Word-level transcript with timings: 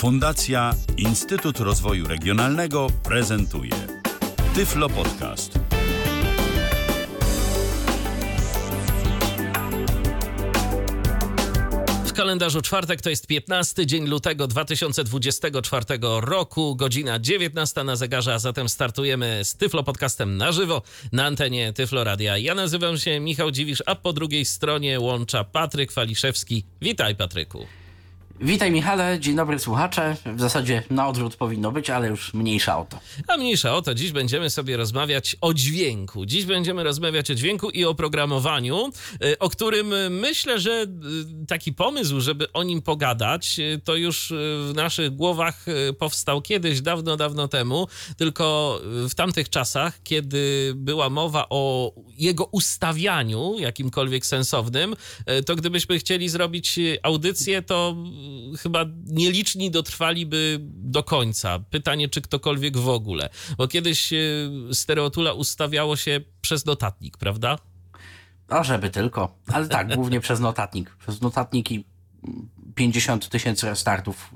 Fundacja 0.00 0.74
Instytut 0.96 1.60
Rozwoju 1.60 2.08
Regionalnego 2.08 2.86
prezentuje 3.04 3.72
Tyflo 4.54 4.88
Podcast. 4.88 5.58
W 12.04 12.12
kalendarzu 12.12 12.62
czwartek 12.62 13.00
to 13.00 13.10
jest 13.10 13.26
15 13.26 13.86
dzień 13.86 14.06
lutego 14.06 14.46
2024 14.46 15.84
roku, 16.20 16.76
godzina 16.76 17.18
19 17.18 17.84
na 17.84 17.96
zegarze, 17.96 18.34
a 18.34 18.38
zatem 18.38 18.68
startujemy 18.68 19.40
z 19.44 19.56
Tyflo 19.56 19.82
Podcastem 19.82 20.36
na 20.36 20.52
żywo 20.52 20.82
na 21.12 21.24
antenie 21.24 21.72
Tyflo 21.72 22.04
Radia. 22.04 22.38
Ja 22.38 22.54
nazywam 22.54 22.98
się 22.98 23.20
Michał 23.20 23.50
Dziwisz, 23.50 23.82
a 23.86 23.94
po 23.94 24.12
drugiej 24.12 24.44
stronie 24.44 25.00
łącza 25.00 25.44
Patryk 25.44 25.92
Waliszewski. 25.92 26.64
Witaj 26.80 27.16
Patryku. 27.16 27.66
Witaj 28.42 28.70
Michale, 28.70 29.20
dzień 29.20 29.36
dobry 29.36 29.58
słuchacze. 29.58 30.16
W 30.26 30.40
zasadzie 30.40 30.82
na 30.90 31.08
odwrót 31.08 31.36
powinno 31.36 31.72
być, 31.72 31.90
ale 31.90 32.08
już 32.08 32.34
mniejsza 32.34 32.78
o 32.78 32.84
to. 32.84 32.98
A 33.28 33.36
mniejsza 33.36 33.74
o 33.76 33.82
to, 33.82 33.94
dziś 33.94 34.12
będziemy 34.12 34.50
sobie 34.50 34.76
rozmawiać 34.76 35.36
o 35.40 35.54
dźwięku. 35.54 36.26
Dziś 36.26 36.44
będziemy 36.44 36.84
rozmawiać 36.84 37.30
o 37.30 37.34
dźwięku 37.34 37.70
i 37.70 37.84
o 37.84 37.94
programowaniu, 37.94 38.90
y, 39.24 39.38
o 39.38 39.50
którym 39.50 39.92
myślę, 40.10 40.60
że 40.60 40.82
y, 40.82 41.46
taki 41.46 41.72
pomysł, 41.72 42.20
żeby 42.20 42.52
o 42.52 42.62
nim 42.62 42.82
pogadać, 42.82 43.56
to 43.84 43.96
już 43.96 44.32
w 44.68 44.72
naszych 44.74 45.10
głowach 45.10 45.66
powstał 45.98 46.42
kiedyś, 46.42 46.80
dawno, 46.80 47.16
dawno 47.16 47.48
temu, 47.48 47.88
tylko 48.16 48.78
w 48.84 49.14
tamtych 49.14 49.48
czasach, 49.48 50.02
kiedy 50.02 50.72
była 50.76 51.10
mowa 51.10 51.46
o 51.50 51.92
jego 52.18 52.44
ustawianiu 52.44 53.54
jakimkolwiek 53.58 54.26
sensownym, 54.26 54.96
to 55.46 55.56
gdybyśmy 55.56 55.98
chcieli 55.98 56.28
zrobić 56.28 56.78
audycję, 57.02 57.62
to 57.62 57.96
chyba 58.58 58.84
nieliczni 59.06 59.70
dotrwaliby 59.70 60.58
do 60.62 61.02
końca. 61.02 61.58
Pytanie, 61.58 62.08
czy 62.08 62.20
ktokolwiek 62.20 62.76
w 62.76 62.88
ogóle. 62.88 63.28
Bo 63.58 63.68
kiedyś 63.68 64.12
e, 64.12 64.16
stereotula 64.72 65.32
ustawiało 65.32 65.96
się 65.96 66.20
przez 66.40 66.66
notatnik, 66.66 67.16
prawda? 67.18 67.58
No, 68.48 68.64
żeby 68.64 68.90
tylko. 68.90 69.34
Ale 69.52 69.68
tak, 69.68 69.88
głównie 69.96 70.20
przez 70.20 70.40
notatnik. 70.40 70.96
Przez 70.96 71.20
notatnik 71.20 71.70
i 71.72 71.84
50 72.74 73.28
tysięcy 73.28 73.66
restartów 73.66 74.34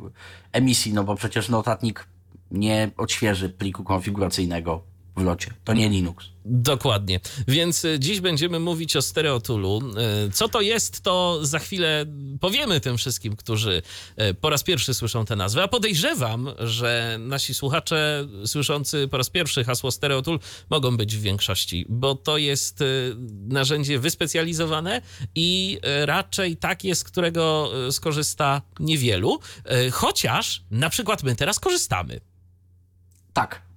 emisji, 0.53 0.93
no 0.93 1.05
bo 1.05 1.15
przecież 1.15 1.49
notatnik 1.49 2.07
nie 2.51 2.91
odświeży 2.97 3.49
pliku 3.49 3.85
konfiguracyjnego 3.85 4.94
w 5.17 5.23
locie. 5.23 5.55
To 5.65 5.73
nie 5.73 5.89
Linux. 5.89 6.27
Dokładnie. 6.45 7.21
Więc 7.49 7.85
e, 7.85 8.01
dziś 8.01 8.21
będziemy 8.21 8.61
mówić 8.61 8.97
o 8.97 9.03
stereotulu. 9.03 9.81
E, 10.27 10.31
co 10.31 10.49
to 10.49 10.61
jest, 10.61 11.01
to 11.01 11.39
za 11.43 11.59
chwilę 11.59 12.07
powiemy 12.41 12.81
tym 12.81 12.97
wszystkim, 12.97 13.37
którzy 13.37 13.83
e, 14.17 14.35
po 14.35 14.51
raz 14.51 14.63
pierwszy 14.63 14.95
słyszą 14.95 15.25
tę 15.25 15.37
nazwę. 15.37 15.63
A 15.63 15.69
podejrzewam, 15.69 16.49
że 16.59 17.17
nasi 17.21 17.55
słuchacze 17.55 18.29
słyszący 18.47 19.09
po 19.09 19.17
raz 19.17 19.31
pierwszy 19.31 19.65
hasło 19.65 19.91
stereotul 19.91 20.39
mogą 20.71 20.97
być 20.97 21.17
w 21.17 21.21
większości, 21.21 21.87
bo 21.89 22.15
to 22.15 22.39
jest 22.39 22.85
narzędzie 23.49 23.99
wyspecjalizowane 23.99 25.03
i 25.35 25.79
raczej 26.05 26.57
takie, 26.57 26.95
z 26.95 27.05
którego 27.05 27.71
skorzysta 27.91 28.63
niewielu. 28.81 29.39
Chociaż 29.93 30.63
na 30.71 30.91
przykład 30.91 31.23
my 31.23 31.37
teraz 31.37 31.61
korzystamy. 31.61 32.21
Tak. 33.33 33.74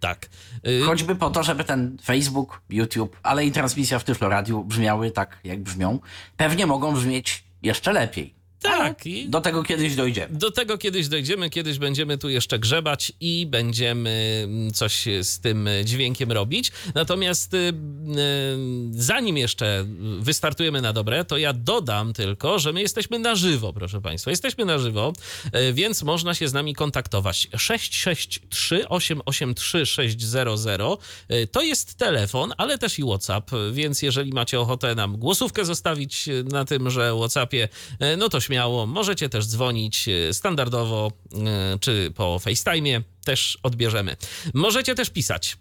Tak. 0.00 0.28
Y, 0.66 0.82
Choćby 0.86 1.14
po 1.14 1.30
to, 1.30 1.42
żeby 1.42 1.64
ten 1.64 1.98
Facebook, 2.04 2.62
YouTube, 2.70 3.16
ale 3.22 3.46
i 3.46 3.52
transmisja 3.52 3.98
w 3.98 4.04
Tyflo 4.04 4.28
Radiu 4.28 4.64
brzmiały 4.64 5.10
tak, 5.10 5.38
jak 5.44 5.62
brzmią. 5.62 5.98
Pewnie 6.36 6.66
mogą 6.66 6.94
brzmieć 6.94 7.44
jeszcze 7.62 7.92
lepiej. 7.92 8.37
Tak. 8.62 9.06
I 9.06 9.28
do 9.28 9.40
tego 9.40 9.62
kiedyś 9.62 9.94
dojdziemy. 9.94 10.36
Do 10.36 10.50
tego 10.50 10.78
kiedyś 10.78 11.08
dojdziemy, 11.08 11.50
kiedyś 11.50 11.78
będziemy 11.78 12.18
tu 12.18 12.28
jeszcze 12.28 12.58
grzebać 12.58 13.12
i 13.20 13.46
będziemy 13.46 14.42
mm, 14.44 14.72
coś 14.72 15.04
z 15.22 15.40
tym 15.40 15.68
dźwiękiem 15.84 16.32
robić. 16.32 16.72
Natomiast 16.94 17.54
y, 17.54 17.56
y, 17.56 17.72
zanim 18.90 19.36
jeszcze 19.36 19.86
wystartujemy 20.20 20.82
na 20.82 20.92
dobre, 20.92 21.24
to 21.24 21.38
ja 21.38 21.52
dodam 21.52 22.12
tylko, 22.12 22.58
że 22.58 22.72
my 22.72 22.80
jesteśmy 22.80 23.18
na 23.18 23.34
żywo, 23.34 23.72
proszę 23.72 24.00
Państwa. 24.00 24.30
Jesteśmy 24.30 24.64
na 24.64 24.78
żywo, 24.78 25.12
y, 25.54 25.72
więc 25.72 26.02
można 26.02 26.34
się 26.34 26.48
z 26.48 26.52
nami 26.52 26.74
kontaktować. 26.74 27.48
663 27.56 28.88
883 28.88 29.86
600 29.86 30.48
to 31.52 31.62
jest 31.62 31.94
telefon, 31.94 32.52
ale 32.56 32.78
też 32.78 32.98
i 32.98 33.02
WhatsApp, 33.02 33.50
więc 33.72 34.02
jeżeli 34.02 34.32
macie 34.32 34.60
ochotę 34.60 34.94
nam 34.94 35.16
głosówkę 35.16 35.64
zostawić 35.64 36.28
na 36.44 36.64
tym, 36.64 36.90
że 36.90 37.14
WhatsAppie, 37.18 37.68
no 38.18 38.28
to 38.28 38.40
śmiało. 38.48 38.86
Możecie 38.86 39.28
też 39.28 39.46
dzwonić 39.46 40.08
e, 40.08 40.34
standardowo 40.34 41.12
e, 41.32 41.78
czy 41.78 42.12
po 42.14 42.38
FaceTime, 42.38 43.02
też 43.24 43.58
odbierzemy. 43.62 44.16
Możecie 44.54 44.94
też 44.94 45.10
pisać. 45.10 45.56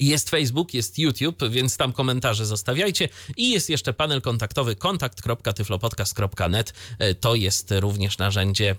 Jest 0.00 0.30
Facebook, 0.30 0.74
jest 0.74 0.98
YouTube, 0.98 1.42
więc 1.50 1.76
tam 1.76 1.92
komentarze 1.92 2.46
zostawiajcie. 2.46 3.08
I 3.36 3.50
jest 3.50 3.70
jeszcze 3.70 3.92
panel 3.92 4.22
kontaktowy 4.22 4.76
kontakt.tyflopodcast.net. 4.76 6.72
E, 6.98 7.14
to 7.14 7.34
jest 7.34 7.74
również 7.80 8.18
narzędzie 8.18 8.76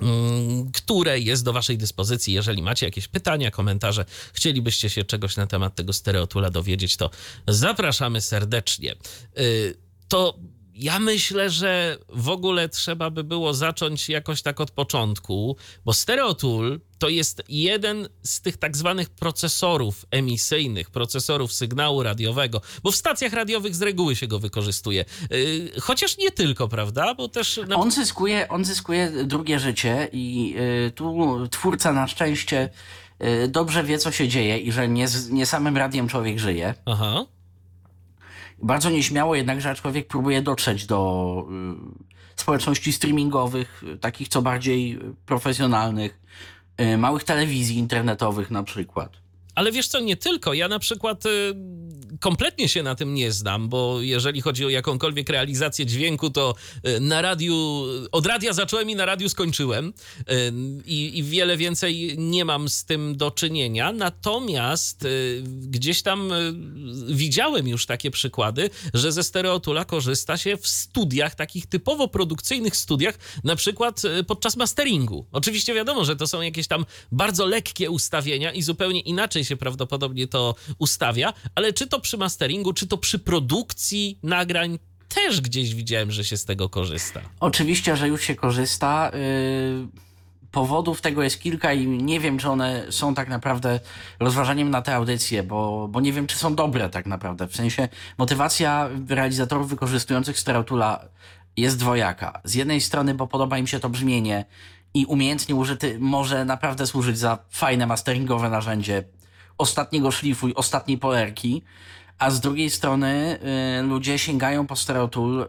mm, 0.00 0.72
które 0.72 1.20
jest 1.20 1.44
do 1.44 1.52
Waszej 1.52 1.78
dyspozycji. 1.78 2.34
Jeżeli 2.34 2.62
macie 2.62 2.86
jakieś 2.86 3.08
pytania, 3.08 3.50
komentarze, 3.50 4.04
chcielibyście 4.32 4.90
się 4.90 5.04
czegoś 5.04 5.36
na 5.36 5.46
temat 5.46 5.74
tego 5.74 5.92
stereotula 5.92 6.50
dowiedzieć, 6.50 6.96
to 6.96 7.10
zapraszamy 7.48 8.20
serdecznie. 8.20 8.96
To 10.08 10.38
ja 10.74 10.98
myślę, 10.98 11.50
że 11.50 11.98
w 12.08 12.28
ogóle 12.28 12.68
trzeba 12.68 13.10
by 13.10 13.24
było 13.24 13.54
zacząć 13.54 14.08
jakoś 14.08 14.42
tak 14.42 14.60
od 14.60 14.70
początku, 14.70 15.56
bo 15.84 15.92
Stereotool 15.92 16.80
to 16.98 17.08
jest 17.08 17.42
jeden 17.48 18.08
z 18.22 18.40
tych 18.40 18.56
tak 18.56 18.76
zwanych 18.76 19.10
procesorów 19.10 20.06
emisyjnych, 20.10 20.90
procesorów 20.90 21.52
sygnału 21.52 22.02
radiowego, 22.02 22.60
bo 22.82 22.90
w 22.90 22.96
stacjach 22.96 23.32
radiowych 23.32 23.74
z 23.74 23.82
reguły 23.82 24.16
się 24.16 24.26
go 24.26 24.38
wykorzystuje. 24.38 25.04
Yy, 25.30 25.80
chociaż 25.80 26.18
nie 26.18 26.30
tylko, 26.30 26.68
prawda? 26.68 27.14
Bo 27.14 27.28
też. 27.28 27.60
Na... 27.68 27.76
On, 27.76 27.90
zyskuje, 27.90 28.48
on 28.48 28.64
zyskuje 28.64 29.10
drugie 29.24 29.58
życie 29.58 30.08
i 30.12 30.50
yy, 30.50 30.90
tu 30.90 31.38
twórca 31.50 31.92
na 31.92 32.08
szczęście 32.08 32.68
yy, 33.20 33.48
dobrze 33.48 33.84
wie, 33.84 33.98
co 33.98 34.12
się 34.12 34.28
dzieje 34.28 34.58
i 34.58 34.72
że 34.72 34.88
nie, 34.88 35.06
nie 35.30 35.46
samym 35.46 35.76
radiem 35.76 36.08
człowiek 36.08 36.38
żyje. 36.38 36.74
Aha. 36.86 37.26
Bardzo 38.62 38.90
nieśmiało 38.90 39.34
jednakże, 39.34 39.70
aczkolwiek 39.70 40.06
próbuje 40.06 40.42
dotrzeć 40.42 40.86
do 40.86 41.44
y, 42.36 42.40
społeczności 42.40 42.92
streamingowych, 42.92 43.84
takich 44.00 44.28
co 44.28 44.42
bardziej 44.42 44.98
profesjonalnych, 45.26 46.20
y, 46.80 46.96
małych 46.98 47.24
telewizji 47.24 47.78
internetowych 47.78 48.50
na 48.50 48.62
przykład. 48.62 49.12
Ale 49.54 49.72
wiesz 49.72 49.88
co, 49.88 50.00
nie 50.00 50.16
tylko. 50.16 50.54
Ja 50.54 50.68
na 50.68 50.78
przykład 50.78 51.26
y, 51.26 51.54
kompletnie 52.22 52.68
się 52.68 52.82
na 52.82 52.94
tym 52.94 53.14
nie 53.14 53.32
znam, 53.32 53.68
bo 53.68 54.00
jeżeli 54.00 54.40
chodzi 54.40 54.64
o 54.66 54.68
jakąkolwiek 54.68 55.28
realizację 55.28 55.86
dźwięku, 55.86 56.30
to 56.30 56.54
y, 56.88 57.00
na 57.00 57.22
radiu, 57.22 57.84
od 58.12 58.26
radia 58.26 58.52
zacząłem 58.52 58.90
i 58.90 58.96
na 58.96 59.04
radiu 59.04 59.28
skończyłem 59.28 59.92
y, 60.20 60.52
i, 60.86 61.18
i 61.18 61.22
wiele 61.22 61.56
więcej 61.56 62.14
nie 62.18 62.44
mam 62.44 62.68
z 62.68 62.84
tym 62.84 63.16
do 63.16 63.30
czynienia. 63.30 63.92
Natomiast 63.92 65.06
gdzieś 65.62 66.02
tam 66.02 66.30
widziałem 67.08 67.68
już 67.68 67.86
takie 67.86 68.10
przykłady, 68.10 68.70
że 68.94 69.12
ze 69.12 69.22
stereotula 69.22 69.84
korzysta 69.84 70.36
się 70.36 70.56
w 70.56 70.68
studiach, 70.68 71.34
takich 71.34 71.66
typowo 71.66 72.08
produkcyjnych 72.08 72.76
studiach, 72.76 73.18
na 73.44 73.56
przykład 73.56 74.02
podczas 74.26 74.56
masteringu. 74.56 75.26
Oczywiście 75.32 75.74
wiadomo, 75.74 76.04
że 76.04 76.16
to 76.16 76.26
są 76.26 76.40
jakieś 76.40 76.66
tam 76.66 76.86
bardzo 77.12 77.46
lekkie 77.46 77.90
ustawienia 77.90 78.52
i 78.52 78.62
zupełnie 78.62 79.00
inaczej 79.00 79.44
się 79.44 79.56
prawdopodobnie 79.56 80.26
to 80.26 80.54
ustawia, 80.78 81.32
ale 81.54 81.72
czy 81.72 81.86
to 81.86 82.00
przy 82.00 82.11
masteringu, 82.18 82.72
czy 82.72 82.86
to 82.86 82.98
przy 82.98 83.18
produkcji 83.18 84.18
nagrań, 84.22 84.78
też 85.08 85.40
gdzieś 85.40 85.74
widziałem, 85.74 86.10
że 86.10 86.24
się 86.24 86.36
z 86.36 86.44
tego 86.44 86.68
korzysta. 86.68 87.20
Oczywiście, 87.40 87.96
że 87.96 88.08
już 88.08 88.22
się 88.22 88.34
korzysta. 88.34 89.10
Yy, 89.14 90.02
powodów 90.52 91.00
tego 91.00 91.22
jest 91.22 91.40
kilka 91.40 91.72
i 91.72 91.86
nie 91.86 92.20
wiem, 92.20 92.38
czy 92.38 92.50
one 92.50 92.86
są 92.90 93.14
tak 93.14 93.28
naprawdę 93.28 93.80
rozważaniem 94.20 94.70
na 94.70 94.82
tę 94.82 94.94
audycję, 94.94 95.42
bo, 95.42 95.88
bo 95.88 96.00
nie 96.00 96.12
wiem, 96.12 96.26
czy 96.26 96.36
są 96.36 96.54
dobre 96.54 96.90
tak 96.90 97.06
naprawdę. 97.06 97.48
W 97.48 97.56
sensie 97.56 97.88
motywacja 98.18 98.88
realizatorów 99.08 99.68
wykorzystujących 99.68 100.38
Stereotula 100.38 101.04
jest 101.56 101.78
dwojaka. 101.78 102.40
Z 102.44 102.54
jednej 102.54 102.80
strony, 102.80 103.14
bo 103.14 103.26
podoba 103.26 103.58
im 103.58 103.66
się 103.66 103.80
to 103.80 103.88
brzmienie 103.88 104.44
i 104.94 105.06
umiejętnie 105.06 105.54
użyty 105.54 105.96
może 106.00 106.44
naprawdę 106.44 106.86
służyć 106.86 107.18
za 107.18 107.38
fajne 107.50 107.86
masteringowe 107.86 108.50
narzędzie 108.50 109.04
ostatniego 109.58 110.10
szlifu 110.10 110.48
i 110.48 110.54
ostatniej 110.54 110.98
polerki, 110.98 111.62
a 112.22 112.30
z 112.30 112.40
drugiej 112.40 112.70
strony 112.70 113.38
y, 113.80 113.82
ludzie 113.82 114.18
sięgają 114.18 114.66
po 114.66 114.76
Stereotool 114.76 115.40
y, 115.40 115.46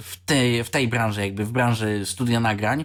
w, 0.00 0.16
tej, 0.26 0.64
w 0.64 0.70
tej 0.70 0.88
branży, 0.88 1.20
jakby 1.20 1.44
w 1.44 1.52
branży 1.52 2.06
studia 2.06 2.40
nagrań, 2.40 2.84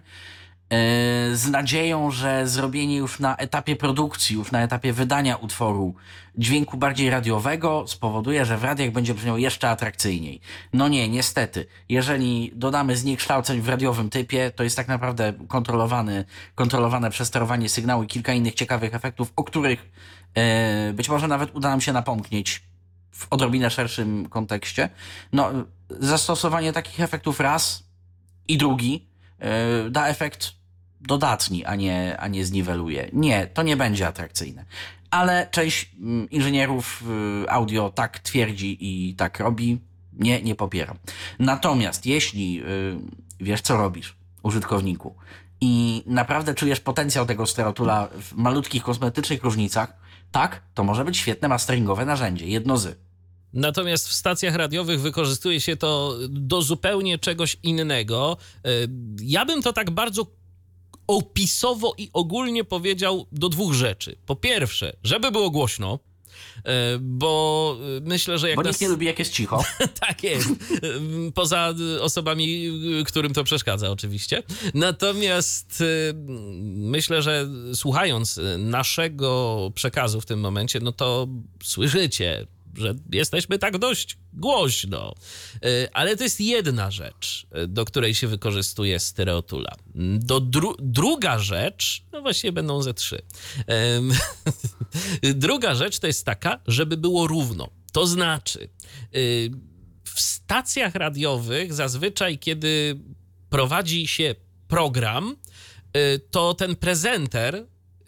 z 1.34 1.50
nadzieją, 1.50 2.12
że 2.12 2.48
zrobienie 2.48 2.98
już 2.98 3.20
na 3.20 3.38
etapie 3.38 3.76
produkcji, 3.76 4.36
już 4.36 4.52
na 4.52 4.62
etapie 4.62 4.94
wydania 4.94 5.36
utworu 5.36 5.96
dźwięku 6.38 6.78
bardziej 6.78 7.10
radiowego 7.10 7.88
spowoduje, 7.88 8.46
że 8.46 8.58
w 8.58 8.64
radiach 8.64 8.92
będzie 8.92 9.14
brzmiał 9.14 9.38
jeszcze 9.38 9.70
atrakcyjniej. 9.70 10.42
No 10.74 10.88
nie, 10.88 11.10
niestety. 11.10 11.66
Jeżeli 11.90 12.52
dodamy 12.56 12.98
zniekształceń 12.98 13.62
w 13.62 13.70
radiowym 13.70 14.10
typie, 14.10 14.52
to 14.52 14.64
jest 14.64 14.76
tak 14.76 14.88
naprawdę 14.88 15.34
kontrolowany, 15.48 16.26
kontrolowane 16.56 17.10
przesterowanie 17.10 17.70
sygnału 17.70 18.04
i 18.04 18.08
kilka 18.08 18.34
innych 18.34 18.54
ciekawych 18.54 18.96
efektów, 18.96 19.34
o 19.36 19.44
których 19.44 19.92
e, 20.36 20.94
być 20.94 21.10
może 21.10 21.28
nawet 21.28 21.56
uda 21.56 21.70
nam 21.70 21.82
się 21.82 21.94
napomknieć 21.94 22.70
w 23.12 23.28
odrobinę 23.30 23.70
szerszym 23.70 24.30
kontekście. 24.30 24.90
No, 25.34 25.52
zastosowanie 25.90 26.74
takich 26.74 27.00
efektów 27.00 27.40
raz 27.40 27.84
i 28.48 28.58
drugi 28.58 29.08
e, 29.40 29.90
da 29.90 30.08
efekt 30.08 30.60
dodatni, 31.02 31.66
a 31.66 31.76
nie, 31.76 32.18
a 32.20 32.28
nie 32.28 32.46
zniweluje. 32.46 33.10
Nie, 33.14 33.48
to 33.48 33.64
nie 33.64 33.78
będzie 33.78 34.08
atrakcyjne. 34.08 34.66
Ale 35.12 35.48
część 35.52 35.92
mm, 36.00 36.30
inżynierów 36.30 37.04
y, 37.44 37.52
audio 37.52 37.90
tak 37.90 38.20
twierdzi 38.20 38.78
i 38.80 39.16
tak 39.16 39.40
robi. 39.40 39.80
Nie, 40.14 40.42
nie 40.42 40.56
popieram. 40.56 40.98
Natomiast 41.40 42.06
jeśli 42.06 42.62
y, 42.64 42.66
wiesz, 43.40 43.62
co 43.62 43.78
robisz, 43.78 44.16
użytkowniku, 44.44 45.16
i 45.62 46.04
naprawdę 46.06 46.56
czujesz 46.56 46.80
potencjał 46.80 47.26
tego 47.26 47.46
sterotula 47.46 48.08
w 48.22 48.36
malutkich 48.36 48.84
kosmetycznych 48.84 49.44
różnicach, 49.44 49.94
tak, 50.32 50.64
to 50.74 50.84
może 50.84 51.06
być 51.06 51.18
świetne 51.18 51.48
masteringowe 51.48 52.06
narzędzie, 52.06 52.48
jedno 52.48 52.78
z. 52.78 52.98
Natomiast 53.54 54.08
w 54.08 54.14
stacjach 54.14 54.56
radiowych 54.56 55.02
wykorzystuje 55.02 55.62
się 55.62 55.76
to 55.76 56.16
do 56.30 56.62
zupełnie 56.62 57.18
czegoś 57.18 57.58
innego. 57.64 58.38
Y, 58.68 58.70
ja 59.22 59.46
bym 59.46 59.62
to 59.62 59.74
tak 59.74 59.92
bardzo 59.92 60.26
opisowo 61.08 61.94
i 61.98 62.10
ogólnie 62.14 62.64
powiedział 62.64 63.26
do 63.32 63.50
dwóch 63.50 63.74
rzeczy. 63.74 64.16
Po 64.26 64.36
pierwsze, 64.36 64.96
żeby 65.04 65.32
było 65.32 65.50
głośno, 65.50 65.94
e, 65.94 66.09
bo 67.00 67.78
myślę, 68.02 68.38
że 68.38 68.50
jak 68.50 68.56
Bo 68.56 68.64
nas... 68.64 68.72
nikt 68.72 68.82
nie 68.82 68.90
lubi, 68.90 69.06
jak 69.06 69.20
jest 69.20 69.34
cicho. 69.34 69.64
tak 70.08 70.24
jest. 70.24 70.50
Poza 71.34 71.74
osobami, 72.00 72.72
którym 73.06 73.34
to 73.34 73.44
przeszkadza, 73.44 73.90
oczywiście. 73.90 74.44
Natomiast 74.74 75.82
e, 75.82 76.14
myślę, 76.76 77.22
że 77.22 77.50
słuchając 77.74 78.40
naszego 78.58 79.72
przekazu 79.76 80.22
w 80.22 80.26
tym 80.26 80.40
momencie, 80.40 80.80
no 80.80 80.92
to 80.92 81.28
słyszycie 81.64 82.48
że 82.80 82.96
jesteśmy 83.12 83.60
tak 83.60 83.78
dość 83.78 84.18
głośno. 84.34 85.16
E, 85.64 85.96
ale 85.96 86.18
to 86.18 86.24
jest 86.24 86.42
jedna 86.42 86.92
rzecz, 86.92 87.48
e, 87.52 87.68
do 87.68 87.86
której 87.86 88.16
się 88.16 88.28
wykorzystuje 88.28 89.00
stereotula. 89.00 89.76
Do 90.20 90.40
dru 90.40 90.76
druga 90.80 91.40
rzecz, 91.40 92.04
no 92.12 92.22
właściwie 92.22 92.52
będą 92.52 92.82
ze 92.82 92.94
trzy. 92.94 93.22
druga 95.36 95.76
rzecz 95.76 96.00
to 96.00 96.08
jest 96.08 96.26
taka, 96.26 96.60
żeby 96.68 96.98
było 96.98 97.28
równo. 97.28 97.70
To 97.92 98.08
znaczy, 98.08 98.64
e, 98.64 99.20
w 100.04 100.22
stacjach 100.22 100.96
radiowych 100.96 101.74
zazwyczaj, 101.74 102.40
kiedy 102.40 103.00
prowadzi 103.50 104.08
się 104.08 104.36
program, 104.68 105.36
to 106.32 106.54
ten 106.54 106.76
prezenter 106.76 107.66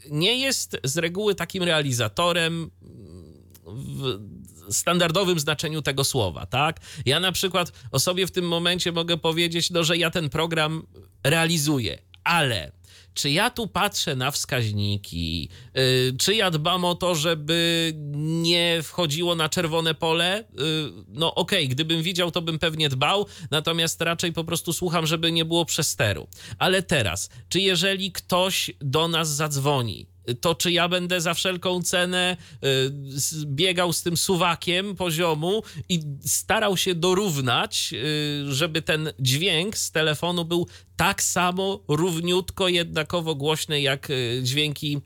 nie 0.09 0.39
jest 0.39 0.77
z 0.83 0.97
reguły 0.97 1.35
takim 1.35 1.63
realizatorem 1.63 2.71
w 3.65 4.19
standardowym 4.71 5.39
znaczeniu 5.39 5.81
tego 5.81 6.03
słowa, 6.03 6.45
tak? 6.45 6.79
Ja 7.05 7.19
na 7.19 7.31
przykład 7.31 7.71
o 7.91 7.99
sobie 7.99 8.27
w 8.27 8.31
tym 8.31 8.47
momencie 8.47 8.91
mogę 8.91 9.17
powiedzieć, 9.17 9.69
no, 9.69 9.83
że 9.83 9.97
ja 9.97 10.11
ten 10.11 10.29
program 10.29 10.83
realizuję, 11.23 11.97
ale 12.23 12.71
czy 13.13 13.29
ja 13.29 13.49
tu 13.49 13.67
patrzę 13.67 14.15
na 14.15 14.31
wskaźniki, 14.31 15.49
yy, 15.73 15.81
czy 16.19 16.35
ja 16.35 16.51
dbam 16.51 16.85
o 16.85 16.95
to, 16.95 17.15
żeby 17.15 17.91
nie 18.15 18.79
wchodziło 18.83 19.35
na 19.35 19.49
czerwone 19.49 19.93
pole? 19.93 20.43
Yy, 20.53 20.63
no 21.07 21.35
okej, 21.35 21.65
okay, 21.65 21.67
gdybym 21.67 22.03
widział, 22.03 22.31
to 22.31 22.41
bym 22.41 22.59
pewnie 22.59 22.89
dbał, 22.89 23.25
natomiast 23.51 24.01
raczej 24.01 24.33
po 24.33 24.43
prostu 24.43 24.73
słucham, 24.73 25.07
żeby 25.07 25.31
nie 25.31 25.45
było 25.45 25.65
przesteru. 25.65 26.27
Ale 26.57 26.83
teraz, 26.83 27.29
czy 27.49 27.59
jeżeli 27.59 28.11
ktoś 28.11 28.71
do 28.79 29.07
nas 29.07 29.35
zadzwoni, 29.35 30.05
to 30.41 30.55
czy 30.55 30.71
ja 30.71 30.89
będę 30.89 31.21
za 31.21 31.33
wszelką 31.33 31.81
cenę 31.81 32.37
y, 32.53 32.67
biegał 33.45 33.93
z 33.93 34.03
tym 34.03 34.17
suwakiem 34.17 34.95
poziomu 34.95 35.63
i 35.89 35.99
starał 36.25 36.77
się 36.77 36.95
dorównać, 36.95 37.93
y, 37.93 38.53
żeby 38.53 38.81
ten 38.81 39.13
dźwięk 39.19 39.77
z 39.77 39.91
telefonu 39.91 40.45
był 40.45 40.67
tak 40.95 41.23
samo 41.23 41.83
równiutko, 41.87 42.67
jednakowo 42.67 43.35
głośny 43.35 43.81
jak 43.81 44.09
y, 44.09 44.39
dźwięki 44.43 45.01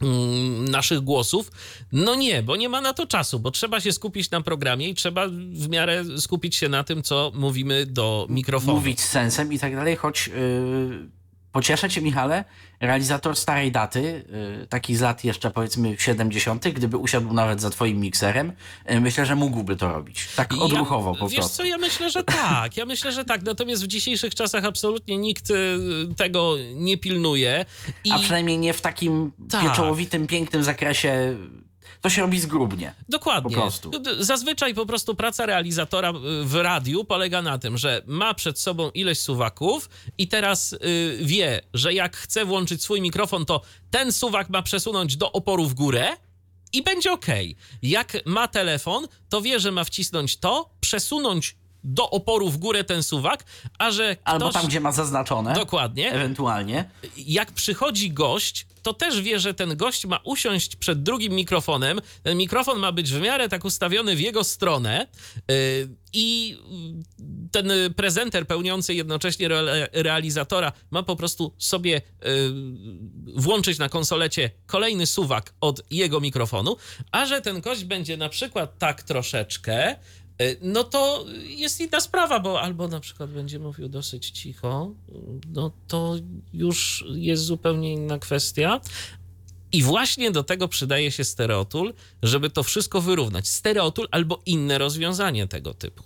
mm, 0.00 0.68
naszych 0.68 1.00
głosów. 1.00 1.50
No 1.92 2.14
nie, 2.14 2.42
bo 2.42 2.56
nie 2.56 2.68
ma 2.68 2.80
na 2.80 2.92
to 2.92 3.06
czasu, 3.06 3.40
bo 3.40 3.50
trzeba 3.50 3.80
się 3.80 3.92
skupić 3.92 4.30
na 4.30 4.40
programie 4.40 4.88
i 4.88 4.94
trzeba 4.94 5.28
w 5.52 5.68
miarę 5.68 6.04
skupić 6.18 6.56
się 6.56 6.68
na 6.68 6.84
tym, 6.84 7.02
co 7.02 7.32
mówimy 7.34 7.86
do 7.86 8.26
mikrofonu. 8.30 8.72
Mówić 8.72 9.00
sensem 9.00 9.52
i 9.52 9.58
tak 9.58 9.74
dalej, 9.76 9.96
choć 9.96 10.28
yy, 10.28 11.08
pocieszę 11.54 11.90
cię, 11.90 12.02
Michale, 12.02 12.44
realizator 12.86 13.36
starej 13.36 13.72
daty, 13.72 14.24
y, 14.62 14.66
taki 14.66 14.96
z 14.96 15.00
lat 15.00 15.24
jeszcze 15.24 15.50
powiedzmy 15.50 15.96
70., 15.98 16.72
gdyby 16.72 16.96
usiadł 16.96 17.32
nawet 17.32 17.60
za 17.60 17.70
twoim 17.70 18.00
mikserem, 18.00 18.52
y, 18.90 19.00
myślę, 19.00 19.26
że 19.26 19.34
mógłby 19.34 19.76
to 19.76 19.92
robić. 19.92 20.28
Tak 20.36 20.54
odruchowo 20.60 21.12
ja, 21.12 21.18
po 21.18 21.28
wiesz 21.28 21.38
prostu. 21.38 21.56
co, 21.56 21.64
ja 21.64 21.78
myślę, 21.78 22.10
że 22.10 22.24
tak. 22.24 22.76
Ja 22.76 22.86
myślę, 22.86 23.12
że 23.12 23.24
tak. 23.24 23.42
Natomiast 23.42 23.84
w 23.84 23.86
dzisiejszych 23.86 24.34
czasach 24.34 24.64
absolutnie 24.64 25.18
nikt 25.18 25.50
y, 25.50 25.54
tego 26.16 26.54
nie 26.74 26.98
pilnuje. 26.98 27.64
I... 28.04 28.10
A 28.10 28.18
przynajmniej 28.18 28.58
nie 28.58 28.72
w 28.72 28.80
takim 28.80 29.32
tak. 29.50 29.62
pieczołowitym, 29.62 30.26
pięknym 30.26 30.64
zakresie 30.64 31.36
to 32.04 32.10
się 32.10 32.22
robi 32.22 32.40
zgrubnie. 32.40 32.94
Dokładnie. 33.08 33.56
Po 33.56 33.62
prostu. 33.62 33.90
Zazwyczaj 34.18 34.74
po 34.74 34.86
prostu 34.86 35.14
praca 35.14 35.46
realizatora 35.46 36.10
y, 36.10 36.44
w 36.44 36.54
radiu 36.54 37.04
polega 37.04 37.42
na 37.42 37.58
tym, 37.58 37.78
że 37.78 38.02
ma 38.06 38.34
przed 38.34 38.58
sobą 38.58 38.90
ileś 38.90 39.20
suwaków 39.20 39.90
i 40.18 40.28
teraz 40.28 40.72
y, 40.72 40.78
wie, 41.22 41.60
że 41.74 41.94
jak 41.94 42.16
chce 42.16 42.44
włączyć 42.44 42.82
swój 42.82 43.00
mikrofon, 43.00 43.46
to 43.46 43.60
ten 43.90 44.12
suwak 44.12 44.50
ma 44.50 44.62
przesunąć 44.62 45.16
do 45.16 45.32
oporu 45.32 45.66
w 45.66 45.74
górę 45.74 46.16
i 46.72 46.82
będzie 46.82 47.12
ok. 47.12 47.26
Jak 47.82 48.26
ma 48.26 48.48
telefon, 48.48 49.08
to 49.28 49.42
wie, 49.42 49.60
że 49.60 49.72
ma 49.72 49.84
wcisnąć 49.84 50.36
to, 50.36 50.70
przesunąć 50.80 51.56
do 51.84 52.10
oporu 52.10 52.50
w 52.50 52.56
górę 52.56 52.84
ten 52.84 53.02
suwak, 53.02 53.44
a 53.78 53.90
że 53.90 54.16
ktoś... 54.16 54.34
Albo 54.34 54.52
tam, 54.52 54.66
gdzie 54.66 54.80
ma 54.80 54.92
zaznaczone. 54.92 55.54
Dokładnie. 55.54 56.12
Ewentualnie. 56.12 56.90
Jak 57.16 57.52
przychodzi 57.52 58.10
gość, 58.10 58.66
to 58.82 58.94
też 58.94 59.20
wie, 59.20 59.40
że 59.40 59.54
ten 59.54 59.76
gość 59.76 60.06
ma 60.06 60.20
usiąść 60.24 60.76
przed 60.76 61.02
drugim 61.02 61.32
mikrofonem. 61.32 62.00
Ten 62.22 62.38
mikrofon 62.38 62.78
ma 62.78 62.92
być 62.92 63.12
w 63.12 63.20
miarę 63.20 63.48
tak 63.48 63.64
ustawiony 63.64 64.16
w 64.16 64.20
jego 64.20 64.44
stronę 64.44 65.06
yy, 65.48 65.54
i 66.12 66.58
ten 67.52 67.72
prezenter 67.96 68.46
pełniący 68.46 68.94
jednocześnie 68.94 69.46
re 69.46 69.88
realizatora 69.92 70.72
ma 70.90 71.02
po 71.02 71.16
prostu 71.16 71.54
sobie 71.58 71.92
yy, 71.92 72.30
włączyć 73.36 73.78
na 73.78 73.88
konsolecie 73.88 74.50
kolejny 74.66 75.06
suwak 75.06 75.54
od 75.60 75.82
jego 75.90 76.20
mikrofonu, 76.20 76.76
a 77.12 77.26
że 77.26 77.40
ten 77.40 77.60
gość 77.60 77.84
będzie 77.84 78.16
na 78.16 78.28
przykład 78.28 78.78
tak 78.78 79.02
troszeczkę 79.02 79.96
no 80.60 80.84
to 80.84 81.26
jest 81.42 81.80
inna 81.80 82.00
sprawa, 82.00 82.40
bo 82.40 82.60
albo 82.60 82.88
na 82.88 83.00
przykład 83.00 83.30
będzie 83.30 83.58
mówił 83.58 83.88
dosyć 83.88 84.30
cicho, 84.30 84.94
no 85.48 85.70
to 85.88 86.16
już 86.52 87.04
jest 87.14 87.42
zupełnie 87.42 87.92
inna 87.92 88.18
kwestia. 88.18 88.80
I 89.72 89.82
właśnie 89.82 90.30
do 90.30 90.44
tego 90.44 90.68
przydaje 90.68 91.10
się 91.10 91.24
stereotul, 91.24 91.94
żeby 92.22 92.50
to 92.50 92.62
wszystko 92.62 93.00
wyrównać. 93.00 93.48
Stereotul 93.48 94.08
albo 94.10 94.42
inne 94.46 94.78
rozwiązanie 94.78 95.48
tego 95.48 95.74
typu. 95.74 96.04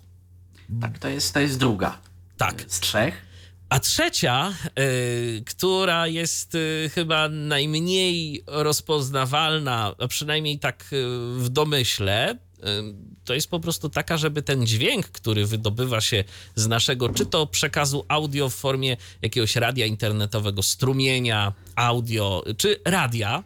Tak, 0.80 0.98
to 0.98 1.08
jest, 1.08 1.34
to 1.34 1.40
jest 1.40 1.58
druga. 1.58 1.98
Tak. 2.36 2.64
Z 2.68 2.80
trzech. 2.80 3.28
A 3.68 3.80
trzecia, 3.80 4.54
y, 4.78 5.42
która 5.46 6.06
jest 6.06 6.54
y, 6.54 6.90
chyba 6.94 7.28
najmniej 7.28 8.44
rozpoznawalna, 8.46 9.94
a 9.98 10.08
przynajmniej 10.08 10.58
tak 10.58 10.84
y, 10.92 11.06
w 11.36 11.48
domyśle, 11.48 12.38
to 13.24 13.34
jest 13.34 13.50
po 13.50 13.60
prostu 13.60 13.88
taka, 13.88 14.16
żeby 14.16 14.42
ten 14.42 14.66
dźwięk, 14.66 15.06
który 15.06 15.46
wydobywa 15.46 16.00
się 16.00 16.24
z 16.54 16.66
naszego, 16.66 17.08
czy 17.08 17.26
to 17.26 17.46
przekazu 17.46 18.04
audio 18.08 18.48
w 18.48 18.54
formie 18.54 18.96
jakiegoś 19.22 19.56
radia 19.56 19.86
internetowego, 19.86 20.62
strumienia, 20.62 21.52
audio, 21.76 22.44
czy 22.56 22.80
radia, 22.84 23.44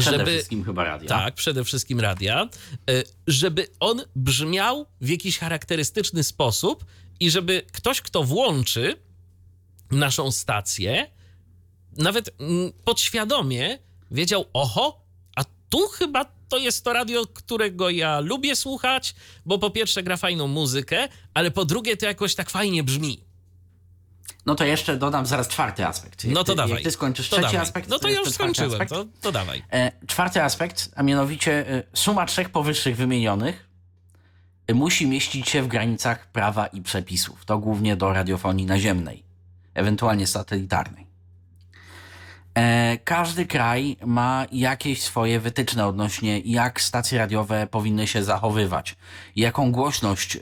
Przede 0.00 0.18
żeby, 0.18 0.30
wszystkim 0.30 0.64
chyba 0.64 0.84
radia. 0.84 1.08
Tak, 1.08 1.34
przede 1.34 1.64
wszystkim 1.64 2.00
radia, 2.00 2.48
e, 2.90 3.02
żeby 3.26 3.66
on 3.80 4.02
brzmiał 4.16 4.86
w 5.00 5.08
jakiś 5.08 5.38
charakterystyczny 5.38 6.24
sposób 6.24 6.84
i 7.20 7.30
żeby 7.30 7.62
ktoś, 7.72 8.00
kto 8.00 8.24
włączy 8.24 8.96
naszą 9.90 10.32
stację, 10.32 11.10
nawet 11.96 12.30
mm, 12.40 12.72
podświadomie 12.84 13.78
wiedział, 14.10 14.44
oho, 14.52 15.05
tu 15.68 15.88
chyba 15.88 16.24
to 16.48 16.58
jest 16.58 16.84
to 16.84 16.92
radio, 16.92 17.26
którego 17.26 17.90
ja 17.90 18.20
lubię 18.20 18.56
słuchać, 18.56 19.14
bo 19.46 19.58
po 19.58 19.70
pierwsze 19.70 20.02
gra 20.02 20.16
fajną 20.16 20.46
muzykę, 20.48 21.08
ale 21.34 21.50
po 21.50 21.64
drugie 21.64 21.96
to 21.96 22.06
jakoś 22.06 22.34
tak 22.34 22.50
fajnie 22.50 22.82
brzmi. 22.82 23.20
No 24.46 24.54
to 24.54 24.64
jeszcze 24.64 24.96
dodam 24.96 25.26
zaraz 25.26 25.48
czwarty 25.48 25.86
aspekt. 25.86 26.24
Jak 26.24 26.34
No 26.34 26.44
to 26.44 26.52
ty, 26.52 26.56
dawaj. 26.56 26.74
Jak 26.74 26.82
ty 26.82 26.90
skończysz 26.90 27.28
to 27.28 27.36
trzeci 27.36 27.52
dawaj. 27.52 27.62
aspekt, 27.62 27.88
No 27.88 27.96
to 27.98 28.02
to 28.02 28.08
ja 28.08 28.18
już 28.18 28.28
skończyłem, 28.30 28.88
to, 28.88 29.04
to 29.20 29.32
dawaj. 29.32 29.62
E, 29.72 29.92
czwarty 30.06 30.42
aspekt, 30.42 30.90
a 30.96 31.02
mianowicie 31.02 31.68
e, 31.70 31.82
suma 31.94 32.26
trzech 32.26 32.50
powyższych 32.50 32.96
wymienionych 32.96 33.68
e, 34.66 34.74
musi 34.74 35.06
mieścić 35.06 35.48
się 35.48 35.62
w 35.62 35.68
granicach 35.68 36.32
prawa 36.32 36.66
i 36.66 36.82
przepisów. 36.82 37.44
To 37.44 37.58
głównie 37.58 37.96
do 37.96 38.12
radiofonii 38.12 38.66
naziemnej, 38.66 39.22
ewentualnie 39.74 40.26
satelitarnej. 40.26 41.05
E, 42.56 42.98
Każdy 43.04 43.46
kraj 43.46 43.96
ma 44.06 44.46
jakieś 44.52 45.02
swoje 45.02 45.40
wytyczne 45.40 45.86
odnośnie 45.86 46.38
jak 46.38 46.80
stacje 46.80 47.18
radiowe 47.18 47.66
powinny 47.66 48.06
się 48.06 48.24
zachowywać, 48.24 48.96
jaką 49.36 49.72
głośność 49.72 50.36
e, 50.36 50.40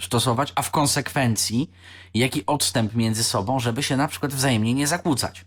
stosować, 0.00 0.52
a 0.54 0.62
w 0.62 0.70
konsekwencji 0.70 1.70
jaki 2.14 2.46
odstęp 2.46 2.94
między 2.94 3.24
sobą, 3.24 3.60
żeby 3.60 3.82
się 3.82 3.96
na 3.96 4.08
przykład 4.08 4.32
wzajemnie 4.32 4.74
nie 4.74 4.86
zakłócać 4.86 5.44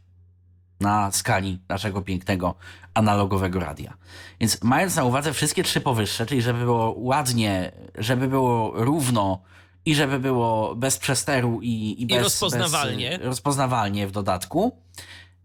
na 0.80 1.12
skali 1.12 1.60
naszego 1.70 2.02
pięknego 2.02 2.56
analogowego 2.94 3.60
radia. 3.60 3.94
Więc 4.40 4.64
mając 4.64 4.96
na 4.96 5.04
uwadze 5.04 5.34
wszystkie 5.34 5.64
trzy 5.64 5.82
powyższe, 5.82 6.26
czyli 6.26 6.42
żeby 6.42 6.60
było 6.60 6.96
ładnie, 6.98 7.72
żeby 7.96 8.28
było 8.28 8.72
równo 8.76 9.42
i 9.86 9.96
żeby 9.96 10.20
było 10.20 10.76
bez 10.76 10.98
przesteru 10.98 11.60
i, 11.62 11.96
i, 12.02 12.06
bez, 12.06 12.24
rozpoznawalnie. 12.24 13.10
Bez, 13.10 13.28
rozpoznawalnie 13.28 14.08
w 14.08 14.12
dodatku, 14.12 14.78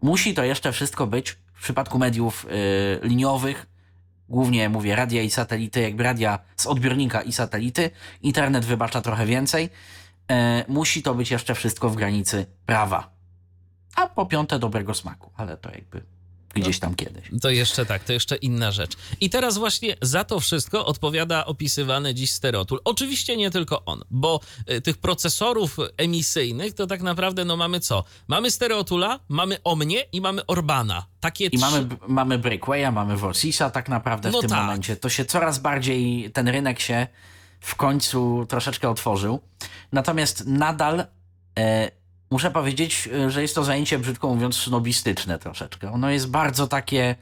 musi 0.01 0.33
to 0.33 0.43
jeszcze 0.43 0.71
wszystko 0.71 1.07
być 1.07 1.37
w 1.53 1.63
przypadku 1.63 1.99
mediów 1.99 2.45
y, 2.45 3.07
liniowych, 3.07 3.67
głównie 4.29 4.69
mówię 4.69 4.95
radia 4.95 5.21
i 5.21 5.29
satelity, 5.29 5.81
jakby 5.81 6.03
radia 6.03 6.39
z 6.55 6.67
odbiornika 6.67 7.21
i 7.21 7.31
satelity, 7.31 7.89
internet 8.21 8.65
wybacza 8.65 9.01
trochę 9.01 9.25
więcej, 9.25 9.69
y, 10.31 10.35
musi 10.67 11.03
to 11.03 11.15
być 11.15 11.31
jeszcze 11.31 11.55
wszystko 11.55 11.89
w 11.89 11.95
granicy 11.95 12.45
prawa. 12.65 13.11
A 13.95 14.07
po 14.07 14.25
piąte 14.25 14.59
dobrego 14.59 14.93
smaku, 14.93 15.31
ale 15.35 15.57
to 15.57 15.69
jakby 15.71 16.03
gdzieś 16.53 16.79
tam 16.79 16.95
kiedyś. 16.95 17.25
To 17.41 17.49
jeszcze 17.49 17.85
tak, 17.85 18.03
to 18.03 18.13
jeszcze 18.13 18.35
inna 18.35 18.71
rzecz. 18.71 18.91
I 19.21 19.29
teraz 19.29 19.57
właśnie 19.57 19.95
za 20.01 20.23
to 20.23 20.39
wszystko 20.39 20.85
odpowiada 20.85 21.45
opisywany 21.45 22.13
dziś 22.13 22.31
stereotul. 22.31 22.79
Oczywiście 22.85 23.37
nie 23.37 23.51
tylko 23.51 23.85
on, 23.85 24.01
bo 24.11 24.39
y, 24.71 24.81
tych 24.81 24.97
procesorów 24.97 25.77
emisyjnych 25.97 26.73
to 26.73 26.87
tak 26.87 27.01
naprawdę 27.01 27.45
no 27.45 27.57
mamy 27.57 27.79
co? 27.79 28.03
Mamy 28.27 28.51
stereotula, 28.51 29.19
mamy 29.29 29.57
Omnie 29.63 30.03
i 30.11 30.21
mamy 30.21 30.45
Orbana. 30.45 31.05
Takie 31.19 31.45
I 31.45 31.57
trzy... 31.57 31.59
mamy, 31.59 31.87
mamy 32.07 32.37
Breakwaya, 32.37 32.91
mamy 32.91 33.17
Vorsisa 33.17 33.69
tak 33.69 33.89
naprawdę 33.89 34.29
w 34.29 34.33
No 34.33 34.41
tym 34.41 34.49
tak. 34.49 34.59
momencie. 34.59 34.95
To 34.95 35.09
się 35.09 35.25
coraz 35.25 35.59
bardziej, 35.59 36.31
ten 36.31 36.47
rynek 36.47 36.79
się 36.79 37.07
w 37.59 37.75
końcu 37.75 38.45
troszeczkę 38.49 38.89
otworzył. 38.89 39.39
Natomiast 39.91 40.43
nadal 40.47 41.05
e, 41.59 41.91
muszę 42.31 42.51
powiedzieć, 42.51 43.09
e, 43.13 43.31
że 43.31 43.41
jest 43.41 43.55
to 43.55 43.63
zajęcie, 43.63 43.99
brzydko 43.99 44.27
mówiąc, 44.27 44.55
snobistyczne 44.55 45.39
troszeczkę. 45.39 45.91
Ono 45.91 46.09
jest 46.09 46.29
bardzo 46.29 46.67
takie... 46.67 47.15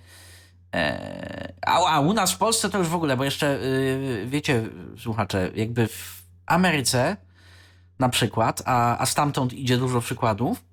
E, 0.74 1.54
a, 1.62 1.96
a 1.96 2.00
u 2.00 2.14
nas 2.14 2.32
w 2.32 2.38
Polsce 2.38 2.70
to 2.70 2.78
już 2.78 2.88
w 2.88 2.96
ogóle, 2.96 3.18
bo 3.18 3.24
jeszcze, 3.24 3.60
y, 3.64 4.26
wiecie, 4.28 4.70
słuchacze, 4.98 5.52
jakby 5.56 5.88
w 5.88 6.24
Ameryce 6.46 7.18
na 8.00 8.10
przykład, 8.10 8.62
a, 8.66 8.98
a 8.98 9.06
stamtąd 9.06 9.54
idzie 9.54 9.78
dużo 9.78 10.02
przykładów, 10.02 10.64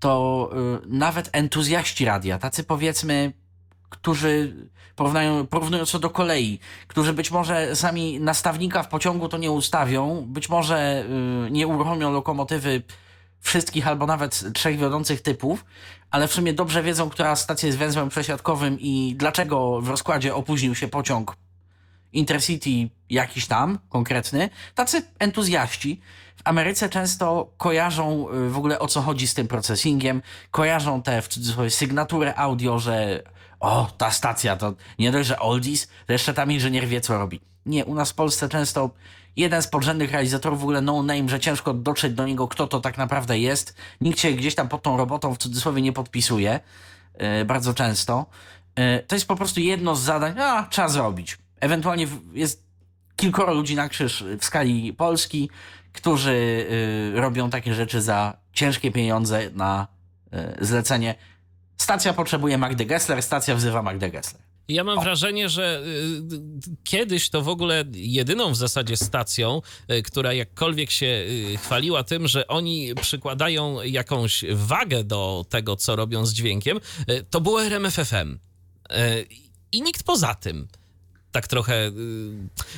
to 0.00 0.50
nawet 0.86 1.30
entuzjaści 1.32 2.04
radia, 2.04 2.38
tacy 2.38 2.64
powiedzmy, 2.64 3.32
którzy 3.88 4.56
porównają, 4.96 5.46
porównując 5.46 5.90
to 5.90 5.98
do 5.98 6.10
kolei, 6.10 6.58
którzy 6.86 7.12
być 7.12 7.30
może 7.30 7.76
sami 7.76 8.20
nastawnika 8.20 8.82
w 8.82 8.88
pociągu 8.88 9.28
to 9.28 9.38
nie 9.38 9.50
ustawią, 9.50 10.24
być 10.26 10.48
może 10.48 11.04
nie 11.50 11.66
uruchomią 11.66 12.12
lokomotywy 12.12 12.82
wszystkich 13.46 13.88
albo 13.88 14.06
nawet 14.06 14.52
trzech 14.54 14.78
wiodących 14.78 15.20
typów, 15.20 15.64
ale 16.10 16.28
w 16.28 16.32
sumie 16.32 16.52
dobrze 16.52 16.82
wiedzą, 16.82 17.10
która 17.10 17.36
stacja 17.36 17.66
jest 17.66 17.78
węzłem 17.78 18.08
przesiadkowym 18.08 18.80
i 18.80 19.14
dlaczego 19.16 19.80
w 19.80 19.88
rozkładzie 19.88 20.34
opóźnił 20.34 20.74
się 20.74 20.88
pociąg 20.88 21.36
Intercity 22.12 22.70
jakiś 23.10 23.46
tam, 23.46 23.78
konkretny, 23.88 24.50
tacy 24.74 25.02
entuzjaści 25.18 26.00
w 26.36 26.40
Ameryce 26.44 26.88
często 26.88 27.52
kojarzą 27.56 28.30
y, 28.30 28.50
w 28.50 28.58
ogóle 28.58 28.78
o 28.78 28.88
co 28.88 29.02
chodzi 29.02 29.26
z 29.26 29.34
tym 29.34 29.48
processingiem, 29.48 30.22
kojarzą 30.50 31.02
te 31.02 31.22
w 31.22 31.28
cudzysłowie 31.28 31.70
sygnaturę 31.70 32.34
audio, 32.34 32.78
że 32.78 33.22
o, 33.60 33.90
ta 33.98 34.10
stacja 34.10 34.56
to 34.56 34.74
nie 34.98 35.12
dość, 35.12 35.28
że 35.28 35.38
oldies, 35.38 35.88
to 36.06 36.12
jeszcze 36.12 36.34
tam 36.34 36.52
inżynier 36.52 36.86
wie 36.86 37.00
co 37.00 37.18
robi. 37.18 37.40
Nie, 37.66 37.84
u 37.84 37.94
nas 37.94 38.10
w 38.10 38.14
Polsce 38.14 38.48
często 38.48 38.90
jeden 39.36 39.62
z 39.62 39.68
podrzędnych 39.68 40.10
realizatorów 40.10 40.60
w 40.60 40.62
ogóle 40.62 40.80
no 40.80 41.02
name, 41.02 41.28
że 41.28 41.40
ciężko 41.40 41.74
dotrzeć 41.74 42.14
do 42.14 42.26
niego, 42.26 42.48
kto 42.48 42.66
to 42.66 42.80
tak 42.80 42.98
naprawdę 42.98 43.38
jest. 43.38 43.74
Nikt 44.00 44.20
się 44.20 44.32
gdzieś 44.32 44.54
tam 44.54 44.68
pod 44.68 44.82
tą 44.82 44.96
robotą 44.96 45.34
w 45.34 45.38
cudzysłowie 45.38 45.82
nie 45.82 45.92
podpisuje, 45.92 46.60
yy, 47.20 47.44
bardzo 47.44 47.74
często. 47.74 48.26
Yy, 48.78 49.04
to 49.06 49.16
jest 49.16 49.28
po 49.28 49.36
prostu 49.36 49.60
jedno 49.60 49.96
z 49.96 50.00
zadań, 50.00 50.40
a 50.40 50.66
trzeba 50.70 50.88
zrobić. 50.88 51.38
Ewentualnie 51.60 52.06
jest 52.32 52.66
kilkoro 53.16 53.54
ludzi 53.54 53.76
na 53.76 53.88
krzyż 53.88 54.24
w 54.40 54.44
skali 54.44 54.92
Polski, 54.92 55.50
którzy 55.92 56.66
yy, 57.14 57.20
robią 57.20 57.50
takie 57.50 57.74
rzeczy 57.74 58.02
za 58.02 58.36
ciężkie 58.52 58.90
pieniądze 58.90 59.50
na 59.52 59.86
zlecenie. 60.60 61.14
Stacja 61.76 62.12
potrzebuje 62.12 62.58
Magdy 62.58 62.84
Gessler, 62.86 63.22
stacja 63.22 63.54
wzywa 63.54 63.82
Magdę 63.82 64.10
Gessler. 64.10 64.45
Ja 64.68 64.84
mam 64.84 65.00
wrażenie, 65.00 65.48
że 65.48 65.82
y, 65.86 66.76
kiedyś 66.84 67.30
to 67.30 67.42
w 67.42 67.48
ogóle 67.48 67.84
jedyną 67.92 68.52
w 68.52 68.56
zasadzie 68.56 68.96
stacją, 68.96 69.62
y, 69.90 70.02
która 70.02 70.32
jakkolwiek 70.32 70.90
się 70.90 71.06
y, 71.06 71.56
chwaliła 71.56 72.04
tym, 72.04 72.28
że 72.28 72.46
oni 72.46 72.94
przykładają 72.94 73.82
jakąś 73.82 74.44
wagę 74.52 75.04
do 75.04 75.44
tego, 75.48 75.76
co 75.76 75.96
robią 75.96 76.26
z 76.26 76.32
dźwiękiem, 76.32 76.80
y, 77.10 77.24
to 77.30 77.40
było 77.40 77.64
RMFFM. 77.64 78.32
Y, 78.32 79.26
I 79.72 79.82
nikt 79.82 80.02
poza 80.02 80.34
tym. 80.34 80.68
Tak 81.36 81.48
trochę 81.48 81.88
y, 81.88 81.92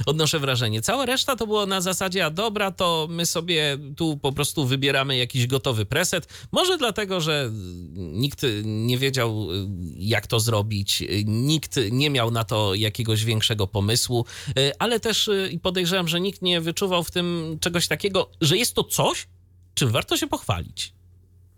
odnoszę 0.06 0.38
wrażenie. 0.38 0.82
Cała 0.82 1.06
reszta 1.06 1.36
to 1.36 1.46
było 1.46 1.66
na 1.66 1.80
zasadzie, 1.80 2.24
a 2.24 2.30
dobra, 2.30 2.70
to 2.70 3.06
my 3.10 3.26
sobie 3.26 3.78
tu 3.96 4.16
po 4.16 4.32
prostu 4.32 4.66
wybieramy 4.66 5.16
jakiś 5.16 5.46
gotowy 5.46 5.86
preset. 5.86 6.28
Może 6.52 6.78
dlatego, 6.78 7.20
że 7.20 7.50
nikt 7.94 8.42
nie 8.64 8.98
wiedział, 8.98 9.52
y, 9.52 9.66
jak 9.96 10.26
to 10.26 10.40
zrobić, 10.40 11.02
y, 11.02 11.24
nikt 11.26 11.76
nie 11.90 12.10
miał 12.10 12.30
na 12.30 12.44
to 12.44 12.74
jakiegoś 12.74 13.24
większego 13.24 13.66
pomysłu, 13.66 14.24
y, 14.58 14.72
ale 14.78 15.00
też 15.00 15.28
y, 15.28 15.48
i 15.52 15.58
podejrzewam, 15.58 16.08
że 16.08 16.20
nikt 16.20 16.42
nie 16.42 16.60
wyczuwał 16.60 17.04
w 17.04 17.10
tym 17.10 17.58
czegoś 17.60 17.88
takiego, 17.88 18.30
że 18.40 18.56
jest 18.56 18.74
to 18.74 18.84
coś, 18.84 19.28
czym 19.74 19.90
warto 19.90 20.16
się 20.16 20.26
pochwalić. 20.26 20.92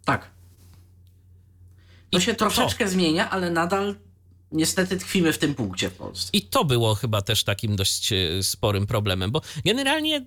Tak. 0.04 0.30
To 2.10 2.18
I 2.18 2.20
się 2.20 2.34
troszeczkę 2.34 2.88
zmienia, 2.88 3.30
ale 3.30 3.50
nadal 3.50 3.94
niestety 4.52 4.96
tkwimy 4.98 5.32
w 5.32 5.38
tym 5.38 5.54
punkcie 5.54 5.90
w 5.90 5.94
Polsce. 5.94 6.30
I 6.32 6.42
to 6.42 6.64
było 6.64 6.94
chyba 6.94 7.22
też 7.22 7.44
takim 7.44 7.76
dość 7.76 8.12
e, 8.12 8.42
sporym 8.42 8.86
problemem, 8.86 9.30
bo 9.30 9.40
generalnie 9.64 10.16
y, 10.16 10.22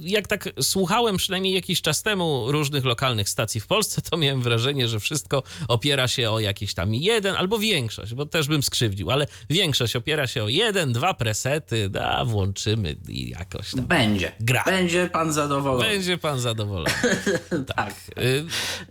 jak 0.00 0.26
tak 0.28 0.48
słuchałem 0.62 1.16
przynajmniej 1.16 1.54
jakiś 1.54 1.82
czas 1.82 2.02
temu 2.02 2.52
różnych 2.52 2.84
lokalnych 2.84 3.28
stacji 3.28 3.60
w 3.60 3.66
Polsce, 3.66 4.02
to 4.02 4.16
miałem 4.16 4.42
wrażenie, 4.42 4.88
że 4.88 5.00
wszystko 5.00 5.42
opiera 5.68 6.08
się 6.08 6.30
o 6.30 6.40
jakiś 6.40 6.74
tam 6.74 6.94
jeden 6.94 7.36
albo 7.36 7.58
większość, 7.58 8.14
bo 8.14 8.26
też 8.26 8.48
bym 8.48 8.62
skrzywdził, 8.62 9.10
ale 9.10 9.26
większość 9.50 9.96
opiera 9.96 10.26
się 10.26 10.44
o 10.44 10.48
jeden, 10.48 10.92
dwa 10.92 11.14
presety, 11.14 11.88
da, 11.88 12.24
włączymy 12.24 12.96
i 13.08 13.30
jakoś 13.30 13.70
tam. 13.70 13.84
Będzie. 13.86 14.32
Gra. 14.40 14.62
Będzie 14.66 15.08
pan 15.12 15.32
zadowolony. 15.32 15.84
Będzie 15.88 16.18
pan 16.18 16.40
zadowolony. 16.40 16.90
tak. 17.76 17.94
Y, 18.18 18.44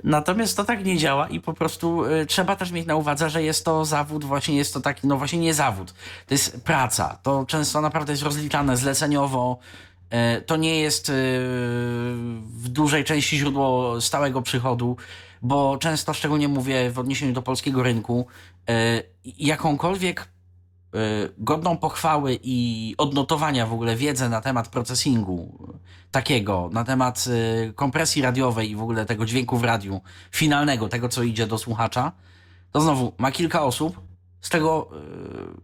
Natomiast 0.03 0.57
to 0.57 0.63
tak 0.63 0.85
nie 0.85 0.97
działa 0.97 1.27
i 1.27 1.39
po 1.39 1.53
prostu 1.53 2.03
trzeba 2.27 2.55
też 2.55 2.71
mieć 2.71 2.87
na 2.87 2.95
uwadze, 2.95 3.29
że 3.29 3.43
jest 3.43 3.65
to 3.65 3.85
zawód, 3.85 4.25
właśnie 4.25 4.55
jest 4.67 4.73
to 4.73 4.81
taki, 4.81 5.07
no 5.07 5.17
właśnie 5.17 5.39
nie 5.39 5.53
zawód. 5.53 5.93
To 6.27 6.33
jest 6.33 6.61
praca. 6.63 7.19
To 7.23 7.45
często 7.45 7.81
naprawdę 7.81 8.13
jest 8.13 8.23
rozliczane 8.23 8.77
zleceniowo. 8.77 9.59
Y, 10.37 10.41
to 10.41 10.55
nie 10.55 10.79
jest 10.79 11.09
y, 11.09 11.13
w 12.43 12.69
dużej 12.69 13.03
części 13.03 13.37
źródło 13.37 14.01
stałego 14.01 14.41
przychodu, 14.41 14.97
bo 15.41 15.77
często, 15.77 16.13
szczególnie 16.13 16.47
mówię 16.47 16.91
w 16.91 16.99
odniesieniu 16.99 17.33
do 17.33 17.41
polskiego 17.41 17.83
rynku, 17.83 18.27
y, 18.69 18.73
jakąkolwiek 19.25 20.27
godną 21.37 21.77
pochwały 21.77 22.39
i 22.43 22.95
odnotowania 22.97 23.65
w 23.65 23.73
ogóle 23.73 23.95
wiedzę 23.95 24.29
na 24.29 24.41
temat 24.41 24.67
procesingu 24.67 25.67
takiego, 26.11 26.69
na 26.73 26.83
temat 26.83 27.25
kompresji 27.75 28.21
radiowej 28.21 28.71
i 28.71 28.75
w 28.75 28.81
ogóle 28.81 29.05
tego 29.05 29.25
dźwięku 29.25 29.57
w 29.57 29.63
radiu, 29.63 30.01
finalnego, 30.31 30.89
tego 30.89 31.09
co 31.09 31.23
idzie 31.23 31.47
do 31.47 31.57
słuchacza, 31.57 32.11
to 32.71 32.81
znowu 32.81 33.13
ma 33.17 33.31
kilka 33.31 33.63
osób, 33.63 34.06
z 34.41 34.49
tego 34.49 34.89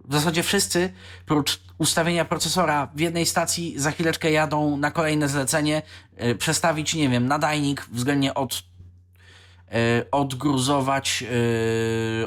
y, 0.06 0.08
w 0.10 0.14
zasadzie 0.14 0.44
wszyscy, 0.44 0.94
prócz 1.26 1.60
ustawienia 1.78 2.26
procesora 2.26 2.92
w 2.96 3.00
jednej 3.00 3.26
stacji, 3.26 3.80
za 3.80 3.92
chwileczkę 3.92 4.32
jadą 4.32 4.78
na 4.78 4.92
kolejne 4.92 5.30
zlecenie, 5.30 5.82
y, 6.24 6.36
przestawić, 6.36 6.94
nie 6.94 7.10
wiem, 7.10 7.28
nadajnik 7.28 7.88
względnie 7.92 8.34
od 8.34 8.54
y, 8.54 10.12
odgruzować 10.12 11.24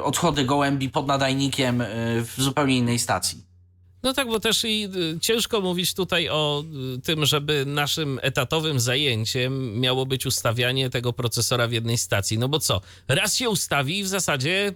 odchody 0.03 0.45
gołębi 0.45 0.89
pod 0.89 1.07
nadajnikiem 1.07 1.83
w 2.23 2.33
zupełnie 2.37 2.77
innej 2.77 2.99
stacji. 2.99 3.47
No 4.03 4.13
tak, 4.13 4.27
bo 4.27 4.39
też 4.39 4.65
i 4.65 4.89
ciężko 5.21 5.61
mówić 5.61 5.93
tutaj 5.93 6.29
o 6.29 6.63
tym, 7.03 7.25
żeby 7.25 7.63
naszym 7.65 8.19
etatowym 8.21 8.79
zajęciem 8.79 9.79
miało 9.79 10.05
być 10.05 10.25
ustawianie 10.25 10.89
tego 10.89 11.13
procesora 11.13 11.67
w 11.67 11.71
jednej 11.71 11.97
stacji. 11.97 12.37
No 12.37 12.49
bo 12.49 12.59
co? 12.59 12.81
Raz 13.07 13.35
się 13.35 13.49
ustawi 13.49 13.99
i 13.99 14.03
w 14.03 14.07
zasadzie 14.07 14.73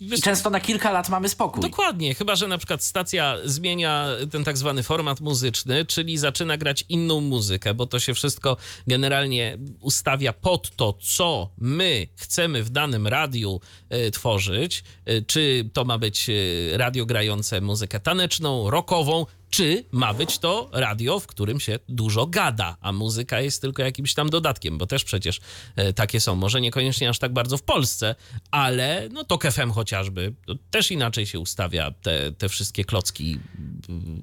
I 0.00 0.22
często 0.22 0.50
na 0.50 0.60
kilka 0.60 0.90
lat 0.90 1.08
mamy 1.08 1.28
spokój. 1.28 1.62
Dokładnie, 1.62 2.14
chyba 2.14 2.36
że 2.36 2.48
na 2.48 2.58
przykład 2.58 2.82
stacja 2.82 3.36
zmienia 3.44 4.08
ten 4.30 4.44
tak 4.44 4.58
zwany 4.58 4.82
format 4.82 5.20
muzyczny, 5.20 5.84
czyli 5.84 6.18
zaczyna 6.18 6.56
grać 6.56 6.84
inną 6.88 7.20
muzykę, 7.20 7.74
bo 7.74 7.86
to 7.86 8.00
się 8.00 8.14
wszystko 8.14 8.56
generalnie 8.86 9.58
ustawia 9.80 10.32
pod 10.32 10.76
to, 10.76 10.92
co 10.92 11.50
my 11.58 12.06
chcemy 12.16 12.62
w 12.62 12.70
danym 12.70 13.06
radiu 13.06 13.60
e, 13.88 14.10
tworzyć. 14.10 14.84
E, 15.04 15.22
czy 15.22 15.70
to 15.72 15.84
ma 15.84 15.98
być 15.98 16.30
e, 16.30 16.32
radio 16.78 17.06
grające 17.06 17.60
muzykę 17.60 18.00
taneczną, 18.00 18.70
rockową, 18.70 19.26
czy 19.56 19.84
ma 19.92 20.14
być 20.14 20.38
to 20.38 20.68
radio, 20.72 21.20
w 21.20 21.26
którym 21.26 21.60
się 21.60 21.78
dużo 21.88 22.26
gada, 22.26 22.76
a 22.80 22.92
muzyka 22.92 23.40
jest 23.40 23.60
tylko 23.62 23.82
jakimś 23.82 24.14
tam 24.14 24.30
dodatkiem, 24.30 24.78
bo 24.78 24.86
też 24.86 25.04
przecież 25.04 25.40
e, 25.76 25.92
takie 25.92 26.20
są. 26.20 26.34
Może 26.34 26.60
niekoniecznie 26.60 27.08
aż 27.08 27.18
tak 27.18 27.32
bardzo 27.32 27.58
w 27.58 27.62
Polsce, 27.62 28.14
ale 28.50 29.08
no 29.12 29.24
to 29.24 29.38
FM 29.50 29.70
chociażby, 29.70 30.34
też 30.70 30.90
inaczej 30.90 31.26
się 31.26 31.40
ustawia 31.40 31.90
te, 31.90 32.32
te 32.32 32.48
wszystkie 32.48 32.84
klocki. 32.84 33.38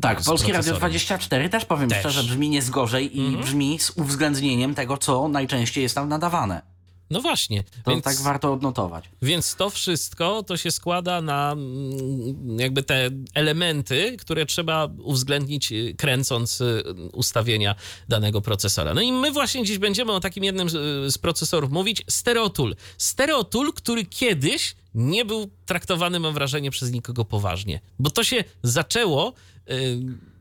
Tak, 0.02 0.22
Polskie 0.22 0.48
Radio 0.54 0.54
procesorem. 0.54 0.80
24 0.80 1.50
też 1.50 1.66
powiem 1.66 1.90
Też. 1.90 2.00
szczerze, 2.00 2.24
brzmi 2.24 2.50
nie 2.50 2.62
z 2.62 2.70
gorzej 2.70 3.18
i 3.18 3.26
Mhm. 3.26 3.44
brzmi 3.44 3.80
z 3.80 3.90
uwzględnieniem 3.90 4.76
tego, 4.76 4.98
co 4.98 5.28
najczęściej 5.28 5.82
jest 5.82 5.96
tam 5.96 6.10
nadawane. 6.10 6.73
No 7.10 7.22
właśnie, 7.22 7.64
To 7.84 7.92
więc, 7.92 8.04
tak 8.04 8.18
warto 8.18 8.54
odnotować. 8.54 9.10
więc 9.22 9.56
to 9.56 9.70
wszystko 9.70 10.44
to 10.44 10.58
się 10.58 10.72
składa 10.72 11.22
na 11.22 11.52
mm, 11.52 12.60
jakby 12.60 12.84
te 12.84 13.10
elementy, 13.34 14.18
które 14.18 14.46
trzeba 14.46 14.90
uwzględnić 15.04 15.72
y, 15.72 15.96
kręcąc 15.98 16.62
y, 16.62 16.84
ustawienia 17.14 17.76
danego 18.10 18.42
procesora. 18.42 18.94
No 18.94 19.02
i 19.02 19.12
my 19.12 19.32
właśnie 19.32 19.64
dziś 19.66 19.78
będziemy 19.78 20.12
o 20.12 20.20
takim 20.20 20.44
jednym 20.44 20.70
z, 20.70 20.74
z 21.14 21.18
procesorów 21.18 21.72
mówić, 21.72 22.04
Stereotool. 22.10 22.76
Stereotool, 22.98 23.74
który 23.74 24.06
kiedyś 24.06 24.76
nie 24.94 25.26
był 25.26 25.50
traktowany, 25.66 26.20
mam 26.20 26.34
wrażenie, 26.34 26.72
przez 26.72 26.92
nikogo 26.92 27.26
poważnie, 27.26 27.80
bo 28.00 28.10
to 28.10 28.24
się 28.24 28.44
zaczęło 28.64 29.34
y, 29.72 30.00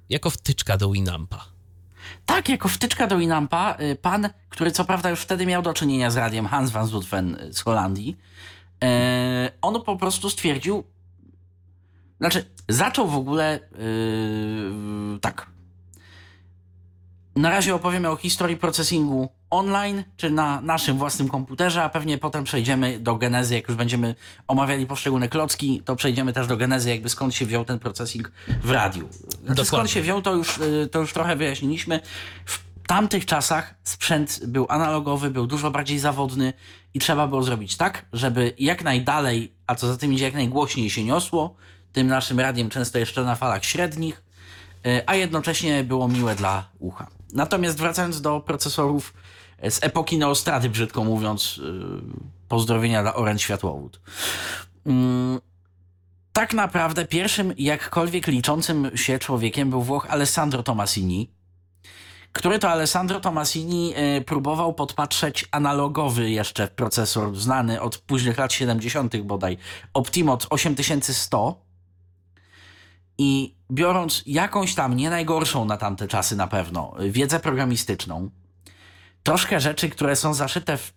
jako 0.09 0.31
wtyczka 0.31 0.77
do 0.77 0.91
Winampa. 0.91 1.52
Tak, 2.27 2.49
jako 2.49 2.69
wtyczka 2.69 3.07
do 3.07 3.19
Inampa, 3.19 3.77
y, 3.81 3.97
pan, 3.97 4.29
który 4.49 4.71
co 4.71 4.85
prawda 4.85 5.11
już 5.11 5.21
wtedy 5.21 5.47
miał 5.47 5.63
do 5.63 5.75
czynienia 5.75 6.11
z 6.11 6.17
radiem, 6.17 6.47
Hans 6.47 6.71
van 6.71 6.87
Zutphen 6.87 7.35
y, 7.35 7.53
z 7.53 7.61
Holandii, 7.61 8.17
e, 8.85 9.53
on 9.63 9.83
po 9.83 9.97
prostu 9.97 10.31
stwierdził, 10.31 10.85
znaczy 12.21 12.45
zaczął 12.69 13.09
w 13.09 13.17
ogóle 13.17 13.61
yy, 13.73 15.19
tak. 15.21 15.51
Na 17.37 17.51
razie 17.51 17.75
opowiemy 17.75 18.11
o 18.11 18.17
historii 18.17 18.57
procesingu 18.57 19.29
online, 19.53 20.05
czy 20.17 20.31
na 20.31 20.61
naszym 20.61 20.99
własnym 20.99 21.29
komputerze, 21.29 21.83
a 21.85 21.89
pewnie 21.89 22.19
potem 22.19 22.45
przejdziemy 22.45 23.01
do 23.01 23.17
genezy, 23.17 23.55
jak 23.55 23.69
już 23.69 23.77
będziemy 23.77 24.15
omawiali 24.49 24.87
poszczególne 24.87 25.29
klocki, 25.29 25.83
to 25.85 25.97
przejdziemy 25.97 26.33
też 26.33 26.47
do 26.47 26.57
genezy, 26.57 26.91
jakby 26.91 27.09
skąd 27.09 27.35
się 27.35 27.47
wziął 27.47 27.65
ten 27.65 27.79
procesing 27.79 28.33
w 28.63 28.71
radiu. 28.71 29.09
Znaczy, 29.45 29.65
skąd 29.65 29.91
się 29.91 30.03
wziął, 30.03 30.23
to 30.23 30.35
już, 30.35 30.59
y, 30.59 30.89
to 30.93 30.99
już 30.99 31.13
trochę 31.13 31.37
wyjaśniliśmy. 31.37 32.01
W 32.45 32.61
tamtych 32.87 33.27
czasach 33.27 33.75
sprzęt 33.85 34.41
był 34.47 34.67
analogowy, 34.69 35.31
był 35.31 35.47
dużo 35.47 35.71
bardziej 35.71 35.99
zawodny 35.99 36.53
i 36.95 36.99
trzeba 36.99 37.27
było 37.27 37.43
zrobić 37.43 37.77
tak, 37.77 38.07
żeby 38.13 38.55
jak 38.59 38.85
najdalej, 38.85 39.53
a 39.67 39.75
co 39.75 39.87
za 39.87 39.97
tym 39.97 40.13
idzie 40.13 40.25
jak 40.25 40.35
najgłośniej 40.35 40.91
się 40.91 41.05
niosło, 41.05 41.55
tym 41.93 42.07
naszym 42.07 42.41
radiem 42.41 42.71
często 42.71 42.99
jeszcze 42.99 43.25
na 43.25 43.35
falach 43.35 43.65
średnich, 43.65 44.23
y, 44.87 45.03
a 45.07 45.15
jednocześnie 45.15 45.85
było 45.85 46.09
miłe 46.09 46.35
dla 46.35 46.69
ucha. 46.79 47.07
Natomiast 47.33 47.79
wracając 47.79 48.21
do 48.21 48.41
procesorów 48.41 49.15
z 49.71 49.85
epoki 49.85 50.19
Neostrady, 50.19 50.71
brzydko 50.71 51.05
mówiąc, 51.05 51.59
y, 51.59 52.49
pozdrowienia 52.49 53.03
dla 53.03 53.15
Orange 53.15 53.43
Światłowód. 53.43 54.01
Mm, 54.87 55.41
tak 56.33 56.55
naprawdę 56.55 57.05
pierwszym 57.05 57.55
jakkolwiek 57.59 58.27
liczącym 58.27 58.91
się 58.95 59.19
człowiekiem 59.19 59.71
był 59.71 59.83
Włoch 59.83 60.07
Alessandro 60.11 60.63
Tomasini, 60.63 61.31
który 62.33 62.59
to 62.59 62.71
Alessandro 62.71 63.21
Tomasini 63.21 63.95
y, 64.19 64.23
próbował 64.23 64.75
podpatrzeć 64.75 65.49
analogowy 65.51 66.31
jeszcze 66.31 66.69
procesor 66.69 67.37
znany 67.37 67.81
od 67.81 67.99
późnych 67.99 68.39
lat 68.39 68.53
70. 68.53 69.17
bodaj, 69.23 69.59
Optimot 69.95 70.47
8100 70.51 71.55
i 73.19 73.55
biorąc 73.71 74.23
jakąś 74.27 74.75
tam, 74.75 74.97
nie 74.97 75.11
najgorszą 75.11 75.65
na 75.65 75.77
tamte 75.77 76.09
czasy 76.09 76.37
na 76.37 76.47
pewno, 76.47 76.95
y, 77.03 77.11
wiedzę 77.11 77.41
programistyczną, 77.41 78.31
troszkę 79.23 79.61
rzeczy, 79.61 79.89
które 79.89 80.17
są 80.17 80.35
zaszyte 80.35 80.77
w 80.77 80.93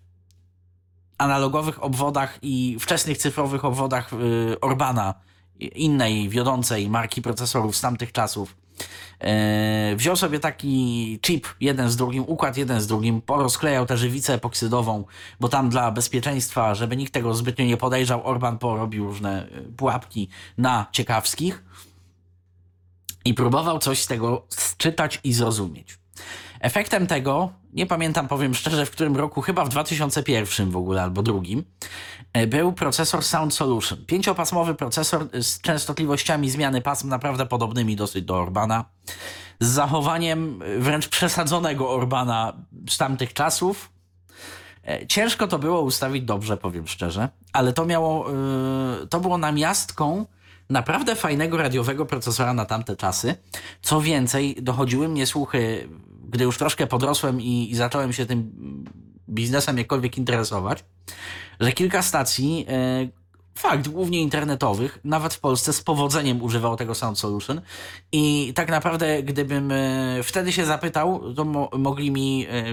analogowych 1.17 1.83
obwodach 1.83 2.39
i 2.41 2.77
wczesnych 2.79 3.17
cyfrowych 3.17 3.65
obwodach 3.65 4.13
y, 4.13 4.59
Orbana, 4.59 5.13
innej 5.59 6.29
wiodącej 6.29 6.89
marki 6.89 7.21
procesorów 7.21 7.77
z 7.77 7.81
tamtych 7.81 8.11
czasów. 8.11 8.55
E, 9.19 9.95
wziął 9.95 10.15
sobie 10.15 10.39
taki 10.39 11.19
chip 11.21 11.47
jeden 11.59 11.89
z 11.89 11.95
drugim, 11.95 12.23
układ 12.27 12.57
jeden 12.57 12.81
z 12.81 12.88
drugim, 12.88 13.21
porozklejał 13.21 13.85
tę 13.85 13.97
żywicę 13.97 14.33
epoksydową, 14.33 15.03
bo 15.39 15.49
tam 15.49 15.69
dla 15.69 15.91
bezpieczeństwa, 15.91 16.75
żeby 16.75 16.97
nikt 16.97 17.13
tego 17.13 17.33
zbytnio 17.33 17.65
nie 17.65 17.77
podejrzał, 17.77 18.27
Orban 18.27 18.57
porobił 18.57 19.05
różne 19.05 19.47
y, 19.47 19.73
pułapki 19.77 20.29
na 20.57 20.85
ciekawskich 20.91 21.63
i 23.25 23.33
próbował 23.33 23.79
coś 23.79 24.03
z 24.03 24.07
tego 24.07 24.47
czytać 24.77 25.19
i 25.23 25.33
zrozumieć. 25.33 25.99
Efektem 26.59 27.07
tego, 27.07 27.49
nie 27.75 27.85
pamiętam 27.85 28.27
powiem 28.27 28.55
szczerze 28.55 28.85
w 28.85 28.91
którym 28.91 29.15
roku, 29.15 29.41
chyba 29.41 29.65
w 29.65 29.69
2001 29.69 30.71
w 30.71 30.77
ogóle 30.77 31.03
albo 31.03 31.23
drugim, 31.23 31.63
e, 32.33 32.47
był 32.47 32.73
procesor 32.73 33.23
Sound 33.23 33.53
Solution. 33.53 34.05
Pięciopasmowy 34.05 34.75
procesor 34.75 35.27
z 35.41 35.61
częstotliwościami 35.61 36.49
zmiany 36.49 36.81
pasm 36.81 37.09
naprawdę 37.09 37.45
podobnymi 37.45 37.95
dosyć 37.95 38.25
do 38.25 38.38
Orbana, 38.38 38.85
z 39.59 39.67
zachowaniem 39.67 40.61
e, 40.61 40.79
wręcz 40.79 41.07
przesadzonego 41.07 41.89
Orbana 41.89 42.53
z 42.89 42.97
tamtych 42.97 43.33
czasów. 43.33 43.89
E, 44.88 45.07
Ciężko 45.07 45.47
to 45.47 45.59
było 45.59 45.81
ustawić 45.81 46.23
dobrze, 46.23 46.57
powiem 46.57 46.88
szczerze, 46.88 47.29
ale 47.53 47.73
to 47.73 47.85
miało, 47.85 48.29
yy, 48.29 49.07
to 49.07 49.19
było 49.19 49.38
namiastką 49.38 50.25
naprawdę 50.69 51.15
fajnego 51.15 51.57
radiowego 51.57 52.05
procesora 52.05 52.53
na 52.53 52.65
tamte 52.65 52.95
czasy. 52.95 53.35
Co 53.81 54.01
więcej, 54.01 54.55
dochodziły 54.61 55.07
mnie 55.07 55.25
słuchy, 55.25 55.89
gdy 56.29 56.43
już 56.43 56.57
troszkę 56.57 56.88
podrosłem 56.88 57.41
i, 57.41 57.71
i 57.71 57.75
zacząłem 57.75 58.13
się 58.13 58.25
tym 58.25 58.51
biznesem 59.29 59.77
jakkolwiek 59.77 60.17
interesować, 60.17 60.83
że 61.59 61.71
kilka 61.71 62.01
stacji, 62.01 62.65
yy, 62.99 63.09
fakt, 63.57 63.88
głównie 63.88 64.21
internetowych, 64.21 64.99
nawet 65.03 65.33
w 65.33 65.39
Polsce 65.39 65.73
z 65.73 65.81
powodzeniem 65.81 66.41
używało 66.41 66.75
tego 66.75 66.95
Sound 66.95 67.19
Solution 67.19 67.61
i 68.11 68.53
tak 68.55 68.69
naprawdę 68.69 69.23
gdybym 69.23 69.71
e, 69.71 70.23
wtedy 70.23 70.51
się 70.51 70.65
zapytał, 70.65 71.33
to 71.33 71.45
mo 71.45 71.69
mogli 71.77 72.11
mi 72.11 72.47
e, 72.49 72.63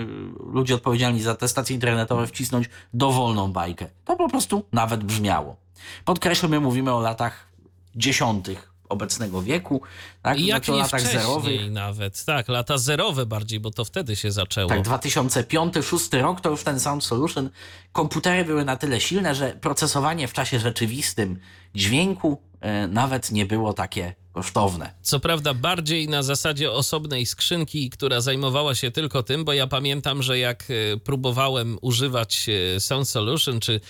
ludzie 0.52 0.74
odpowiedzialni 0.74 1.22
za 1.22 1.34
te 1.34 1.48
stacje 1.48 1.74
internetowe 1.74 2.26
wcisnąć 2.26 2.70
dowolną 2.94 3.52
bajkę. 3.52 3.86
To 4.04 4.16
po 4.16 4.28
prostu 4.28 4.62
nawet 4.72 5.04
brzmiało. 5.04 5.56
Podkreślmy, 6.04 6.56
my 6.56 6.60
mówimy 6.60 6.94
o 6.94 7.00
latach 7.00 7.48
dziesiątych 7.96 8.71
obecnego 8.92 9.42
wieku, 9.42 9.83
tak? 10.22 10.38
I 10.38 10.46
jak 10.46 10.64
Znaczy 10.64 10.72
o 10.72 10.74
nie 10.76 10.83
latach 10.83 11.00
zerowych. 11.00 11.70
nawet. 11.70 12.24
Tak, 12.24 12.48
lata 12.48 12.78
zerowe 12.78 13.26
bardziej, 13.26 13.61
bo 13.61 13.70
to 13.70 13.85
wtedy 13.85 14.16
się 14.16 14.33
zaczęło. 14.33 14.68
Tak, 14.68 14.83
2005-2006 14.83 16.20
rok 16.20 16.40
to 16.40 16.50
już 16.50 16.62
ten 16.62 16.81
Sound 16.81 17.05
Solution. 17.05 17.50
Komputery 17.92 18.44
były 18.44 18.64
na 18.64 18.76
tyle 18.76 19.00
silne, 19.00 19.35
że 19.35 19.57
procesowanie 19.61 20.28
w 20.28 20.33
czasie 20.33 20.59
rzeczywistym 20.59 21.38
dźwięku 21.74 22.42
e, 22.61 22.88
nawet 22.88 23.31
nie 23.31 23.46
było 23.46 23.72
takie 23.72 24.14
kosztowne. 24.33 24.92
Co 25.02 25.20
prawda 25.20 25.55
bardziej 25.55 26.09
na 26.09 26.22
zasadzie 26.22 26.72
osobnej 26.72 27.26
skrzynki, 27.26 27.90
która 27.90 28.20
zajmowała 28.20 28.74
się 28.74 28.90
tylko 28.90 29.22
tym, 29.22 29.44
bo 29.44 29.52
ja 29.52 29.66
pamiętam, 29.66 30.22
że 30.22 30.38
jak 30.38 30.64
e, 30.70 30.96
próbowałem 30.96 31.78
używać 31.81 32.46
e, 32.76 32.81
Sound 32.81 33.09
Solution 33.09 33.61
czy 33.61 33.81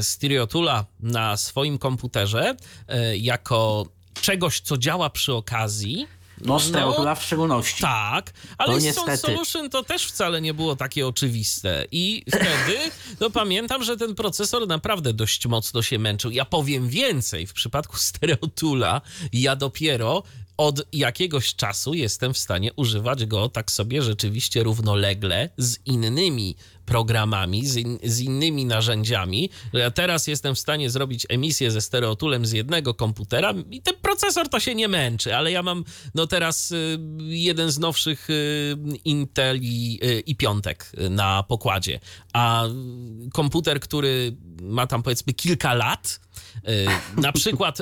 Stereotula 0.00 0.84
na 1.00 1.36
swoim 1.36 1.78
komputerze 1.78 2.56
jako 3.16 3.86
czegoś, 4.20 4.60
co 4.60 4.78
działa 4.78 5.10
przy 5.10 5.34
okazji, 5.34 6.06
No, 6.44 6.60
Stereotula 6.60 7.14
w 7.14 7.24
szczególności. 7.24 7.82
tak, 7.82 8.32
ale 8.58 8.72
To 8.74 8.78
niestety. 8.78 9.16
Solution 9.16 9.70
to 9.70 9.82
też 9.82 10.06
wcale 10.06 10.40
nie 10.40 10.54
było 10.54 10.76
takie 10.76 11.06
oczywiste. 11.06 11.84
I 11.92 12.24
wtedy, 12.28 12.78
no 13.20 13.30
pamiętam, 13.30 13.84
że 13.84 13.96
ten 13.96 14.14
procesor 14.14 14.68
naprawdę 14.68 15.12
dość 15.12 15.46
mocno 15.46 15.82
się 15.82 15.98
męczył. 15.98 16.30
Ja 16.30 16.44
powiem 16.44 16.88
więcej, 16.88 17.46
w 17.46 17.52
przypadku 17.52 17.96
Stereotula 17.96 19.00
ja 19.32 19.56
dopiero 19.56 20.22
od 20.56 20.82
jakiegoś 20.92 21.54
czasu 21.54 21.94
jestem 21.94 22.34
w 22.34 22.38
stanie 22.38 22.72
używać 22.72 23.26
go 23.26 23.48
tak 23.48 23.70
sobie 23.70 24.02
rzeczywiście 24.02 24.62
równolegle 24.62 25.48
z 25.56 25.78
innymi 25.86 26.56
programami, 26.86 27.66
z, 27.66 27.76
in, 27.76 27.98
z 28.04 28.20
innymi 28.20 28.64
narzędziami. 28.64 29.50
Ja 29.72 29.90
teraz 29.90 30.26
jestem 30.26 30.54
w 30.54 30.58
stanie 30.58 30.90
zrobić 30.90 31.26
emisję 31.28 31.70
ze 31.70 31.80
stereotulem 31.80 32.46
z 32.46 32.52
jednego 32.52 32.94
komputera 32.94 33.54
i 33.70 33.82
ten 33.82 33.94
procesor 34.02 34.48
to 34.48 34.60
się 34.60 34.74
nie 34.74 34.88
męczy, 34.88 35.36
ale 35.36 35.52
ja 35.52 35.62
mam 35.62 35.84
no 36.14 36.26
teraz 36.26 36.70
y, 36.70 36.98
jeden 37.18 37.70
z 37.70 37.78
nowszych 37.78 38.30
y, 38.30 38.76
Intel 39.04 39.58
i, 39.62 40.00
y, 40.04 40.20
i 40.20 40.36
piątek 40.36 40.92
na 41.10 41.42
pokładzie, 41.42 42.00
a 42.32 42.64
komputer, 43.32 43.80
który 43.80 44.36
ma 44.62 44.86
tam 44.86 45.02
powiedzmy 45.02 45.32
kilka 45.32 45.74
lat, 45.74 46.20
na 47.16 47.32
przykład 47.32 47.78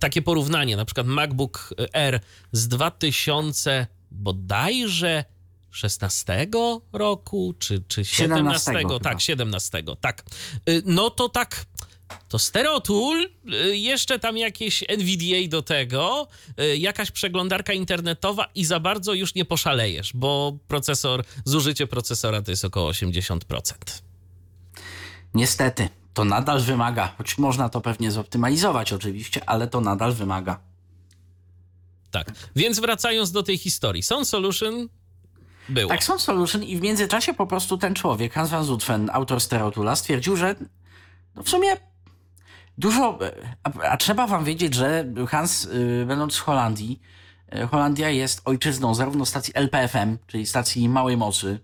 takie 0.00 0.22
porównanie, 0.22 0.76
na 0.76 0.84
przykład 0.84 1.06
MacBook 1.06 1.74
Air 1.92 2.20
z 2.52 2.68
2000 2.68 3.86
bodajże 4.10 5.24
16 5.76 6.48
roku, 6.92 7.54
czy, 7.58 7.82
czy 7.88 8.04
17? 8.04 8.72
17 8.72 9.00
tak, 9.02 9.20
17, 9.20 9.82
tak. 10.00 10.24
No 10.84 11.10
to 11.10 11.28
tak, 11.28 11.66
to 12.28 12.38
Stereotool, 12.38 13.28
jeszcze 13.72 14.18
tam 14.18 14.36
jakieś 14.36 14.84
NVDA 14.88 15.48
do 15.48 15.62
tego, 15.62 16.28
jakaś 16.78 17.10
przeglądarka 17.10 17.72
internetowa 17.72 18.48
i 18.54 18.64
za 18.64 18.80
bardzo 18.80 19.14
już 19.14 19.34
nie 19.34 19.44
poszalejesz, 19.44 20.12
bo 20.14 20.58
procesor, 20.68 21.24
zużycie 21.44 21.86
procesora 21.86 22.42
to 22.42 22.50
jest 22.50 22.64
około 22.64 22.90
80%. 22.90 23.38
Niestety, 25.34 25.88
to 26.14 26.24
nadal 26.24 26.60
wymaga, 26.60 27.14
choć 27.18 27.38
można 27.38 27.68
to 27.68 27.80
pewnie 27.80 28.10
zoptymalizować 28.10 28.92
oczywiście, 28.92 29.48
ale 29.48 29.66
to 29.66 29.80
nadal 29.80 30.12
wymaga. 30.12 30.60
Tak, 32.10 32.32
więc 32.56 32.80
wracając 32.80 33.32
do 33.32 33.42
tej 33.42 33.58
historii, 33.58 34.02
Sound 34.02 34.28
Solution 34.28 34.88
było. 35.68 35.88
Tak, 35.88 36.04
Sound 36.04 36.22
Solution 36.22 36.62
i 36.62 36.76
w 36.76 36.82
międzyczasie 36.82 37.34
po 37.34 37.46
prostu 37.46 37.78
ten 37.78 37.94
człowiek, 37.94 38.32
Hans 38.32 38.50
van 38.50 38.64
Zutphen, 38.64 39.10
autor 39.12 39.40
Stereotula, 39.40 39.96
stwierdził, 39.96 40.36
że 40.36 40.54
no 41.34 41.42
w 41.42 41.48
sumie 41.48 41.76
dużo, 42.78 43.18
a, 43.62 43.70
a, 43.82 43.96
trzeba 43.96 44.26
wam 44.26 44.44
wiedzieć, 44.44 44.74
że 44.74 45.04
Hans, 45.28 45.64
y, 45.64 46.04
będąc 46.08 46.36
w 46.36 46.40
Holandii, 46.40 47.02
y, 47.54 47.66
Holandia 47.66 48.10
jest 48.10 48.42
ojczyzną 48.44 48.94
zarówno 48.94 49.26
stacji 49.26 49.52
LPFM, 49.56 50.18
czyli 50.26 50.46
stacji 50.46 50.88
małej 50.88 51.16
mocy, 51.16 51.60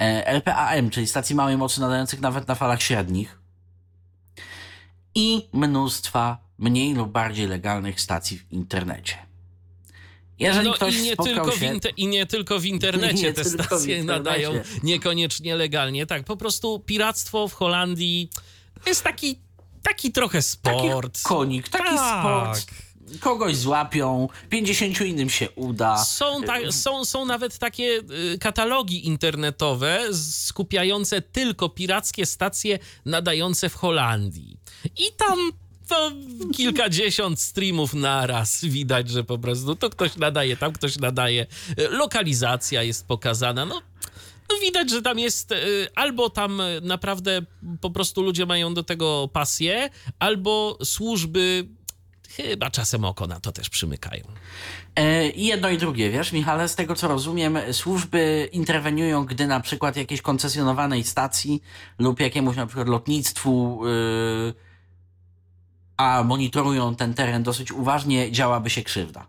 y, 0.00 0.26
LPAM, 0.26 0.90
czyli 0.90 1.06
stacji 1.06 1.36
małej 1.36 1.56
mocy 1.56 1.80
nadających 1.80 2.20
nawet 2.20 2.48
na 2.48 2.54
falach 2.54 2.82
średnich 2.82 3.40
i 5.14 5.48
mnóstwa 5.52 6.38
mniej 6.58 6.94
lub 6.94 7.12
bardziej 7.12 7.46
legalnych 7.46 8.00
stacji 8.00 8.38
w 8.38 8.52
internecie. 8.52 9.29
Jeżeli 10.40 10.68
no 10.68 10.74
ktoś 10.74 10.96
i 10.96 11.02
nie, 11.02 11.16
tylko 11.16 11.52
się... 11.52 11.80
w 11.80 11.98
I 11.98 12.06
nie 12.06 12.26
tylko 12.26 12.58
w 12.58 12.64
internecie 12.74 13.22
nie 13.22 13.32
te 13.32 13.44
stacje 13.44 13.98
internecie. 13.98 14.04
nadają 14.04 14.52
niekoniecznie 14.82 15.56
legalnie. 15.56 16.06
Tak, 16.06 16.24
po 16.24 16.36
prostu 16.36 16.78
piractwo 16.78 17.48
w 17.48 17.54
Holandii 17.54 18.30
jest 18.86 19.04
taki, 19.04 19.38
taki 19.82 20.12
trochę 20.12 20.42
sport. 20.42 21.14
Taki 21.14 21.24
konik, 21.24 21.68
taki 21.68 21.84
tak. 21.84 22.20
sport 22.20 22.66
kogoś 23.20 23.56
złapią, 23.56 24.28
50 24.48 25.00
innym 25.00 25.30
się 25.30 25.50
uda. 25.50 26.04
Są, 26.04 26.42
ta, 26.42 26.72
są, 26.72 27.04
są 27.04 27.24
nawet 27.24 27.58
takie 27.58 28.00
y, 28.34 28.38
katalogi 28.38 29.06
internetowe 29.06 30.00
skupiające 30.12 31.22
tylko 31.22 31.68
pirackie 31.68 32.26
stacje 32.26 32.78
nadające 33.04 33.68
w 33.68 33.74
Holandii. 33.74 34.56
I 34.84 35.12
tam 35.16 35.52
to 35.90 36.12
kilkadziesiąt 36.56 37.40
streamów 37.40 37.94
naraz. 37.94 38.64
Widać, 38.64 39.10
że 39.10 39.24
po 39.24 39.38
prostu 39.38 39.76
to 39.76 39.90
ktoś 39.90 40.16
nadaje, 40.16 40.56
tam 40.56 40.72
ktoś 40.72 40.98
nadaje. 40.98 41.46
Lokalizacja 41.90 42.82
jest 42.82 43.06
pokazana. 43.06 43.64
No, 43.64 43.82
no 44.50 44.56
widać, 44.60 44.90
że 44.90 45.02
tam 45.02 45.18
jest 45.18 45.52
y, 45.52 45.56
albo 45.94 46.30
tam 46.30 46.62
naprawdę 46.82 47.42
po 47.80 47.90
prostu 47.90 48.22
ludzie 48.22 48.46
mają 48.46 48.74
do 48.74 48.82
tego 48.82 49.28
pasję, 49.32 49.90
albo 50.18 50.78
służby 50.84 51.68
chyba 52.30 52.70
czasem 52.70 53.04
oko 53.04 53.26
na 53.26 53.40
to 53.40 53.52
też 53.52 53.68
przymykają. 53.70 54.24
E, 54.96 55.30
I 55.30 55.46
jedno 55.46 55.70
i 55.70 55.78
drugie, 55.78 56.10
wiesz, 56.10 56.32
Michale, 56.32 56.68
z 56.68 56.74
tego 56.74 56.94
co 56.94 57.08
rozumiem, 57.08 57.58
służby 57.72 58.48
interweniują, 58.52 59.24
gdy 59.24 59.46
na 59.46 59.60
przykład 59.60 59.96
jakiejś 59.96 60.22
koncesjonowanej 60.22 61.04
stacji 61.04 61.62
lub 61.98 62.20
jakiemuś 62.20 62.56
na 62.56 62.66
przykład 62.66 62.88
lotnictwu. 62.88 63.80
Yy 64.46 64.69
a 66.00 66.22
monitorują 66.24 66.94
ten 66.94 67.14
teren 67.14 67.42
dosyć 67.42 67.72
uważnie, 67.72 68.32
działaby 68.32 68.70
się 68.70 68.82
krzywda. 68.82 69.26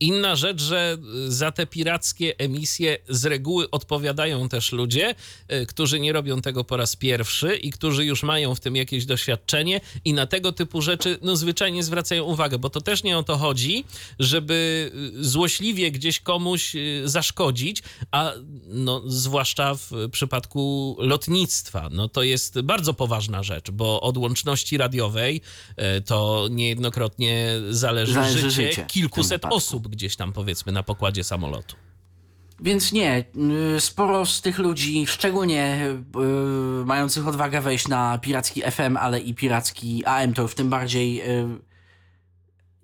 Inna 0.00 0.36
rzecz, 0.36 0.62
że 0.62 0.98
za 1.28 1.52
te 1.52 1.66
pirackie 1.66 2.38
emisje 2.38 2.98
z 3.08 3.24
reguły 3.24 3.70
odpowiadają 3.70 4.48
też 4.48 4.72
ludzie, 4.72 5.14
y, 5.52 5.66
którzy 5.66 6.00
nie 6.00 6.12
robią 6.12 6.42
tego 6.42 6.64
po 6.64 6.76
raz 6.76 6.96
pierwszy 6.96 7.56
i 7.56 7.70
którzy 7.70 8.04
już 8.04 8.22
mają 8.22 8.54
w 8.54 8.60
tym 8.60 8.76
jakieś 8.76 9.06
doświadczenie 9.06 9.80
i 10.04 10.12
na 10.12 10.26
tego 10.26 10.52
typu 10.52 10.82
rzeczy 10.82 11.18
no 11.22 11.36
zwyczajnie 11.36 11.84
zwracają 11.84 12.24
uwagę, 12.24 12.58
bo 12.58 12.70
to 12.70 12.80
też 12.80 13.02
nie 13.02 13.18
o 13.18 13.22
to 13.22 13.36
chodzi, 13.36 13.84
żeby 14.18 14.90
y, 15.18 15.24
złośliwie 15.24 15.90
gdzieś 15.90 16.20
komuś 16.20 16.76
y, 16.76 17.02
zaszkodzić, 17.04 17.82
a 18.10 18.32
no 18.66 19.02
zwłaszcza 19.06 19.74
w 19.74 19.90
przypadku 20.12 20.96
lotnictwa, 20.98 21.88
no 21.92 22.08
to 22.08 22.22
jest 22.22 22.60
bardzo 22.60 22.94
poważna 22.94 23.42
rzecz, 23.42 23.70
bo 23.70 24.00
od 24.00 24.16
łączności 24.16 24.76
radiowej 24.78 25.40
to 26.06 26.48
niejednokrotnie 26.50 27.48
zależy, 27.70 28.12
zależy 28.12 28.50
życie, 28.50 28.68
życie 28.68 28.84
kilkuset 28.88 29.44
osób 29.44 29.85
gdzieś 29.88 30.16
tam 30.16 30.32
powiedzmy 30.32 30.72
na 30.72 30.82
pokładzie 30.82 31.24
samolotu. 31.24 31.76
Więc 32.60 32.92
nie, 32.92 33.24
y, 33.76 33.80
sporo 33.80 34.26
z 34.26 34.42
tych 34.42 34.58
ludzi, 34.58 35.06
szczególnie 35.06 35.78
yy, 36.14 36.84
mających 36.84 37.28
odwagę 37.28 37.60
wejść 37.60 37.88
na 37.88 38.18
piracki 38.18 38.62
FM, 38.62 38.96
ale 38.96 39.20
i 39.20 39.34
piracki 39.34 40.04
AM, 40.04 40.34
to 40.34 40.48
w 40.48 40.54
tym 40.54 40.70
bardziej. 40.70 41.14
Yy, 41.14 41.66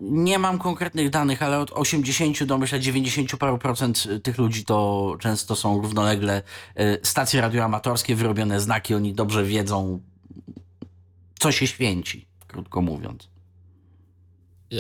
nie 0.01 0.39
mam 0.39 0.59
konkretnych 0.59 1.11
danych, 1.11 1.43
ale 1.43 1.59
od 1.59 1.71
80 1.73 2.45
do 2.45 2.59
myślę 2.59 2.81
90 2.81 3.37
paru 3.37 3.59
procent 3.59 4.09
tych 4.23 4.39
ludzi 4.39 4.65
to 4.65 5.17
często 5.21 5.57
są 5.57 5.83
równolegle 5.83 6.43
stacje 7.03 7.41
radioamatorskie, 7.41 8.15
wyrobione 8.15 8.61
znaki, 8.61 8.95
oni 8.95 9.15
dobrze 9.15 9.45
wiedzą, 9.45 10.01
co 11.39 11.53
się 11.53 11.67
święci, 11.67 12.27
krótko 12.47 12.83
mówiąc. 12.83 13.32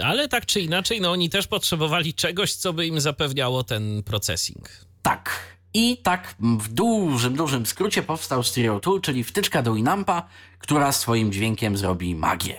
Ale 0.05 0.28
tak 0.28 0.46
czy 0.46 0.61
inaczej, 0.61 1.00
no 1.00 1.11
oni 1.11 1.31
też 1.31 1.46
potrzebowali 1.46 2.14
czegoś, 2.14 2.55
co 2.55 2.72
by 2.72 2.87
im 2.87 3.00
zapewniało 3.00 3.64
ten 3.64 4.02
processing. 4.02 4.68
Tak. 5.02 5.52
I 5.74 5.96
tak 5.96 6.35
w 6.40 6.68
dużym, 6.68 7.37
dużym 7.37 7.66
skrócie 7.66 8.02
powstał 8.02 8.42
Stereo 8.42 8.81
Tool, 8.81 9.00
czyli 9.00 9.24
wtyczka 9.24 9.62
do 9.62 9.74
Winampa, 9.74 10.28
która 10.59 10.92
swoim 10.92 11.33
dźwiękiem 11.33 11.76
zrobi 11.76 12.14
magię. 12.14 12.57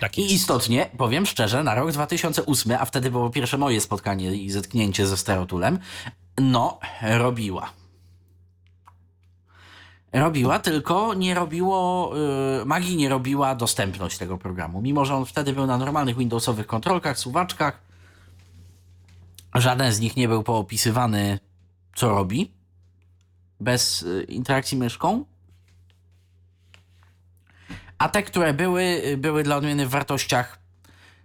Tak 0.00 0.18
I 0.18 0.32
istotnie, 0.32 0.90
powiem 0.98 1.26
szczerze, 1.26 1.62
na 1.62 1.74
rok 1.74 1.92
2008, 1.92 2.72
a 2.80 2.84
wtedy 2.84 3.10
było 3.10 3.30
pierwsze 3.30 3.58
moje 3.58 3.80
spotkanie 3.80 4.34
i 4.34 4.50
zetknięcie 4.50 5.06
ze 5.06 5.16
Stereo 5.16 5.46
Toolem, 5.46 5.78
no, 6.38 6.78
robiła 7.02 7.72
robiła, 10.14 10.58
tylko 10.58 11.14
nie 11.14 11.34
robiło, 11.34 12.12
yy, 12.58 12.64
magii 12.64 12.96
nie 12.96 13.08
robiła 13.08 13.54
dostępność 13.54 14.18
tego 14.18 14.38
programu. 14.38 14.82
Mimo, 14.82 15.04
że 15.04 15.14
on 15.14 15.26
wtedy 15.26 15.52
był 15.52 15.66
na 15.66 15.78
normalnych 15.78 16.16
Windowsowych 16.16 16.66
kontrolkach, 16.66 17.18
suwaczkach, 17.18 17.82
żaden 19.54 19.92
z 19.92 20.00
nich 20.00 20.16
nie 20.16 20.28
był 20.28 20.42
poopisywany, 20.42 21.38
co 21.94 22.08
robi, 22.08 22.52
bez 23.60 24.00
yy, 24.00 24.22
interakcji 24.22 24.78
myszką. 24.78 25.24
A 27.98 28.08
te, 28.08 28.22
które 28.22 28.54
były, 28.54 28.82
yy, 28.82 29.16
były 29.16 29.42
dla 29.42 29.56
odmiany 29.56 29.86
w 29.86 29.90
wartościach 29.90 30.58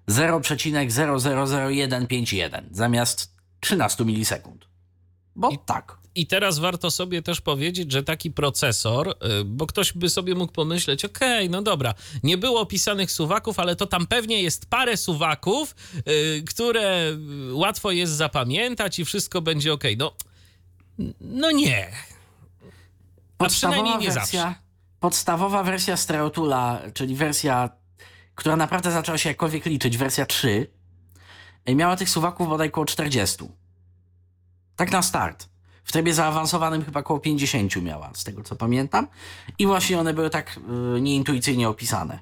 0,0005151 0.08 2.62
zamiast 2.72 3.34
13 3.60 4.06
milisekund. 4.06 4.68
Bo 5.36 5.50
I, 5.50 5.58
tak. 5.66 5.99
I 6.20 6.28
teraz 6.28 6.60
warto 6.60 6.92
sobie 6.92 7.22
też 7.22 7.42
powiedzieć, 7.42 7.92
że 7.92 8.04
taki 8.04 8.32
procesor, 8.32 9.10
y, 9.10 9.46
bo 9.46 9.68
ktoś 9.68 9.94
by 9.94 10.10
sobie 10.10 10.36
mógł 10.36 10.54
pomyśleć, 10.54 11.06
okej, 11.06 11.38
okay, 11.38 11.50
no 11.50 11.62
dobra, 11.62 11.94
nie 12.24 12.38
było 12.38 12.62
opisanych 12.62 13.12
suwaków, 13.12 13.60
ale 13.60 13.76
to 13.76 13.88
tam 13.88 14.08
pewnie 14.08 14.42
jest 14.42 14.66
parę 14.70 14.98
suwaków, 14.98 15.76
y, 15.98 16.44
które 16.50 17.18
łatwo 17.52 17.92
jest 17.92 18.14
zapamiętać 18.14 19.00
i 19.00 19.06
wszystko 19.06 19.42
będzie 19.42 19.74
ok. 19.74 19.84
No, 19.98 20.14
no 21.22 21.52
nie. 21.52 21.92
A 23.38 23.46
przynajmniej 23.46 23.98
nie 23.98 24.12
wersja, 24.12 24.42
zawsze. 24.44 24.60
Podstawowa 25.00 25.64
wersja 25.64 25.98
Stereotula, 25.98 26.82
czyli 26.94 27.16
wersja, 27.16 27.70
która 28.36 28.56
naprawdę 28.56 28.92
zaczęła 28.92 29.18
się 29.18 29.30
jakkolwiek 29.30 29.66
liczyć, 29.66 29.98
wersja 29.98 30.26
3, 30.26 30.68
miała 31.76 31.96
tych 31.96 32.10
suwaków 32.10 32.48
bodaj 32.48 32.68
około 32.68 32.86
40. 32.86 33.38
Tak 34.76 34.92
na 34.92 35.02
start. 35.02 35.50
W 35.90 35.92
trybie 35.92 36.14
zaawansowanym 36.14 36.86
chyba 36.86 37.00
około 37.00 37.20
50 37.20 37.76
miała, 37.76 38.12
z 38.14 38.24
tego 38.24 38.44
co 38.44 38.56
pamiętam. 38.56 39.08
I 39.60 39.68
właśnie 39.68 40.00
one 40.00 40.14
były 40.14 40.30
tak 40.30 40.60
y, 40.98 41.02
nieintuicyjnie 41.02 41.70
opisane. 41.70 42.20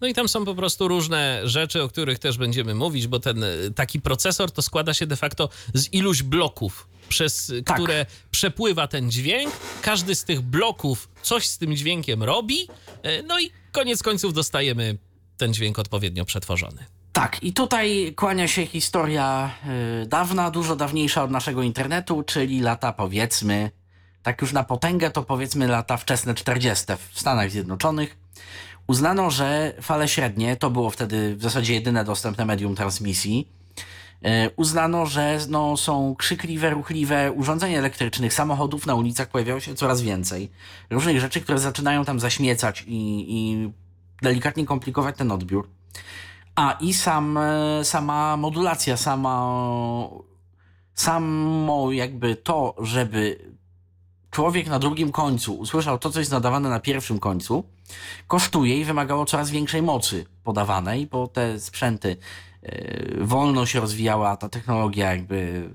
No 0.00 0.06
i 0.06 0.14
tam 0.14 0.28
są 0.28 0.44
po 0.44 0.54
prostu 0.54 0.88
różne 0.88 1.40
rzeczy, 1.44 1.82
o 1.82 1.88
których 1.88 2.18
też 2.18 2.38
będziemy 2.38 2.74
mówić, 2.74 3.06
bo 3.06 3.20
ten 3.20 3.42
y, 3.42 3.72
taki 3.74 4.00
procesor 4.00 4.50
to 4.50 4.62
składa 4.62 4.94
się 4.94 5.06
de 5.06 5.16
facto 5.16 5.48
z 5.74 5.92
iluś 5.92 6.22
bloków, 6.22 6.88
przez 7.08 7.52
Tak. 7.64 7.76
które 7.76 8.06
przepływa 8.30 8.88
ten 8.88 9.10
dźwięk. 9.10 9.52
Każdy 9.82 10.14
z 10.14 10.24
tych 10.24 10.40
bloków 10.40 11.08
coś 11.22 11.46
z 11.46 11.58
tym 11.58 11.76
dźwiękiem 11.76 12.22
robi, 12.22 12.68
y, 13.06 13.24
no 13.26 13.40
i 13.40 13.50
koniec 13.72 14.02
końców 14.02 14.34
dostajemy 14.34 14.98
ten 15.36 15.54
dźwięk 15.54 15.78
odpowiednio 15.78 16.24
przetworzony. 16.24 16.84
Tak, 17.12 17.42
i 17.42 17.52
tutaj 17.52 18.12
kłania 18.16 18.48
się 18.48 18.66
historia 18.66 19.50
y, 20.02 20.06
dawna, 20.06 20.50
dużo 20.50 20.76
dawniejsza 20.76 21.22
od 21.22 21.30
naszego 21.30 21.62
internetu, 21.62 22.22
czyli 22.22 22.60
lata 22.60 22.92
powiedzmy, 22.92 23.70
tak 24.22 24.42
już 24.42 24.52
na 24.52 24.64
potęgę 24.64 25.10
to 25.10 25.22
powiedzmy 25.22 25.68
lata 25.68 25.96
wczesne 25.96 26.34
40. 26.34 26.84
w 27.10 27.20
Stanach 27.20 27.50
Zjednoczonych. 27.50 28.16
Uznano, 28.86 29.30
że 29.30 29.72
fale 29.82 30.08
średnie, 30.08 30.56
to 30.56 30.70
było 30.70 30.90
wtedy 30.90 31.36
w 31.36 31.42
zasadzie 31.42 31.74
jedyne 31.74 32.04
dostępne 32.04 32.44
medium 32.44 32.74
transmisji, 32.74 33.48
y, 34.26 34.50
uznano, 34.56 35.06
że 35.06 35.38
no, 35.48 35.76
są 35.76 36.14
krzykliwe, 36.18 36.70
ruchliwe 36.70 37.32
urządzeń 37.32 37.74
elektrycznych, 37.74 38.34
samochodów 38.34 38.86
na 38.86 38.94
ulicach 38.94 39.28
pojawiało 39.28 39.60
się 39.60 39.74
coraz 39.74 40.02
więcej. 40.02 40.50
Różnych 40.90 41.20
rzeczy, 41.20 41.40
które 41.40 41.58
zaczynają 41.58 42.04
tam 42.04 42.20
zaśmiecać 42.20 42.84
i, 42.86 43.26
i 43.28 43.70
delikatnie 44.22 44.66
komplikować 44.66 45.16
ten 45.16 45.32
odbiór. 45.32 45.68
A 46.58 46.76
i 46.80 46.94
sam, 46.94 47.38
sama 47.82 48.36
modulacja, 48.36 48.96
sama, 48.96 49.58
samo 50.94 51.92
jakby 51.92 52.36
to, 52.36 52.74
żeby 52.78 53.52
człowiek 54.30 54.66
na 54.66 54.78
drugim 54.78 55.12
końcu 55.12 55.54
usłyszał 55.54 55.98
to, 55.98 56.10
co 56.10 56.18
jest 56.18 56.32
nadawane 56.32 56.68
na 56.70 56.80
pierwszym 56.80 57.18
końcu, 57.18 57.64
kosztuje 58.26 58.80
i 58.80 58.84
wymagało 58.84 59.24
coraz 59.24 59.50
większej 59.50 59.82
mocy 59.82 60.26
podawanej, 60.44 61.06
bo 61.06 61.28
te 61.28 61.60
sprzęty 61.60 62.16
e, 62.62 63.24
wolno 63.24 63.66
się 63.66 63.80
rozwijała, 63.80 64.36
ta 64.36 64.48
technologia 64.48 65.10
jakby 65.10 65.70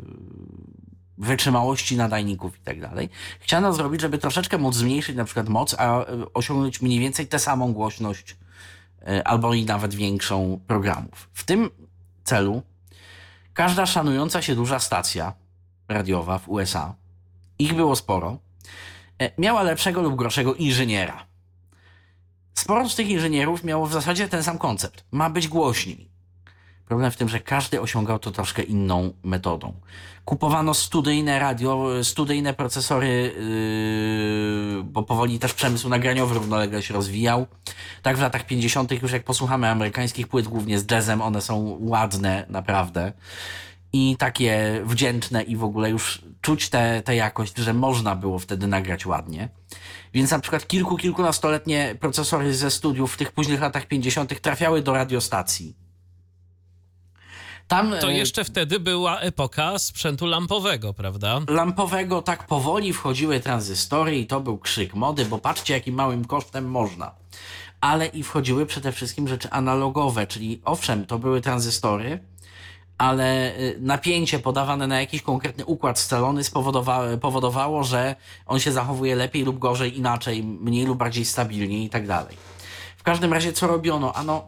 wytrzymałości 1.17 1.98
nadajników 1.98 2.58
i 2.58 2.62
tak 2.62 2.82
dalej. 2.82 3.10
Chciano 3.39 3.74
zrobić, 3.74 4.02
żeby 4.02 4.17
troszeczkę 4.17 4.58
móc 4.58 4.76
zmniejszyć 4.76 5.15
na 5.15 5.26
przykład 5.26 5.50
moc, 5.50 5.76
a 5.80 6.00
e, 6.00 6.06
osiągnąć 6.34 6.82
mniej 6.82 7.00
więcej 7.00 7.28
tę 7.28 7.39
samą 7.39 7.74
głośność 7.74 8.38
albo 9.26 9.54
i 9.54 9.66
nawet 9.66 9.96
większą 9.96 10.60
programów. 10.68 11.30
W 11.34 11.44
tym 11.44 11.70
celu 12.24 12.62
każda 13.54 13.86
szanująca 13.86 14.42
się 14.42 14.56
duża 14.56 14.80
stacja 14.80 15.34
radiowa 15.88 16.39
w 16.39 16.50
USA, 16.50 16.96
ich 17.60 17.74
było 17.74 17.96
sporo, 17.96 18.38
e, 19.22 19.32
miała 19.38 19.63
lepszego 19.63 20.02
lub 20.02 20.16
gorszego 20.16 20.56
inżyniera. 20.56 21.26
Sporo 22.54 22.89
z 22.89 22.96
tych 22.96 23.10
inżynierów 23.10 23.63
miało 23.63 23.88
w 23.88 23.94
zasadzie 23.94 24.28
ten 24.28 24.44
sam 24.44 24.58
koncept. 24.58 25.06
Ma 25.12 25.30
być 25.30 25.48
głośniej. 25.48 26.12
Problem 26.86 27.12
w 27.12 27.17
tym, 27.17 27.30
że 27.30 27.39
każdy 27.39 27.82
osiągał 27.82 28.19
to 28.19 28.32
troszkę 28.32 28.63
inną 28.63 29.13
metodą. 29.24 29.74
Kupowano 30.26 30.74
studyjne 30.74 31.39
radio, 31.39 31.89
studyjne 32.04 32.54
procesory, 32.54 33.34
yy, 34.78 34.84
bo 34.84 35.04
powoli 35.04 35.39
też 35.39 35.54
przemysł 35.54 35.89
nagraniowy 35.89 36.34
równolegle 36.34 36.84
się 36.84 36.93
rozwijał. 36.93 37.48
Tak 38.02 38.17
w 38.17 38.22
latach 38.22 38.46
50. 38.46 39.02
już 39.02 39.12
jak 39.12 39.24
posłuchamy 39.24 39.69
amerykańskich 39.69 40.28
płyt, 40.28 40.48
głównie 40.48 40.80
z 40.80 40.91
jazzem, 40.91 41.22
one 41.22 41.41
są 41.41 41.78
ładne 41.80 42.46
naprawdę. 42.50 43.13
I 43.93 44.15
takie 44.19 44.82
wdzięczne 44.86 45.43
i 45.43 45.56
w 45.56 45.63
ogóle 45.63 45.89
już 45.89 46.22
czuć 46.41 46.69
tę 46.69 47.02
te, 47.06 47.15
jakość, 47.15 47.58
że 47.58 47.74
można 47.74 48.15
było 48.15 48.39
wtedy 48.39 48.67
nagrać 48.67 49.06
ładnie. 49.06 49.50
Więc 50.13 50.32
na 50.32 50.39
przykład 50.39 50.67
kilku, 50.67 50.98
kilkunastoletnie 50.98 51.96
procesory 52.00 52.54
ze 52.54 52.72
studiów 52.72 53.13
w 53.13 53.17
tych 53.17 53.32
późnych 53.32 53.62
latach 53.62 53.86
50. 53.86 54.41
trafiały 54.41 54.82
do 54.82 54.93
radiostacji. 54.93 55.83
Tam 57.67 57.93
To 58.02 58.10
e, 58.12 58.13
jeszcze 58.13 58.43
wtedy 58.43 58.80
była 58.80 59.19
epoka 59.19 59.80
sprzętu 59.80 60.26
lampowego, 60.26 60.93
prawda? 60.93 61.39
lampowego 61.49 62.21
tak 62.21 62.47
powoli 62.47 62.93
wchodziły 62.93 63.39
tranzystory 63.39 64.17
i 64.17 64.28
to 64.28 64.39
był 64.39 64.58
krzyk 64.58 64.93
mody, 64.93 65.26
bo 65.26 65.38
patrzcie 65.38 65.73
jakim 65.73 65.95
małym 65.95 66.26
kosztem 66.26 66.65
można. 66.71 67.12
Ale 67.82 68.06
i 68.06 68.23
wchodziły 68.23 68.65
przede 68.65 68.91
wszystkim 68.91 69.28
rzeczy 69.28 69.49
analogowe, 69.49 70.28
czyli 70.28 70.62
owszem, 70.65 71.06
to 71.06 71.19
były 71.19 71.41
tranzystory, 71.41 72.19
ale 72.97 73.58
y, 73.60 73.78
napięcie 73.80 74.39
podawane 74.39 74.88
na 74.88 74.99
jakiś 75.02 75.21
konkretny 75.21 75.65
układ 75.65 75.99
scalony 75.99 76.41
spowodowa- 76.43 77.17
powodowało, 77.17 77.84
że 77.84 78.15
on 78.45 78.60
się 78.60 78.71
zachowuje 78.71 79.15
lepiej 79.15 79.43
lub 79.43 79.60
gorzej, 79.60 79.97
inaczej, 79.97 80.43
mniej 80.43 80.86
lub 80.86 80.97
bardziej 80.97 81.26
stabilnie 81.26 81.84
i 81.84 81.89
tak 81.89 82.08
dalej. 82.08 82.38
W 82.97 83.04
każdym 83.04 83.34
razie 83.34 83.54
co 83.54 83.67
robiono? 83.67 84.13
Ano, 84.13 84.47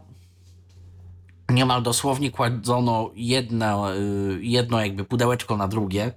niemal 1.50 1.82
dosłownie 1.82 2.30
kładzono 2.30 3.10
jedno, 3.14 3.94
y, 3.96 4.38
jedno 4.42 4.80
jakby 4.80 5.04
pudełeczko 5.04 5.56
na 5.56 5.68
drugie 5.68 6.12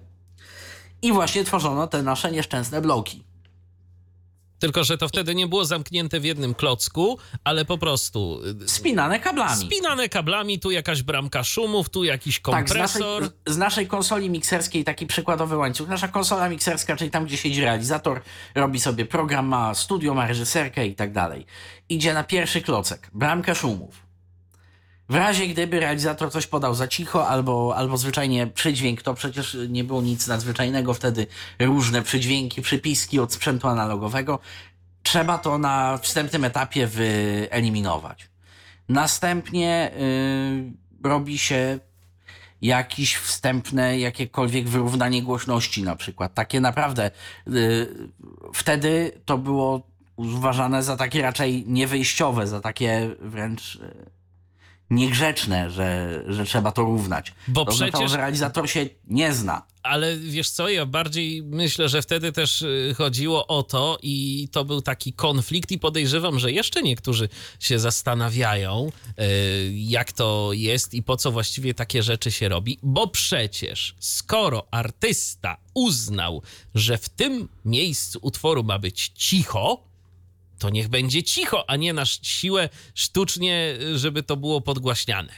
i 1.02 1.12
właśnie 1.12 1.44
tworzono 1.44 1.88
te 1.88 2.04
nasze 2.04 2.32
nieszczęsne 2.32 2.82
bloki. 2.82 3.24
Tylko, 4.60 4.84
że 4.84 4.98
to 4.98 5.08
wtedy 5.08 5.36
nie 5.36 5.48
było 5.48 5.66
zamknięte 5.66 6.20
w 6.20 6.26
jednym 6.26 6.54
klocku, 6.56 7.18
ale 7.44 7.66
po 7.66 7.78
prostu 7.78 8.42
y, 8.64 8.70
Spinane 8.70 9.20
kablami. 9.20 9.66
spinane 9.66 10.10
kablami, 10.10 10.60
tu 10.60 10.72
jakaś 10.72 11.04
bramka 11.04 11.44
szumów, 11.44 11.90
tu 11.90 12.04
jakiś 12.04 12.42
Tak, 12.42 12.70
z 12.70 12.74
naszej, 12.76 13.02
kompresor. 13.02 13.32
z 13.48 13.58
naszej 13.58 13.88
konsoli 13.88 14.30
mikserskiej 14.30 14.84
taki 14.84 15.08
przykładowy 15.08 15.58
łańcuch. 15.58 15.88
Nasza 15.90 16.08
konsola 16.08 16.50
mikserska, 16.50 16.96
czyli 16.96 17.12
tam, 17.12 17.26
gdzie 17.26 17.38
siedzi 17.38 17.62
realizator, 17.62 18.22
robi 18.56 18.80
sobie 18.80 19.06
program, 19.06 19.48
ma 19.48 19.74
studio, 19.76 20.14
ma 20.14 20.28
reżyserkę 20.28 20.88
i 20.88 20.96
tak 20.96 21.12
dalej. 21.14 21.46
Idzie 21.90 22.14
na 22.14 22.24
pierwszy 22.24 22.62
klocek, 22.62 23.10
bramkę 23.14 23.56
szumów. 23.56 24.09
W 25.10 25.16
razie 25.16 25.48
gdyby 25.48 25.80
realizator 25.80 26.32
coś 26.32 26.48
podał 26.48 26.76
za 26.76 26.88
cicho 26.88 27.28
albo, 27.28 27.74
albo 27.76 27.98
zwyczajnie 27.98 28.48
przydźwięk, 28.48 29.02
to 29.02 29.14
przecież 29.14 29.58
nie 29.70 29.84
było 29.84 30.02
nic 30.02 30.28
nadzwyczajnego 30.28 30.94
wtedy, 30.94 31.28
różne 31.60 32.02
przydźwięki, 32.02 32.62
przypiski 32.62 33.20
od 33.20 33.34
sprzętu 33.34 33.68
analogowego. 33.68 34.40
Trzeba 35.04 35.38
to 35.38 35.58
na 35.58 35.98
wstępnym 35.98 36.44
etapie 36.44 36.88
wyeliminować. 36.88 38.30
Następnie 38.90 39.92
yy, 41.04 41.10
robi 41.10 41.38
się 41.38 41.80
jakieś 42.62 43.16
wstępne, 43.16 44.00
jakiekolwiek 44.00 44.70
wyrównanie 44.70 45.24
głośności 45.24 45.84
na 45.84 45.96
przykład. 45.96 46.34
Takie 46.34 46.62
naprawdę. 46.62 47.12
y, 47.48 47.88
wtedy 48.54 49.22
to 49.26 49.38
było 49.38 49.88
uważane 50.16 50.84
za 50.84 50.98
takie 50.98 51.22
raczej 51.22 51.64
niewyjściowe, 51.68 52.48
za 52.48 52.62
takie 52.62 53.10
wręcz 53.20 53.76
y, 53.76 54.19
niegrzeczne, 54.90 55.72
że, 55.72 56.24
że 56.28 56.46
trzeba 56.46 56.72
to 56.72 56.82
równać. 56.82 57.34
Bo 57.48 57.66
to 57.66 57.72
oznaczało, 57.72 57.92
przecież- 57.92 58.12
że 58.12 58.18
realizator 58.18 58.70
się 58.70 58.90
nie 59.08 59.34
zna. 59.34 59.66
Ale 59.84 60.18
wiesz 60.18 60.50
co, 60.50 60.70
ja 60.70 60.86
bardziej 60.86 61.44
myślę, 61.44 61.90
że 61.90 62.02
wtedy 62.02 62.32
też 62.32 62.62
y, 62.62 62.94
chodziło 62.98 63.48
o 63.48 63.64
to 63.64 63.98
i 64.04 64.48
to 64.52 64.66
był 64.66 64.82
taki 64.82 65.14
konflikt 65.14 65.72
i 65.72 65.80
podejrzewam, 65.80 66.40
że 66.40 66.52
jeszcze 66.52 66.82
niektórzy 66.82 67.30
się 67.60 67.80
zastanawiają, 67.80 68.92
y, 69.20 69.24
jak 69.76 70.12
to 70.12 70.50
jest 70.54 70.94
i 70.94 71.04
po 71.04 71.18
co 71.18 71.32
właściwie 71.32 71.74
takie 71.74 72.04
rzeczy 72.04 72.32
się 72.32 72.50
robi, 72.50 72.80
bo 72.84 73.08
przecież 73.08 73.96
skoro 74.00 74.68
artysta 74.72 75.58
uznał, 75.74 76.42
że 76.76 76.98
w 76.98 77.10
tym 77.10 77.50
miejscu 77.66 78.20
utworu 78.22 78.64
ma 78.64 78.80
być 78.80 79.12
cicho, 79.16 79.84
to 80.60 80.70
niech 80.70 80.88
będzie 80.88 81.24
cicho, 81.24 81.70
a 81.70 81.76
nie 81.76 81.94
na 81.94 82.06
siłę 82.06 82.70
sztucznie, 82.96 83.78
żeby 83.96 84.24
to 84.24 84.38
było 84.38 84.62
podgłaśniane. 84.62 85.34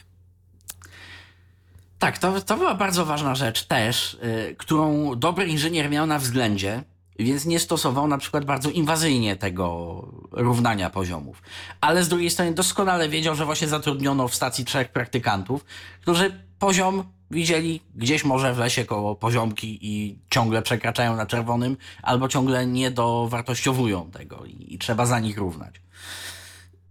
Tak, 2.00 2.18
to, 2.18 2.42
to 2.42 2.58
była 2.58 2.76
bardzo 2.76 3.06
ważna 3.06 3.36
rzecz 3.36 3.64
też, 3.64 4.14
y, 4.14 4.56
którą 4.58 5.16
dobry 5.20 5.48
inżynier 5.48 5.90
miał 5.90 6.06
na 6.06 6.20
względzie, 6.20 6.84
więc 7.24 7.46
nie 7.46 7.60
stosował 7.60 8.08
na 8.08 8.18
przykład 8.18 8.46
bardzo 8.46 8.70
inwazyjnie 8.70 9.36
tego 9.36 10.08
równania 10.32 10.90
poziomów. 10.90 11.42
Ale 11.82 12.04
z 12.04 12.10
drugiej 12.10 12.30
strony 12.30 12.54
doskonale 12.54 13.10
wiedział, 13.10 13.36
że 13.36 13.46
właśnie 13.46 13.68
zatrudniono 13.68 14.28
w 14.28 14.36
stacji 14.36 14.66
trzech 14.66 14.90
praktykantów, 14.90 15.66
którzy 16.02 16.44
poziom 16.60 17.04
widzieli 17.32 17.82
gdzieś 17.96 18.24
może 18.24 18.54
w 18.54 18.58
lesie 18.58 18.86
koło 18.86 19.16
poziomki 19.16 19.80
i 19.82 20.20
ciągle 20.30 20.62
przekraczają 20.62 21.16
na 21.16 21.26
czerwonym, 21.26 21.78
albo 22.04 22.28
ciągle 22.28 22.68
nie 22.68 22.92
dowartościowują 22.92 24.12
tego 24.12 24.46
i, 24.46 24.74
i 24.74 24.78
trzeba 24.78 25.06
za 25.06 25.20
nich 25.20 25.38
równać. 25.38 25.76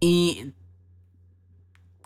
I 0.01 0.45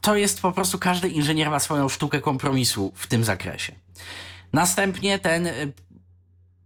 to 0.02 0.16
jest 0.16 0.42
po 0.42 0.52
prostu 0.52 0.80
każdy 0.80 1.10
inżynier 1.10 1.50
ma 1.50 1.60
swoją 1.60 1.90
sztukę 1.90 2.22
kompromisu 2.22 2.92
w 2.96 3.08
tym 3.08 3.24
zakresie. 3.24 3.76
Następnie 4.54 5.20
ten 5.20 5.48
y, 5.48 5.74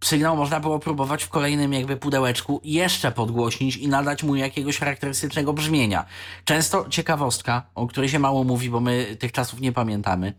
sygnał 0.04 0.36
można 0.36 0.60
było 0.60 0.78
próbować 0.78 1.24
w 1.24 1.28
kolejnym 1.28 1.72
jakby 1.72 1.96
pudełeczku 1.96 2.60
jeszcze 2.64 3.12
podgłośnić 3.12 3.76
i 3.76 3.88
nadać 3.88 4.22
mu 4.22 4.36
jakiegoś 4.36 4.78
charakterystycznego 4.78 5.52
brzmienia. 5.52 6.04
Często 6.44 6.88
ciekawostka, 6.88 7.62
o 7.74 7.86
której 7.86 8.08
się 8.08 8.18
mało 8.18 8.44
mówi, 8.44 8.70
bo 8.70 8.80
my 8.80 9.16
tych 9.18 9.32
czasów 9.32 9.60
nie 9.60 9.72
pamiętamy. 9.72 10.34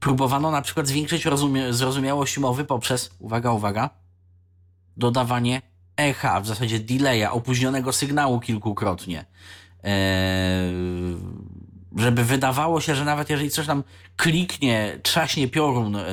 Próbowano 0.00 0.50
na 0.50 0.62
przykład 0.62 0.86
zwiększyć 0.86 1.26
rozumie- 1.26 1.72
zrozumiałość 1.72 2.38
mowy 2.38 2.64
poprzez, 2.64 3.10
uwaga, 3.18 3.52
uwaga, 3.52 3.90
dodawanie 4.96 5.62
echa, 5.96 6.40
w 6.40 6.46
zasadzie 6.46 6.80
delaya, 6.80 7.24
opóźnionego 7.30 7.92
sygnału 7.92 8.40
kilkukrotnie. 8.40 9.24
e, 9.84 9.90
żeby 11.96 12.24
wydawało 12.24 12.80
się, 12.80 12.94
że 12.94 13.04
nawet 13.04 13.30
jeżeli 13.30 13.50
coś 13.50 13.66
tam 13.66 13.84
kliknie, 14.16 14.98
trzaśnie 15.02 15.48
piorun, 15.48 15.96
e, 15.96 16.04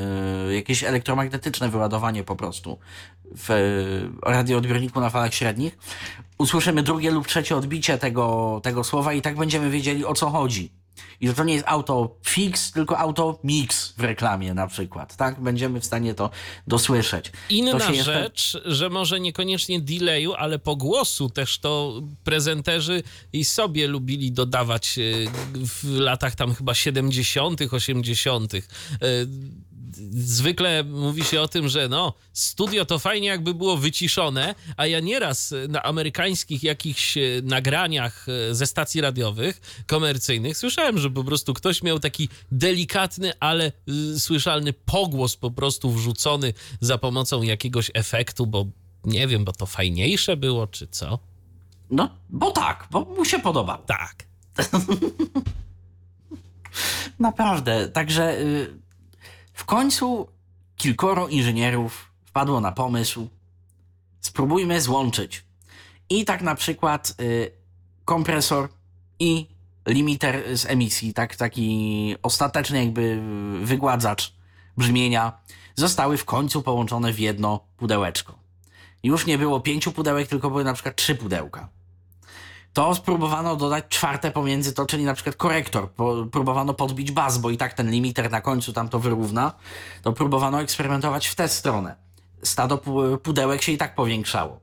jakieś 0.54 0.84
elektromagnetyczne 0.84 1.70
wyładowanie 1.70 2.24
po 2.24 2.36
prostu 2.36 2.80
w 3.38 3.52
e, 3.52 4.32
radioodbiorniku 4.32 5.02
na 5.02 5.10
falach 5.10 5.34
średnich, 5.34 5.78
usłyszymy 6.38 6.84
drugie 6.84 7.12
lub 7.12 7.28
trzecie 7.28 7.56
odbicie 7.56 7.98
tego, 7.98 8.60
tego 8.64 8.84
słowa 8.84 9.14
i 9.14 9.22
tak 9.22 9.36
będziemy 9.36 9.70
wiedzieli 9.70 10.06
o 10.06 10.14
co 10.14 10.30
chodzi. 10.30 10.83
I 11.22 11.28
że 11.28 11.34
to 11.34 11.44
nie 11.44 11.54
jest 11.54 11.66
auto 11.68 12.16
fix, 12.26 12.72
tylko 12.72 12.98
auto 12.98 13.40
mix 13.44 13.94
w 13.98 14.02
reklamie 14.02 14.54
na 14.54 14.68
przykład, 14.68 15.16
tak? 15.16 15.42
Będziemy 15.42 15.82
w 15.82 15.86
stanie 15.86 16.14
to 16.14 16.30
dosłyszeć. 16.68 17.32
Inna 17.50 17.80
to 17.80 17.92
jeszcze... 17.92 18.14
rzecz, 18.14 18.62
że 18.66 18.90
może 18.90 19.20
niekoniecznie 19.20 19.82
delayu, 19.82 20.34
ale 20.34 20.60
po 20.60 20.76
głosu 20.76 21.30
też 21.30 21.60
to 21.60 22.02
prezenterzy 22.24 23.04
i 23.34 23.46
sobie 23.46 23.88
lubili 23.88 24.32
dodawać 24.32 25.00
e, 25.00 25.02
w 25.54 25.98
latach 26.00 26.36
tam 26.36 26.54
chyba 26.54 26.74
70., 26.74 27.62
80 27.72 28.54
zwykle 30.12 30.84
mówi 30.84 31.24
się 31.24 31.42
o 31.42 31.48
tym, 31.48 31.70
że 31.70 31.90
no, 31.90 32.14
studio 32.34 32.86
to 32.86 33.00
fajnie 33.00 33.28
jakby 33.28 33.54
było 33.54 33.78
wyciszone, 33.78 34.56
a 34.78 34.88
ja 34.88 35.00
nieraz 35.00 35.54
na 35.70 35.84
amerykańskich 35.84 36.64
jakichś 36.64 37.18
e, 37.18 37.22
nagraniach 37.44 38.26
e, 38.50 38.56
ze 38.56 38.68
stacji 38.68 39.02
radiowych 39.02 39.84
komercyjnych 39.88 40.58
słyszałem, 40.58 40.98
że 40.98 41.10
po 41.10 41.24
prostu 41.24 41.54
ktoś 41.54 41.84
miał 41.84 42.00
taki 42.00 42.30
delikatny, 42.52 43.32
ale 43.40 43.72
y, 43.90 44.20
słyszalny 44.20 44.74
pogłos 44.74 45.36
po 45.36 45.52
prostu 45.52 45.92
wrzucony 45.92 46.54
za 46.80 46.98
pomocą 46.98 47.42
jakiegoś 47.42 47.92
efektu, 47.94 48.48
bo 48.48 48.66
nie 49.06 49.28
wiem, 49.28 49.46
bo 49.46 49.52
to 49.52 49.66
fajniejsze 49.66 50.38
było, 50.38 50.68
czy 50.68 50.88
co? 50.88 51.20
No, 51.92 52.10
bo 52.30 52.52
tak, 52.52 52.88
bo 52.92 53.06
mu 53.06 53.26
się 53.26 53.40
podoba. 53.40 53.78
Tak. 53.78 54.26
Naprawdę, 57.20 57.90
także... 57.90 58.42
Y 58.42 58.83
w 59.64 59.66
końcu 59.66 60.28
kilkoro 60.76 61.28
inżynierów 61.28 62.12
wpadło 62.26 62.62
na 62.62 62.72
pomysł, 62.72 63.28
spróbujmy 64.22 64.82
złączyć. 64.82 65.46
I 66.10 66.26
tak 66.26 66.42
na 66.42 66.56
przykład 66.56 67.16
y, 67.22 67.52
kompresor 68.06 68.70
i 69.20 69.48
limiter 69.88 70.58
z 70.58 70.66
emisji, 70.66 71.14
tak, 71.14 71.36
taki 71.36 72.16
ostateczny 72.24 72.86
jakby 72.86 73.22
wygładzacz 73.62 74.34
brzmienia, 74.78 75.38
zostały 75.76 76.18
w 76.18 76.26
końcu 76.26 76.62
połączone 76.62 77.14
w 77.14 77.20
jedno 77.20 77.60
pudełeczko. 77.78 78.40
Już 79.04 79.26
nie 79.26 79.38
było 79.38 79.60
pięciu 79.60 79.92
pudełek, 79.92 80.28
tylko 80.28 80.50
były 80.50 80.64
na 80.64 80.74
przykład 80.74 80.96
trzy 80.96 81.16
pudełka 81.16 81.70
to 82.74 82.96
spróbowano 82.96 83.56
dodać 83.56 83.86
czwarte 83.90 84.32
pomiędzy 84.32 84.74
to, 84.74 84.86
czyli 84.86 85.06
na 85.06 85.14
przykład 85.14 85.36
korektor. 85.36 85.90
próbowano 86.32 86.74
podbić 86.74 87.12
bas, 87.12 87.38
bo 87.38 87.50
i 87.50 87.58
tak 87.58 87.74
ten 87.74 87.92
limiter 87.92 88.32
na 88.32 88.42
końcu 88.42 88.74
tam 88.74 88.90
to 88.90 89.00
wyrówna. 89.00 89.54
To 90.02 90.14
próbowano 90.14 90.62
eksperymentować 90.62 91.28
w 91.28 91.36
tę 91.36 91.48
stronę. 91.48 91.96
Stado 92.44 92.78
pudełek 93.24 93.62
się 93.62 93.72
i 93.72 93.78
tak 93.78 93.96
powiększało. 93.96 94.60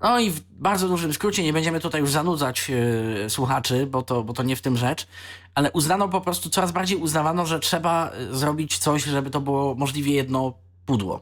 No 0.00 0.18
i 0.18 0.30
w 0.30 0.40
bardzo 0.40 0.88
dużym 0.88 1.12
skrócie, 1.12 1.42
nie 1.42 1.52
będziemy 1.52 1.80
tutaj 1.80 2.00
już 2.00 2.10
zanudzać 2.10 2.68
yy, 2.68 3.30
słuchaczy, 3.30 3.86
bo 3.86 4.02
to, 4.02 4.22
bo 4.22 4.32
to 4.32 4.42
nie 4.42 4.56
w 4.56 4.62
tym 4.62 4.76
rzecz, 4.76 5.06
ale 5.54 5.72
uznano 5.72 6.08
po 6.08 6.20
prostu, 6.20 6.50
coraz 6.50 6.72
bardziej 6.72 6.98
uznawano, 6.98 7.46
że 7.46 7.60
trzeba 7.60 8.10
e, 8.10 8.34
zrobić 8.34 8.78
coś, 8.78 9.04
żeby 9.04 9.30
to 9.30 9.40
było 9.40 9.74
możliwie 9.74 10.14
jedno 10.14 10.54
pudło. 10.86 11.20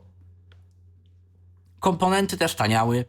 Komponenty 1.81 2.37
też 2.37 2.55
taniały, 2.55 3.05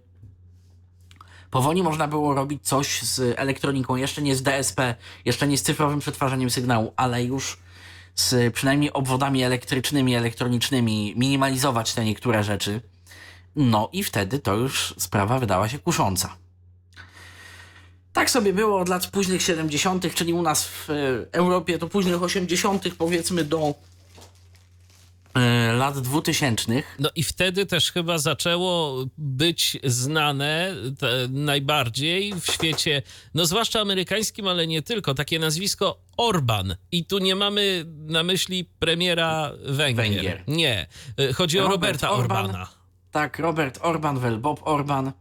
powoli 1.52 1.84
można 1.84 2.08
było 2.08 2.34
robić 2.34 2.64
coś 2.64 3.02
z 3.02 3.40
elektroniką, 3.40 3.96
jeszcze 3.96 4.22
nie 4.22 4.36
z 4.36 4.44
DSP, 4.44 4.96
jeszcze 5.26 5.48
nie 5.48 5.58
z 5.58 5.64
cyfrowym 5.64 6.00
przetwarzaniem 6.00 6.50
sygnału, 6.50 6.94
ale 6.96 7.24
już 7.24 7.58
z 8.16 8.54
przynajmniej 8.54 8.94
obwodami 8.94 9.44
elektrycznymi, 9.44 10.16
elektronicznymi, 10.16 11.14
minimalizować 11.18 11.94
te 11.94 12.06
niektóre 12.06 12.44
rzeczy. 12.44 12.82
No 13.56 13.90
i 13.92 14.04
wtedy 14.04 14.40
to 14.40 14.56
już 14.56 14.94
sprawa 14.98 15.40
wydała 15.40 15.70
się 15.70 15.80
kusząca. 15.80 16.36
Tak 18.14 18.30
sobie 18.30 18.54
było 18.54 18.80
od 18.80 18.90
lat 18.90 19.08
późnych 19.08 19.42
70., 19.42 20.14
czyli 20.14 20.34
u 20.34 20.42
nas 20.42 20.68
w 20.68 20.88
Europie 21.32 21.78
to 21.78 21.88
późnych 21.88 22.24
80., 22.24 22.96
powiedzmy 22.98 23.44
do 23.44 23.74
E, 23.91 23.91
lat 25.74 26.00
2000. 26.00 26.84
No 27.00 27.10
i 27.16 27.24
wtedy 27.24 27.66
też 27.66 27.92
chyba 27.92 28.18
zaczęło 28.18 29.06
być 29.18 29.78
znane 29.84 30.76
najbardziej 31.30 32.34
w 32.42 32.46
świecie, 32.46 33.02
no 33.34 33.46
zwłaszcza 33.46 33.82
amerykańskim, 33.82 34.48
ale 34.48 34.68
nie 34.68 34.82
tylko, 34.82 35.14
takie 35.14 35.40
nazwisko 35.40 36.00
Orban. 36.18 36.76
I 36.92 37.06
tu 37.06 37.20
nie 37.20 37.36
mamy 37.36 37.86
na 37.88 38.24
myśli 38.24 38.66
premiera 38.80 39.52
Węgier. 39.66 39.96
Węgier. 39.96 40.44
Nie. 40.48 40.88
E, 41.18 41.34
chodzi 41.34 41.58
Robert 41.58 41.72
o 41.72 41.76
Roberta 41.76 42.12
Orban, 42.12 42.46
Orbana. 42.46 42.68
Tak, 43.12 43.40
Robert 43.40 43.80
Orban, 43.82 44.20
wel 44.20 44.40
Bob 44.40 44.60
Orban. 44.64 45.12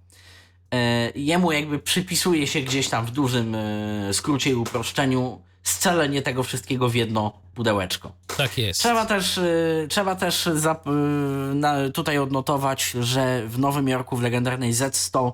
E, 0.74 1.10
jemu 1.14 1.52
jakby 1.52 1.78
przypisuje 1.78 2.46
się 2.46 2.60
gdzieś 2.60 2.88
tam 2.88 3.06
w 3.06 3.10
dużym 3.10 3.54
e, 3.54 4.14
skrócie 4.14 4.50
i 4.50 4.54
uproszczeniu 4.54 5.42
scalenie 5.62 6.22
tego 6.22 6.42
wszystkiego 6.42 6.88
w 6.88 6.94
jedno 6.94 7.32
pudełeczko. 7.60 8.12
Tak 8.36 8.58
jest. 8.58 8.80
Trzeba 8.80 9.06
też, 9.06 9.38
y, 9.38 9.86
trzeba 9.90 10.14
też 10.14 10.48
za, 10.54 10.72
y, 10.72 11.54
na, 11.54 11.90
tutaj 11.90 12.18
odnotować, 12.18 12.90
że 13.00 13.42
w 13.46 13.58
Nowym 13.58 13.88
Jorku 13.88 14.16
w 14.16 14.22
legendarnej 14.22 14.74
Z100 14.74 15.32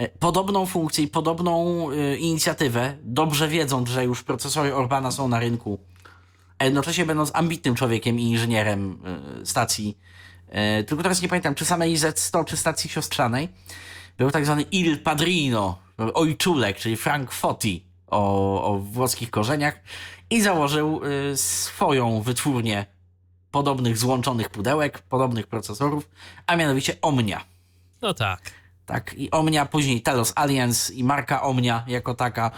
y, 0.00 0.08
podobną 0.18 0.66
funkcję 0.66 1.04
i 1.04 1.08
podobną 1.08 1.86
inicjatywę, 2.18 2.96
dobrze 3.02 3.48
wiedząc, 3.48 3.88
że 3.88 4.04
już 4.04 4.22
procesory 4.22 4.74
Orbana 4.74 5.10
są 5.10 5.28
na 5.28 5.38
rynku, 5.38 5.78
a 6.58 6.64
jednocześnie 6.64 7.06
będąc 7.06 7.30
ambitnym 7.34 7.74
człowiekiem 7.74 8.20
i 8.20 8.22
inżynierem 8.22 8.98
stacji, 9.44 9.98
tylko 10.86 11.02
teraz 11.02 11.22
nie 11.22 11.28
pamiętam, 11.28 11.54
czy 11.54 11.64
samej 11.64 11.96
Z100, 11.96 12.44
czy 12.44 12.56
stacji 12.56 12.90
siostrzanej, 12.90 13.48
był 14.18 14.30
tak 14.30 14.44
zwany 14.44 14.62
Il 14.62 14.98
Padrino, 14.98 15.78
ojczulek, 16.14 16.76
czyli 16.76 16.96
Frank 16.96 17.32
Foti, 17.32 17.87
o, 18.10 18.64
o 18.64 18.78
włoskich 18.78 19.30
korzeniach 19.30 19.80
i 20.30 20.42
założył 20.42 21.00
y, 21.32 21.36
swoją 21.36 22.22
wytwórnię 22.22 22.86
podobnych 23.50 23.98
złączonych 23.98 24.48
pudełek, 24.48 24.98
podobnych 24.98 25.46
procesorów, 25.46 26.08
a 26.46 26.56
mianowicie 26.56 26.96
Omnia. 27.02 27.44
No 28.02 28.14
tak. 28.14 28.40
Tak, 28.86 29.14
i 29.14 29.30
Omnia, 29.30 29.66
później 29.66 30.02
Telos 30.02 30.32
Alliance 30.36 30.94
i 30.94 31.04
marka 31.04 31.42
Omnia 31.42 31.84
jako 31.86 32.14
taka 32.14 32.50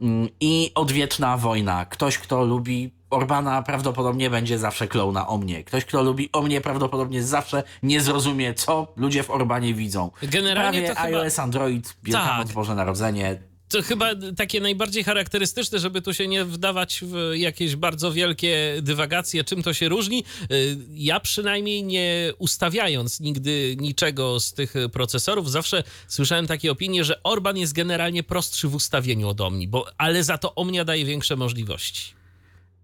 mm, 0.00 0.28
i 0.40 0.72
odwieczna 0.74 1.36
wojna. 1.36 1.84
Ktoś, 1.84 2.18
kto 2.18 2.44
lubi 2.44 2.90
Orbana 3.10 3.62
prawdopodobnie 3.62 4.30
będzie 4.30 4.58
zawsze 4.58 4.88
klona 4.88 5.28
o 5.28 5.38
mnie. 5.38 5.64
Ktoś, 5.64 5.84
kto 5.84 6.02
lubi 6.02 6.32
o 6.32 6.42
mnie 6.42 6.60
prawdopodobnie 6.60 7.22
zawsze 7.22 7.62
nie 7.82 8.00
zrozumie, 8.00 8.54
co 8.54 8.92
ludzie 8.96 9.22
w 9.22 9.30
Orbanie 9.30 9.74
widzą. 9.74 10.10
Generalnie 10.22 10.82
Prawie 10.82 10.94
to 10.94 11.00
iOS, 11.00 11.34
chyba... 11.34 11.42
Android, 11.42 11.96
Wielkanoc, 12.02 12.46
tak. 12.46 12.54
Boże 12.54 12.74
Narodzenie, 12.74 13.49
to 13.70 13.82
chyba 13.82 14.06
takie 14.36 14.60
najbardziej 14.60 15.04
charakterystyczne, 15.04 15.78
żeby 15.78 16.02
tu 16.02 16.14
się 16.14 16.28
nie 16.28 16.44
wdawać 16.44 17.04
w 17.06 17.32
jakieś 17.34 17.76
bardzo 17.76 18.12
wielkie 18.12 18.74
dywagacje, 18.82 19.44
czym 19.44 19.62
to 19.62 19.72
się 19.72 19.88
różni. 19.88 20.24
Y, 20.52 20.76
ja 20.94 21.20
przynajmniej 21.20 21.84
nie 21.84 22.32
ustawiając 22.38 23.20
nigdy 23.20 23.76
niczego 23.78 24.40
z 24.40 24.52
tych 24.52 24.74
procesorów, 24.92 25.50
zawsze 25.50 25.82
słyszałem 26.08 26.46
takie 26.46 26.72
opinie, 26.72 27.04
że 27.04 27.22
Orban 27.22 27.56
jest 27.56 27.72
generalnie 27.72 28.22
prostszy 28.22 28.68
w 28.68 28.74
ustawieniu 28.74 29.28
od 29.28 29.40
Omni, 29.40 29.68
bo, 29.68 29.86
ale 29.98 30.24
za 30.24 30.38
to 30.38 30.54
Omnia 30.54 30.84
daje 30.84 31.04
większe 31.04 31.36
możliwości. 31.36 32.14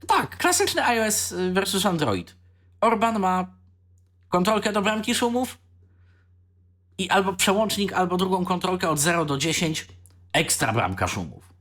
Tak, 0.07 0.39
klasyczny 0.39 0.85
iOS 0.85 1.35
versus 1.53 1.87
Android. 1.87 2.37
Orban 2.81 3.19
ma 3.19 3.55
kontrolkę 4.29 4.73
do 4.73 4.83
bramki 4.83 5.15
szumów 5.15 5.59
i 6.99 7.11
albo 7.11 7.33
przełącznik, 7.33 7.93
albo 7.93 8.17
drugą 8.17 8.45
kontrolkę 8.45 8.91
od 8.91 8.99
0 8.99 9.25
do 9.25 9.39
10 9.39 9.87
ekstra 10.37 10.73
bramka 10.73 11.09
szumów. 11.09 11.53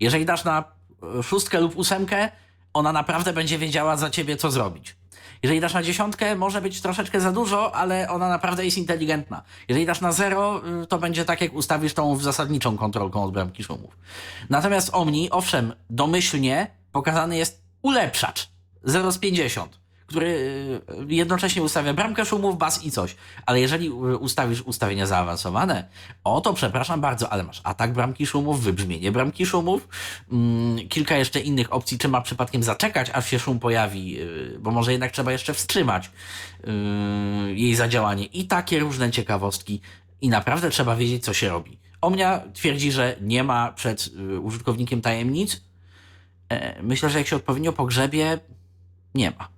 Jeżeli 0.00 0.24
dasz 0.24 0.44
na 0.44 0.64
e, 1.18 1.22
szóstkę 1.22 1.60
lub 1.60 1.76
ósemkę, 1.76 2.28
ona 2.74 2.92
naprawdę 2.92 3.32
będzie 3.32 3.58
wiedziała 3.58 3.96
za 3.96 4.10
ciebie, 4.10 4.36
co 4.36 4.50
zrobić. 4.50 4.96
Jeżeli 5.42 5.60
dasz 5.60 5.74
na 5.74 5.82
dziesiątkę, 5.82 6.36
może 6.36 6.60
być 6.60 6.80
troszeczkę 6.80 7.20
za 7.20 7.32
dużo, 7.32 7.74
ale 7.74 8.08
ona 8.08 8.28
naprawdę 8.28 8.64
jest 8.64 8.78
inteligentna. 8.78 9.42
Jeżeli 9.68 9.86
dasz 9.86 10.00
na 10.00 10.12
zero, 10.12 10.62
y, 10.82 10.86
to 10.86 10.98
będzie 10.98 11.24
tak, 11.24 11.40
jak 11.40 11.54
ustawisz 11.54 11.94
tą 11.94 12.16
zasadniczą 12.16 12.76
kontrolką 12.76 13.24
od 13.24 13.32
bramki 13.32 13.64
szumów. 13.64 13.96
Natomiast 14.50 14.90
Omni, 14.92 15.30
owszem, 15.30 15.72
domyślnie 15.90 16.66
pokazany 16.92 17.36
jest 17.36 17.62
ulepszacz 17.82 18.50
0 18.84 19.12
z 19.12 19.18
50 19.18 19.81
który 20.12 20.28
y, 20.28 21.14
jednocześnie 21.14 21.62
ustawia 21.62 21.94
bramkę 21.94 22.24
szumów, 22.24 22.58
bas 22.58 22.84
i 22.84 22.90
coś. 22.90 23.16
Ale 23.46 23.60
jeżeli 23.60 23.86
y, 23.86 23.90
ustawisz 24.16 24.62
ustawienia 24.62 25.06
zaawansowane, 25.06 25.88
o 26.24 26.40
to 26.40 26.54
przepraszam 26.54 27.00
bardzo, 27.00 27.32
ale 27.32 27.42
masz 27.42 27.60
atak 27.64 27.92
bramki 27.92 28.26
szumów, 28.26 28.62
wybrzmienie 28.62 29.12
bramki 29.12 29.46
szumów, 29.46 29.88
mm, 30.32 30.88
kilka 30.88 31.16
jeszcze 31.16 31.40
innych 31.40 31.72
opcji, 31.72 31.98
czy 31.98 32.08
ma 32.08 32.20
przypadkiem 32.20 32.62
zaczekać, 32.62 33.10
aż 33.10 33.30
się 33.30 33.38
szum 33.38 33.58
pojawi, 33.58 34.20
y, 34.20 34.58
bo 34.58 34.70
może 34.70 34.92
jednak 34.92 35.10
trzeba 35.10 35.32
jeszcze 35.32 35.54
wstrzymać 35.54 36.10
jej 37.54 37.74
zadziałanie. 37.74 38.24
I 38.24 38.46
takie 38.46 38.78
różne 38.78 39.10
ciekawostki. 39.10 39.80
I 40.20 40.28
naprawdę 40.28 40.70
trzeba 40.70 40.96
wiedzieć, 40.96 41.24
co 41.24 41.34
się 41.34 41.48
robi. 41.48 41.78
Omnia 42.00 42.40
twierdzi, 42.54 42.92
że 42.92 43.16
nie 43.20 43.44
ma 43.44 43.72
przed 43.72 44.10
użytkownikiem 44.42 45.00
tajemnic. 45.00 45.60
E, 46.48 46.82
myślę, 46.82 47.10
że 47.10 47.18
jak 47.18 47.26
się 47.26 47.36
odpowiednio 47.36 47.72
pogrzebie, 47.72 48.38
nie 49.14 49.30
ma. 49.30 49.51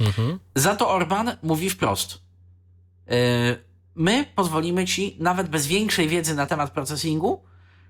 Mhm. 0.00 0.38
Za 0.54 0.76
to 0.76 0.90
Orban 0.90 1.36
mówi 1.42 1.70
wprost. 1.70 2.22
E, 3.08 3.14
my 3.94 4.26
pozwolimy 4.34 4.84
ci, 4.86 5.16
nawet 5.20 5.48
bez 5.48 5.66
większej 5.66 6.08
wiedzy 6.08 6.34
na 6.34 6.46
temat 6.46 6.70
procesingu, 6.70 7.42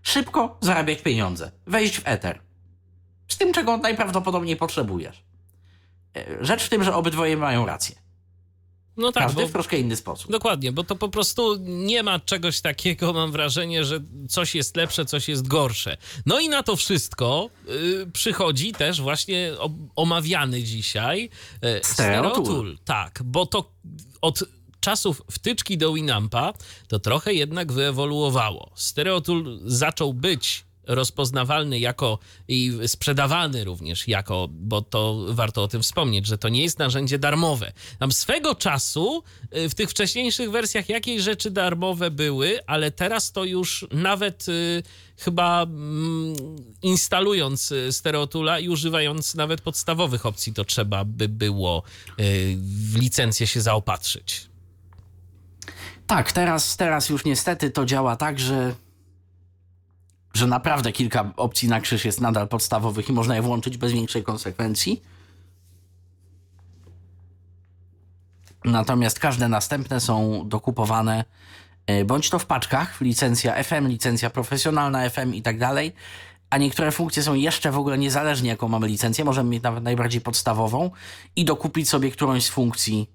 szybko 0.02 0.58
zarabiać 0.60 1.02
pieniądze. 1.02 1.52
Wejść 1.66 1.98
w 1.98 2.02
Ether. 2.04 2.40
Z 3.28 3.36
tym, 3.38 3.52
czego 3.52 3.76
najprawdopodobniej 3.76 4.56
potrzebujesz. 4.56 5.24
E, 6.16 6.44
Rzecz 6.44 6.62
w 6.64 6.68
tym, 6.68 6.84
że 6.84 6.94
obydwoje 6.94 7.36
mają 7.36 7.66
rację. 7.66 8.01
No 8.96 9.12
tak, 9.12 9.22
Każdy 9.22 9.42
bo, 9.42 9.48
w 9.48 9.52
troszkę 9.52 9.78
inny 9.78 9.96
sposób. 9.96 10.30
dokładnie, 10.30 10.72
bo 10.72 10.84
to 10.84 10.96
po 10.96 11.08
prostu 11.08 11.56
nie 11.60 12.02
ma 12.02 12.18
czegoś 12.20 12.60
takiego, 12.60 13.12
mam 13.12 13.32
wrażenie, 13.32 13.84
że 13.84 14.00
coś 14.28 14.54
jest 14.54 14.76
lepsze, 14.76 15.04
coś 15.04 15.28
jest 15.28 15.48
gorsze. 15.48 15.96
No 16.26 16.40
i 16.40 16.48
na 16.48 16.62
to 16.62 16.76
wszystko 16.76 17.50
y, 17.68 18.10
przychodzi 18.12 18.72
też 18.72 19.00
właśnie 19.00 19.52
o, 19.58 19.70
omawiany 19.96 20.62
dzisiaj 20.62 21.30
y, 21.64 21.80
Stereotool. 21.84 22.78
Tak, 22.84 23.20
bo 23.24 23.46
to 23.46 23.72
od 24.20 24.44
czasów 24.80 25.22
wtyczki 25.30 25.78
do 25.78 25.92
Winampa 25.92 26.52
to 26.88 26.98
trochę 26.98 27.34
jednak 27.34 27.72
wyewoluowało. 27.72 28.70
Stereotool 28.74 29.60
zaczął 29.64 30.14
być 30.14 30.64
rozpoznawalny 30.86 31.78
jako 31.78 32.18
i 32.48 32.72
sprzedawany 32.86 33.64
również 33.64 34.08
jako, 34.08 34.48
bo 34.50 34.82
to 34.82 35.26
warto 35.28 35.62
o 35.62 35.68
tym 35.68 35.82
wspomnieć, 35.82 36.26
że 36.26 36.38
to 36.38 36.48
nie 36.48 36.62
jest 36.62 36.78
narzędzie 36.78 37.18
darmowe. 37.18 37.72
Tam 37.98 38.12
swego 38.12 38.54
czasu 38.54 39.22
y, 39.56 39.68
w 39.68 39.74
tych 39.74 39.90
wcześniejszych 39.90 40.50
wersjach 40.50 40.88
jakieś 40.88 41.22
rzeczy 41.22 41.50
darmowe 41.50 42.10
były, 42.10 42.58
ale 42.66 42.90
teraz 42.90 43.32
to 43.32 43.44
już 43.44 43.86
nawet 43.92 44.48
y, 44.48 44.82
chyba 45.16 45.62
mm, 45.62 46.36
instalując 46.82 47.72
y, 47.72 47.92
Stereotula 47.92 48.58
i 48.58 48.68
używając 48.68 49.34
nawet 49.34 49.60
podstawowych 49.60 50.26
opcji, 50.26 50.52
to 50.52 50.64
trzeba 50.64 51.04
by 51.04 51.28
było 51.28 51.82
y, 52.20 52.56
w 52.56 52.96
licencję 52.96 53.46
się 53.46 53.60
zaopatrzyć. 53.60 54.52
Tak, 56.06 56.32
teraz, 56.32 56.76
teraz 56.76 57.08
już 57.08 57.24
niestety 57.24 57.70
to 57.70 57.84
działa 57.84 58.16
tak, 58.16 58.40
że, 58.40 58.74
że 60.34 60.46
naprawdę 60.46 60.92
kilka 60.92 61.32
opcji 61.36 61.68
na 61.68 61.80
krzyż 61.80 62.04
jest 62.04 62.20
nadal 62.20 62.48
podstawowych 62.48 63.08
i 63.08 63.12
można 63.12 63.36
je 63.36 63.42
włączyć 63.42 63.76
bez 63.76 63.92
większej 63.92 64.22
konsekwencji. 64.22 65.02
Natomiast 68.64 69.18
każde 69.18 69.48
następne 69.48 70.00
są 70.00 70.42
dokupowane 70.48 71.24
e, 71.86 72.04
bądź 72.04 72.30
to 72.30 72.38
w 72.38 72.46
paczkach, 72.46 73.00
licencja 73.00 73.62
FM, 73.62 73.88
licencja 73.88 74.30
profesjonalna 74.30 75.10
FM 75.10 75.34
i 75.34 75.42
tak 75.42 75.58
dalej, 75.58 75.92
a 76.50 76.58
niektóre 76.58 76.92
funkcje 76.92 77.22
są 77.22 77.34
jeszcze 77.34 77.70
w 77.72 77.78
ogóle 77.78 77.98
niezależnie 77.98 78.50
jaką 78.50 78.68
mamy 78.68 78.88
licencję, 78.88 79.24
możemy 79.24 79.50
mieć 79.50 79.62
nawet 79.62 79.84
najbardziej 79.84 80.20
podstawową 80.20 80.90
i 81.36 81.44
dokupić 81.44 81.88
sobie 81.88 82.10
którąś 82.10 82.44
z 82.44 82.48
funkcji, 82.48 83.10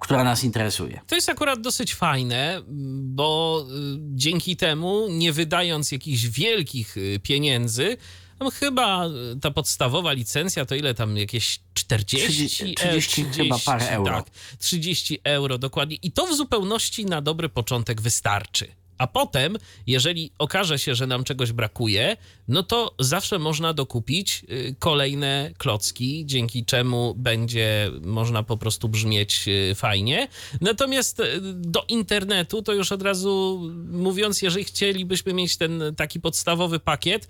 która 0.00 0.24
nas 0.24 0.44
interesuje. 0.44 1.00
To 1.06 1.14
jest 1.14 1.28
akurat 1.28 1.60
dosyć 1.60 1.94
fajne, 1.94 2.62
bo 3.02 3.64
y, 3.70 3.98
dzięki 4.00 4.56
temu, 4.56 5.06
nie 5.08 5.32
wydając 5.32 5.92
jakichś 5.92 6.26
wielkich 6.26 6.96
y, 6.96 7.20
pieniędzy, 7.22 7.96
tam 8.38 8.50
chyba 8.50 9.06
y, 9.06 9.40
ta 9.40 9.50
podstawowa 9.50 10.12
licencja 10.12 10.64
to 10.64 10.74
ile 10.74 10.94
tam 10.94 11.16
jakieś 11.16 11.60
40, 11.74 12.28
30 12.28 12.64
e, 12.64 12.74
30 12.74 13.24
chyba 13.24 13.58
parę 13.64 13.90
euro. 13.90 14.14
Tak, 14.14 14.30
30 14.58 15.18
euro 15.24 15.58
dokładnie. 15.58 15.96
I 16.02 16.12
to 16.12 16.26
w 16.26 16.34
zupełności 16.34 17.06
na 17.06 17.20
dobry 17.20 17.48
początek 17.48 18.00
wystarczy. 18.00 18.79
A 19.00 19.06
potem, 19.06 19.56
jeżeli 19.86 20.32
okaże 20.38 20.78
się, 20.78 20.94
że 20.94 21.06
nam 21.06 21.24
czegoś 21.24 21.52
brakuje, 21.52 22.16
no 22.48 22.62
to 22.62 22.94
zawsze 22.98 23.38
można 23.38 23.72
dokupić 23.72 24.44
y, 24.50 24.76
kolejne 24.78 25.50
klocki, 25.58 26.26
dzięki 26.26 26.64
czemu 26.64 27.14
będzie 27.14 27.90
można 28.02 28.42
po 28.42 28.56
prostu 28.56 28.88
brzmieć 28.88 29.44
y, 29.48 29.74
fajnie. 29.74 30.28
Natomiast 30.60 31.20
y, 31.20 31.40
do 31.54 31.84
internetu, 31.88 32.62
to 32.62 32.72
już 32.72 32.92
od 32.92 33.02
razu 33.02 33.60
mówiąc, 33.90 34.42
jeżeli 34.42 34.64
chcielibyśmy 34.64 35.34
mieć 35.34 35.56
ten 35.56 35.82
taki 35.96 36.20
podstawowy 36.20 36.80
pakiet, 36.80 37.28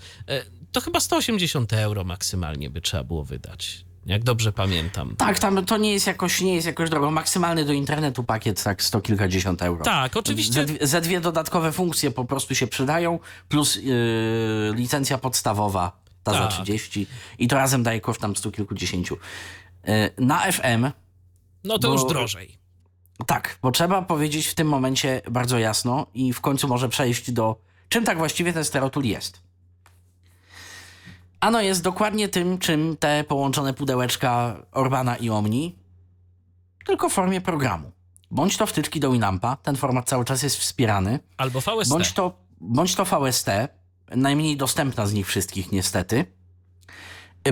to 0.72 0.80
chyba 0.80 1.00
180 1.00 1.72
euro 1.72 2.04
maksymalnie 2.04 2.70
by 2.70 2.80
trzeba 2.80 3.04
było 3.04 3.24
wydać. 3.24 3.89
Jak 4.10 4.24
dobrze 4.24 4.52
pamiętam. 4.52 5.16
Tak, 5.16 5.38
tam 5.38 5.64
to 5.66 5.76
nie 5.76 5.92
jest 5.92 6.06
jakoś, 6.06 6.40
nie 6.40 6.54
jest 6.54 6.66
jakoś 6.66 6.90
drogo. 6.90 7.10
Maksymalny 7.10 7.64
do 7.64 7.72
internetu 7.72 8.24
pakiet 8.24 8.62
tak 8.62 8.82
sto 8.82 9.00
kilkadziesiąt 9.00 9.62
euro. 9.62 9.84
Tak, 9.84 10.16
oczywiście. 10.16 10.52
Ze, 10.52 10.64
dwie- 10.66 10.86
ze 10.86 11.00
dwie 11.00 11.20
dodatkowe 11.20 11.72
funkcje 11.72 12.10
po 12.10 12.24
prostu 12.24 12.54
się 12.54 12.66
przydają, 12.66 13.18
plus 13.48 13.76
yy, 13.76 13.82
licencja 14.74 15.18
podstawowa, 15.18 16.00
ta 16.22 16.32
za 16.32 16.38
Tak. 16.38 16.50
30 16.52 17.06
i 17.38 17.48
to 17.48 17.56
razem 17.56 17.82
daje 17.82 18.00
koszt 18.00 18.20
tam 18.20 18.36
stu 18.36 18.50
kilkudziesięciu. 18.52 19.16
Yy, 19.86 19.92
na 20.18 20.52
FM, 20.52 20.90
No 21.64 21.78
to 21.78 21.88
bo- 21.88 21.94
już 21.94 22.04
drożej. 22.06 22.58
tak, 23.26 23.58
bo 23.62 23.70
trzeba 23.70 24.02
powiedzieć 24.02 24.46
w 24.46 24.54
tym 24.54 24.68
momencie 24.68 25.22
bardzo 25.30 25.58
jasno 25.58 26.06
i 26.14 26.32
w 26.32 26.40
końcu 26.40 26.68
może 26.68 26.88
przejść 26.88 27.30
do 27.30 27.56
czym 27.88 28.04
tak 28.04 28.18
właściwie 28.18 28.52
ten 28.52 28.64
stereotul 28.64 29.04
jest. 29.04 29.40
Ano 31.40 31.60
jest 31.60 31.82
dokładnie 31.82 32.28
tym, 32.28 32.58
czym 32.58 32.96
te 32.96 33.24
połączone 33.24 33.74
pudełeczka 33.74 34.62
Orbana 34.72 35.16
i 35.16 35.30
Omni, 35.30 35.78
tylko 36.86 37.08
w 37.08 37.12
formie 37.12 37.40
programu. 37.40 37.92
Bądź 38.30 38.56
to 38.56 38.66
wtyczki 38.66 39.00
do 39.00 39.12
Winampa, 39.12 39.56
ten 39.56 39.76
format 39.76 40.08
cały 40.08 40.24
czas 40.24 40.42
jest 40.42 40.56
wspierany, 40.56 41.18
Albo 41.36 41.60
VST. 41.60 41.90
bądź 41.90 42.12
to, 42.12 42.32
bądź 42.60 42.94
to 42.94 43.04
VST, 43.04 43.46
najmniej 44.16 44.56
dostępna 44.56 45.06
z 45.06 45.12
nich 45.12 45.26
wszystkich 45.26 45.72
niestety, 45.72 46.24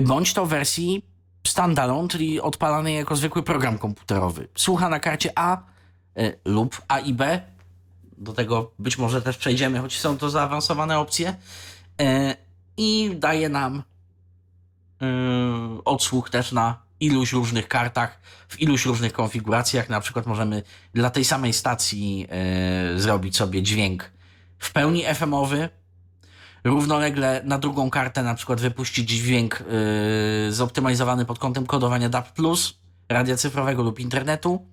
bądź 0.01 0.33
to 0.33 0.45
w 0.45 0.49
wersji 0.49 1.05
standalone, 1.47 2.07
czyli 2.07 2.41
odpalanej 2.41 2.95
jako 2.95 3.15
zwykły 3.15 3.43
program 3.43 3.77
komputerowy. 3.77 4.47
Słucha 4.55 4.89
na 4.89 4.99
karcie 4.99 5.31
A 5.35 5.57
y, 6.19 6.39
lub 6.45 6.81
A 6.87 6.99
i 6.99 7.13
B. 7.13 7.41
Do 8.17 8.33
tego 8.33 8.71
być 8.79 8.97
może 8.97 9.21
też 9.21 9.37
przejdziemy, 9.37 9.79
choć 9.79 9.99
są 9.99 10.17
to 10.17 10.29
zaawansowane 10.29 10.99
opcje. 10.99 11.35
Y, 12.01 12.35
I 12.81 13.15
daje 13.15 13.49
nam 13.49 13.83
y, 15.01 15.83
odsłuch 15.85 16.29
też 16.29 16.51
na 16.51 16.81
iluś 16.99 17.33
różnych 17.33 17.67
kartach, 17.67 18.19
w 18.47 18.59
iluś 18.61 18.85
różnych 18.85 19.13
konfiguracjach. 19.13 19.89
Na 19.89 20.01
przykład 20.01 20.25
możemy 20.25 20.63
dla 20.93 21.09
tej 21.09 21.25
samej 21.25 21.53
stacji 21.53 22.27
y, 22.95 22.99
zrobić 22.99 23.37
sobie 23.37 23.63
dźwięk 23.63 24.11
w 24.59 24.71
pełni 24.71 25.03
FM-owy, 25.05 25.69
równolegle 26.63 27.41
na 27.43 27.57
drugą 27.57 27.89
kartę 27.89 28.23
na 28.23 28.35
przykład 28.35 28.61
wypuścić 28.61 29.09
dźwięk 29.09 29.63
yy, 30.45 30.53
zoptymalizowany 30.53 31.25
pod 31.25 31.39
kątem 31.39 31.65
kodowania 31.65 32.09
DAB+, 32.09 32.27
radia 33.09 33.37
cyfrowego 33.37 33.83
lub 33.83 33.99
internetu. 33.99 34.65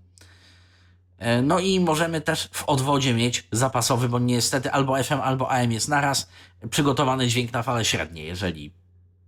Yy, 1.20 1.42
No 1.42 1.58
i 1.58 1.80
możemy 1.80 2.20
też 2.20 2.48
w 2.52 2.64
odwodzie 2.64 3.14
mieć 3.14 3.46
zapasowy, 3.52 4.08
bo 4.08 4.18
niestety 4.18 4.70
albo 4.70 5.02
FM, 5.02 5.20
albo 5.22 5.50
AM 5.50 5.72
jest 5.72 5.88
naraz, 5.88 6.28
przygotowany 6.70 7.28
dźwięk 7.28 7.52
na 7.52 7.62
fale 7.62 7.84
średnie, 7.84 8.24
jeżeli 8.24 8.72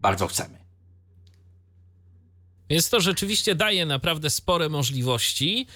bardzo 0.01 0.27
chcemy. 0.27 0.59
Więc 2.71 2.91
to 2.91 3.01
rzeczywiście 3.01 3.55
daje 3.55 3.87
naprawdę 3.87 4.31
spore 4.31 4.69
możliwości. 4.69 5.67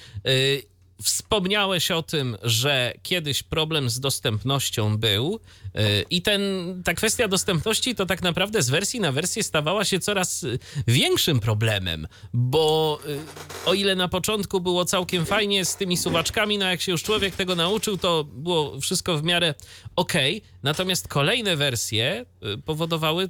Wspomniałeś 1.03 1.91
o 1.91 2.03
tym, 2.03 2.37
że 2.43 2.93
kiedyś 3.03 3.43
problem 3.43 3.91
z 3.91 4.01
dostępnością 4.01 4.97
był 4.97 5.41
yy, 5.75 5.81
i 6.11 6.23
ten, 6.23 6.43
ta 6.85 6.95
kwestia 6.95 7.29
dostępności 7.29 7.95
to 7.95 8.07
tak 8.07 8.23
naprawdę 8.23 8.63
z 8.63 8.71
wersji 8.71 9.01
na 9.01 9.13
wersję 9.13 9.43
stawała 9.43 9.85
się 9.85 10.01
coraz 10.01 10.43
y, 10.43 10.59
większym 10.87 11.41
problemem, 11.41 12.09
bo 12.33 12.99
yy, 13.07 13.19
o 13.67 13.75
ile 13.75 13.95
na 13.95 14.09
początku 14.09 14.61
było 14.61 14.85
całkiem 14.85 15.27
fajnie 15.27 15.65
z 15.65 15.77
tymi 15.77 15.97
suwaczkami, 15.97 16.59
no 16.59 16.67
jak 16.67 16.81
się 16.81 16.93
już 16.93 17.03
człowiek 17.03 17.37
tego 17.37 17.55
nauczył, 17.55 17.99
to 17.99 18.25
było 18.25 18.81
wszystko 18.81 19.19
w 19.19 19.23
miarę 19.23 19.55
okej, 19.97 20.43
natomiast 20.63 21.09
kolejne 21.09 21.57
wersje 21.57 22.27
y, 22.55 22.59
powodowały 22.59 23.25
y, 23.25 23.29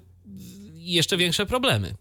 jeszcze 0.75 1.17
większe 1.17 1.47
problemy. 1.47 1.95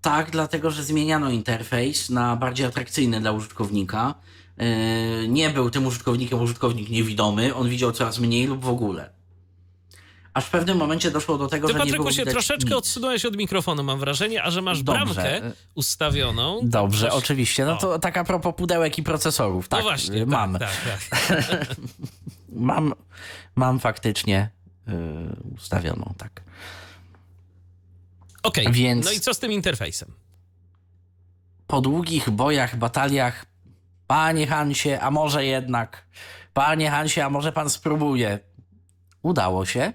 Tak, 0.00 0.30
dlatego 0.30 0.70
że 0.70 0.84
zmieniano 0.84 1.30
interfejs 1.30 2.10
na 2.10 2.36
bardziej 2.36 2.66
atrakcyjny 2.66 3.20
dla 3.20 3.32
użytkownika. 3.32 4.14
Yy, 4.58 5.28
Nie 5.28 5.50
był 5.50 5.70
tym 5.70 5.86
użytkownikiem 5.86 6.40
użytkownik 6.42 6.90
niewidomy, 6.90 7.54
on 7.54 7.68
widział 7.68 7.92
coraz 7.92 8.18
mniej 8.18 8.46
lub 8.46 8.64
w 8.64 8.68
ogóle. 8.68 9.10
Aż 10.34 10.44
w 10.44 10.50
pewnym 10.50 10.78
momencie 10.78 11.10
doszło 11.10 11.38
do 11.38 11.48
tego, 11.48 11.66
Ty, 11.68 11.72
że 11.72 11.78
nie 11.78 11.84
Patryku, 11.84 12.02
było 12.04 12.12
się 12.12 12.24
troszeczkę 12.26 12.64
nic. 12.68 12.74
odsunąłeś 12.78 13.24
od 13.24 13.36
mikrofonu, 13.36 13.82
mam 13.82 13.98
wrażenie, 13.98 14.42
a 14.42 14.50
że 14.50 14.62
masz 14.62 14.82
Dobrze. 14.82 15.14
bramkę 15.14 15.40
ustawioną. 15.74 16.60
Dobrze, 16.62 17.08
Coś- 17.08 17.18
oczywiście. 17.18 17.64
No 17.64 17.76
to 17.76 17.98
tak 17.98 18.16
a 18.16 18.24
propos 18.24 18.54
pudełek 18.56 18.98
i 18.98 19.02
procesorów. 19.02 19.68
Tak, 19.68 19.78
no 19.78 19.82
właśnie, 19.84 20.22
y, 20.22 20.26
mam. 20.26 20.58
Tak, 20.58 20.70
tak, 21.08 21.46
tak. 21.48 21.66
Mam, 22.48 22.94
mam 23.54 23.78
faktycznie 23.80 24.50
yy, 24.86 24.94
ustawioną, 25.56 26.14
tak. 26.18 26.42
Okej, 28.42 28.72
Więc- 28.72 29.06
no 29.06 29.12
i 29.12 29.20
co 29.20 29.34
z 29.34 29.38
tym 29.38 29.52
interfejsem? 29.52 30.12
Po 31.66 31.80
długich 31.80 32.30
bojach, 32.30 32.76
bataliach, 32.78 33.46
panie 34.06 34.46
Hansie, 34.46 35.00
a 35.00 35.10
może 35.10 35.44
jednak 35.44 36.06
Panie 36.56 36.90
Hansie, 36.90 37.20
a 37.24 37.30
może 37.30 37.52
pan 37.52 37.70
spróbuje? 37.70 38.38
Udało 39.22 39.66
się. 39.66 39.92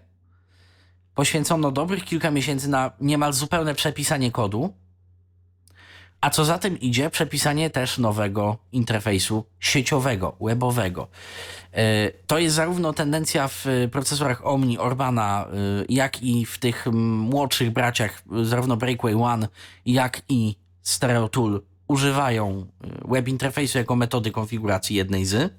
Poświęcono 1.15 1.71
dobrych 1.71 2.05
kilka 2.05 2.31
miesięcy 2.31 2.69
na 2.69 2.91
niemal 2.99 3.33
zupełne 3.33 3.75
przepisanie 3.75 4.31
kodu. 4.31 4.73
A 6.21 6.29
co 6.29 6.45
za 6.45 6.57
tym 6.57 6.79
idzie, 6.79 7.09
przepisanie 7.09 7.69
też 7.69 7.97
nowego 7.97 8.57
interfejsu 8.71 9.45
sieciowego, 9.59 10.37
webowego. 10.41 11.07
E, 11.73 12.11
To 12.27 12.39
jest 12.39 12.55
zarówno 12.55 12.93
tendencja 12.93 13.47
w 13.47 13.65
procesorach 13.91 14.45
Omni 14.45 14.77
Orbana, 14.77 15.45
e, 15.45 15.85
jak 15.89 16.23
i 16.23 16.45
w 16.45 16.57
tych 16.57 16.85
młodszych 17.17 17.71
braciach, 17.71 18.23
e, 18.41 18.45
zarówno 18.45 18.77
Breakaway 18.77 19.13
One, 19.13 19.47
jak 19.85 20.21
i 20.29 20.55
Stereo 20.81 21.29
Tool 21.29 21.61
używają 21.91 22.67
e, 22.83 23.07
web 23.07 23.27
interfejsu 23.27 23.77
jako 23.77 23.95
metody 23.95 24.31
konfiguracji 24.31 24.95
jednej 24.95 25.25
z. 25.25 25.53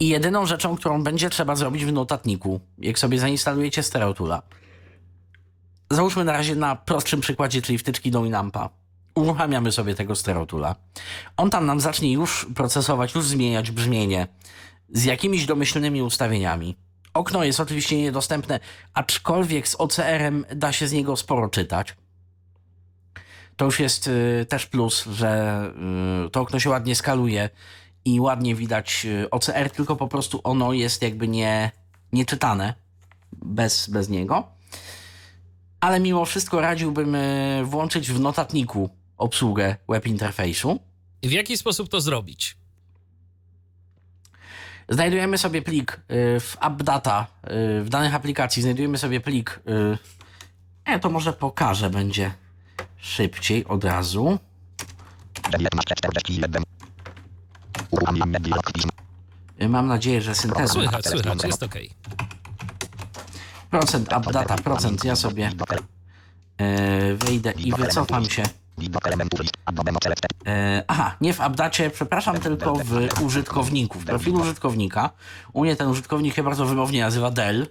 I 0.00 0.08
jedyną 0.08 0.46
rzeczą, 0.46 0.76
którą 0.76 1.02
będzie 1.02 1.30
trzeba 1.30 1.56
zrobić 1.56 1.84
w 1.84 1.92
notatniku, 1.92 2.60
jak 2.78 2.98
sobie 2.98 3.18
zainstalujecie 3.18 3.82
Stereo 3.82 4.14
Toola, 4.14 4.42
załóżmy 5.90 6.24
na 6.24 6.32
razie 6.32 6.56
na 6.56 6.76
prostszym 6.76 7.20
przykładzie, 7.20 7.62
czyli 7.62 7.78
wtyczki 7.78 8.10
do 8.10 8.22
Winampa. 8.22 8.68
Uruchamiamy 9.14 9.72
sobie 9.72 9.94
tego 9.94 10.16
stereotula. 10.16 10.76
On 11.36 11.50
tam 11.50 11.66
nam 11.66 11.80
zacznie 11.80 12.12
już 12.12 12.46
procesować, 12.54 13.14
już 13.14 13.24
zmieniać 13.24 13.70
brzmienie 13.70 14.26
z 14.92 15.04
jakimiś 15.04 15.46
domyślnymi 15.46 16.02
ustawieniami. 16.02 16.76
Okno 17.14 17.44
jest 17.44 17.60
oczywiście 17.60 17.96
niedostępne, 17.98 18.60
aczkolwiek 18.94 19.68
z 19.68 19.74
OCR-em 19.74 20.44
da 20.56 20.72
się 20.72 20.88
z 20.88 20.92
niego 20.92 21.16
sporo 21.16 21.48
czytać. 21.48 21.96
To 23.56 23.64
już 23.64 23.80
jest 23.80 24.06
y, 24.06 24.46
też 24.48 24.66
plus, 24.66 25.04
że 25.04 25.62
y, 26.26 26.30
to 26.30 26.40
okno 26.40 26.60
się 26.60 26.70
ładnie 26.70 26.94
skaluje 26.94 27.50
i 28.04 28.20
ładnie 28.20 28.54
widać 28.54 29.06
y, 29.06 29.30
OCR, 29.30 29.70
tylko 29.70 29.96
po 29.96 30.08
prostu 30.08 30.40
ono 30.44 30.72
jest 30.72 31.02
jakby 31.02 31.28
nie, 31.28 31.70
nieczytane 32.12 32.74
bez, 33.32 33.90
bez 33.90 34.08
niego 34.08 34.56
ale 35.80 36.00
mimo 36.00 36.24
wszystko 36.24 36.60
radziłbym 36.60 37.16
włączyć 37.64 38.12
w 38.12 38.20
notatniku 38.20 38.90
obsługę 39.16 39.76
web 39.88 40.06
interfejsu. 40.06 40.80
W 41.22 41.30
jaki 41.30 41.56
sposób 41.56 41.88
to 41.88 42.00
zrobić? 42.00 42.56
Znajdujemy 44.88 45.38
sobie 45.38 45.62
plik 45.62 46.00
w 46.40 46.56
AppData, 46.60 47.26
w 47.82 47.86
danych 47.88 48.14
aplikacji 48.14 48.62
znajdujemy 48.62 48.98
sobie 48.98 49.20
plik. 49.20 49.60
E, 50.84 50.98
to 50.98 51.10
może 51.10 51.32
pokażę, 51.32 51.90
będzie 51.90 52.30
szybciej 53.06 53.64
od 53.64 53.84
razu. 53.84 54.38
E, 59.58 59.68
Mam 59.68 59.86
nadzieję, 59.86 60.22
że 60.22 60.34
synteza. 60.34 60.72
Słychać, 60.72 61.06
słychać, 61.06 61.44
jest 61.44 61.62
okej. 61.62 61.90
Procent 63.70 64.12
AppData, 64.12 64.56
procent. 64.56 65.04
Ja 65.04 65.16
sobie 65.16 65.50
e, 66.58 67.14
wyjdę 67.14 67.52
i 67.52 67.72
wycofam 67.72 68.24
się. 68.24 68.42
E, 70.46 70.84
aha, 70.88 71.16
nie 71.20 71.34
w 71.34 71.40
updacie, 71.40 71.90
przepraszam, 71.90 72.40
tylko 72.40 72.74
w 72.74 73.22
użytkowniku, 73.22 73.98
w 74.00 74.04
profilu 74.04 74.40
użytkownika. 74.40 75.10
U 75.52 75.62
mnie 75.62 75.76
ten 75.76 75.88
użytkownik 75.88 76.34
się 76.34 76.42
bardzo 76.42 76.66
wymownie 76.66 77.00
nazywa 77.00 77.30
Dell. 77.30 77.66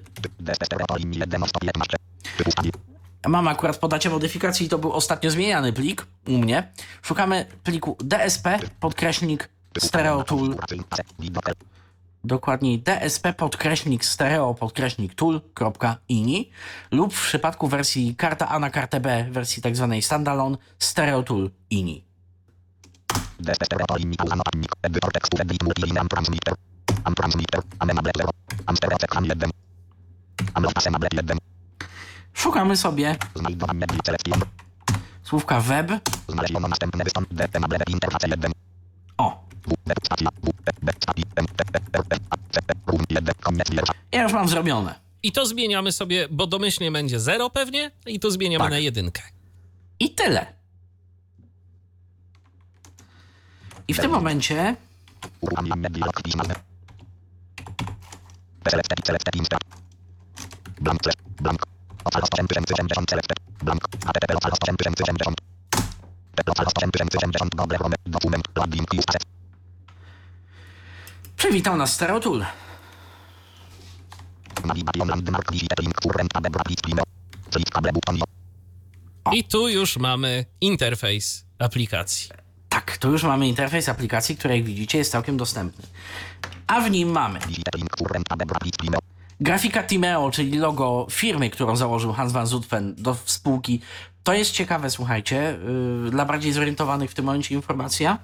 Mam 3.28 3.48
akurat 3.48 3.78
podacie 3.78 4.10
modyfikacji 4.10 4.66
i 4.66 4.70
to 4.70 4.78
był 4.78 4.92
ostatnio 4.92 5.32
zmieniany 5.32 5.74
plik 5.74 6.08
u 6.28 6.32
mnie. 6.32 6.72
Szukamy 7.02 7.46
pliku 7.64 7.98
DSP, 8.00 8.60
podkreślnik 8.80 9.50
stereo 9.80 10.24
tool, 10.24 10.56
dokładniej 12.24 12.80
DSP 12.80 13.34
podkreślnik 13.34 14.06
stereo 14.06 14.54
podkreślnik 14.54 15.16
tool.ini 15.16 16.50
lub 16.92 17.14
w 17.14 17.22
przypadku 17.22 17.68
wersji 17.68 18.16
karta 18.16 18.48
A 18.48 18.60
na 18.60 18.70
kartę 18.70 19.00
B, 19.00 19.28
wersji 19.32 19.62
tak 19.64 19.76
zwanej 19.76 20.02
standalone, 20.02 20.58
stereo 20.80 21.24
tool 21.24 21.50
ini. 21.70 22.06
Szukamy 32.36 32.78
sobie 32.78 33.16
słówka 35.24 35.62
web. 35.62 35.92
O, 39.18 39.44
ja 44.12 44.24
już 44.24 44.34
mam 44.34 44.48
zrobione. 44.48 44.96
I 45.24 45.32
to 45.32 45.46
zmieniamy 45.46 45.92
sobie, 45.92 46.28
bo 46.32 46.48
domyślnie 46.48 46.92
będzie 46.92 47.20
0 47.20 47.50
pewnie, 47.50 47.92
i 48.06 48.20
to 48.20 48.32
zmieniamy 48.32 48.64
Tak. 48.64 48.72
na 48.72 48.80
jedynkę. 48.80 49.22
I 50.00 50.16
tyle. 50.16 50.46
I 53.88 53.94
w 53.94 54.00
tym 54.00 54.12
momencie 54.12 54.76
przywitał 71.38 71.78
nas 71.78 71.94
Stereotool. 71.94 72.46
I 79.34 79.44
tu 79.44 79.70
już 79.70 79.98
mamy 79.98 80.46
interfejs 80.62 81.46
aplikacji. 81.60 82.30
Tak, 82.70 82.98
tu 82.98 83.12
już 83.12 83.24
mamy 83.24 83.48
interfejs 83.48 83.90
aplikacji, 83.90 84.38
który 84.38 84.56
jak 84.58 84.66
widzicie 84.66 84.98
jest 84.98 85.12
całkiem 85.12 85.38
dostępny. 85.38 85.86
A 86.68 86.82
w 86.82 86.92
nim 86.92 87.10
mamy 87.10 87.40
grafika 89.40 89.84
Timeo, 89.84 90.32
czyli 90.32 90.58
logo 90.58 91.08
firmy, 91.12 91.50
którą 91.50 91.76
założył 91.76 92.14
Hans 92.14 92.32
van 92.32 92.48
Zutphen 92.48 92.96
do 92.98 93.18
spółki. 93.26 93.82
To 94.24 94.34
jest 94.34 94.52
ciekawe, 94.52 94.90
słuchajcie, 94.90 95.58
yy, 96.04 96.12
dla 96.12 96.26
bardziej 96.26 96.52
zorientowanych 96.52 97.12
w 97.12 97.14
tym 97.14 97.26
momencie 97.26 97.56
informacja. 97.56 98.18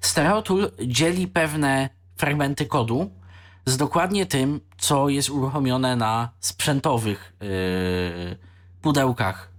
Stereotool 0.00 0.70
dzieli 0.86 1.28
pewne 1.28 1.88
fragmenty 2.16 2.66
kodu 2.66 3.10
z 3.66 3.76
dokładnie 3.76 4.26
tym, 4.26 4.60
co 4.78 5.08
jest 5.08 5.30
uruchomione 5.30 5.96
na 5.96 6.30
sprzętowych 6.40 7.36
yy, 7.40 8.36
pudełkach 8.82 9.52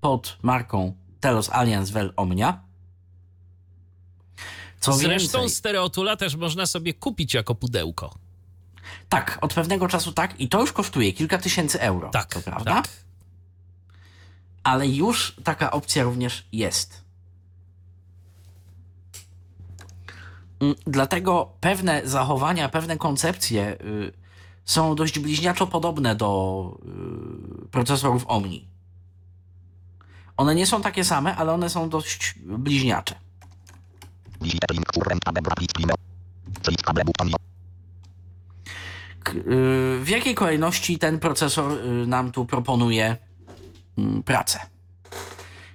pod 0.00 0.38
marką 0.42 0.94
Telos 1.20 1.50
Alliance 1.50 1.92
Vel 1.92 2.12
Omnia. 2.16 2.60
Co 4.80 4.92
Zresztą 4.92 5.38
więcej, 5.38 5.56
Stereotula 5.56 6.16
też 6.16 6.36
można 6.36 6.66
sobie 6.66 6.94
kupić 6.94 7.34
jako 7.34 7.54
pudełko. 7.54 8.25
Tak, 9.08 9.38
od 9.40 9.54
pewnego 9.54 9.88
czasu 9.88 10.12
tak 10.12 10.40
i 10.40 10.48
to 10.48 10.60
już 10.60 10.72
kosztuje 10.72 11.12
kilka 11.12 11.38
tysięcy 11.38 11.80
euro. 11.80 12.10
Tak, 12.10 12.34
to 12.34 12.40
prawda? 12.40 12.74
tak. 12.74 12.88
Ale 14.64 14.88
już 14.88 15.36
taka 15.44 15.70
opcja 15.70 16.02
również 16.02 16.46
jest. 16.52 17.04
Mm, 20.60 20.74
Dlatego 20.86 21.52
pewne 21.60 22.02
zachowania, 22.04 22.68
pewne 22.68 22.96
koncepcje 22.96 23.76
y, 23.80 24.12
są 24.64 24.94
dość 24.94 25.18
bliźniaczo 25.18 25.66
podobne 25.66 26.16
do 26.16 26.78
y, 27.64 27.68
procesorów 27.68 28.24
Omni. 28.28 28.68
One 30.36 30.54
nie 30.54 30.66
są 30.66 30.82
takie 30.82 31.04
same, 31.04 31.36
ale 31.36 31.52
one 31.52 31.70
są 31.70 31.88
dość 31.88 32.34
bliźniacze. 32.44 33.14
K- 39.26 39.32
y, 39.32 40.00
W 40.04 40.08
jakiej 40.08 40.34
kolejności 40.34 40.98
ten 40.98 41.18
procesor 41.18 41.72
y, 41.72 42.06
nam 42.06 42.32
tu 42.32 42.46
proponuje 42.46 43.16
mm, 43.98 44.22
pracę? 44.22 44.60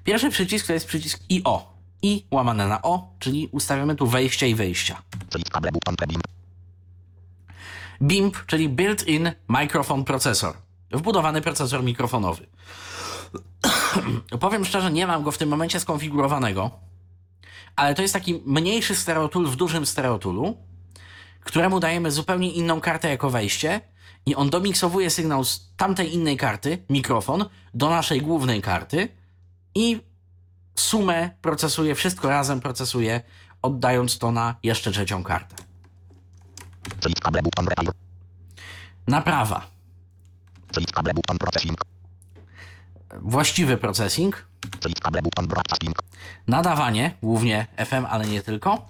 Pierwszy 0.03 0.29
przycisk 0.29 0.67
to 0.67 0.73
jest 0.73 0.87
przycisk 0.87 1.19
IO. 1.31 1.71
I 2.01 2.25
łamane 2.31 2.67
na 2.67 2.81
O, 2.81 3.13
czyli 3.19 3.49
ustawiamy 3.51 3.95
tu 3.95 4.07
wejścia 4.07 4.45
i 4.47 4.55
wyjścia. 4.55 5.01
BIMP, 8.01 8.45
czyli 8.45 8.69
Built-in 8.69 9.31
Microphone 9.47 10.03
Processor. 10.03 10.53
Wbudowany 10.91 11.41
procesor 11.41 11.83
mikrofonowy. 11.83 12.47
Powiem 14.39 14.65
szczerze, 14.65 14.91
nie 14.91 15.07
mam 15.07 15.23
go 15.23 15.31
w 15.31 15.37
tym 15.37 15.49
momencie 15.49 15.79
skonfigurowanego, 15.79 16.71
ale 17.75 17.95
to 17.95 18.01
jest 18.01 18.13
taki 18.13 18.41
mniejszy 18.45 18.95
stereotool 18.95 19.45
w 19.47 19.55
dużym 19.55 19.85
stereotoolu, 19.85 20.57
któremu 21.43 21.79
dajemy 21.79 22.11
zupełnie 22.11 22.51
inną 22.51 22.81
kartę 22.81 23.09
jako 23.09 23.29
wejście 23.29 23.81
i 24.25 24.35
on 24.35 24.49
domiksowuje 24.49 25.09
sygnał 25.09 25.43
z 25.43 25.73
tamtej 25.77 26.13
innej 26.13 26.37
karty, 26.37 26.83
mikrofon, 26.89 27.45
do 27.73 27.89
naszej 27.89 28.21
głównej 28.21 28.61
karty 28.61 29.09
i 29.75 30.01
sumę 30.75 31.29
procesuje, 31.41 31.95
wszystko 31.95 32.29
razem 32.29 32.59
procesuje 32.61 33.21
oddając 33.61 34.17
to 34.17 34.31
na 34.31 34.55
jeszcze 34.63 34.91
trzecią 34.91 35.23
kartę. 35.23 35.55
Naprawa. 39.07 39.67
Właściwy 43.21 43.77
processing. 43.77 44.45
Nadawanie, 46.47 47.17
głównie 47.23 47.67
FM, 47.85 48.05
ale 48.09 48.27
nie 48.27 48.41
tylko. 48.41 48.87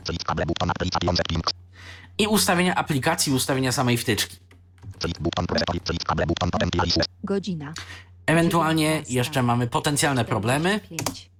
I 2.18 2.28
ustawienia 2.28 2.76
aplikacji, 2.76 3.34
ustawienia 3.34 3.72
samej 3.72 3.98
wtyczki. 3.98 4.38
Godzina. 7.24 7.74
Ewentualnie 8.26 8.86
19. 8.86 9.14
jeszcze 9.14 9.44
mamy 9.44 9.68
potencjalne 9.68 10.26
problemy. 10.26 10.80
45. 10.80 11.32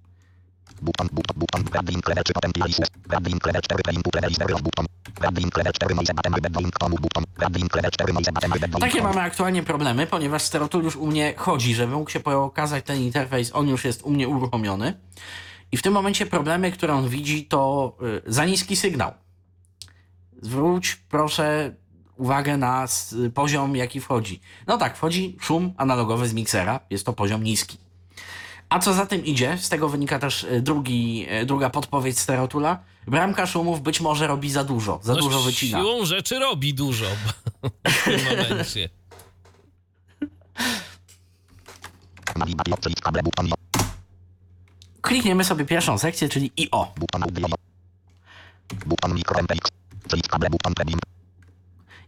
Button, 0.82 1.08
button, 1.12 1.36
button, 1.38 1.62
Radding 1.72 2.08
level 2.08 2.24
3 2.24 2.32
potential 2.32 2.62
access. 2.62 2.88
Radding 3.08 3.46
level 3.46 3.62
4 3.62 3.94
input 3.94 4.14
level 4.14 4.34
0 4.34 4.62
button. 4.62 4.86
Radding 5.20 5.56
level 5.56 5.72
4 5.72 5.94
noise 5.94 6.14
button 6.14 6.32
bed 6.32 6.56
link 6.56 6.78
tomu 6.78 6.96
button. 6.96 7.24
Radding 7.38 7.74
level 7.74 7.90
4 7.90 8.12
noise 8.12 8.32
button 8.32 8.50
bed 8.50 8.62
link 8.62 8.80
Takie 8.80 9.02
mamy 9.02 9.20
aktualnie 9.20 9.62
problemy, 9.62 10.06
ponieważ 10.06 10.42
Stereotool 10.42 10.84
już 10.84 10.96
u 10.96 11.06
mnie 11.06 11.34
chodzi, 11.36 11.74
żeby 11.74 11.94
mógł 11.94 12.10
się 12.10 12.20
pokazać 12.20 12.84
ten 12.84 12.96
interfejs, 13.00 13.50
on 13.54 13.68
już 13.68 13.84
jest 13.84 14.02
u 14.02 14.10
mnie 14.10 14.28
uruchomiony. 14.28 14.94
I 15.72 15.76
w 15.76 15.82
tym 15.82 15.92
momencie 15.92 16.26
problemy, 16.26 16.72
które 16.72 16.94
on 16.94 17.08
widzi, 17.08 17.46
to 17.46 17.92
y, 18.26 18.32
za 18.32 18.44
niski 18.44 18.76
sygnał. 18.76 19.12
Zwróć 20.42 20.96
proszę 20.96 21.74
uwagę 22.16 22.56
na 22.56 22.86
poziom, 23.34 23.76
jaki 23.76 24.00
wchodzi. 24.00 24.40
No 24.66 24.78
tak, 24.78 24.96
wchodzi 24.96 25.36
szum 25.40 25.74
analogowy 25.76 26.28
z 26.28 26.34
miksera, 26.34 26.80
jest 26.90 27.06
to 27.06 27.12
poziom 27.12 27.44
niski. 27.44 27.78
A 28.68 28.78
co 28.78 28.94
za 28.94 29.06
tym 29.06 29.24
idzie, 29.24 29.58
z 29.58 29.68
tego 29.68 29.88
wynika 29.88 30.18
też 30.18 30.44
y, 30.44 30.60
drugi, 30.60 31.26
y, 31.42 31.46
druga 31.46 31.70
podpowiedź 31.70 32.18
Stereotula. 32.18 32.78
Bramka 33.06 33.46
szumów 33.46 33.82
być 33.82 34.00
może 34.00 34.26
robi 34.26 34.50
za 34.50 34.64
dużo, 34.64 35.00
za 35.02 35.14
dużo 35.14 35.42
wycina. 35.42 35.78
No, 35.78 35.84
Siłą 35.84 36.04
rzeczy 36.04 36.38
robi 36.38 36.74
dużo 36.74 37.06
w 37.88 38.04
tym 38.04 38.24
momencie. 38.24 38.88
Klikniemy 45.00 45.44
sobie 45.44 45.64
pierwszą 45.64 45.98
sekcję, 45.98 46.28
czyli 46.28 46.52
IO. 46.60 46.92
Button 46.96 47.22
micro 50.10 50.38
MPX. 50.70 50.98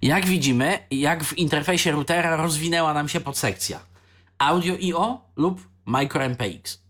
Jak 0.03 0.27
widzimy, 0.27 0.79
jak 0.91 1.25
w 1.25 1.39
interfejsie 1.39 1.93
routera 1.93 2.37
rozwinęła 2.37 2.95
nam 2.95 3.09
się 3.09 3.21
podsekcja. 3.21 3.81
Audio 4.39 4.75
IO 4.75 5.21
lub 5.37 5.69
MicroMPX. 5.87 6.85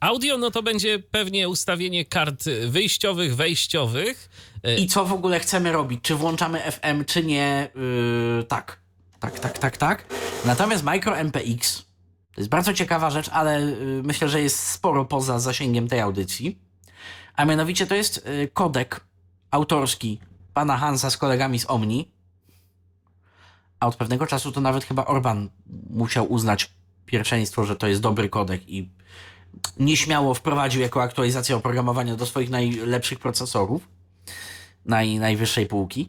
Audio, 0.00 0.38
no 0.38 0.50
to 0.50 0.62
będzie 0.62 0.98
pewnie 0.98 1.48
ustawienie 1.48 2.04
kart 2.04 2.44
wyjściowych, 2.68 3.36
wejściowych. 3.36 4.30
E, 4.62 4.76
I 4.76 4.86
co 4.86 5.04
w 5.04 5.12
ogóle 5.12 5.40
chcemy 5.40 5.72
robić? 5.72 6.00
Czy 6.02 6.14
włączamy 6.14 6.60
FM, 6.60 7.04
czy 7.04 7.24
nie? 7.24 7.68
Yy, 7.74 8.44
tak. 8.44 8.80
Tak, 9.20 9.40
tak, 9.40 9.58
tak, 9.58 9.76
tak. 9.76 10.04
Natomiast 10.44 10.84
MicroMPX 10.84 11.84
to 12.34 12.40
jest 12.40 12.50
bardzo 12.50 12.74
ciekawa 12.74 13.10
rzecz, 13.10 13.28
ale 13.28 13.60
yy, 13.60 14.02
myślę, 14.04 14.28
że 14.28 14.42
jest 14.42 14.58
sporo 14.58 15.04
poza 15.04 15.38
zasięgiem 15.38 15.88
tej 15.88 16.00
audycji. 16.00 16.58
A 17.36 17.44
mianowicie 17.44 17.86
to 17.86 17.94
jest 17.94 18.26
yy, 18.26 18.48
kodek 18.48 19.00
autorski 19.50 20.20
pana 20.54 20.76
Hansa 20.76 21.10
z 21.10 21.16
kolegami 21.16 21.58
z 21.58 21.70
Omni. 21.70 22.10
A 23.80 23.86
od 23.86 23.96
pewnego 23.96 24.26
czasu 24.26 24.52
to 24.52 24.60
nawet 24.60 24.84
chyba 24.84 25.04
Orban 25.04 25.50
musiał 25.90 26.32
uznać 26.32 26.70
pierwszeństwo, 27.06 27.64
że 27.64 27.76
to 27.76 27.86
jest 27.86 28.00
dobry 28.00 28.28
kodek 28.28 28.68
i 28.68 28.88
nieśmiało 29.78 30.34
wprowadził 30.34 30.80
jako 30.80 31.02
aktualizację 31.02 31.56
oprogramowania 31.56 32.16
do 32.16 32.26
swoich 32.26 32.50
najlepszych 32.50 33.18
procesorów 33.18 33.88
naj, 34.84 35.18
najwyższej 35.18 35.66
półki. 35.66 36.08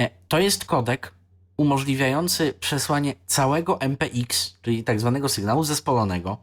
E, 0.00 0.10
To 0.28 0.38
jest 0.38 0.64
kodek 0.64 1.14
umożliwiający 1.56 2.52
przesłanie 2.60 3.14
całego 3.26 3.80
MPX, 3.80 4.56
czyli 4.62 4.84
tak 4.84 5.00
zwanego 5.00 5.28
sygnału 5.28 5.64
zespolonego, 5.64 6.38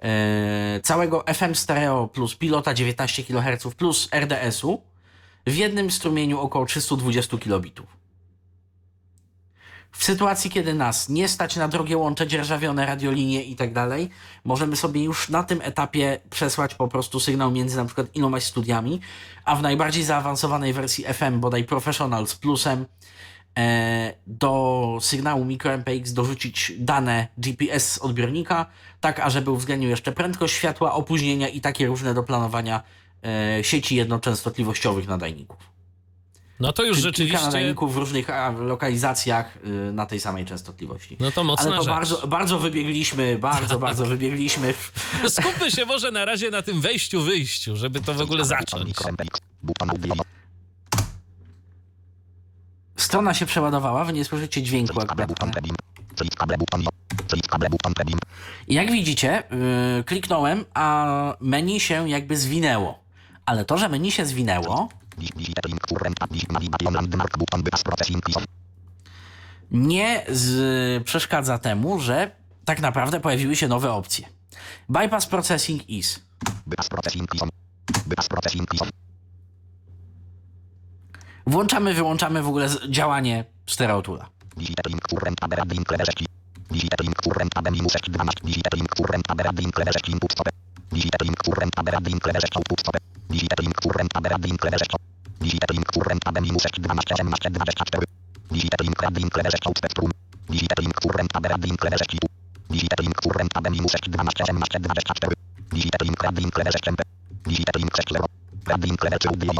e, 0.00 0.80
całego 0.82 1.24
FM 1.34 1.54
stereo 1.54 2.08
plus 2.08 2.36
pilota 2.36 2.74
19 2.74 3.24
kHz 3.24 3.74
plus 3.74 4.08
RDS-u 4.12 4.91
w 5.46 5.54
jednym 5.54 5.90
strumieniu 5.90 6.40
około 6.40 6.66
320 6.66 7.38
kilobitów. 7.38 8.02
W 9.92 10.04
sytuacji, 10.04 10.50
kiedy 10.50 10.74
nas 10.74 11.08
nie 11.08 11.28
stać 11.28 11.56
na 11.56 11.68
drogie 11.68 11.96
łącze, 11.96 12.26
dzierżawione 12.26 12.86
radiolinie 12.86 13.44
i 13.44 13.56
tak 13.56 13.72
dalej, 13.72 14.10
możemy 14.44 14.76
sobie 14.76 15.04
już 15.04 15.28
na 15.28 15.42
tym 15.42 15.60
etapie 15.62 16.20
przesłać 16.30 16.74
po 16.74 16.88
prostu 16.88 17.20
sygnał 17.20 17.50
między 17.50 17.76
na 17.76 17.84
przykład 17.84 18.06
ilomaś 18.16 18.44
studiami, 18.44 19.00
a 19.44 19.56
w 19.56 19.62
najbardziej 19.62 20.04
zaawansowanej 20.04 20.72
wersji 20.72 21.04
FM, 21.04 21.40
bodaj 21.40 21.64
Professional 21.64 22.26
z 22.26 22.34
plusem, 22.34 22.86
e, 23.58 24.14
do 24.26 24.98
sygnału 25.00 25.44
MicroMPX 25.44 26.12
dorzucić 26.12 26.72
dane 26.78 27.28
GPS 27.38 27.92
z 27.92 27.98
odbiornika, 27.98 28.66
tak 29.00 29.20
ażeby 29.20 29.50
uwzględnił 29.50 29.90
jeszcze 29.90 30.12
prędkość 30.12 30.54
światła, 30.54 30.92
opóźnienia 30.92 31.48
i 31.48 31.60
takie 31.60 31.86
różne 31.86 32.14
do 32.14 32.22
planowania 32.22 32.82
sieci 33.62 33.96
jednoczęstotliwościowych 33.96 35.08
nadajników. 35.08 35.72
No 36.60 36.72
to 36.72 36.82
już 36.82 36.96
Czyli 36.96 37.02
Kilka 37.02 37.18
rzeczywiście. 37.18 37.46
nadajników 37.46 37.94
w 37.94 37.96
różnych 37.96 38.28
lokalizacjach 38.58 39.56
y, 39.56 39.92
na 39.92 40.06
tej 40.06 40.20
samej 40.20 40.44
częstotliwości. 40.44 41.16
No 41.20 41.30
to 41.30 41.44
mocna 41.44 41.66
Ale 41.66 41.76
to 41.76 41.82
rzecz. 41.82 41.94
bardzo, 41.94 42.26
bardzo 42.26 42.58
wybiegliśmy, 42.58 43.38
bardzo, 43.38 43.78
bardzo 43.78 44.06
wybiegliśmy. 44.06 44.74
Skupmy 45.28 45.70
się 45.70 45.84
może 45.86 46.10
na 46.10 46.24
razie 46.24 46.50
na 46.50 46.62
tym 46.62 46.80
wejściu, 46.80 47.22
wyjściu, 47.22 47.76
żeby 47.76 48.00
to 48.00 48.14
w 48.14 48.20
ogóle 48.20 48.44
zacząć. 48.44 48.94
Strona 52.96 53.34
się 53.34 53.46
przeładowała, 53.46 54.04
wy 54.04 54.12
nie 54.12 54.24
słyszycie 54.24 54.62
dźwięku 54.62 55.00
akurat. 55.00 55.28
Jak 58.68 58.92
widzicie, 58.92 59.42
yy, 59.96 60.04
kliknąłem, 60.04 60.64
a 60.74 61.36
menu 61.40 61.80
się 61.80 62.08
jakby 62.10 62.36
zwinęło. 62.36 63.01
Ale 63.46 63.64
to, 63.64 63.78
że 63.78 63.88
menu 63.88 64.12
się 64.12 64.26
zwinęło, 64.26 64.88
nie 69.70 70.24
z, 70.28 71.04
przeszkadza 71.04 71.58
temu, 71.58 72.00
że 72.00 72.30
tak 72.64 72.80
naprawdę 72.80 73.20
pojawiły 73.20 73.56
się 73.56 73.68
nowe 73.68 73.92
opcje. 73.92 74.28
Bypass 74.88 75.26
Processing 75.26 75.90
is. 75.90 76.20
Włączamy, 81.46 81.94
wyłączamy 81.94 82.42
w 82.42 82.48
ogóle 82.48 82.68
działanie 82.88 83.44
stereotula. 83.66 84.28
Link 86.72 87.20
current 87.22 87.50
tab 87.52 87.66
radding 87.66 87.84
level 87.84 87.90
6. 87.90 87.92
Digite 87.92 87.92
link 87.92 87.92
current 87.92 87.92
tab 87.92 87.92
minus 87.92 87.92
6 87.92 88.10
12. 88.10 88.40
Digite 88.42 88.76
link 88.76 88.90
current 88.96 89.24
tab 89.28 89.40
radding 89.40 89.70
level 89.78 89.92
6 89.92 90.08
input 90.08 90.32
stop. 90.32 90.48
Link 90.92 91.36
current 91.44 91.72
tab 91.76 91.88
radding 91.88 92.18
level 92.24 92.40
6 92.40 92.56
output 92.56 92.80
stop. 92.80 92.96
Link 93.30 93.76
current 93.82 94.10
tab 94.14 94.26
radding 94.26 94.56
level 94.64 94.78
6. 94.78 94.96
Digite 95.40 95.72
link 95.74 95.86
current 95.92 96.20
tab 96.24 96.38
minus 96.40 96.62
6 96.62 96.80
12 96.80 96.98
18 97.12 97.52
24. 97.52 98.04
Digite 98.52 98.82
link 98.82 99.02
radding 99.02 99.28
level 99.36 99.50
6 99.52 99.66
out 99.68 99.76
spectrum. 99.78 100.10
Link 100.48 100.96
current 101.02 101.28
tab 101.32 101.44
radding 101.46 101.76
level 101.84 101.98
6 101.98 102.16
Digite 102.72 103.00
link 103.04 103.16
current 103.20 103.50
tab 103.54 103.66
minus 103.68 103.92
6 103.92 104.08
12 104.08 104.40
18 104.40 104.78
24. 104.80 105.34
Digite 105.72 106.02
link 106.04 106.22
radding 106.24 106.50
level 106.56 106.72
6 106.72 106.88
MP. 106.88 107.00
Link 107.78 107.96
6 107.96 108.12
0. 108.12 108.24
Radding 108.66 108.96
level 109.04 109.18
3 109.18 109.28
audio. 109.28 109.52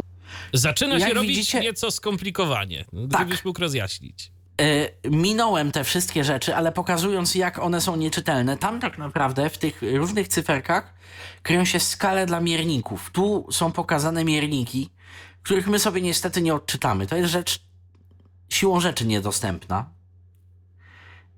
Zaczyna 0.54 0.98
się 0.98 1.04
Jak 1.06 1.14
robić 1.14 1.28
widzicie- 1.36 1.60
nieco 1.60 1.90
skomplikowanie. 1.90 2.84
Gdybyś 2.92 3.44
mógł 3.44 3.60
rozjaśnić. 3.60 4.31
E, 4.60 4.88
minąłem 5.10 5.72
te 5.72 5.84
wszystkie 5.84 6.24
rzeczy, 6.24 6.56
ale 6.56 6.72
pokazując, 6.72 7.34
jak 7.34 7.58
one 7.58 7.80
są 7.80 7.96
nieczytelne, 7.96 8.56
tam 8.56 8.80
tak 8.80 8.98
naprawdę 8.98 9.50
w 9.50 9.58
tych 9.58 9.82
różnych 9.94 10.28
cyferkach 10.28 10.94
kryją 11.42 11.64
się 11.64 11.80
skale 11.80 12.26
dla 12.26 12.40
mierników. 12.40 13.10
Tu 13.12 13.46
są 13.50 13.72
pokazane 13.72 14.24
mierniki, 14.24 14.90
których 15.42 15.66
my 15.68 15.78
sobie 15.78 16.00
niestety 16.00 16.42
nie 16.42 16.54
odczytamy. 16.54 17.06
To 17.06 17.16
jest 17.16 17.30
rzecz 17.30 17.62
siłą 18.48 18.80
rzeczy 18.80 19.06
niedostępna. 19.06 19.90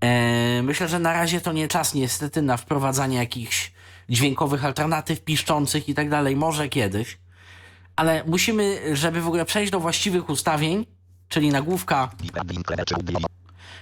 E, 0.00 0.62
myślę, 0.62 0.88
że 0.88 0.98
na 0.98 1.12
razie 1.12 1.40
to 1.40 1.52
nie 1.52 1.68
czas 1.68 1.94
niestety 1.94 2.42
na 2.42 2.56
wprowadzanie 2.56 3.16
jakichś 3.16 3.72
dźwiękowych 4.08 4.64
alternatyw, 4.64 5.20
piszczących 5.20 5.88
i 5.88 5.94
tak 5.94 6.10
dalej. 6.10 6.36
Może 6.36 6.68
kiedyś. 6.68 7.18
Ale 7.96 8.24
musimy, 8.26 8.96
żeby 8.96 9.20
w 9.20 9.26
ogóle 9.26 9.44
przejść 9.44 9.72
do 9.72 9.80
właściwych 9.80 10.28
ustawień, 10.28 10.86
czyli 11.28 11.50
nagłówka 11.50 12.10
Radding 12.34 12.70
level 12.70 12.84
3 12.84 12.94
audio. 12.94 13.18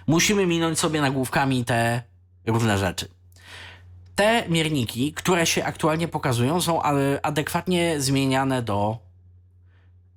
musimy 0.07 0.47
minąć 0.47 0.79
sobie 0.79 1.01
nagłówkami 1.01 1.65
te 1.65 2.03
różne 2.47 2.79
rzeczy. 2.79 3.09
Te 4.15 4.49
mierniki, 4.49 5.13
które 5.13 5.47
się 5.47 5.65
aktualnie 5.65 6.09
pokazują, 6.09 6.61
są 6.61 6.83
adekwatnie 7.23 8.01
zmieniane 8.01 8.63
do 8.63 8.99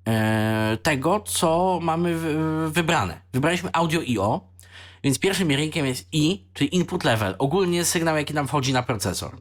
e, 0.08 0.78
tego, 0.82 1.20
co 1.20 1.78
mamy 1.82 2.16
wybrane. 2.70 3.20
Wybraliśmy 3.32 3.70
audio 3.72 4.00
IO, 4.00 4.40
więc 5.04 5.18
pierwszym 5.18 5.48
miernikiem 5.48 5.86
jest 5.86 6.08
I, 6.12 6.46
czyli 6.52 6.76
input 6.76 7.04
level, 7.04 7.34
ogólnie 7.38 7.84
sygnał, 7.84 8.16
jaki 8.16 8.34
nam 8.34 8.48
wchodzi 8.48 8.72
na 8.72 8.82
procesor. 8.82 9.36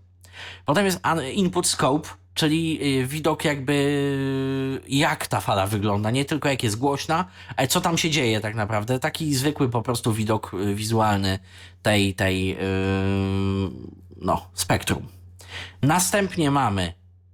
Potem 0.66 0.86
jest 0.86 1.00
input 1.34 1.68
scope, 1.68 2.10
czyli 2.36 2.80
y, 3.02 3.08
widok 3.08 3.46
jakby 3.46 4.82
jak 4.88 5.28
ta 5.28 5.42
fala 5.42 5.68
wygląda, 5.68 6.12
nie 6.12 6.26
tylko 6.26 6.50
jak 6.50 6.64
jest 6.64 6.76
głośna, 6.76 7.26
ale 7.58 7.68
co 7.68 7.82
tam 7.82 7.98
się 7.98 8.10
dzieje 8.10 8.42
tak 8.42 8.56
naprawdę. 8.56 9.00
Taki 9.00 9.36
zwykły 9.36 9.70
po 9.70 9.82
prostu 9.82 10.14
widok 10.14 10.54
y, 10.54 10.76
wizualny 10.76 11.40
tej, 11.82 12.14
tej 12.14 12.48
yy, 12.48 12.58
no, 14.18 14.50
spektrum. 14.54 15.08
Następnie 15.82 16.52
mamy 16.52 16.94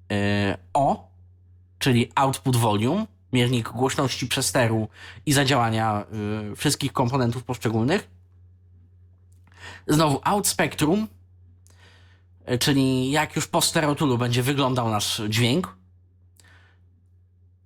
yy, 0.10 0.18
O, 0.74 1.10
czyli 1.80 2.12
output 2.16 2.56
volume, 2.56 3.06
miernik 3.34 3.70
głośności 3.70 4.28
przesteru 4.28 4.88
i 5.26 5.34
zadziałania 5.34 6.06
yy, 6.50 6.56
wszystkich 6.56 6.94
komponentów 6.94 7.44
poszczególnych. 7.44 8.10
Znowu 9.88 10.22
out 10.24 10.48
spectrum, 10.48 11.08
czyli 12.60 13.12
jak 13.12 13.36
już 13.36 13.48
po 13.48 13.62
stereotulu 13.62 14.18
będzie 14.18 14.44
wyglądał 14.44 14.90
nasz 14.90 15.22
dźwięk. 15.30 15.76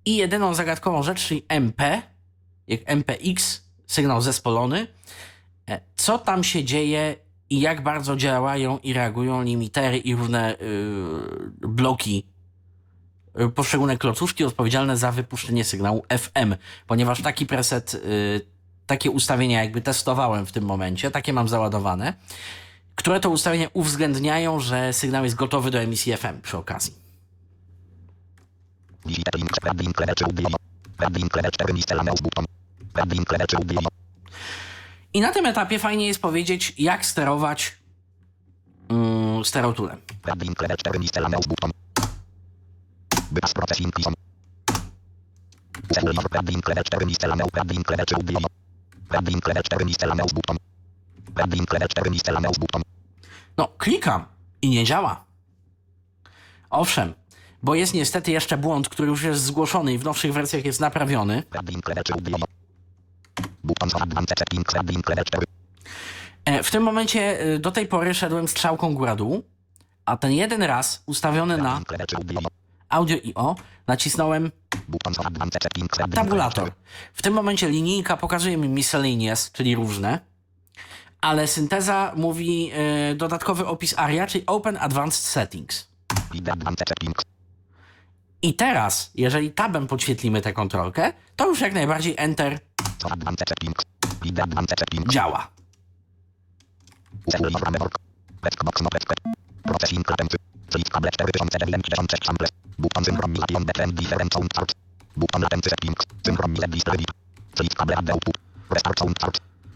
I 0.04 0.16
jedyną 0.16 0.54
zagadkową 0.54 1.02
rzecz, 1.02 1.26
czyli 1.26 1.44
MP, 1.48 2.02
jak 2.68 2.80
MPX, 2.86 3.62
sygnał 3.86 4.20
zespolony. 4.20 4.86
E, 5.70 5.80
Co 5.96 6.18
tam 6.18 6.44
się 6.44 6.64
dzieje 6.64 7.16
i 7.50 7.60
jak 7.60 7.82
bardzo 7.82 8.16
działają 8.16 8.78
i 8.78 8.92
reagują 8.92 9.42
limitery 9.42 9.98
i 9.98 10.14
różne 10.14 10.56
yy, 10.60 11.68
bloki 11.68 12.26
y, 13.40 13.48
poszczególne 13.48 13.98
klocuszki 13.98 14.44
odpowiedzialne 14.44 14.96
za 14.96 15.12
wypuszczenie 15.12 15.64
sygnału 15.64 16.02
FM, 16.18 16.54
ponieważ 16.86 17.22
taki 17.22 17.46
preset, 17.46 17.94
y, 17.94 18.46
takie 18.86 19.10
ustawienia 19.10 19.62
jakby 19.62 19.80
testowałem 19.80 20.46
w 20.46 20.52
tym 20.52 20.64
momencie, 20.64 21.10
takie 21.10 21.32
mam 21.32 21.48
załadowane, 21.48 22.14
które 22.96 23.20
to 23.20 23.30
ustawienia 23.30 23.68
uwzględniają, 23.72 24.60
że 24.60 24.92
sygnał 24.92 25.24
jest 25.24 25.36
gotowy 25.36 25.70
do 25.70 25.78
emisji 25.78 26.16
FM 26.16 26.40
przy 26.42 26.56
okazji. 26.56 26.94
I 35.14 35.20
na 35.20 35.32
tym 35.32 35.46
etapie 35.46 35.78
fajnie 35.78 36.06
jest 36.06 36.22
powiedzieć, 36.22 36.74
jak 36.78 37.06
sterować 37.06 37.76
mm. 38.88 39.36
Useul 39.36 39.74
radin 40.24 40.54
klewecz 40.54 40.82
miscellaneous 47.04 47.50
radin 47.54 47.82
klewecz 47.82 48.12
ubiono. 48.12 48.48
Radin 49.10 49.40
klewecz 49.40 49.68
No, 53.56 53.68
klikam 53.78 54.24
i 54.62 54.68
nie 54.68 54.84
działa. 54.84 55.24
Owszem, 56.70 57.14
bo 57.62 57.74
jest 57.74 57.94
niestety 57.94 58.30
jeszcze 58.30 58.58
błąd, 58.58 58.88
który 58.88 59.08
już 59.08 59.22
jest 59.22 59.42
zgłoszony 59.42 59.94
i 59.94 59.98
w 59.98 60.04
nowszych 60.04 60.32
wersjach 60.32 60.64
jest 60.64 60.80
naprawiony. 60.80 61.42
W 66.62 66.70
tym 66.70 66.82
momencie 66.82 67.40
e, 67.40 67.58
do 67.58 67.72
tej 67.72 67.86
pory 67.86 68.14
szedłem 68.14 68.48
strzałką 68.48 68.94
góra-dół, 68.94 69.42
a 70.04 70.16
ten 70.16 70.32
jeden 70.32 70.62
raz 70.62 71.02
ustawiony 71.06 71.58
na 71.58 71.80
audio 72.88 73.16
i 73.16 73.34
o 73.34 73.54
nacisnąłem 73.86 74.50
tabulator. 76.14 76.72
W 77.12 77.22
tym 77.22 77.34
momencie 77.34 77.68
linijka 77.68 78.16
pokazuje 78.16 78.56
mi 78.56 78.68
miscellaneous, 78.68 79.52
czyli 79.52 79.74
różne, 79.74 80.20
ale 81.20 81.46
synteza 81.46 82.12
mówi 82.16 82.70
e, 82.72 83.14
dodatkowy 83.14 83.66
opis 83.66 83.98
ARIA, 83.98 84.26
czyli 84.26 84.46
Open 84.46 84.76
Advanced 84.80 85.24
Settings. 85.24 85.88
I 88.42 88.54
teraz, 88.54 89.10
jeżeli 89.14 89.50
tabem 89.50 89.86
podświetlimy 89.86 90.40
tę 90.40 90.52
kontrolkę, 90.52 91.12
to 91.36 91.46
już 91.46 91.60
jak 91.60 91.72
najbardziej 91.72 92.14
Enter 92.18 92.58
działa. 95.08 95.48
Useul 97.26 97.50
framework. 97.50 97.98
Flexbox 98.40 98.82
flex. 98.82 99.04
Processing 99.62 100.10
latency. 100.10 100.36
Flip 100.70 100.88
cable 100.88 101.10
4996 101.10 102.26
samples. 102.26 102.50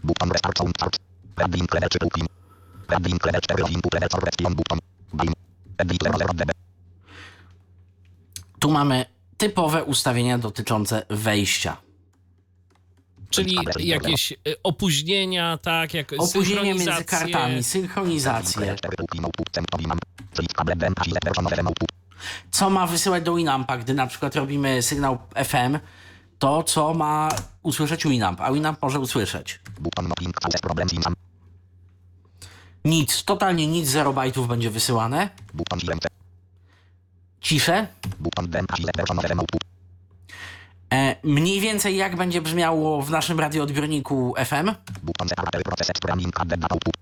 Button. 0.03 0.29
Restart 0.29 0.57
sound 0.57 0.77
chart. 0.77 1.00
Button 1.47 1.67
restart 1.67 1.67
sound 1.67 1.67
chart. 1.67 1.67
Reading 1.67 1.67
level 1.73 1.89
3 1.89 1.99
looking. 2.03 2.27
Reading 2.89 3.19
level 3.25 3.41
4 3.41 3.71
input 3.71 3.93
level 3.93 4.09
for 4.09 4.21
question 4.21 4.53
button. 4.55 4.79
Bim. 5.13 5.33
Edit 5.77 6.03
00 6.03 6.33
dB. 6.33 6.51
Tu 8.59 8.71
mamy 8.71 9.05
typowe 9.37 9.83
ustawienia 9.83 10.37
dotyczące 10.37 11.05
wejścia. 11.09 11.77
Czyli 13.29 13.55
jakieś 13.79 14.31
y, 14.31 14.37
opóźnienia, 14.63 15.57
tak, 15.57 15.93
jak 15.93 16.13
Opóźnienie 16.17 16.73
między 16.73 17.03
kartami, 17.05 17.63
synchronizację. 17.63 18.61
Level 18.61 18.77
4 18.77 18.95
looking 18.99 19.25
output 19.25 19.49
centowi 19.51 19.87
mam. 19.87 19.99
Flip 20.33 20.53
cable 20.53 20.75
ben 20.75 20.93
as 20.97 21.07
version 21.25 21.47
of 21.47 21.53
output. 21.67 21.89
Co 22.51 22.69
ma 22.69 22.87
wysyłać 22.87 23.23
do 23.23 23.35
Winampa, 23.35 23.77
gdy 23.77 23.93
na 23.93 24.07
przykład 24.07 24.35
robimy 24.35 24.81
sygnał 24.81 25.17
FM, 25.45 25.79
to 26.39 26.63
co 26.63 26.93
ma 26.93 27.29
usłyszeć 27.63 28.03
Winamp, 28.03 28.41
a 28.41 28.51
Winamp 28.51 28.81
może 28.81 28.99
usłyszeć. 28.99 29.59
Button 29.79 30.11
Nic, 32.85 33.23
totalnie 33.23 33.67
nic, 33.67 33.87
0 33.87 34.13
bajtów 34.13 34.47
będzie 34.47 34.69
wysyłane. 34.69 35.29
Ciszę. 37.41 37.87
E, 40.93 41.15
mniej 41.23 41.59
więcej 41.59 41.97
jak 41.97 42.15
będzie 42.15 42.41
brzmiało 42.41 43.01
w 43.01 43.09
naszym 43.09 43.39
radioodbiorniku 43.39 44.33
FM. 44.45 44.71
Button 45.03 45.29
separate 45.29 45.61
processed 45.61 45.99
programming 45.99 46.41
added 46.41 46.63
output. 46.71 46.93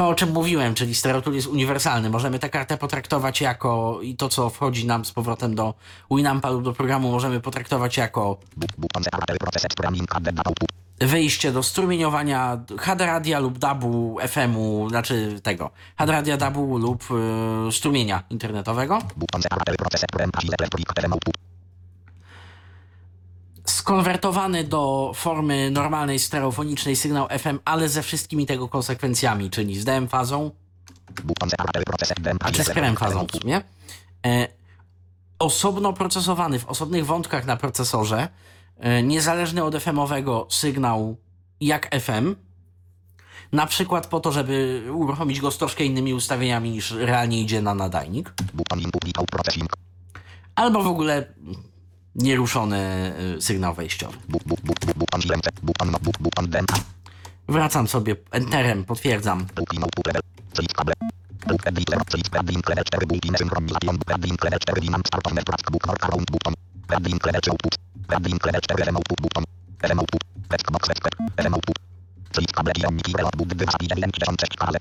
To, 0.00 0.08
o 0.08 0.14
czym 0.14 0.32
mówiłem, 0.32 0.74
czyli 0.74 0.94
stereotyp 0.94 1.34
jest 1.34 1.46
uniwersalny. 1.46 2.10
Możemy 2.10 2.38
tę 2.38 2.50
kartę 2.50 2.76
potraktować 2.76 3.40
jako 3.40 4.00
i 4.02 4.16
to, 4.16 4.28
co 4.28 4.50
wchodzi 4.50 4.86
nam 4.86 5.04
z 5.04 5.12
powrotem 5.12 5.54
do 5.54 5.74
Winampa 6.10 6.50
lub 6.50 6.64
do 6.64 6.72
programu, 6.72 7.10
możemy 7.10 7.40
potraktować 7.40 7.96
jako 7.96 8.38
wyjście 11.00 11.52
do 11.52 11.62
strumieniowania 11.62 12.60
HD 12.78 13.06
radia 13.06 13.38
lub 13.38 13.58
DAB-u, 13.58 14.18
FM-u, 14.28 14.88
znaczy 14.88 15.40
tego, 15.42 15.70
HD 15.98 16.12
radia 16.12 16.36
DAB-u 16.36 16.78
lub 16.78 17.04
y, 17.68 17.72
strumienia 17.72 18.22
internetowego. 18.30 18.98
Button 19.16 19.42
separate 19.42 19.74
processed 19.74 20.10
program 20.10 20.30
as 20.34 20.44
electric 20.44 20.86
FM 21.00 21.12
output. 21.12 21.34
Skonwertowany 23.70 24.64
do 24.64 25.12
formy 25.14 25.70
normalnej 25.70 26.18
stereofonicznej 26.18 26.96
sygnał 26.96 27.28
FM, 27.38 27.58
ale 27.64 27.88
ze 27.88 28.02
wszystkimi 28.02 28.46
tego 28.46 28.68
konsekwencjami, 28.68 29.50
czyli 29.50 29.80
z 29.80 29.84
DM 29.84 30.08
fazą, 30.08 30.50
czy 32.52 32.64
z 32.64 32.68
FM 32.68 32.96
fazą 32.96 33.26
w 33.26 33.40
sumie. 33.40 33.60
E, 34.26 34.48
osobno 35.38 35.92
procesowany 35.92 36.58
w 36.58 36.66
osobnych 36.66 37.06
wątkach 37.06 37.46
na 37.46 37.56
procesorze, 37.56 38.28
e, 38.78 39.02
niezależny 39.02 39.64
od 39.64 39.74
FM-owego 39.74 40.46
sygnał 40.50 41.16
jak 41.60 42.00
FM, 42.00 42.36
na 43.52 43.66
przykład 43.66 44.06
po 44.06 44.20
to, 44.20 44.32
żeby 44.32 44.84
uruchomić 44.92 45.40
go 45.40 45.50
z 45.50 45.58
troszkę 45.58 45.84
innymi 45.84 46.14
ustawieniami 46.14 46.70
niż 46.70 46.90
realnie 46.90 47.40
idzie 47.40 47.62
na 47.62 47.74
nadajnik, 47.74 48.32
albo 50.54 50.82
w 50.82 50.86
ogóle 50.86 51.26
nieruszony 52.14 52.76
e, 53.36 53.40
sygnał 53.40 53.74
wejściowy. 53.74 54.16
Wracam 57.48 57.88
sobie 57.88 58.16
enterem, 58.30 58.84
potwierdzam. 58.84 59.46
looking 59.56 59.82
output 59.84 60.06
level. 60.06 60.22
Flip 60.54 60.72
cable. 60.72 60.94
Loop 61.48 61.66
edit 61.66 61.88
level. 61.90 62.04
Flip 62.10 62.34
reading 62.34 62.62
level 62.68 62.84
4 62.90 63.06
built-in 63.06 63.34
synchronization. 63.34 63.98
Reading 64.08 64.38
level 64.44 64.58
4 64.66 64.80
Winamp 64.80 65.06
start 65.06 65.26
of 65.26 65.32
network 65.34 65.70
book 65.72 65.86
workaround 65.86 66.26
button. 66.32 66.54
Reading 66.88 67.18
level 67.24 67.40
3 67.40 67.52
output. 67.52 67.74
Reading 68.08 68.38
level 68.44 68.60
4 68.68 68.84
FM 68.84 68.96
output 68.96 69.18
button. 69.22 69.44
FM 69.88 69.98
output. 70.02 70.22
Flexbox 70.48 70.82
flexbox. 70.86 71.14
FM 71.42 71.54
output. 71.54 71.76
Flip 72.34 72.52
cable 72.56 72.72
ionic 72.80 73.08
level 73.08 73.26
output 73.26 73.48
gdy 73.48 73.66
speed 73.74 73.90
96 73.98 74.56
kale. 74.62 74.78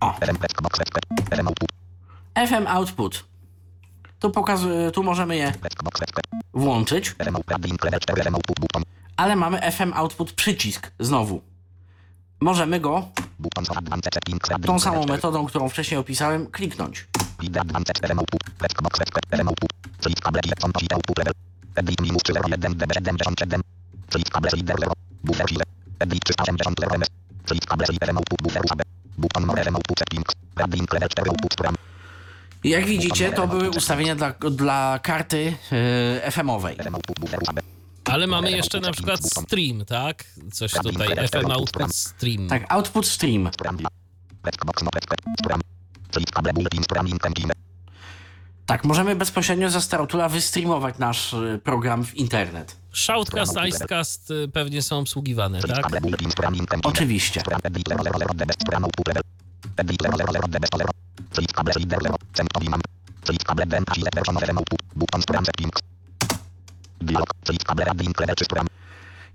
O, 0.00 0.06
FM 0.26 0.36
flexbox 0.42 0.72
flexbox. 0.78 1.04
FM 2.36 2.66
output. 2.66 3.24
Tu, 4.24 4.30
pokazuję, 4.30 4.90
tu 4.90 5.02
możemy 5.02 5.36
je 5.36 5.52
włączyć, 6.54 7.10
FM 7.10 7.36
output. 7.36 7.50
Reading 7.50 7.84
level 7.84 8.00
4 8.00 8.22
FM 8.22 8.34
output 8.34 8.60
button. 8.60 8.82
ale 9.16 9.36
mamy 9.36 9.72
FM 9.72 9.92
output 9.94 10.32
przycisk 10.32 10.90
znowu. 10.98 11.40
Możemy 12.40 12.80
go 12.80 13.08
tą 14.66 14.78
samą 14.78 15.00
4. 15.00 15.12
metodą, 15.12 15.46
którą 15.46 15.68
wcześniej 15.68 16.00
opisałem, 16.00 16.46
kliknąć. 16.46 17.06
Jak 32.64 32.86
widzicie, 32.86 33.32
to 33.32 33.46
były 33.48 33.70
ustawienia 33.70 34.14
dla, 34.14 34.32
dla 34.50 34.98
karty 35.02 35.56
yy, 36.24 36.30
FM-owej. 36.30 36.76
Ale 38.04 38.26
mamy 38.26 38.50
jeszcze 38.50 38.80
na 38.80 38.92
przykład 38.92 39.20
stream, 39.24 39.84
tak? 39.84 40.24
Coś 40.52 40.72
tutaj, 40.72 41.28
FM 41.28 41.50
Output 41.50 41.94
Stream. 41.94 42.48
Tak, 42.48 42.66
output 42.68 43.06
stream. 43.06 43.50
Tak, 48.66 48.84
możemy 48.84 49.16
bezpośrednio 49.16 49.70
ze 49.70 49.80
Starotula 49.80 50.28
wystreamować 50.28 50.98
nasz 50.98 51.32
y, 51.32 51.60
program 51.64 52.04
w 52.04 52.14
internet. 52.14 52.76
Shoutcast, 52.92 53.56
Icecast 53.68 54.30
y, 54.30 54.48
pewnie 54.48 54.82
są 54.82 54.98
obsługiwane, 54.98 55.60
tak? 55.62 56.00
Oczywiście. 56.82 57.42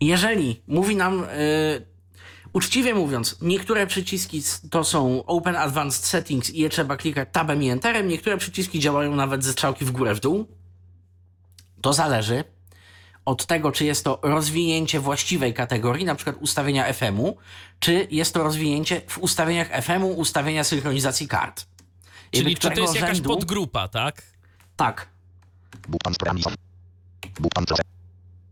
Jeżeli 0.01 0.61
mówi 0.67 0.95
nam, 0.95 1.23
y, 1.23 1.85
uczciwie 2.53 2.95
mówiąc, 2.95 3.37
niektóre 3.41 3.87
przyciski 3.87 4.43
to 4.71 4.83
są 4.83 5.25
Open 5.25 5.55
Advanced 5.55 6.05
Settings 6.05 6.49
i 6.49 6.59
je 6.59 6.69
trzeba 6.69 6.97
klikać 6.97 7.29
tabem 7.31 7.63
i 7.63 7.69
enterem, 7.69 8.07
niektóre 8.07 8.37
przyciski 8.37 8.79
działają 8.79 9.15
nawet 9.15 9.43
ze 9.43 9.51
strzałki 9.51 9.85
w 9.85 9.91
górę, 9.91 10.15
w 10.15 10.19
dół. 10.19 10.47
To 11.81 11.93
zależy 11.93 12.43
od 13.29 13.45
tego, 13.45 13.71
czy 13.71 13.85
jest 13.85 14.03
to 14.03 14.19
rozwinięcie 14.21 14.99
właściwej 14.99 15.53
kategorii, 15.53 16.05
na 16.05 16.15
przykład 16.15 16.35
ustawienia 16.39 16.93
FM-u, 16.93 17.37
czy 17.79 18.07
jest 18.11 18.33
to 18.33 18.43
rozwinięcie 18.43 19.01
w 19.07 19.17
ustawieniach 19.17 19.83
FM-u 19.83 20.07
ustawienia 20.07 20.63
synchronizacji 20.63 21.27
kart. 21.27 21.65
Czyli 22.31 22.55
czy 22.55 22.61
to 22.61 22.67
jest 22.67 22.81
którego 22.81 22.93
jakaś 23.05 23.17
rzędu- 23.17 23.29
podgrupa, 23.29 23.87
tak? 23.87 24.21
Tak. 24.75 25.07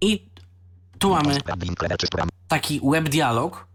I 0.01 0.25
tu 0.99 1.09
mamy 1.09 1.37
taki 2.47 2.81
web 2.91 3.09
dialog, 3.09 3.67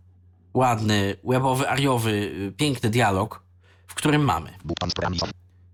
ładny, 0.55 1.17
webowy, 1.25 1.69
ariowy, 1.69 2.33
piękny 2.57 2.91
dialog, 2.91 3.43
w 3.87 3.95
którym 3.95 4.25
mamy 4.25 4.51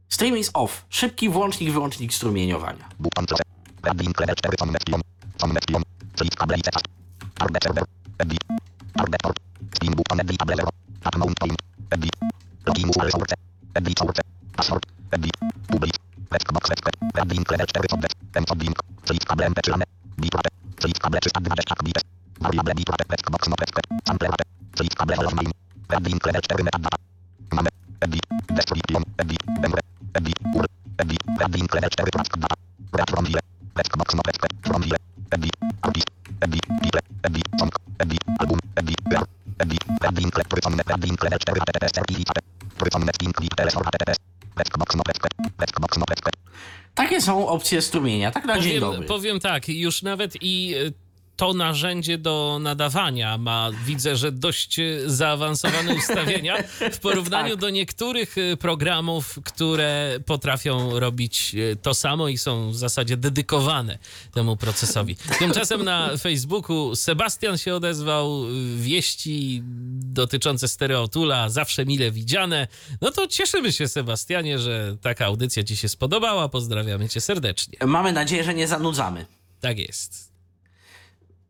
stream 0.08 0.38
is 0.38 0.50
off, 0.54 0.86
szybki 0.88 1.28
włącznik, 1.28 1.70
wyłącznik 1.70 2.14
strumieniowania. 2.14 2.88
Selection. 5.39 5.82
Select 6.18 6.34
cable 6.34 6.59
set. 6.66 6.82
Target 7.39 7.62
server. 7.62 7.86
Edit. 8.18 8.43
Target 8.97 9.20
port. 9.22 9.39
Spin 9.74 9.93
button 9.95 10.20
edit 10.20 10.36
cable 10.39 10.57
zero. 10.59 10.70
At 11.07 11.14
mount 11.16 11.39
point. 11.39 11.62
Edit. 11.95 12.14
Login 12.66 12.91
URL 12.91 13.11
source. 13.14 13.34
Edit 13.78 13.99
source. 13.99 14.20
Password. 14.57 14.84
Edit. 15.14 15.36
Public. 15.70 15.95
Checkbox 16.30 16.66
set. 16.66 16.80
Add 17.14 17.30
link 17.30 17.51
level 17.51 17.66
400. 17.70 18.11
Encode 18.34 18.62
link. 18.66 18.78
Select 19.07 19.24
cable 19.28 19.45
mp3 19.47 19.68
ane. 19.78 19.86
Bitrate. 20.18 20.51
Select 20.82 20.99
cable 21.03 21.18
320 21.22 21.86
bit. 21.86 22.03
Variable 22.43 22.74
bitrate. 22.74 23.05
Checkbox 23.14 23.43
no 23.49 23.57
checkbox. 23.62 23.86
Sample 24.07 24.28
rate. 24.34 24.49
Select 24.74 24.95
cable 24.99 25.14
all 25.18 25.26
of 25.30 25.34
mine. 25.39 25.53
Add 25.95 26.03
link 26.03 26.26
level 26.26 26.43
4 26.51 26.66
metadata. 26.66 26.99
Mamy. 27.55 27.70
Edit. 28.03 28.26
Description. 28.59 29.03
Edit. 29.22 29.43
Emre. 29.62 29.82
Edit. 30.18 30.39
URL. 30.51 30.72
Edit. 30.99 31.22
Add 31.41 31.55
link 31.55 31.70
level 31.74 31.91
4 31.95 32.11
transcript 32.11 32.43
data. 32.43 32.57
Read 32.99 33.11
from 33.11 33.24
file. 33.30 33.47
Checkbox 33.78 34.09
no 34.18 34.22
checkbox. 34.26 34.53
From 34.66 34.82
file. 34.82 35.07
Takie 46.94 47.20
są 47.20 47.48
opcje 47.48 47.82
strumienia, 47.82 48.30
tak 48.30 48.44
na 48.44 48.60
dzień 48.60 48.80
Powiem, 48.80 48.92
dobry. 48.92 49.06
powiem 49.08 49.40
tak, 49.40 49.68
już 49.68 50.02
nawet 50.02 50.42
i 50.42 50.74
y, 50.74 50.92
to 51.39 51.55
narzędzie 51.55 52.18
do 52.18 52.59
nadawania 52.61 53.39
ma, 53.39 53.70
widzę, 53.84 54.16
że 54.16 54.32
dość 54.32 54.78
y, 54.78 55.03
zaawansowane 55.07 55.95
ustawienia 56.01 56.57
w 56.93 56.99
porównaniu 56.99 57.51
Tak. 57.51 57.61
do 57.61 57.70
niektórych 57.70 58.39
y, 58.39 58.57
programów, 58.57 59.39
które 59.45 60.18
potrafią 60.26 61.01
robić 61.01 61.55
y, 61.55 61.76
to 61.82 61.95
samo 61.95 62.28
i 62.28 62.39
są 62.39 62.70
w 62.70 62.76
zasadzie 62.76 63.16
dedykowane 63.16 63.99
temu 64.34 64.57
procesowi. 64.57 65.16
Tymczasem 65.39 65.84
na 65.84 66.16
Facebooku 66.16 66.97
Sebastian 66.97 67.59
się 67.59 67.74
odezwał, 67.74 68.43
wieści 68.76 69.62
dotyczące 70.03 70.68
Stereotula, 70.68 71.49
zawsze 71.49 71.84
mile 71.86 72.11
widziane. 72.11 72.68
No 73.01 73.11
to 73.11 73.26
cieszymy 73.26 73.72
się, 73.72 73.89
Sebastianie, 73.89 74.59
że 74.59 74.97
taka 75.03 75.26
audycja 75.26 75.64
ci 75.64 75.76
się 75.76 75.89
spodobała. 75.89 76.49
Pozdrawiamy 76.49 77.09
cię 77.09 77.20
serdecznie. 77.20 77.78
Mamy 77.86 78.12
nadzieję, 78.12 78.45
że 78.45 78.55
nie 78.55 78.68
zanudzamy. 78.68 79.26
Tak 79.61 79.78
jest. 79.78 80.38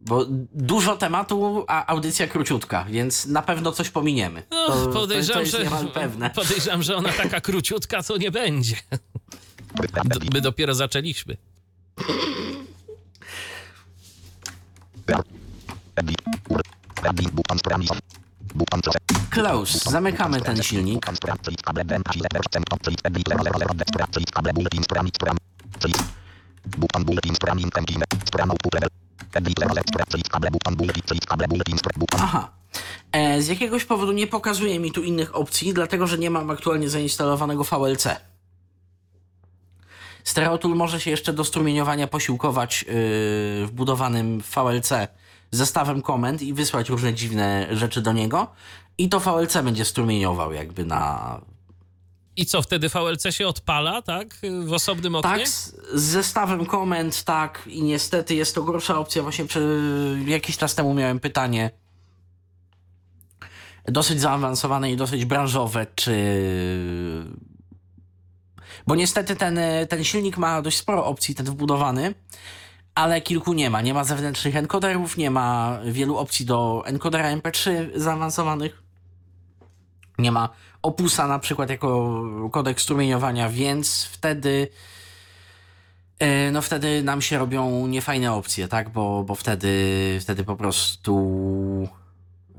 Bo 0.01 0.26
dużo 0.53 0.96
tematu, 0.96 1.64
a 1.68 1.86
audycja 1.86 2.26
króciutka, 2.26 2.84
więc 2.84 3.26
na 3.26 3.42
pewno 3.42 3.72
coś 3.72 3.90
pominiemy. 3.90 4.42
No, 4.51 4.66
to, 4.66 4.74
to, 4.74 4.86
to 4.86 5.01
podejrzewam, 5.01 5.40
jest 5.42 5.53
że, 5.53 5.64
pewne. 5.94 6.30
podejrzewam, 6.40 6.82
że 6.82 6.96
ona 6.96 7.12
taka 7.12 7.40
króciutka 7.40 8.03
to 8.03 8.16
nie 8.16 8.30
będzie. 8.30 8.76
My 10.34 10.40
dopiero 10.40 10.74
zaczęliśmy. 10.74 11.36
Close. 19.30 19.90
Zamykamy 19.90 20.40
ten 20.40 20.62
silnik. 20.62 21.07
Aha. 32.22 32.51
E, 33.12 33.43
z 33.43 33.49
jakiegoś 33.49 33.84
powodu 33.84 34.12
nie 34.12 34.26
pokazuje 34.26 34.80
mi 34.80 34.93
tu 34.93 35.03
innych 35.03 35.36
opcji, 35.36 35.74
dlatego 35.74 36.07
że 36.07 36.18
nie 36.18 36.30
mam 36.30 36.51
aktualnie 36.51 36.89
zainstalowanego 36.89 37.64
VLC. 37.64 38.07
Stereotool 40.24 40.74
może 40.74 41.01
się 41.01 41.11
jeszcze 41.11 41.32
do 41.32 41.45
strumieniowania 41.45 42.07
posiłkować 42.07 42.82
yy, 42.82 43.66
wbudowanym 43.66 44.41
VLC 44.41 44.93
zestawem 45.51 46.03
komend 46.03 46.43
i 46.43 46.55
wysłać 46.55 46.89
różne 46.89 47.14
dziwne 47.14 47.66
rzeczy 47.70 48.03
do 48.03 48.12
niego. 48.12 48.47
I 48.99 49.09
to 49.09 49.20
VLC 49.20 49.57
będzie 49.62 49.84
strumieniował 49.84 50.53
jakby 50.53 50.84
na... 50.84 51.41
I 52.39 52.47
co, 52.47 52.62
wtedy 52.62 52.89
VLC 52.89 53.34
się 53.34 53.49
odpala, 53.49 54.03
tak? 54.03 54.36
W 54.64 54.72
osobnym 54.72 55.14
oknie? 55.14 55.30
Tak, 55.30 55.49
z, 55.49 55.74
zestawem 55.95 56.66
komend, 56.66 57.24
tak. 57.24 57.62
I 57.66 57.82
niestety 57.82 58.34
jest 58.34 58.55
to 58.55 58.62
gorsza 58.62 58.99
opcja. 58.99 59.22
Właśnie 59.22 59.45
przy, 59.45 60.18
jakiś 60.26 60.57
czas 60.57 60.74
temu 60.74 60.95
miałem 60.95 61.20
pytanie 61.20 61.70
dosyć 63.84 64.20
zaawansowane 64.20 64.93
i 64.93 64.97
dosyć 64.97 65.24
branżowe, 65.24 65.86
czy... 65.95 66.14
Bo 68.86 68.95
niestety 68.95 69.36
ten, 69.36 69.59
ten 69.89 70.05
silnik 70.05 70.39
ma 70.39 70.62
dość 70.62 70.76
sporo 70.76 71.07
opcji, 71.07 71.34
ten 71.34 71.47
wbudowany, 71.47 72.14
ale 72.95 73.20
kilku 73.20 73.53
nie 73.53 73.70
ma. 73.70 73.80
Nie 73.80 73.95
ma 73.95 74.05
zewnętrznych 74.05 74.57
encoderów, 74.57 75.16
nie 75.16 75.30
ma 75.30 75.78
wielu 75.84 76.16
opcji 76.16 76.47
do 76.47 76.82
encodera 76.86 77.36
MP3 77.36 77.70
zaawansowanych. 77.95 78.82
Nie 80.18 80.32
ma 80.32 80.49
opusa 80.82 81.26
na 81.26 81.38
przykład 81.38 81.70
jako 81.70 82.22
kodek 82.52 82.80
strumieniowania, 82.80 83.48
więc 83.48 84.04
wtedy 84.04 84.68
e, 86.18 86.50
no 86.50 86.62
wtedy 86.62 87.02
nam 87.02 87.22
się 87.22 87.38
robią 87.38 87.86
niefajne 87.86 88.32
opcje, 88.32 88.68
tak? 88.68 88.90
Bo, 88.90 89.24
bo 89.24 89.34
wtedy, 89.34 90.18
wtedy 90.20 90.44
po 90.44 90.56
prostu 90.56 91.14
e, 92.54 92.58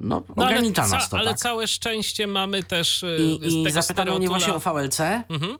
no, 0.00 0.22
No, 0.36 0.44
ogranicza 0.44 0.86
nas 0.86 1.08
to, 1.08 1.18
ale 1.18 1.30
tak? 1.30 1.38
całe 1.38 1.66
szczęście 1.68 2.26
mamy 2.26 2.62
też 2.62 3.02
y, 3.02 3.18
I, 3.42 3.62
i 3.62 3.70
zapytano 3.70 4.18
mnie 4.18 4.28
właśnie 4.28 4.54
o. 4.54 4.58
VLC. 4.60 5.00
Mhm. 5.28 5.58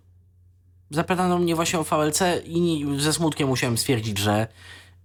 Zapytano 0.91 1.39
mnie 1.39 1.55
właśnie 1.55 1.79
o 1.79 1.85
VLC 1.85 2.21
i 2.45 2.87
ze 2.99 3.13
smutkiem 3.13 3.49
musiałem 3.49 3.79
stwierdzić, 3.79 4.19
że 4.19 4.47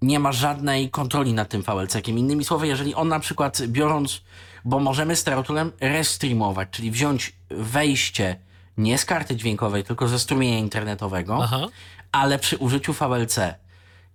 nie 0.01 0.19
ma 0.19 0.31
żadnej 0.31 0.89
kontroli 0.89 1.33
nad 1.33 1.49
tym 1.49 1.61
VLC-kiem. 1.63 2.17
Innymi 2.17 2.45
słowy, 2.45 2.67
jeżeli 2.67 2.95
on 2.95 3.07
na 3.07 3.19
przykład 3.19 3.61
biorąc, 3.67 4.21
bo 4.67 4.79
możemy 4.79 5.15
stereotulem 5.15 5.71
restreamować, 5.81 6.67
czyli 6.71 6.91
wziąć 6.91 7.33
wejście 7.49 8.35
nie 8.77 8.97
z 8.97 9.05
karty 9.05 9.35
dźwiękowej, 9.35 9.83
tylko 9.83 10.07
ze 10.07 10.19
strumienia 10.19 10.57
internetowego, 10.57 11.39
Aha. 11.43 11.67
ale 12.11 12.39
przy 12.39 12.57
użyciu 12.57 12.93
VLC 12.93 13.39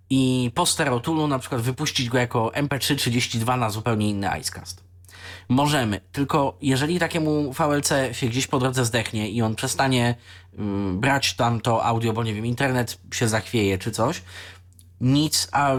i 0.09 0.51
po 0.55 0.65
stereotulu 0.65 1.27
na 1.27 1.39
przykład 1.39 1.61
wypuścić 1.61 2.09
go 2.09 2.17
jako 2.17 2.51
MP3 2.55 2.95
32 2.95 3.57
na 3.57 3.69
zupełnie 3.69 4.09
inny 4.09 4.29
Icecast. 4.39 4.83
Możemy, 5.49 6.01
tylko 6.11 6.57
jeżeli 6.61 6.99
takiemu 6.99 7.53
VLC 7.53 7.89
się 8.11 8.27
gdzieś 8.27 8.47
po 8.47 8.59
drodze 8.59 8.85
zdechnie 8.85 9.29
i 9.29 9.41
on 9.41 9.55
przestanie 9.55 10.15
mm, 10.57 10.99
brać 10.99 11.33
tam 11.33 11.61
to 11.61 11.85
audio, 11.85 12.13
bo 12.13 12.23
nie 12.23 12.33
wiem, 12.33 12.45
internet 12.45 12.99
się 13.13 13.27
zachwieje 13.27 13.77
czy 13.77 13.91
coś, 13.91 14.21
nic, 15.03 15.47
a 15.51 15.75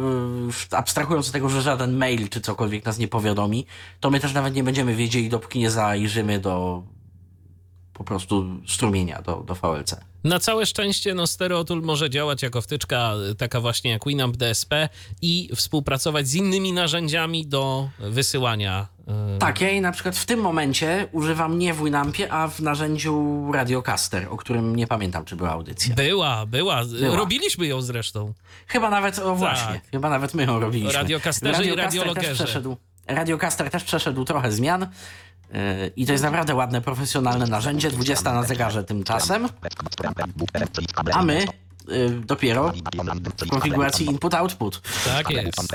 abstrahując 0.70 1.26
od 1.26 1.32
tego, 1.32 1.48
że 1.48 1.62
żaden 1.62 1.96
mail 1.96 2.28
czy 2.28 2.40
cokolwiek 2.40 2.84
nas 2.84 2.98
nie 2.98 3.08
powiadomi, 3.08 3.66
to 4.00 4.10
my 4.10 4.20
też 4.20 4.34
nawet 4.34 4.54
nie 4.54 4.64
będziemy 4.64 4.94
wiedzieli, 4.94 5.28
dopóki 5.28 5.58
nie 5.58 5.70
zajrzymy 5.70 6.40
do 6.40 6.82
po 7.92 8.04
prostu 8.04 8.44
strumienia 8.66 9.22
do, 9.22 9.36
do 9.36 9.54
VLC. 9.54 10.13
Na 10.24 10.38
całe 10.38 10.66
szczęście 10.66 11.14
no, 11.14 11.26
Stereotool 11.26 11.82
może 11.82 12.10
działać 12.10 12.42
jako 12.42 12.60
wtyczka 12.60 13.12
y, 13.30 13.34
taka 13.34 13.60
właśnie 13.60 13.90
jak 13.90 14.04
Winamp 14.06 14.36
DSP 14.36 14.88
i 15.22 15.50
współpracować 15.56 16.28
z 16.28 16.34
innymi 16.34 16.72
narzędziami 16.72 17.46
do 17.46 17.88
wysyłania. 17.98 18.86
y, 19.36 19.38
Tak, 19.38 19.60
ja 19.60 19.68
jej 19.68 19.80
na 19.80 19.92
przykład 19.92 20.16
w 20.16 20.26
tym 20.26 20.40
momencie 20.40 21.08
używam 21.12 21.58
nie 21.58 21.74
w 21.74 21.84
Winampie, 21.84 22.32
a 22.32 22.48
w 22.48 22.60
narzędziu 22.60 23.44
Radiocaster, 23.52 24.26
o 24.30 24.36
którym 24.36 24.76
nie 24.76 24.86
pamiętam, 24.86 25.24
czy 25.24 25.36
była 25.36 25.50
audycja. 25.50 25.94
Była, 25.94 26.46
była, 26.46 26.84
Była. 26.84 27.16
Robiliśmy 27.16 27.66
ją 27.66 27.82
zresztą. 27.82 28.34
Chyba 28.66 28.90
nawet, 28.90 29.18
o 29.18 29.34
właśnie, 29.36 29.80
chyba 29.90 30.10
nawet 30.10 30.34
my 30.34 30.42
ją 30.44 30.60
robiliśmy. 30.60 30.92
Radiocasterze 30.92 31.64
i 31.64 31.68
Radiocaster 31.68 31.98
radiologerze. 32.00 32.28
Też 32.28 32.38
przeszedł, 32.38 32.76
Radiocaster 33.06 33.70
też 33.70 33.84
przeszedł 33.84 34.24
trochę 34.24 34.52
zmian 34.52 34.80
yy, 34.80 34.86
i 35.96 36.06
to 36.06 36.12
jest 36.12 36.24
naprawdę 36.24 36.54
ładne, 36.54 36.80
profesjonalne 36.80 37.46
narzędzie, 37.46 37.90
20 37.90 38.32
na 38.32 38.42
zegarze 38.42 38.84
tymczasem, 38.84 39.48
a 41.12 41.22
my 41.22 41.46
yy, 41.88 42.20
dopiero 42.26 42.72
w 43.36 43.48
konfiguracji 43.48 44.06
input-output. 44.06 44.80
Tak 45.04 45.30
jest. 45.30 45.74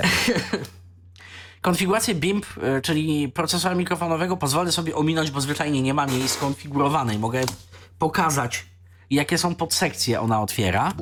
Konfigurację 1.60 2.14
BIMP, 2.14 2.46
y, 2.78 2.82
czyli 2.82 3.28
procesora 3.28 3.74
mikrofonowego, 3.74 4.36
pozwolę 4.36 4.72
sobie 4.72 4.94
ominąć, 4.94 5.30
bo 5.30 5.40
zwyczajnie 5.40 5.82
nie 5.82 5.94
mam 5.94 6.10
jej 6.10 6.28
skonfigurowanej. 6.28 7.18
Mogę 7.18 7.40
pokazać, 7.98 8.66
jakie 9.10 9.38
są 9.38 9.54
podsekcje 9.54 10.20
ona 10.20 10.42
otwiera. 10.42 10.92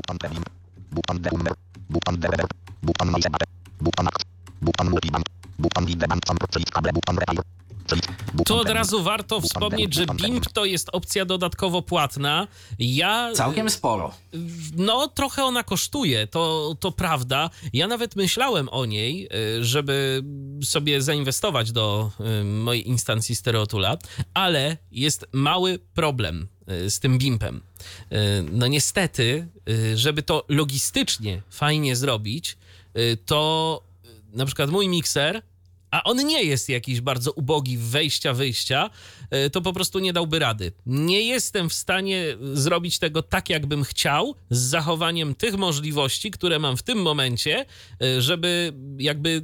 Tu 8.47 8.57
od 8.57 8.69
razu 8.69 9.03
warto 9.03 9.41
wspomnieć, 9.41 9.95
że 9.95 10.07
BIMP 10.07 10.53
to 10.53 10.65
jest 10.65 10.89
opcja 10.93 11.25
dodatkowo 11.25 11.83
płatna. 11.83 12.49
Ja 12.79 13.33
Całkiem 13.35 13.71
sporo. 13.71 14.15
No, 14.77 15.09
trochę 15.09 15.45
ona 15.45 15.63
kosztuje, 15.63 16.27
to, 16.27 16.75
to 16.81 16.93
prawda. 16.93 17.51
Ja 17.73 17.87
nawet 17.87 18.17
myślałem 18.17 18.69
o 18.69 18.85
niej, 18.85 19.29
y, 19.59 19.65
żeby 19.65 20.23
sobie 20.65 21.03
zainwestować 21.03 21.73
do 21.73 22.11
y, 22.41 22.45
mojej 22.45 22.89
instancji 22.89 23.35
Stereotula, 23.35 23.97
ale 24.35 24.77
jest 24.93 25.27
mały 25.33 25.79
problem 25.95 26.49
y, 26.71 26.91
z 26.91 27.01
tym 27.01 27.19
BIMPem. 27.19 27.61
No 28.53 28.67
niestety, 28.67 29.49
żeby 29.95 30.23
to 30.23 30.45
logistycznie 30.49 31.43
fajnie 31.51 31.97
zrobić, 31.97 32.57
to 33.27 33.83
na 34.33 34.47
przykład 34.47 34.71
mój 34.71 34.89
mikser 34.89 35.43
a 35.91 36.03
on 36.03 36.27
nie 36.27 36.45
jest 36.45 36.69
jakiś 36.69 37.01
bardzo 37.01 37.33
ubogi 37.33 37.79
w 37.79 37.83
wejścia, 37.83 38.33
wyjścia, 38.33 38.91
y, 39.47 39.51
to 39.51 39.61
po 39.61 39.73
prostu 39.73 39.99
nie 39.99 40.13
dałby 40.13 40.39
rady. 40.39 40.73
Nie 40.87 41.23
jestem 41.23 41.69
w 41.69 41.75
stanie 41.75 42.25
zrobić 42.53 42.99
tego 42.99 43.23
tak, 43.23 43.51
jakbym 43.51 43.85
chciał, 43.85 44.35
z 44.51 44.59
zachowaniem 44.59 45.35
tych 45.35 45.57
możliwości, 45.57 46.31
które 46.31 46.59
mam 46.59 46.77
w 46.77 46.83
tym 46.83 47.03
momencie, 47.03 47.67
y, 48.03 48.23
żeby 48.23 48.73
jakby 48.99 49.43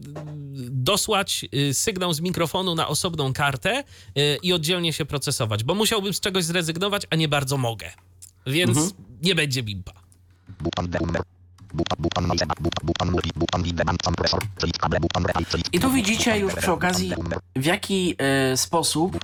dosłać 0.71 1.45
sygnał 1.73 2.15
z 2.15 2.21
mikrofonu 2.21 2.75
na 2.75 2.89
osobną 2.89 3.33
kartę 3.33 3.85
i 4.43 4.53
oddzielnie 4.53 4.93
się 4.93 5.05
procesować, 5.05 5.65
bo 5.65 5.75
musiałbym 5.75 6.15
z 6.15 6.21
czegoś 6.21 6.45
zrezygnować, 6.45 7.03
a 7.11 7.17
nie 7.17 7.29
bardzo 7.29 7.57
mogę. 7.57 7.91
Więc 8.47 8.95
nie 9.23 9.35
będzie 9.35 9.63
bimpa. 9.63 9.93
Bupan 10.61 10.89
I 15.73 15.81
tu 15.81 15.91
widzicie 15.91 16.39
już 16.39 16.55
przy 16.55 16.73
okazji, 16.73 17.13
w 17.57 17.65
jaki 17.65 18.17
e, 18.19 18.57
sposób 18.57 19.19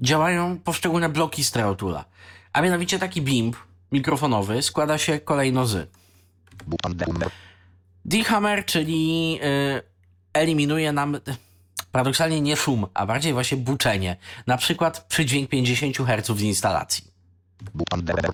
działają 0.00 0.58
poszczególne 0.58 1.08
bloki 1.08 1.44
Stereotula. 1.44 2.04
A 2.52 2.62
mianowicie 2.62 2.98
taki 2.98 3.22
BIMP 3.22 3.56
mikrofonowy 3.92 4.62
składa 4.62 4.98
się 4.98 5.20
kolejno 5.20 5.66
z. 5.66 5.90
D-Hammer, 8.04 8.64
czyli 8.64 9.38
y, 9.42 9.82
eliminuje 10.32 10.92
nam 10.92 11.14
y, 11.14 11.20
paradoksalnie 11.92 12.40
nie 12.40 12.56
szum, 12.56 12.86
a 12.94 13.06
bardziej 13.06 13.32
właśnie 13.32 13.56
buczenie. 13.56 14.16
Na 14.46 14.56
przykład 14.56 15.06
przydźwięk 15.08 15.50
50 15.50 15.96
Hz 15.96 16.38
z 16.38 16.40
instalacji. 16.40 17.04
Bupan 17.74 18.04
Derever. 18.04 18.30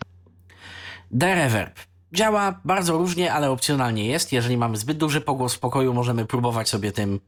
D-Reverb. 1.10 1.89
Działa 2.12 2.60
bardzo 2.64 2.98
różnie, 2.98 3.32
ale 3.32 3.50
opcjonalnie 3.50 4.06
jest. 4.06 4.32
Jeżeli 4.32 4.56
mamy 4.56 4.76
zbyt 4.76 4.98
duży 4.98 5.20
pogłos 5.20 5.54
w 5.54 5.58
pokoju, 5.58 5.94
możemy 5.94 6.26
próbować 6.26 6.68
sobie 6.68 6.92
tym 6.92 7.20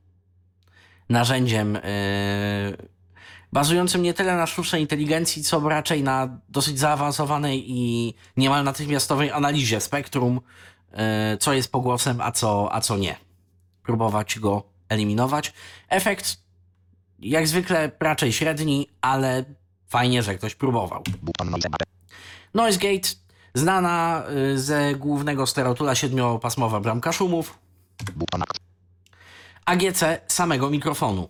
narzędziem 1.08 1.74
yy, 1.74 1.80
bazującym 3.52 4.02
nie 4.02 4.14
tyle 4.14 4.36
na 4.36 4.46
sztucznej 4.46 4.82
inteligencji, 4.82 5.42
co 5.42 5.68
raczej 5.68 6.02
na 6.02 6.38
dosyć 6.48 6.78
zaawansowanej 6.78 7.64
i 7.70 8.14
niemal 8.36 8.64
natychmiastowej 8.64 9.30
analizie 9.30 9.80
spektrum, 9.80 10.40
yy, 10.92 10.98
co 11.38 11.52
jest 11.52 11.72
pogłosem, 11.72 12.20
a 12.20 12.32
co, 12.32 12.74
a 12.74 12.80
co 12.80 12.96
nie. 12.96 13.16
Próbować 13.82 14.38
go 14.38 14.62
eliminować. 14.88 15.52
Efekt 15.88 16.42
jak 17.18 17.48
zwykle 17.48 17.90
raczej 18.00 18.32
średni, 18.32 18.88
ale 19.00 19.44
fajnie, 19.88 20.22
że 20.22 20.34
ktoś 20.34 20.54
próbował. 20.54 21.02
Noise 22.54 22.78
Gate, 22.78 23.08
znana 23.54 24.24
y, 24.52 24.58
ze 24.58 24.94
głównego 24.94 25.46
stereotula 25.46 25.94
siedmiopasmowa 25.94 26.80
bramka 26.80 27.12
szumów. 27.12 27.58
AGC 29.64 30.04
samego 30.28 30.70
mikrofonu. 30.70 31.28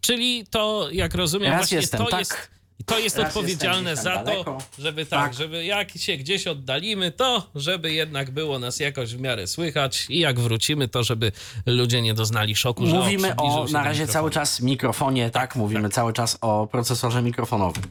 Czyli 0.00 0.46
to, 0.50 0.88
jak 0.92 1.14
rozumiem, 1.14 1.50
Raz 1.52 1.60
właśnie 1.60 1.76
jestem 1.78 1.98
to 2.00 2.06
tak, 2.06 2.18
jest, 2.20 2.50
to 2.86 2.98
jest 2.98 3.18
raz 3.18 3.26
odpowiedzialne 3.26 3.96
za 3.96 4.02
tam 4.14 4.24
to, 4.24 4.30
daleko. 4.30 4.58
żeby 4.78 5.06
tak, 5.06 5.20
Tak. 5.24 5.34
żeby 5.34 5.64
jak 5.64 5.90
się 5.90 6.16
gdzieś 6.16 6.46
oddalimy, 6.46 7.10
to 7.10 7.50
żeby 7.54 7.92
jednak 7.92 8.30
było 8.30 8.58
nas 8.58 8.80
jakoś 8.80 9.14
w 9.14 9.20
miarę 9.20 9.46
słychać 9.46 10.06
i 10.08 10.18
jak 10.18 10.40
wrócimy, 10.40 10.88
to 10.88 11.04
żeby 11.04 11.32
ludzie 11.66 12.02
nie 12.02 12.14
doznali 12.14 12.56
szoku, 12.56 12.86
że 12.86 12.96
Mówimy 12.96 13.28
przybliżył 13.28 13.60
o 13.60 13.66
na 13.68 13.84
razie 13.84 14.06
cały 14.06 14.30
czas 14.30 14.60
mikrofonie, 14.60 15.30
tak, 15.30 15.56
mówimy 15.56 15.88
cały 15.88 16.12
czas 16.12 16.38
o 16.40 16.66
procesorze 16.66 17.22
mikrofonowym. 17.22 17.82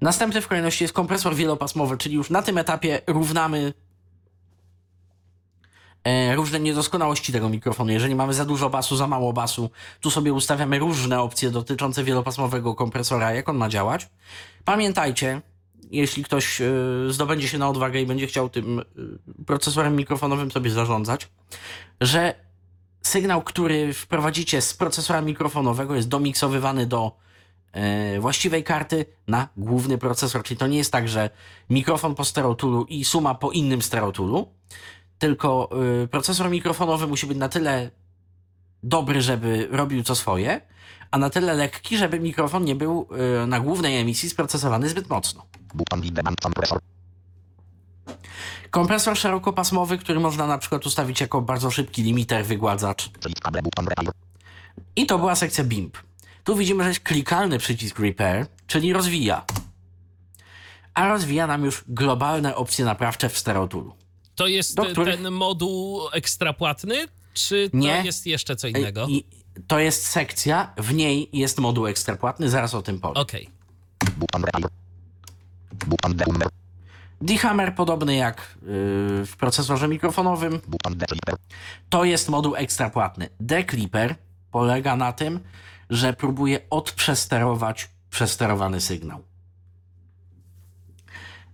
Następny 0.00 0.40
w 0.40 0.48
kolejności 0.48 0.84
jest 0.84 0.94
kompresor 0.94 1.34
wielopasmowy, 1.34 1.96
czyli 1.98 2.14
już 2.14 2.30
na 2.30 2.42
tym 2.42 2.58
etapie 2.58 3.00
równamy 3.06 3.72
e, 6.04 6.34
różne 6.34 6.60
niedoskonałości 6.60 7.32
tego 7.32 7.48
mikrofonu. 7.48 7.92
Jeżeli 7.92 8.14
mamy 8.14 8.34
za 8.34 8.44
dużo 8.44 8.70
basu, 8.70 8.96
za 8.96 9.06
mało 9.06 9.32
basu, 9.32 9.70
tu 10.00 10.10
sobie 10.10 10.32
ustawiamy 10.32 10.78
różne 10.78 11.20
opcje 11.20 11.50
dotyczące 11.50 12.04
wielopasmowego 12.04 12.74
kompresora, 12.74 13.32
jak 13.32 13.48
on 13.48 13.56
ma 13.56 13.68
działać. 13.68 14.08
Pamiętajcie, 14.64 15.42
jeśli 15.90 16.24
ktoś 16.24 16.60
e, 16.60 16.64
zdobędzie 17.08 17.48
się 17.48 17.58
na 17.58 17.68
odwagę 17.68 18.00
i 18.00 18.06
będzie 18.06 18.26
chciał 18.26 18.48
tym 18.48 18.80
e, 18.80 18.84
procesorem 19.46 19.96
mikrofonowym 19.96 20.50
sobie 20.50 20.70
zarządzać, 20.70 21.28
że 22.00 22.34
sygnał, 23.02 23.42
który 23.42 23.94
wprowadzicie 23.94 24.60
z 24.60 24.74
procesora 24.74 25.20
mikrofonowego 25.20 25.94
jest 25.94 26.08
domiksowywany 26.08 26.86
do 26.86 27.25
właściwej 28.20 28.64
karty 28.64 29.06
na 29.28 29.48
główny 29.56 29.98
procesor. 29.98 30.42
Czyli 30.42 30.58
to 30.58 30.66
nie 30.66 30.78
jest 30.78 30.92
tak, 30.92 31.08
że 31.08 31.30
mikrofon 31.70 32.14
po 32.14 32.24
stereotulu 32.24 32.84
i 32.84 33.04
suma 33.04 33.34
po 33.34 33.50
innym 33.50 33.82
stereotulu, 33.82 34.48
tylko 35.18 35.70
y, 36.04 36.08
procesor 36.08 36.50
mikrofonowy 36.50 37.06
musi 37.06 37.26
być 37.26 37.38
na 37.38 37.48
tyle 37.48 37.90
dobry, 38.82 39.22
żeby 39.22 39.68
robił 39.70 40.02
co 40.02 40.14
swoje, 40.14 40.60
a 41.10 41.18
na 41.18 41.30
tyle 41.30 41.54
lekki, 41.54 41.96
żeby 41.98 42.20
mikrofon 42.20 42.64
nie 42.64 42.74
był 42.74 43.08
y, 43.42 43.46
na 43.46 43.60
głównej 43.60 43.96
emisji 43.96 44.30
sprocesowany 44.30 44.88
zbyt 44.88 45.10
mocno. 45.10 45.46
Kompresor 48.70 49.16
szerokopasmowy, 49.16 49.98
który 49.98 50.20
można 50.20 50.46
na 50.46 50.58
przykład 50.58 50.86
ustawić 50.86 51.20
jako 51.20 51.42
bardzo 51.42 51.70
szybki 51.70 52.02
limiter, 52.02 52.44
wygładzacz. 52.44 53.10
I 54.96 55.06
to 55.06 55.18
była 55.18 55.34
sekcja 55.34 55.64
BIMP. 55.64 55.98
Tu 56.46 56.56
widzimy, 56.56 56.82
że 56.84 56.88
jest 56.88 57.00
klikalny 57.00 57.58
przycisk 57.58 57.98
Repair, 57.98 58.46
czyli 58.66 58.92
rozwija. 58.92 59.44
A 60.94 61.08
rozwija 61.08 61.46
nam 61.46 61.64
już 61.64 61.84
globalne 61.88 62.56
opcje 62.56 62.84
naprawcze 62.84 63.28
w 63.28 63.38
stereotulu. 63.38 63.94
To 64.34 64.46
jest 64.46 64.78
e, 64.78 64.86
których- 64.92 65.16
ten 65.16 65.30
moduł 65.32 66.00
ekstrapłatny, 66.12 66.94
czy 67.34 67.70
to 67.70 67.76
Nie. 67.76 68.02
jest 68.04 68.26
jeszcze 68.26 68.56
co 68.56 68.68
innego? 68.68 69.06
I 69.08 69.24
to 69.66 69.78
jest 69.78 70.06
sekcja, 70.06 70.72
w 70.78 70.94
niej 70.94 71.28
jest 71.32 71.58
moduł 71.58 71.86
ekstrapłatny, 71.86 72.50
zaraz 72.50 72.74
o 72.74 72.82
tym 72.82 73.00
powiem. 73.00 73.16
Okej. 73.16 73.48
Deumer. 76.08 76.48
D-Hammer 77.20 77.74
podobny 77.74 78.14
jak 78.14 78.36
yy, 78.62 78.66
w 79.26 79.34
procesorze 79.38 79.88
mikrofonowym, 79.88 80.60
to 81.90 82.04
jest 82.04 82.28
moduł 82.28 82.56
ekstrapłatny. 82.56 83.28
D-Clipper 83.40 84.14
polega 84.50 84.96
na 84.96 85.12
tym, 85.12 85.40
że 85.90 86.12
próbuje 86.12 86.60
odprzesterować 86.70 87.90
przesterowany 88.10 88.80
sygnał. 88.80 89.22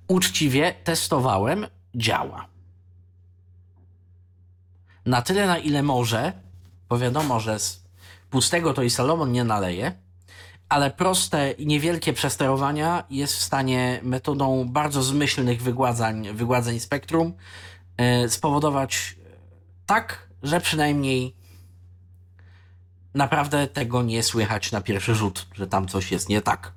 Uczciwie 0.08 0.74
testowałem, 0.84 1.66
działa. 1.94 2.46
Na 5.06 5.22
tyle, 5.22 5.46
na 5.46 5.58
ile 5.58 5.82
może, 5.82 6.32
bo 6.88 6.98
wiadomo, 6.98 7.40
że 7.40 7.58
z 7.58 7.82
pustego 8.30 8.74
to 8.74 8.82
i 8.82 8.90
Salomon 8.90 9.32
nie 9.32 9.44
naleje, 9.44 9.92
ale 10.68 10.90
proste 10.90 11.50
i 11.50 11.66
niewielkie 11.66 12.12
przesterowania 12.12 13.04
jest 13.10 13.34
w 13.36 13.42
stanie 13.42 14.00
metodą 14.02 14.68
bardzo 14.68 15.02
zmyślnych 15.02 15.62
wygładzań, 15.62 16.32
wygładzeń 16.32 16.80
spektrum 16.80 17.32
e, 17.96 18.28
spowodować 18.28 19.16
tak, 19.86 20.28
że 20.42 20.60
przynajmniej 20.60 21.36
naprawdę 23.14 23.66
tego 23.66 24.02
nie 24.02 24.22
słychać 24.22 24.72
na 24.72 24.80
pierwszy 24.80 25.14
rzut, 25.14 25.46
że 25.54 25.66
tam 25.66 25.88
coś 25.88 26.12
jest 26.12 26.28
nie 26.28 26.40
tak. 26.40 26.72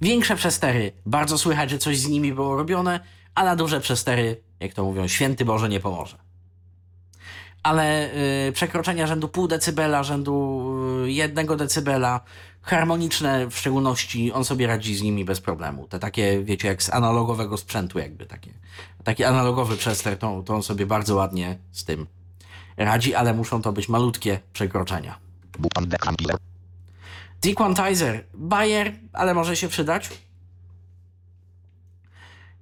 Większe 0.00 0.36
przestery, 0.36 0.92
bardzo 1.06 1.38
słychać, 1.38 1.70
że 1.70 1.78
coś 1.78 1.98
z 1.98 2.08
nimi 2.08 2.32
było 2.32 2.56
robione, 2.56 3.00
a 3.34 3.44
na 3.44 3.56
duże 3.56 3.80
przestery, 3.80 4.40
jak 4.60 4.72
to 4.72 4.84
mówią, 4.84 5.08
święty 5.08 5.44
Boże 5.44 5.68
nie 5.68 5.80
pomoże. 5.80 6.18
Ale 7.62 8.10
y, 8.48 8.52
przekroczenia 8.52 9.06
rzędu 9.06 9.28
pół 9.28 9.48
decybela, 9.48 10.02
rzędu 10.02 10.64
y, 11.04 11.12
jednego 11.12 11.56
decybela, 11.56 12.20
harmoniczne 12.62 13.46
w 13.46 13.56
szczególności, 13.58 14.32
on 14.32 14.44
sobie 14.44 14.66
radzi 14.66 14.96
z 14.96 15.02
nimi 15.02 15.24
bez 15.24 15.40
problemu. 15.40 15.88
Te 15.88 15.98
takie, 15.98 16.42
wiecie, 16.44 16.68
jak 16.68 16.82
z 16.82 16.90
analogowego 16.90 17.56
sprzętu 17.56 17.98
jakby 17.98 18.26
takie. 18.26 18.50
Taki 19.04 19.24
analogowy 19.24 19.76
przester, 19.76 20.18
to, 20.18 20.42
to 20.42 20.54
on 20.54 20.62
sobie 20.62 20.86
bardzo 20.86 21.14
ładnie 21.14 21.58
z 21.72 21.84
tym 21.84 22.06
radzi, 22.76 23.14
ale 23.14 23.34
muszą 23.34 23.62
to 23.62 23.72
być 23.72 23.88
malutkie 23.88 24.40
przekroczenia. 24.52 25.18
Dequantizer, 27.42 28.24
Bayer, 28.34 28.92
ale 29.12 29.34
może 29.34 29.56
się 29.56 29.68
przydać. 29.68 30.10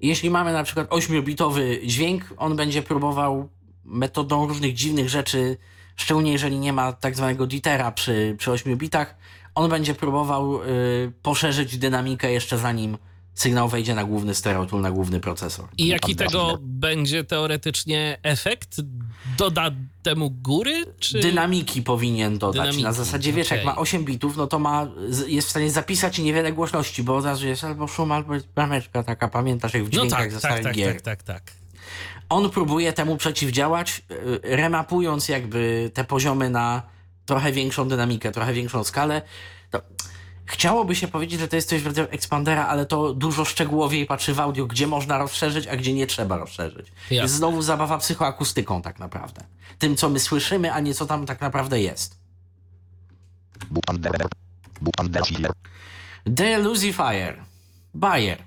Jeśli 0.01 0.31
mamy 0.31 0.53
na 0.53 0.63
przykład 0.65 0.89
8-bitowy 0.89 1.87
dźwięk, 1.87 2.35
on 2.37 2.57
będzie 2.57 2.83
próbował 2.83 3.49
metodą 3.85 4.47
różnych 4.47 4.75
dziwnych 4.75 5.09
rzeczy, 5.09 5.57
szczególnie 5.97 6.33
jeżeli 6.33 6.59
nie 6.59 6.73
ma 6.73 6.93
tak 6.93 7.17
zwanego 7.17 7.47
ditera 7.47 7.93
przy, 7.93 8.35
przy 8.39 8.51
8 8.51 8.77
bitach, 8.77 9.17
on 9.55 9.71
będzie 9.71 9.95
próbował 9.95 10.63
y, 10.63 11.13
poszerzyć 11.23 11.79
dynamikę 11.79 12.33
jeszcze 12.33 12.59
zanim 12.59 12.99
sygnał 13.41 13.69
wejdzie 13.69 13.95
na 13.95 14.05
główny 14.05 14.35
stereotyp, 14.35 14.73
na 14.81 14.91
główny 14.91 15.21
procesor. 15.21 15.69
I 15.79 15.87
jaki 15.87 16.17
tego 16.17 16.59
będzie 16.63 17.25
teoretycznie 17.25 18.19
efekt? 18.23 18.77
Doda 19.39 19.71
temu 20.03 20.31
góry? 20.31 20.85
Czy... 20.99 21.21
Dynamiki 21.21 21.83
powinien 21.83 22.39
dodać. 22.39 22.61
Dynamiki, 22.61 22.83
Na 22.85 22.93
zasadzie, 22.93 23.33
wiesz, 23.33 23.51
jak 23.51 23.61
okej. 23.61 23.67
ma 23.67 23.77
8 23.77 24.05
bitów, 24.05 24.37
no 24.37 24.47
to 24.47 24.59
ma, 24.59 24.87
jest 25.27 25.49
w 25.49 25.51
stanie 25.51 25.71
zapisać 25.71 26.19
niewiele 26.19 26.53
głośności, 26.53 27.03
bo 27.03 27.17
od 27.17 27.25
razu 27.25 27.47
jest 27.47 27.65
albo 27.65 27.87
szum, 27.87 28.13
albo 28.13 28.33
brameczka 28.55 29.03
taka, 29.03 29.29
pamiętasz, 29.29 29.75
jak 29.75 29.85
w 29.85 29.87
No 29.87 29.91
dźwiękach 29.91 30.19
tak, 30.21 30.33
ze 30.33 30.41
tak, 30.41 30.63
tak, 30.63 30.75
gier. 30.75 30.93
tak, 30.93 31.03
tak, 31.03 31.23
tak. 31.23 31.53
On 32.29 32.51
próbuje 32.51 32.93
temu 32.93 33.17
przeciwdziałać, 33.17 34.03
y, 34.11 34.41
remapując 34.43 35.29
jakby 35.29 35.91
te 35.95 36.05
poziomy 36.05 36.51
na 36.51 36.83
trochę 37.27 37.53
większą 37.53 37.89
dynamikę, 37.89 38.33
trochę 38.33 38.53
większą 38.53 38.85
skalę. 38.85 39.23
To 39.71 39.81
chciałoby 40.51 40.97
się 40.97 41.09
powiedzieć, 41.09 41.41
że 41.41 41.49
to 41.49 41.57
jest 41.57 41.69
coś 41.69 41.83
w 41.83 41.87
rodzaju 41.87 42.09
ekspandera, 42.11 42.67
ale 42.67 42.87
to 42.87 43.15
dużo 43.15 43.45
szczegółowiej 43.45 44.07
patrzy 44.07 44.35
w 44.35 44.41
audio, 44.41 44.67
gdzie 44.67 44.87
można 44.87 45.19
rozszerzyć, 45.19 45.67
a 45.67 45.77
gdzie 45.77 45.93
nie 45.93 46.07
trzeba 46.07 46.37
rozszerzyć. 46.37 46.93
Jest 47.11 47.35
znowu 47.35 47.63
zabawa 47.63 47.99
psychoakustyką 47.99 48.83
tak 48.83 48.99
naprawdę. 48.99 49.45
Tym, 49.79 49.97
co 49.97 50.09
my 50.09 50.21
słyszymy, 50.21 50.73
a 50.73 50.81
nie 50.81 50.95
co 50.95 51.07
tam 51.07 51.27
tak 51.27 51.41
naprawdę 51.41 51.81
jest. 51.81 52.19
Delusifier. 56.27 57.43
Bayer. 57.95 58.39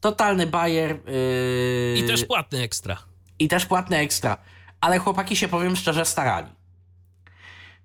Totalny 0.00 0.46
Bayer. 0.46 0.98
Yy... 1.06 1.98
I 1.98 2.06
też 2.06 2.24
płatny 2.24 2.58
ekstra. 2.58 2.96
i 3.38 3.48
też 3.48 3.66
płatne 3.66 3.98
ekstra. 3.98 4.36
Ale 4.80 4.98
chłopaki 4.98 5.36
się, 5.36 5.48
powiem 5.48 5.76
szczerze, 5.76 6.04
starali. 6.04 6.48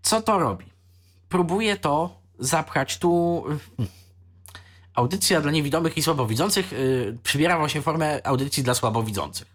Co 0.01 0.21
to 0.21 0.39
robi? 0.39 0.65
Próbuje 1.29 1.77
to 1.77 2.22
zapchać 2.45 2.97
tu. 2.97 3.43
hmm, 3.47 3.93
Audycja 4.95 5.41
dla 5.41 5.51
niewidomych 5.51 5.97
i 5.97 6.03
słabowidzących 6.03 6.71
yy, 6.71 7.17
przybiera 7.23 7.57
właśnie 7.57 7.81
formę 7.81 8.27
audycji 8.27 8.63
dla 8.63 8.73
słabowidzących. 8.73 9.47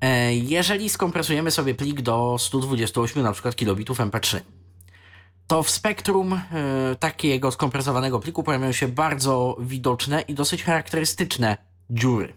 E, 0.00 0.34
jeżeli 0.34 0.88
skompresujemy 0.88 1.50
sobie 1.50 1.74
plik 1.74 2.00
do 2.00 2.36
128 2.38 3.22
na 3.22 3.32
przykład 3.32 3.56
kilobitów 3.56 3.98
MP3, 3.98 4.40
to 5.46 5.62
w 5.62 5.70
spektrum 5.70 6.32
e, 6.32 6.40
takiego 6.98 7.52
skompresowanego 7.52 8.20
pliku 8.20 8.42
pojawiają 8.42 8.72
się 8.72 8.88
bardzo 8.88 9.56
widoczne 9.60 10.20
i 10.20 10.34
dosyć 10.34 10.64
charakterystyczne 10.64 11.56
dziury 11.90 12.34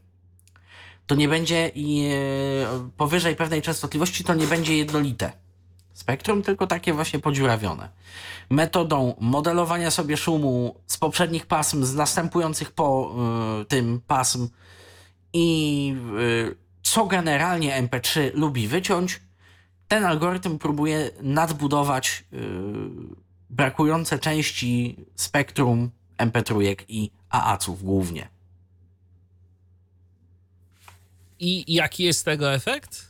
to 1.08 1.16
nie 1.16 1.28
będzie 1.28 1.66
e, 1.66 1.72
powyżej 2.98 3.36
pewnej 3.36 3.62
częstotliwości 3.62 4.24
to 4.24 4.34
nie 4.34 4.48
będzie 4.48 4.78
jednolite 4.78 5.32
spektrum, 5.98 6.42
tylko 6.42 6.68
takie 6.68 6.94
właśnie 6.94 7.20
podziurawione. 7.20 7.90
Metodą 8.50 9.16
modelowania 9.20 9.92
sobie 9.92 10.18
szumu 10.18 10.76
z 10.88 10.98
poprzednich 10.98 11.46
pasm, 11.46 11.84
z 11.84 11.96
następujących 11.96 12.72
po 12.72 13.16
e, 13.62 13.66
tym 13.66 14.02
pasm 14.08 14.50
i 15.34 15.96
e, 16.52 16.56
co 16.84 17.06
generalnie 17.06 17.84
MP3 17.84 18.32
lubi 18.34 18.68
wyciąć, 18.68 19.22
ten 19.88 20.06
algorytm 20.06 20.58
próbuje 20.58 21.12
nadbudować 21.22 22.24
e, 22.34 22.38
brakujące 23.50 24.20
części 24.20 25.06
spektrum 25.16 25.92
MP3 26.18 26.76
i 26.88 27.12
AAC-ów 27.30 27.84
głównie. 27.84 28.28
I 31.40 31.74
jaki 31.74 32.04
jest 32.04 32.26
tego 32.26 32.54
efekt? 32.54 33.07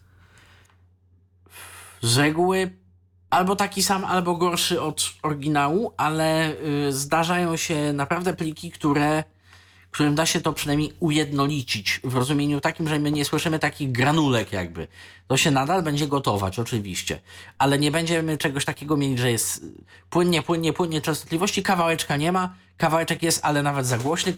Z 2.02 2.18
reguły 2.18 2.72
albo 3.30 3.56
taki 3.56 3.84
sam, 3.84 4.06
albo 4.06 4.36
gorszy 4.36 4.82
od 4.82 5.14
oryginału, 5.24 5.94
ale 5.98 6.54
y, 6.88 6.92
zdarzają 6.94 7.58
się 7.58 7.94
naprawdę 7.94 8.34
pliki, 8.34 8.72
które, 8.72 9.24
którym 9.92 10.16
da 10.16 10.26
się 10.26 10.42
to 10.42 10.54
przynajmniej 10.54 10.94
ujednolicić 11.00 12.02
w 12.04 12.16
rozumieniu 12.16 12.62
takim, 12.62 12.88
że 12.88 13.00
my 13.00 13.12
nie 13.12 13.26
słyszymy 13.26 13.60
takich 13.60 13.92
granulek 13.92 14.54
jakby. 14.54 14.88
To 15.28 15.38
się 15.38 15.52
nadal 15.52 15.84
będzie 15.84 16.08
gotować, 16.08 16.60
oczywiście, 16.60 17.20
ale 17.58 17.80
nie 17.80 17.92
będziemy 17.92 18.38
czegoś 18.38 18.66
takiego 18.66 18.98
mieć, 18.98 19.20
że 19.20 19.32
jest 19.32 19.66
płynnie, 20.10 20.42
płynnie, 20.42 20.74
płynnie 20.74 21.02
częstotliwości, 21.02 21.64
kawałeczka 21.64 22.18
nie 22.18 22.32
ma, 22.32 22.56
kawałeczek 22.78 23.24
jest, 23.24 23.40
ale 23.46 23.64
nawet 23.64 23.86
za 23.86 23.98
głośny, 23.98 24.34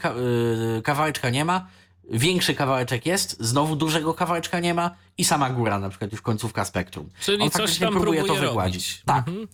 y, 0.78 0.82
kawałeczka 0.82 1.30
nie 1.30 1.46
ma, 1.46 1.68
większy 2.12 2.56
kawałeczek 2.56 3.06
jest, 3.06 3.38
znowu 3.40 3.76
dużego 3.76 4.14
kawałeczka 4.14 4.60
nie 4.60 4.74
ma 4.74 4.96
i 5.18 5.26
sama 5.26 5.50
góra, 5.50 5.80
na 5.80 5.90
przykład 5.90 6.12
już 6.12 6.22
końcówka 6.22 6.66
spektrum. 6.66 7.10
Czyli 7.22 7.44
On 7.44 7.50
coś 7.50 7.62
faktycznie 7.62 7.88
tam 7.88 7.94
próbuje 7.94 8.20
próbuje 8.24 8.42
to 8.42 8.48
wygładzić. 8.48 8.88
robić. 8.90 9.02
Tak. 9.06 9.28
Mhm. 9.28 9.48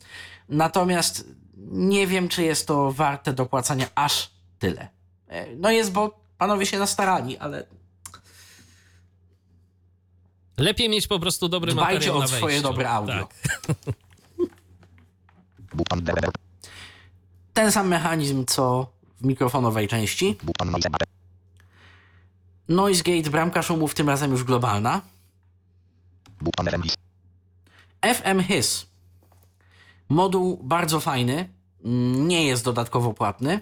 Natomiast 0.50 1.26
nie 1.72 2.08
wiem, 2.08 2.28
czy 2.30 2.44
jest 2.44 2.68
to 2.68 2.92
warte 2.92 3.34
dopłacania 3.34 3.88
aż 3.96 4.32
tyle. 4.60 4.88
E, 5.28 5.56
No 5.56 5.72
jest, 5.72 5.92
bo 5.92 6.20
panowie 6.38 6.66
się 6.66 6.80
nastarali, 6.80 7.38
ale 7.38 7.66
Lepiej 10.58 10.90
mieć 10.90 11.08
po 11.08 11.20
prostu 11.20 11.50
dobry 11.50 11.72
Dbajcie 11.74 11.94
materiał 11.94 12.18
o 12.18 12.20
na 12.20 12.28
swoje 12.28 12.42
wejściu. 12.46 12.64
dobre 12.64 12.90
audio. 12.90 13.28
Tak. 13.28 13.76
Ten 17.54 17.72
sam 17.72 17.88
mechanizm, 17.88 18.46
co 18.46 18.92
w 19.22 19.26
mikrofonowej 19.26 19.88
części. 19.88 20.38
Noise 22.70 23.04
gate, 23.04 23.30
bramka 23.30 23.62
szumów, 23.62 23.94
tym 23.94 24.10
razem 24.10 24.32
już 24.32 24.44
globalna. 24.44 25.02
Button 26.42 26.68
RMS. 26.68 26.96
FM 28.02 28.44
His. 28.44 28.86
Moduł 30.10 30.60
bardzo 30.64 31.00
fajny, 31.00 31.50
mm, 31.84 32.28
nie 32.28 32.44
jest 32.44 32.64
dodatkowo 32.64 33.14
płatny. 33.14 33.60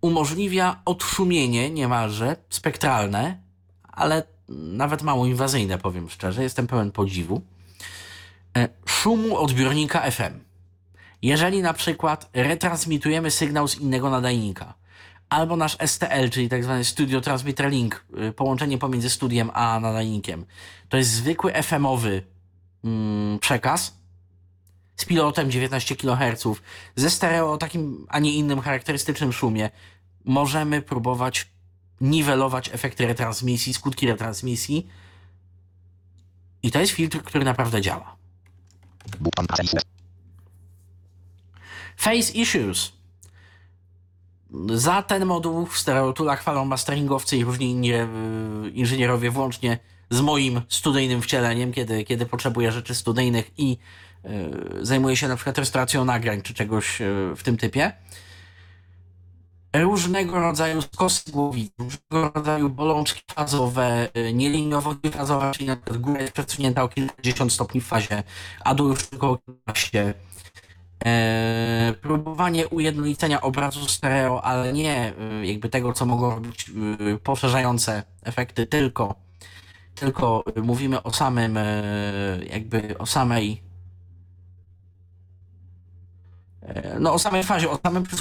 Umożliwia 0.00 0.80
odszumienie 0.84 1.70
niemalże 1.70 2.36
spektralne, 2.50 3.40
ale 3.82 4.22
nawet 4.48 5.02
mało 5.02 5.26
inwazyjne, 5.26 5.78
powiem 5.78 6.10
szczerze. 6.10 6.42
Jestem 6.42 6.66
pełen 6.66 6.92
podziwu. 6.92 7.42
E, 8.56 8.68
Szumu 8.86 9.36
odbiornika 9.36 10.10
FM. 10.10 10.40
Jeżeli 11.22 11.62
na 11.62 11.72
przykład 11.72 12.30
retransmitujemy 12.32 13.30
sygnał 13.30 13.68
z 13.68 13.76
innego 13.76 14.10
nadajnika, 14.10 14.74
albo 15.36 15.56
nasz 15.56 15.76
STL, 15.86 16.28
czyli 16.30 16.48
tak 16.48 16.64
zwany 16.64 16.84
Studio 16.84 17.20
Transmitter 17.20 17.70
Link, 17.70 18.04
y, 18.28 18.32
połączenie 18.32 18.78
pomiędzy 18.78 19.10
studiem 19.10 19.50
a 19.54 19.80
nadajnikiem, 19.80 20.46
to 20.88 20.96
jest 20.96 21.10
zwykły 21.10 21.52
FM-owy 21.52 22.22
mm, 22.84 23.38
przekaz 23.38 23.98
z 24.96 25.04
pilotem 25.04 25.50
19 25.50 25.96
kHz, 25.96 26.44
ze 26.96 27.10
stereo 27.10 27.52
o 27.52 27.58
takim, 27.58 28.06
a 28.08 28.18
nie 28.18 28.32
innym 28.32 28.60
charakterystycznym 28.60 29.32
szumie, 29.32 29.70
możemy 30.24 30.82
próbować 30.82 31.46
niwelować 32.00 32.70
efekty 32.72 33.06
retransmisji, 33.06 33.74
skutki 33.74 34.06
retransmisji. 34.06 34.86
I 36.62 36.70
to 36.70 36.80
jest 36.80 36.92
filtr, 36.92 37.22
który 37.22 37.44
naprawdę 37.44 37.80
działa. 37.80 38.16
Face 41.96 42.32
Issues. 42.32 42.92
Za 44.74 45.02
ten 45.02 45.24
moduł 45.24 45.66
w 45.66 45.78
stereotulach 45.78 46.40
chwalą 46.40 46.64
masteringowcy 46.64 47.36
i 47.36 47.44
różni 47.44 47.70
inni 47.70 47.92
e, 47.92 48.08
inżynierowie 48.72 49.30
włącznie 49.30 49.78
z 50.10 50.20
moim 50.20 50.62
studyjnym 50.68 51.22
wcieleniem, 51.22 51.72
kiedy, 51.72 52.04
kiedy 52.04 52.26
potrzebuję 52.26 52.72
rzeczy 52.72 52.94
studyjnych 52.94 53.50
i 53.58 53.78
y, 54.24 54.86
zajmuję 54.86 55.16
się 55.16 55.28
na 55.28 55.36
przykład 55.36 55.58
restauracją 55.58 56.04
nagrań 56.04 56.42
czy 56.42 56.54
czegoś 56.54 57.00
y, 57.00 57.04
w 57.36 57.42
tym 57.42 57.56
typie. 57.56 57.92
Różnego 59.74 60.40
rodzaju 60.40 60.82
skosy 60.82 61.32
głowicy, 61.32 61.72
różnego 61.78 62.32
rodzaju 62.34 62.70
bolączki 62.70 63.22
fazowe, 63.34 64.08
y, 64.16 64.32
nieliniowo-fazowe, 64.34 65.52
czyli 65.52 65.66
na 65.66 65.76
przykład 65.76 65.98
góra 65.98 66.20
jest 66.20 66.32
przesunięta 66.32 66.82
o 66.82 66.88
kilkadziesiąt 66.88 67.52
stopni 67.52 67.80
w 67.80 67.86
fazie, 67.86 68.22
a 68.64 68.74
dół 68.74 68.88
już 68.88 69.06
tylko 69.06 69.30
o 69.30 69.38
kilkanaście. 69.38 70.14
E, 71.04 71.94
próbowanie 72.00 72.68
ujednolicenia 72.68 73.40
obrazu 73.40 73.88
stereo, 73.88 74.44
ale 74.44 74.72
nie 74.72 75.12
y, 75.42 75.46
jakby 75.46 75.68
tego, 75.68 75.92
co 75.92 76.06
mogą 76.06 76.30
robić 76.30 76.70
y, 77.14 77.18
poszerzające 77.18 78.02
efekty, 78.22 78.66
tylko, 78.66 79.14
tylko 79.94 80.44
mówimy 80.62 81.02
o 81.02 81.12
samym, 81.12 81.56
e, 81.56 81.82
jakby 82.50 82.98
o 82.98 83.06
samej 83.06 83.62
e, 86.62 87.00
no 87.00 87.14
o 87.14 87.18
samej 87.18 87.44
fazie, 87.44 87.70
o 87.70 87.78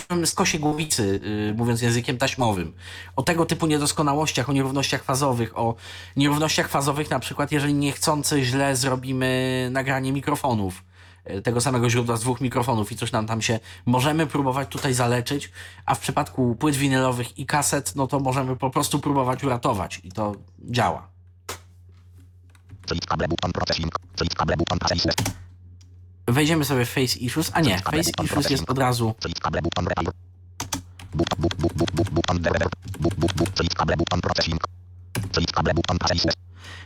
samym 0.10 0.28
skosie 0.28 0.60
głowicy, 0.60 1.22
y, 1.52 1.54
mówiąc 1.58 1.82
językiem 1.82 2.18
taśmowym, 2.18 2.74
o 3.16 3.24
tego 3.24 3.46
typu 3.46 3.68
niedoskonałościach, 3.68 4.50
o 4.50 4.54
nierównościach 4.54 5.04
fazowych, 5.04 5.58
o 5.58 5.76
nierównościach 6.16 6.70
fazowych 6.70 7.10
na 7.10 7.20
przykład, 7.20 7.52
jeżeli 7.52 7.74
niechcący 7.74 8.44
źle 8.44 8.76
zrobimy 8.76 9.70
nagranie 9.72 10.12
mikrofonów, 10.12 10.84
tego 11.44 11.62
samego 11.62 11.90
źródła 11.90 12.18
z 12.18 12.22
dwóch 12.22 12.42
mikrofonów 12.42 12.92
i 12.92 12.96
coś 12.96 13.12
nam 13.12 13.28
tam 13.28 13.42
się 13.42 13.60
możemy 13.86 14.28
próbować 14.28 14.70
tutaj 14.70 14.94
zaleczyć, 14.94 15.52
a 15.86 15.96
w 15.96 16.00
przypadku 16.00 16.56
płyt 16.56 16.76
winylowych 16.76 17.40
i 17.40 17.46
kaset, 17.46 17.96
no 17.96 18.08
to 18.08 18.20
możemy 18.20 18.56
po 18.56 18.70
prostu 18.70 19.00
próbować 19.00 19.44
uratować 19.44 20.02
i 20.04 20.12
to 20.12 20.36
działa. 20.60 21.08
Wejdziemy 26.28 26.66
sobie 26.66 26.86
w 26.86 26.90
Face 26.90 27.20
Issues, 27.20 27.52
a 27.54 27.62
nie, 27.62 27.80
Face 27.80 28.12
Issues 28.24 28.50
jest 28.50 28.70
od 28.70 28.78
razu 28.78 29.16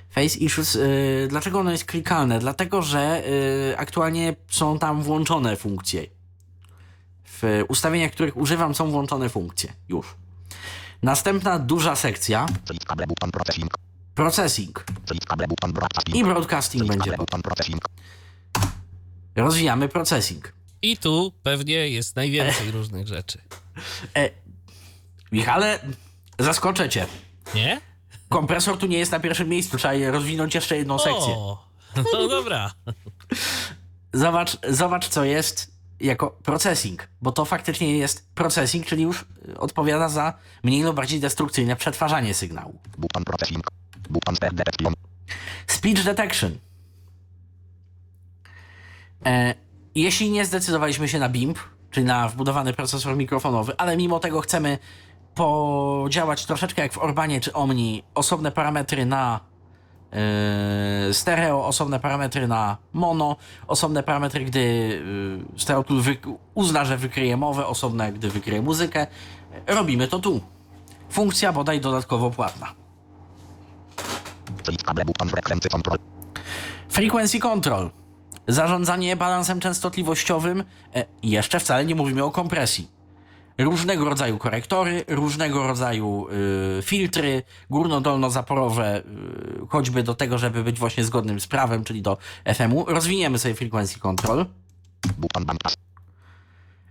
Face 0.09 0.37
Issues, 0.39 0.75
y, 0.75 1.27
dlaczego 1.29 1.59
ono 1.59 1.71
jest 1.71 1.85
klikalne? 1.85 2.39
Dlatego, 2.39 2.81
że 2.81 3.23
y, 3.71 3.77
aktualnie 3.77 4.35
są 4.47 4.79
tam 4.79 5.03
włączone 5.03 5.55
funkcje. 5.55 6.05
W 7.41 7.63
ustawieniach, 7.67 8.11
których 8.11 8.37
używam, 8.37 8.75
są 8.75 8.91
włączone 8.91 9.29
funkcje. 9.29 9.73
Już. 9.89 10.15
Następna 11.03 11.59
duża 11.59 11.95
sekcja, 11.95 12.45
processing. 14.15 14.85
i 16.13 16.23
broadcasting 16.23 16.85
będzie. 16.87 17.11
Rozwijamy 19.35 19.89
processing. 19.89 20.53
I 20.81 20.97
tu 20.97 21.33
pewnie 21.43 21.89
jest 21.89 22.15
najwięcej 22.15 22.71
różnych 22.71 23.07
rzeczy. 23.07 23.41
E, 24.15 24.29
Michale, 25.31 25.79
zaskoczę 26.39 26.89
cię. 26.89 27.05
Nie? 27.55 27.81
Kompresor 28.29 28.77
tu 28.77 28.87
nie 28.87 28.97
jest 28.97 29.11
na 29.11 29.19
pierwszym 29.19 29.49
miejscu, 29.49 29.77
trzeba 29.77 29.93
je 29.93 30.11
rozwinąć 30.11 30.55
jeszcze 30.55 30.77
jedną 30.77 30.99
sekcję. 30.99 31.33
O, 31.33 31.65
no 32.13 32.27
dobra. 32.27 32.71
Zobacz, 34.13 34.57
zobacz, 34.69 35.07
co 35.07 35.23
jest 35.23 35.79
jako 35.99 36.29
processing, 36.29 37.07
bo 37.21 37.31
to 37.31 37.45
faktycznie 37.45 37.97
jest 37.97 38.29
processing, 38.35 38.85
czyli 38.85 39.03
już 39.03 39.25
odpowiada 39.57 40.09
za 40.09 40.33
mniej 40.63 40.83
lub 40.83 40.95
bardziej 40.95 41.19
destrukcyjne 41.19 41.75
przetwarzanie 41.75 42.33
sygnału. 42.33 42.79
Button 42.97 43.23
processing. 43.23 43.63
Button 44.09 44.35
step 44.35 44.53
detection. 44.53 44.93
Speech 45.67 46.03
detection. 46.03 46.57
E, 49.25 49.55
jeśli 49.95 50.29
nie 50.29 50.45
zdecydowaliśmy 50.45 51.07
się 51.07 51.19
na 51.19 51.29
BIMP, 51.29 51.59
czyli 51.91 52.05
na 52.05 52.29
wbudowany 52.29 52.73
procesor 52.73 53.17
mikrofonowy, 53.17 53.73
ale 53.77 53.97
mimo 53.97 54.19
tego 54.19 54.41
chcemy 54.41 54.77
podziałać 55.35 56.45
troszeczkę 56.45 56.81
jak 56.81 56.93
w 56.93 56.97
Orbanie 56.97 57.41
czy 57.41 57.53
Omni, 57.53 58.03
osobne 58.15 58.51
parametry 58.51 59.05
na 59.05 59.39
e, 61.09 61.13
stereo, 61.13 61.65
osobne 61.65 61.99
parametry 61.99 62.47
na 62.47 62.77
mono, 62.93 63.35
osobne 63.67 64.03
parametry, 64.03 64.45
gdy 64.45 64.59
e, 65.55 65.59
stereo 65.59 65.83
tool 65.83 66.01
wy- 66.01 66.17
uzna, 66.53 66.85
że 66.85 66.97
wykryje 66.97 67.37
mowę, 67.37 67.65
osobne, 67.67 68.11
gdy 68.13 68.29
wykryje 68.29 68.61
muzykę. 68.61 69.07
Robimy 69.67 70.07
to 70.07 70.19
tu. 70.19 70.41
Funkcja 71.09 71.53
bodaj 71.53 71.81
dodatkowo 71.81 72.31
płatna. 72.31 72.67
Frequency 76.89 77.39
control. 77.39 77.89
Zarządzanie 78.47 79.15
balansem 79.15 79.59
częstotliwościowym. 79.59 80.63
E, 80.95 81.05
jeszcze 81.23 81.59
wcale 81.59 81.85
nie 81.85 81.95
mówimy 81.95 82.23
o 82.23 82.31
kompresji. 82.31 82.98
Różnego 83.59 84.05
rodzaju 84.05 84.37
korektory, 84.37 85.03
różnego 85.07 85.67
rodzaju 85.67 86.27
y, 86.79 86.81
filtry, 86.81 87.43
górno-dolno-zaporowe, 87.69 88.97
y, 88.97 89.67
choćby 89.69 90.03
do 90.03 90.15
tego, 90.15 90.37
żeby 90.37 90.63
być 90.63 90.79
właśnie 90.79 91.03
zgodnym 91.03 91.39
z 91.39 91.47
prawem, 91.47 91.83
czyli 91.83 92.01
do 92.01 92.17
FM-u. 92.45 92.85
Rozwiniemy 92.85 93.39
sobie 93.39 93.55
frequency 93.55 93.99
control. 93.99 94.45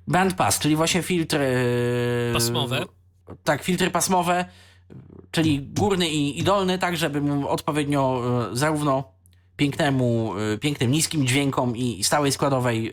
Bandpass. 0.06 0.58
Czyli 0.58 0.76
właśnie 0.76 1.02
filtry. 1.02 1.44
y, 2.30 2.34
Pasmowe. 2.34 2.84
Tak, 3.44 3.62
filtry 3.62 3.90
pasmowe, 3.90 4.44
czyli 5.30 5.60
górny 5.62 6.08
i, 6.08 6.38
i 6.38 6.42
dolny, 6.42 6.78
tak 6.78 6.96
żeby 6.96 7.20
mu 7.20 7.48
odpowiednio 7.48 8.22
e, 8.52 8.56
zarówno 8.56 9.17
pięknemu, 9.58 10.34
e, 10.54 10.58
pięknym 10.58 10.90
niskim 10.90 11.26
dźwiękom 11.26 11.76
i 11.76 12.04
stałej 12.04 12.32
składowej 12.32 12.88
e, 12.88 12.92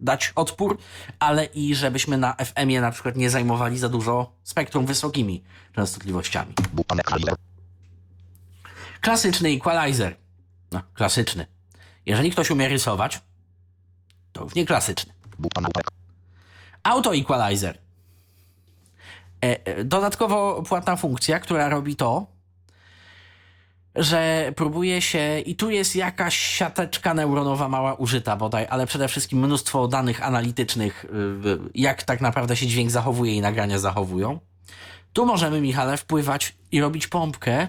dać 0.00 0.32
odpór, 0.36 0.78
ale 1.18 1.44
i 1.44 1.74
żebyśmy 1.74 2.18
na 2.18 2.34
FM-ie 2.34 2.80
na 2.80 2.90
przykład 2.90 3.16
nie 3.16 3.30
zajmowali 3.30 3.78
za 3.78 3.88
dużo 3.88 4.32
spektrum 4.42 4.86
wysokimi 4.86 5.42
częstotliwościami. 5.74 6.54
Klasyczny 9.00 9.48
equalizer. 9.48 10.16
No, 10.72 10.82
klasyczny. 10.94 11.46
Jeżeli 12.06 12.30
ktoś 12.30 12.50
umie 12.50 12.68
rysować, 12.68 13.20
to 14.32 14.44
już 14.44 14.54
nie 14.54 14.66
klasyczny. 14.66 15.12
Auto 16.82 17.14
Equalizer. 17.14 17.78
E, 19.44 19.66
e, 19.66 19.84
Dodatkowo 19.84 20.62
płatna 20.62 20.96
funkcja, 20.96 21.40
która 21.40 21.68
robi 21.68 21.96
to, 21.96 22.26
że 23.96 24.52
próbuje 24.56 25.02
się, 25.02 25.40
i 25.40 25.56
tu 25.56 25.70
jest 25.70 25.96
jakaś 25.96 26.36
siateczka 26.38 27.14
neuronowa 27.14 27.68
mała 27.68 27.94
użyta 27.94 28.36
bodaj, 28.36 28.66
ale 28.70 28.86
przede 28.86 29.08
wszystkim 29.08 29.38
mnóstwo 29.38 29.88
danych 29.88 30.22
analitycznych, 30.22 31.04
y, 31.04 31.58
jak 31.74 32.02
tak 32.02 32.20
naprawdę 32.20 32.56
się 32.56 32.66
dźwięk 32.66 32.90
zachowuje 32.90 33.34
i 33.34 33.40
nagrania 33.40 33.78
zachowują. 33.78 34.38
Tu 35.12 35.26
możemy, 35.26 35.60
Michale, 35.60 35.96
wpływać 35.96 36.54
i 36.72 36.80
robić 36.80 37.06
pompkę 37.06 37.68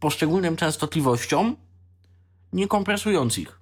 poszczególnym 0.00 0.56
częstotliwościom, 0.56 1.56
nie 2.52 2.68
kompresując 2.68 3.38
ich, 3.38 3.60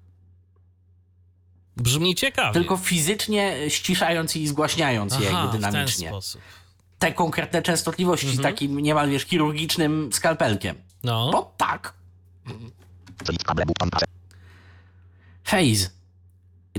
Brzmi 1.77 2.15
ciekawie. 2.15 2.53
tylko 2.53 2.77
fizycznie 2.77 3.57
ściszając 3.69 4.37
i 4.37 4.47
zgłaśniając 4.49 5.19
je 5.19 5.29
Aha, 5.29 5.39
jakby 5.39 5.49
w 5.59 5.63
ten 5.63 5.71
dynamicznie. 5.71 6.09
sposób. 6.09 6.41
te 6.99 7.13
konkretne 7.13 7.63
częstotliwości 7.63 8.39
takim 8.39 8.81
niemal 8.81 9.11
wiesz 9.11 9.23
chirurgicznym 9.25 10.11
skalpelkiem. 10.13 10.77
No. 11.05 11.31
Bo 11.33 11.55
tak. 11.57 11.95
Phase. 15.45 15.91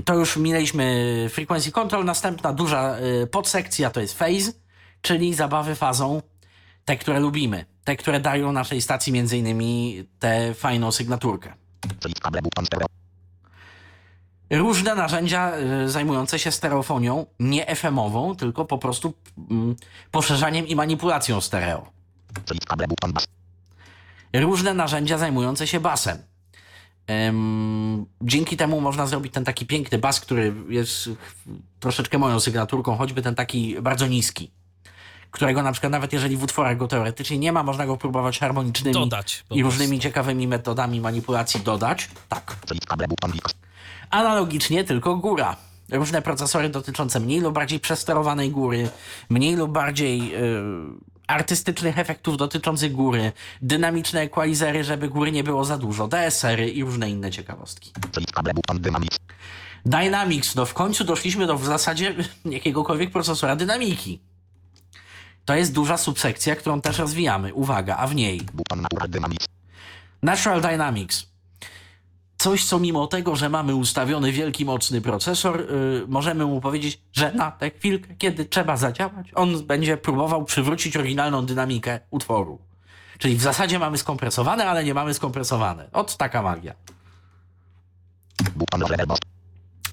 To 0.04 0.14
już 0.14 0.36
minęliśmy 0.36 1.26
frequency 1.32 1.72
control. 1.72 2.04
Następna 2.04 2.52
duża 2.52 2.98
y, 2.98 3.26
podsekcja 3.26 3.90
to 3.90 4.00
jest 4.00 4.18
phase, 4.18 4.52
czyli 5.02 5.34
zabawy 5.34 5.74
fazą. 5.74 6.22
Te, 6.84 6.96
które 6.96 7.20
lubimy. 7.20 7.64
Te, 7.84 7.96
które 7.96 8.20
dają 8.20 8.52
naszej 8.52 8.82
stacji 8.82 9.12
między 9.12 9.38
innymi 9.38 10.04
tę 10.18 10.54
fajną 10.54 10.92
sygnaturkę. 10.92 11.54
Różne 14.50 14.94
narzędzia 14.94 15.52
y, 15.84 15.88
zajmujące 15.88 16.38
się 16.38 16.52
stereofonią, 16.52 17.26
nie 17.40 17.66
FM-ową, 17.66 18.36
tylko 18.36 18.64
po 18.64 18.78
prostu 18.78 19.14
mm, 19.50 19.76
poszerzaniem 20.10 20.66
i 20.66 20.76
manipulacją 20.76 21.40
stereo. 21.40 21.86
Select 22.46 22.66
cable 22.66 22.88
button 22.88 23.12
bass. 23.12 23.26
Różne 24.40 24.74
narzędzia 24.74 25.18
zajmujące 25.18 25.66
się 25.66 25.80
basem. 25.80 26.18
Em, 27.06 28.06
dzięki 28.22 28.56
temu 28.56 28.80
można 28.80 29.06
zrobić 29.06 29.32
ten 29.32 29.44
taki 29.44 29.66
piękny 29.66 29.98
bas, 29.98 30.20
który 30.20 30.54
jest 30.68 31.10
troszeczkę 31.80 32.18
moją 32.18 32.40
sygnaturką, 32.40 32.96
choćby 32.96 33.22
ten 33.22 33.34
taki 33.34 33.80
bardzo 33.82 34.06
niski, 34.06 34.50
którego 35.30 35.62
na 35.62 35.72
przykład 35.72 35.92
nawet 35.92 36.12
jeżeli 36.12 36.36
w 36.36 36.42
utworach 36.42 36.76
go 36.76 36.88
teoretycznie 36.88 37.38
nie 37.38 37.52
ma, 37.52 37.62
można 37.62 37.86
go 37.86 37.96
próbować 37.96 38.38
harmonicznymi 38.38 38.94
Dodać 38.94 39.44
i 39.50 39.62
różnymi 39.62 40.00
ciekawymi 40.00 40.48
metodami 40.48 41.00
manipulacji 41.00 41.60
dodać. 41.60 42.08
Tak. 42.28 42.56
Analogicznie 44.10 44.84
tylko 44.84 45.16
góra. 45.16 45.56
Różne 45.92 46.22
procesory 46.22 46.68
dotyczące 46.68 47.20
mniej 47.20 47.40
lub 47.40 47.54
bardziej 47.54 47.80
przesterowanej 47.80 48.50
góry, 48.50 48.88
mniej 49.30 49.56
lub 49.56 49.72
bardziej 49.72 50.28
yy, 50.28 51.15
artystycznych 51.26 51.98
efektów 51.98 52.36
dotyczących 52.36 52.92
góry, 52.92 53.32
dynamiczne 53.62 54.20
equalizery, 54.20 54.84
żeby 54.84 55.08
góry 55.08 55.32
nie 55.32 55.44
było 55.44 55.64
za 55.64 55.78
dużo, 55.78 56.08
DSR-y 56.08 56.68
i 56.68 56.84
różne 56.84 57.10
inne 57.10 57.30
ciekawostki. 57.30 57.92
Dynamics, 59.86 60.54
no 60.54 60.66
w 60.66 60.74
końcu 60.74 61.04
doszliśmy 61.04 61.46
do 61.46 61.58
w 61.58 61.64
zasadzie 61.64 62.14
jakiegokolwiek 62.44 63.10
procesora 63.10 63.56
dynamiki. 63.56 64.20
To 65.44 65.54
jest 65.54 65.72
duża 65.72 65.96
subsekcja, 65.96 66.56
którą 66.56 66.80
też 66.80 66.98
rozwijamy. 66.98 67.54
Uwaga, 67.54 67.96
a 67.96 68.06
w 68.06 68.14
niej 68.14 68.40
natural 68.76 69.10
dynamic. 69.10 69.46
Natural 70.22 70.60
Dynamics. 70.60 71.26
Coś, 72.38 72.64
co 72.64 72.78
mimo 72.78 73.06
tego, 73.06 73.36
że 73.36 73.48
mamy 73.48 73.74
ustawiony 73.74 74.32
wielki, 74.32 74.64
mocny 74.64 75.00
procesor, 75.00 75.60
yy, 75.60 76.04
możemy 76.08 76.46
mu 76.46 76.60
powiedzieć, 76.60 77.00
że 77.12 77.32
na 77.32 77.50
tę 77.50 77.70
chwilkę, 77.70 78.14
kiedy 78.14 78.44
trzeba 78.44 78.76
zadziałać, 78.76 79.30
on 79.34 79.66
będzie 79.66 79.96
próbował 79.96 80.44
przywrócić 80.44 80.96
oryginalną 80.96 81.46
dynamikę 81.46 82.00
utworu. 82.10 82.58
Czyli 83.18 83.36
w 83.36 83.42
zasadzie 83.42 83.78
mamy 83.78 83.98
skompresowane, 83.98 84.66
ale 84.66 84.84
nie 84.84 84.94
mamy 84.94 85.14
skompresowane. 85.14 85.88
Ot 85.92 86.16
taka 86.16 86.42
magia. 86.42 86.74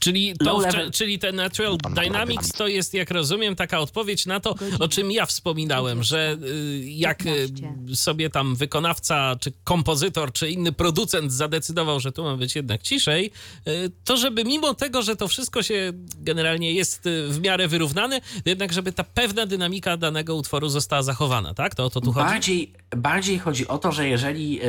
Czyli, 0.04 0.34
to, 0.38 0.62
czyli 0.94 1.20
ten 1.20 1.36
Natural 1.36 1.78
Dynamics 1.96 2.52
to 2.52 2.68
jest, 2.68 2.94
jak 2.94 3.12
rozumiem, 3.12 3.56
taka 3.56 3.80
odpowiedź 3.80 4.26
na 4.26 4.40
to, 4.40 4.56
o 4.80 4.88
czym 4.88 5.12
ja 5.12 5.26
wspominałem, 5.26 6.04
że 6.04 6.38
y, 6.44 6.82
jak 6.86 7.26
y, 7.26 7.50
15. 7.56 7.96
sobie 7.96 8.30
tam 8.30 8.56
wykonawca, 8.56 9.36
czy 9.40 9.52
kompozytor, 9.64 10.32
czy 10.32 10.50
inny 10.50 10.72
producent 10.72 11.34
zadecydował, 11.34 12.00
że 12.00 12.12
tu 12.12 12.24
ma 12.24 12.38
być 12.38 12.56
jednak 12.56 12.82
ciszej, 12.82 13.32
y, 13.68 13.92
to 14.04 14.18
żeby 14.18 14.44
mimo 14.44 14.74
tego, 14.74 15.02
że 15.02 15.16
to 15.16 15.28
wszystko 15.28 15.64
się 15.64 15.94
generalnie 16.22 16.74
jest 16.74 17.10
w 17.28 17.42
miarę 17.42 17.68
wyrównane, 17.68 18.22
to 18.22 18.50
jednak 18.50 18.74
żeby 18.74 18.92
ta 18.92 19.04
pewna 19.04 19.46
dynamika 19.46 19.98
danego 19.98 20.36
utworu 20.36 20.70
została 20.70 21.04
zachowana, 21.04 21.54
tak? 21.54 21.76
To 21.76 21.86
o 21.86 21.90
to 21.90 22.02
tu 22.02 22.12
chodzi? 22.12 22.26
Bardziej, 22.26 22.74
bardziej 22.98 23.40
chodzi 23.40 23.68
o 23.68 23.78
to, 23.78 23.92
że 23.92 24.08
jeżeli 24.08 24.54
yy, 24.54 24.64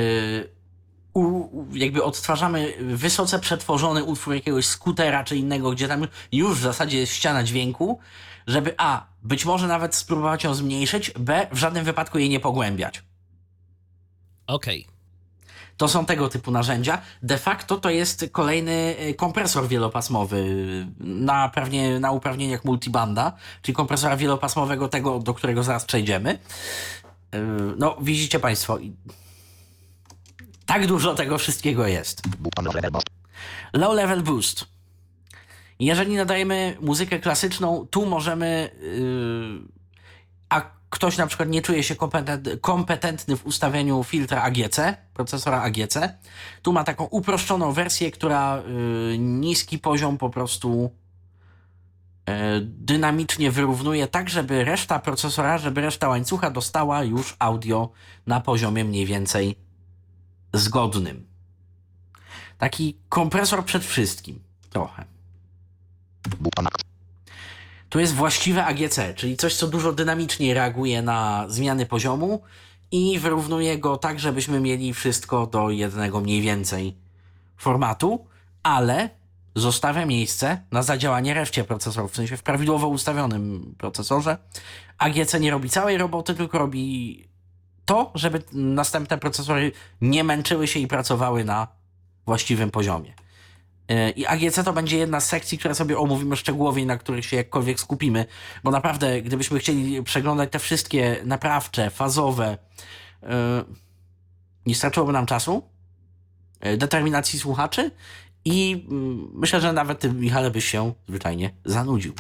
u, 1.15 1.49
jakby 1.73 2.05
odtwarzamy 2.05 2.75
wysoce 2.81 3.39
przetworzony 3.39 4.05
utwór 4.05 4.35
jakiegoś 4.35 4.67
skutera 4.67 5.25
czy 5.25 5.37
innego, 5.37 5.71
gdzie 5.71 5.89
tam 5.89 6.07
już 6.33 6.59
w 6.59 6.63
zasadzie 6.63 6.99
jest 6.99 7.13
ściana 7.13 7.45
dźwięku, 7.45 7.99
żeby 8.47 8.75
A, 8.79 9.07
być 9.23 9.45
może 9.45 9.67
nawet 9.67 9.95
spróbować 9.95 10.45
ją 10.45 10.55
zmniejszyć, 10.55 11.11
B, 11.19 11.47
w 11.53 11.59
żadnym 11.59 11.85
wypadku 11.85 12.19
jej 12.19 12.29
nie 12.29 12.41
pogłębiać. 12.41 13.03
Okej. 14.47 14.87
To 15.77 15.89
są 15.89 16.07
tego 16.07 16.29
typu 16.29 16.51
narzędzia. 16.51 17.03
De 17.23 17.39
facto 17.39 17.77
to 17.77 17.91
jest 17.91 18.27
kolejny 18.33 18.97
y, 19.01 19.15
kompresor 19.15 19.69
wielopasmowy 19.69 20.37
y, 20.37 20.87
na, 21.01 21.49
pewnie, 21.49 22.01
na 22.01 22.11
uprawnieniach 22.11 22.65
multibanda, 22.65 23.33
czyli 23.63 23.75
kompresora 23.77 24.17
wielopasmowego, 24.17 24.89
tego, 24.89 25.19
do 25.19 25.35
którego 25.35 25.63
zaraz 25.63 25.85
przejdziemy. 25.85 26.39
Y, 27.35 27.39
No, 27.79 27.97
widzicie 28.01 28.41
Państwo, 28.41 28.79
tak 30.67 30.87
dużo 30.87 31.15
tego 31.15 31.39
wszystkiego 31.39 31.87
jest. 31.87 32.23
Low 33.73 33.95
level 33.95 34.23
boost. 34.23 34.67
Jeżeli 35.79 36.17
nadajemy 36.17 36.77
muzykę 36.81 37.19
klasyczną, 37.19 37.87
tu 37.91 38.07
możemy. 38.07 38.71
Yy, 38.83 39.75
a 40.49 40.71
ktoś 40.91 41.17
na 41.17 41.27
przykład 41.27 41.49
nie 41.49 41.63
czuje 41.63 41.83
się 41.83 41.97
kompetent, 41.97 42.49
kompetentny 42.61 43.37
w 43.37 43.47
ustawieniu 43.47 44.05
filtra 44.05 44.43
AGC, 44.43 44.81
procesora 45.15 45.63
AGC, 45.63 45.99
tu 46.63 46.73
ma 46.73 46.85
taką 46.85 47.05
uproszczoną 47.05 47.73
wersję, 47.73 48.11
która 48.11 48.63
yy, 48.67 49.19
niski 49.19 49.79
poziom 49.79 50.19
po 50.19 50.31
prostu 50.31 50.91
yy, 52.29 52.35
dynamicznie 52.61 53.51
wyrównuje, 53.51 54.09
tak 54.09 54.31
żeby 54.31 54.65
reszta 54.65 54.99
procesora, 54.99 55.59
żeby 55.59 55.81
reszta 55.81 56.09
łańcucha 56.09 56.51
dostała 56.51 57.05
już 57.05 57.37
audio 57.39 57.91
na 58.27 58.41
poziomie 58.41 58.85
mniej 58.85 59.07
więcej 59.07 59.64
zgodnym. 60.55 61.27
Taki 62.59 62.97
kompresor 63.09 63.65
przed 63.65 63.85
wszystkim. 63.85 64.43
Trochę. 64.71 65.05
Tu 67.89 68.01
jest 68.01 68.15
właściwe 68.15 68.65
AGC, 68.65 68.99
czyli 69.17 69.37
coś, 69.37 69.55
co 69.55 69.67
dużo 69.67 69.93
dynamiczniej 69.93 70.55
reaguje 70.55 71.03
na 71.03 71.45
zmiany 71.49 71.87
poziomu 71.87 72.43
i 72.91 73.19
wyrównuje 73.19 73.79
go 73.79 73.97
tak, 73.97 74.21
żebyśmy 74.21 74.61
mieli 74.61 74.95
wszystko 74.95 75.47
do 75.47 75.71
jednego 75.71 76.21
mniej 76.21 76.43
więcej 76.43 76.97
formatu, 77.57 78.27
ale 78.63 79.11
zostawia 79.55 80.07
miejsce 80.07 80.61
na 80.71 80.83
zadziałanie 80.83 81.35
reszcie 81.35 81.65
procesorów, 81.65 82.13
w 82.13 82.17
sensie 82.17 82.37
w 82.37 82.43
prawidłowo 82.43 82.89
ustawionym 82.89 83.75
procesorze. 83.79 84.39
AGC 84.99 85.41
nie 85.41 85.51
robi 85.51 85.71
całej 85.71 85.99
roboty, 85.99 86.35
tylko 86.35 86.59
robi 86.59 87.34
to, 87.85 88.13
żeby 88.15 88.43
następne 88.53 89.19
procesory 89.19 89.73
nie 90.01 90.25
męczyły 90.25 90.67
się 90.67 90.81
i 90.81 90.87
pracowały 90.87 91.45
na 91.45 91.69
właściwym 92.27 92.71
poziomie. 92.71 93.15
Yy, 93.89 94.11
I 94.11 94.27
AGC 94.27 94.65
to 94.65 94.73
będzie 94.73 94.99
jedna 94.99 95.21
z 95.21 95.29
sekcji, 95.29 95.59
które 95.59 95.75
sobie 95.75 95.99
omówimy 95.99 96.37
szczegółowiej, 96.37 96.87
na 96.87 96.99
których 96.99 97.25
się 97.25 97.37
jakkolwiek 97.37 97.81
skupimy, 97.81 98.27
bo 98.65 98.71
naprawdę, 98.71 99.23
gdybyśmy 99.23 99.59
chcieli 99.59 100.03
przeglądać 100.03 100.51
te 100.53 100.59
wszystkie 100.59 101.17
naprawcze, 101.25 101.91
fazowe, 101.91 102.59
yy, 103.23 103.29
nie 104.67 104.75
starczyłoby 104.75 105.13
nam 105.13 105.27
czasu, 105.27 105.63
yy, 106.63 106.77
determinacji 106.77 107.39
słuchaczy 107.39 107.91
i 108.45 108.85
mm, 108.91 109.31
myślę, 109.35 109.61
że 109.61 109.73
nawet 109.73 110.15
Michale, 110.15 110.51
byś 110.51 110.65
się 110.65 110.93
zwyczajnie 111.09 111.51
zanudził. 111.65 112.15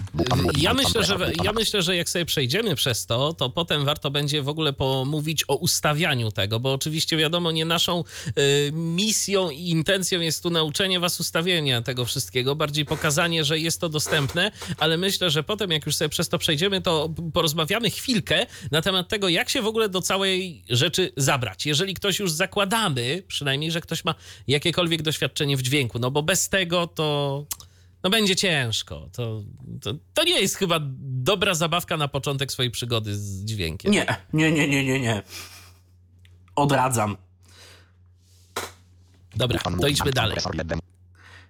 Ja 0.58 0.74
myślę, 0.74 1.04
że, 1.04 1.16
ja 1.44 1.52
myślę, 1.52 1.82
że 1.82 1.96
jak 1.96 2.08
sobie 2.08 2.24
przejdziemy 2.24 2.74
przez 2.74 3.06
to, 3.06 3.32
to 3.32 3.50
potem 3.50 3.84
warto 3.84 4.10
będzie 4.10 4.42
w 4.42 4.48
ogóle 4.48 4.72
pomówić 4.72 5.44
o 5.48 5.56
ustawianiu 5.56 6.30
tego, 6.30 6.60
bo 6.60 6.72
oczywiście 6.72 7.16
wiadomo, 7.16 7.52
nie 7.52 7.64
naszą 7.64 8.04
y, 8.28 8.72
misją 8.72 9.50
i 9.50 9.68
intencją 9.68 10.20
jest 10.20 10.42
tu 10.42 10.50
nauczenie 10.50 11.00
was 11.00 11.20
ustawienia 11.20 11.82
tego 11.82 12.04
wszystkiego, 12.04 12.56
bardziej 12.56 12.84
pokazanie, 12.84 13.44
że 13.44 13.58
jest 13.58 13.80
to 13.80 13.88
dostępne, 13.88 14.50
ale 14.78 14.96
myślę, 14.96 15.30
że 15.30 15.42
potem 15.42 15.70
jak 15.70 15.86
już 15.86 15.96
sobie 15.96 16.08
przez 16.08 16.28
to 16.28 16.38
przejdziemy, 16.38 16.80
to 16.80 17.14
porozmawiamy 17.32 17.90
chwilkę 17.90 18.46
na 18.70 18.82
temat 18.82 19.08
tego, 19.08 19.28
jak 19.28 19.48
się 19.48 19.62
w 19.62 19.66
ogóle 19.66 19.88
do 19.88 20.00
całej 20.00 20.64
rzeczy 20.70 21.12
zabrać. 21.16 21.66
Jeżeli 21.66 21.94
ktoś 21.94 22.18
już 22.18 22.32
zakładamy, 22.32 23.22
przynajmniej, 23.28 23.70
że 23.70 23.80
ktoś 23.80 24.04
ma 24.04 24.14
jakiekolwiek 24.48 25.02
doświadczenie 25.02 25.56
w 25.56 25.62
dźwięku, 25.62 25.98
no 25.98 26.13
bo 26.14 26.22
bez 26.22 26.48
tego 26.48 26.86
to 26.86 27.46
no 28.02 28.10
będzie 28.10 28.36
ciężko. 28.36 29.08
To, 29.12 29.42
to, 29.80 29.94
to 30.14 30.24
nie 30.24 30.40
jest 30.40 30.56
chyba 30.56 30.80
dobra 31.00 31.54
zabawka 31.54 31.96
na 31.96 32.08
początek 32.08 32.52
swojej 32.52 32.70
przygody 32.70 33.16
z 33.16 33.44
dźwiękiem. 33.44 33.92
Nie, 33.92 34.06
nie, 34.32 34.52
nie, 34.52 34.68
nie, 34.68 34.84
nie, 34.84 35.00
nie. 35.00 35.22
Odradzam. 36.56 37.16
Dobra, 39.36 39.58
to 39.58 39.70
idźmy 39.70 40.04
multiband 40.04 40.14
dalej. 40.14 40.38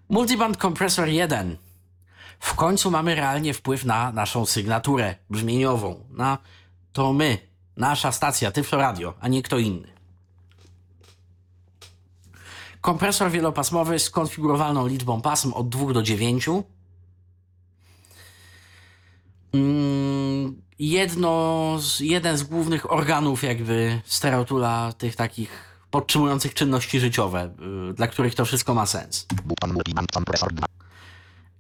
Multiband 0.08 0.56
Compressor 0.56 1.08
1. 1.08 1.56
W 2.40 2.54
końcu 2.54 2.90
mamy 2.90 3.14
realnie 3.14 3.54
wpływ 3.54 3.84
na 3.84 4.12
naszą 4.12 4.46
sygnaturę 4.46 5.14
brzmieniową. 5.30 6.04
Na 6.10 6.38
to 6.92 7.12
my, 7.12 7.38
nasza 7.76 8.12
stacja 8.12 8.50
Tyflo 8.50 8.78
Radio, 8.78 9.14
a 9.20 9.28
nie 9.28 9.42
kto 9.42 9.58
inny. 9.58 9.93
Kompresor 12.84 13.30
wielopasmowy 13.30 13.98
z 13.98 14.10
konfigurowalną 14.10 14.86
liczbą 14.86 15.20
pasm 15.20 15.52
od 15.52 15.68
2 15.68 15.92
do 15.92 16.02
9. 16.02 16.48
Mm, 19.54 20.62
Jedno 20.78 21.76
z, 21.80 22.00
jeden 22.00 22.38
z 22.38 22.42
głównych 22.42 22.92
organów 22.92 23.42
jakby 23.42 24.00
stereotula 24.04 24.92
tych 24.98 25.16
takich 25.16 25.50
podtrzymujących 25.90 26.54
czynności 26.54 27.00
życiowe, 27.00 27.54
y, 27.90 27.94
dla 27.94 28.06
których 28.06 28.34
to 28.34 28.44
wszystko 28.44 28.74
ma 28.74 28.86
sens. 28.86 29.26
Buton 29.44 29.72
multiband 29.72 30.12
kompresor 30.12 30.52
2. 30.52 30.66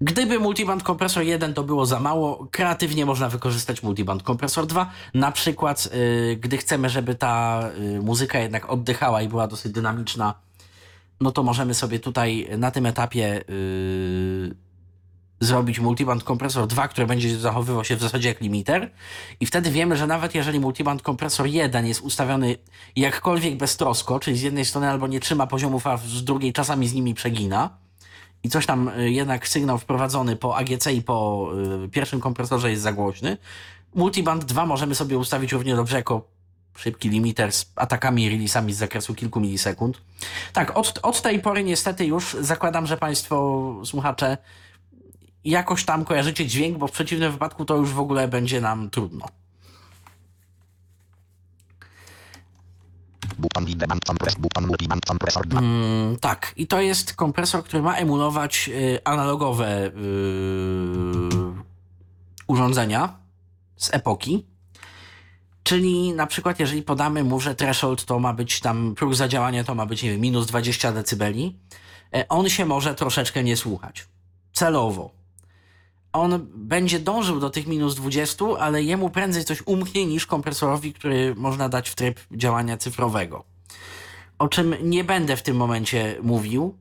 Gdyby 0.00 0.38
multiband 0.38 0.82
kompresor 0.82 1.22
1 1.22 1.54
to 1.54 1.62
było 1.62 1.86
za 1.86 2.00
mało, 2.00 2.48
kreatywnie 2.50 3.06
można 3.06 3.28
wykorzystać 3.28 3.82
multiband 3.82 4.22
kompresor 4.22 4.66
2. 4.66 4.90
Na 5.14 5.32
przykład, 5.32 5.88
y, 5.94 6.36
gdy 6.40 6.56
chcemy, 6.56 6.90
żeby 6.90 7.14
ta 7.14 7.62
y, 7.78 8.00
muzyka 8.02 8.38
jednak 8.38 8.70
oddychała 8.70 9.22
i 9.22 9.28
była 9.28 9.46
dosyć 9.46 9.72
dynamiczna, 9.72 10.34
no 11.20 11.32
to 11.32 11.42
możemy 11.42 11.74
sobie 11.74 11.98
tutaj 12.00 12.48
na 12.58 12.70
tym 12.70 12.86
etapie 12.86 13.44
y, 13.50 14.54
zrobić 15.40 15.80
multiband 15.80 16.24
kompresor 16.24 16.66
2, 16.66 16.88
który 16.88 17.06
będzie 17.06 17.38
zachowywał 17.38 17.84
się 17.84 17.96
w 17.96 18.00
zasadzie 18.00 18.28
jak 18.28 18.40
limiter. 18.40 18.90
I 19.40 19.46
wtedy 19.46 19.70
wiemy, 19.70 19.96
że 19.96 20.06
nawet 20.06 20.34
jeżeli 20.34 20.60
multiband 20.60 21.02
kompresor 21.02 21.46
1 21.46 21.86
jest 21.86 22.00
ustawiony 22.00 22.56
jakkolwiek 22.96 23.56
beztrosko, 23.56 24.20
czyli 24.20 24.36
z 24.36 24.42
jednej 24.42 24.64
strony 24.64 24.90
albo 24.90 25.06
nie 25.06 25.20
trzyma 25.20 25.46
poziomów, 25.46 25.86
a 25.86 25.96
z 25.96 26.24
drugiej 26.24 26.52
czasami 26.52 26.88
z 26.88 26.94
nimi 26.94 27.14
przegina, 27.14 27.70
i 28.44 28.48
coś 28.48 28.66
tam 28.66 28.88
y, 28.88 29.10
jednak 29.10 29.48
sygnał 29.48 29.78
wprowadzony 29.78 30.36
po 30.36 30.56
AGC 30.56 30.86
i 30.86 31.02
po 31.02 31.48
y, 31.84 31.88
pierwszym 31.88 32.20
kompresorze 32.20 32.70
jest 32.70 32.82
za 32.82 32.92
głośny. 32.92 33.36
Multiband 33.94 34.44
2 34.44 34.66
możemy 34.66 34.94
sobie 34.94 35.18
ustawić 35.18 35.52
równie 35.52 35.76
dobrze 35.76 35.96
jako 35.96 36.33
szybki 36.76 37.08
limiter 37.08 37.52
z 37.52 37.72
atakami 37.76 38.24
i 38.24 38.30
releasami 38.30 38.72
z 38.72 38.76
zakresu 38.76 39.14
kilku 39.14 39.40
milisekund. 39.40 40.00
Tak, 40.52 40.76
od, 40.76 40.98
od 41.02 41.22
tej 41.22 41.40
pory 41.40 41.64
niestety 41.64 42.06
już 42.06 42.36
zakładam, 42.40 42.86
że 42.86 42.96
Państwo 42.96 43.74
słuchacze 43.84 44.36
jakoś 45.44 45.84
tam 45.84 46.04
kojarzycie 46.04 46.46
dźwięk, 46.46 46.78
bo 46.78 46.86
w 46.86 46.92
przeciwnym 46.92 47.32
wypadku 47.32 47.64
to 47.64 47.76
już 47.76 47.90
w 47.90 48.00
ogóle 48.00 48.28
będzie 48.28 48.60
nam 48.60 48.90
trudno. 48.90 49.26
Button 53.38 53.64
with 53.64 53.78
the 53.78 53.86
band 53.86 54.04
compress. 54.04 54.34
Button 54.34 54.66
multiband 54.66 55.04
compressor 55.06 55.46
2. 55.46 55.58
Mm, 55.58 56.16
tak, 56.16 56.52
i 56.56 56.66
to 56.66 56.80
jest 56.80 57.14
kompresor, 57.14 57.64
który 57.64 57.82
ma 57.82 57.96
emulować 57.96 58.68
y, 58.68 58.98
analogowe 59.04 59.86
y, 59.86 59.90
urządzenia 62.46 63.18
z 63.76 63.94
epoki. 63.94 64.46
Czyli 65.64 66.12
na 66.12 66.26
przykład, 66.26 66.60
jeżeli 66.60 66.82
podamy 66.82 67.24
mu, 67.24 67.40
że 67.40 67.54
threshold 67.54 68.04
to 68.04 68.18
ma 68.18 68.32
być 68.32 68.60
tam, 68.60 68.94
próg 68.94 69.14
zadziałania 69.14 69.64
to 69.64 69.74
ma 69.74 69.86
być, 69.86 70.02
nie 70.02 70.10
wiem, 70.10 70.20
minus 70.20 70.46
20 70.46 70.92
decybeli, 70.92 71.58
e, 72.14 72.28
on 72.28 72.48
się 72.48 72.66
może 72.66 72.94
troszeczkę 72.94 73.44
nie 73.44 73.56
słuchać. 73.56 74.08
Celowo. 74.52 75.10
On 76.12 76.46
będzie 76.54 77.00
dążył 77.00 77.40
do 77.40 77.50
tych 77.50 77.66
minus 77.66 77.94
20, 77.94 78.44
ale 78.58 78.82
jemu 78.82 79.10
prędzej 79.10 79.44
coś 79.44 79.62
umknie 79.66 80.06
niż 80.06 80.26
kompresorowi, 80.26 80.92
który 80.92 81.34
można 81.34 81.68
dać 81.68 81.90
w 81.90 81.94
tryb 81.94 82.20
działania 82.30 82.76
cyfrowego 82.76 83.54
o 84.38 84.48
czym 84.48 84.74
nie 84.82 85.04
będę 85.04 85.36
w 85.36 85.42
tym 85.42 85.56
momencie 85.56 86.16
mówił. 86.22 86.78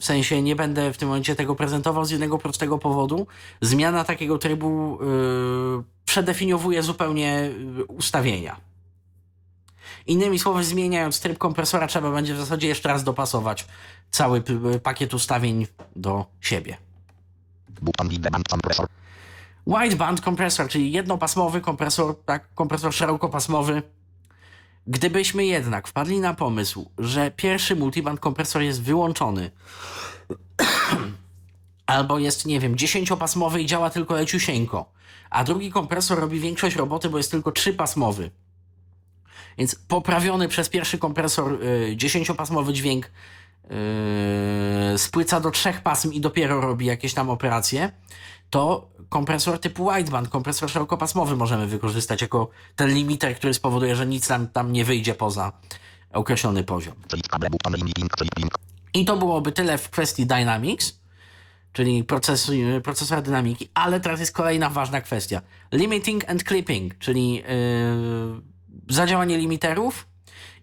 W 0.00 0.04
sensie 0.04 0.42
nie 0.42 0.56
będę 0.56 0.92
w 0.92 0.96
tym 0.96 1.08
momencie 1.08 1.36
tego 1.36 1.54
prezentował 1.54 2.04
z 2.04 2.10
jednego 2.10 2.38
prostego 2.38 2.78
powodu. 2.78 3.26
Zmiana 3.60 4.04
takiego 4.04 4.38
trybu 4.38 4.98
yy, 5.02 5.84
przedefiniowuje 6.04 6.82
zupełnie 6.82 7.50
yy, 7.76 7.84
ustawienia. 7.84 8.56
Innymi 10.06 10.38
słowy, 10.38 10.64
zmieniając 10.64 11.20
tryb 11.20 11.38
kompresora, 11.38 11.86
trzeba 11.86 12.10
będzie 12.10 12.34
w 12.34 12.38
zasadzie 12.38 12.68
jeszcze 12.68 12.88
raz 12.88 13.04
dopasować 13.04 13.66
cały 14.10 14.40
p- 14.40 14.80
pakiet 14.82 15.14
ustawień 15.14 15.66
do 15.96 16.26
siebie. 16.40 16.76
Wideband 19.66 20.20
kompresor, 20.20 20.68
czyli 20.68 20.92
jednopasmowy 20.92 21.60
kompresor, 21.60 22.16
tak, 22.24 22.54
kompresor 22.54 22.94
szerokopasmowy. 22.94 23.82
Gdybyśmy 24.86 25.46
jednak 25.46 25.88
wpadli 25.88 26.20
na 26.20 26.34
pomysł, 26.34 26.90
że 26.98 27.30
pierwszy 27.30 27.76
multiband 27.76 28.20
kompresor 28.20 28.62
jest 28.62 28.82
wyłączony, 28.82 29.50
albo 31.86 32.18
jest, 32.18 32.46
nie 32.46 32.60
wiem, 32.60 32.76
dziesięciopasmowy 32.76 33.62
i 33.62 33.66
działa 33.66 33.90
tylko 33.90 34.14
leciusieńko, 34.14 34.92
a 35.30 35.44
drugi 35.44 35.70
kompresor 35.70 36.20
robi 36.20 36.40
większość 36.40 36.76
roboty, 36.76 37.10
bo 37.10 37.18
jest 37.18 37.30
tylko 37.30 37.52
trzypasmowy. 37.52 38.30
Więc 39.58 39.74
poprawiony 39.74 40.48
przez 40.48 40.68
pierwszy 40.68 40.98
kompresor 40.98 41.58
y, 41.62 41.96
dziesięciopasmowy 41.96 42.72
dźwięk 42.72 43.10
yy, 44.90 44.98
spłyca 44.98 45.40
do 45.40 45.50
trzech 45.50 45.80
pasm 45.80 46.12
i 46.12 46.20
dopiero 46.20 46.60
robi 46.60 46.86
jakieś 46.86 47.14
tam 47.14 47.30
operacje, 47.30 47.92
to 48.50 48.90
kompresor 49.08 49.58
typu 49.58 49.90
wideband, 49.92 50.28
kompresor 50.28 50.70
szerokopasmowy 50.70 51.36
możemy 51.36 51.66
wykorzystać 51.66 52.22
jako 52.22 52.50
ten 52.76 52.94
limiter, 52.94 53.36
który 53.36 53.54
spowoduje, 53.54 53.96
że 53.96 54.06
nic 54.06 54.28
nam 54.28 54.48
tam 54.48 54.72
nie 54.72 54.84
wyjdzie 54.84 55.14
poza 55.14 55.52
określony 56.12 56.64
poziom. 56.64 56.94
I 58.94 59.04
to 59.04 59.16
byłoby 59.16 59.52
tyle 59.52 59.78
w 59.78 59.90
kwestii 59.90 60.26
Dynamics, 60.26 61.00
czyli 61.72 62.04
procesu, 62.04 62.52
procesora 62.82 63.22
dynamiki, 63.22 63.68
ale 63.74 64.00
teraz 64.00 64.20
jest 64.20 64.32
kolejna 64.32 64.70
ważna 64.70 65.00
kwestia. 65.00 65.42
Limiting 65.72 66.30
and 66.30 66.42
clipping, 66.42 66.98
czyli 66.98 67.34
yy, 67.34 67.42
zadziałanie 68.88 69.38
limiterów 69.38 70.06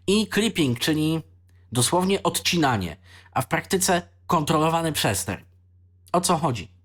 i 0.08 0.28
clipping, 0.34 0.80
czyli 0.80 1.22
dosłownie 1.72 2.24
odcinanie, 2.24 2.98
a 3.32 3.42
w 3.42 3.48
praktyce 3.48 4.02
kontrolowany 4.28 4.92
przester. 4.92 5.46
O 6.12 6.22
co 6.22 6.38
chodzi? 6.38 6.77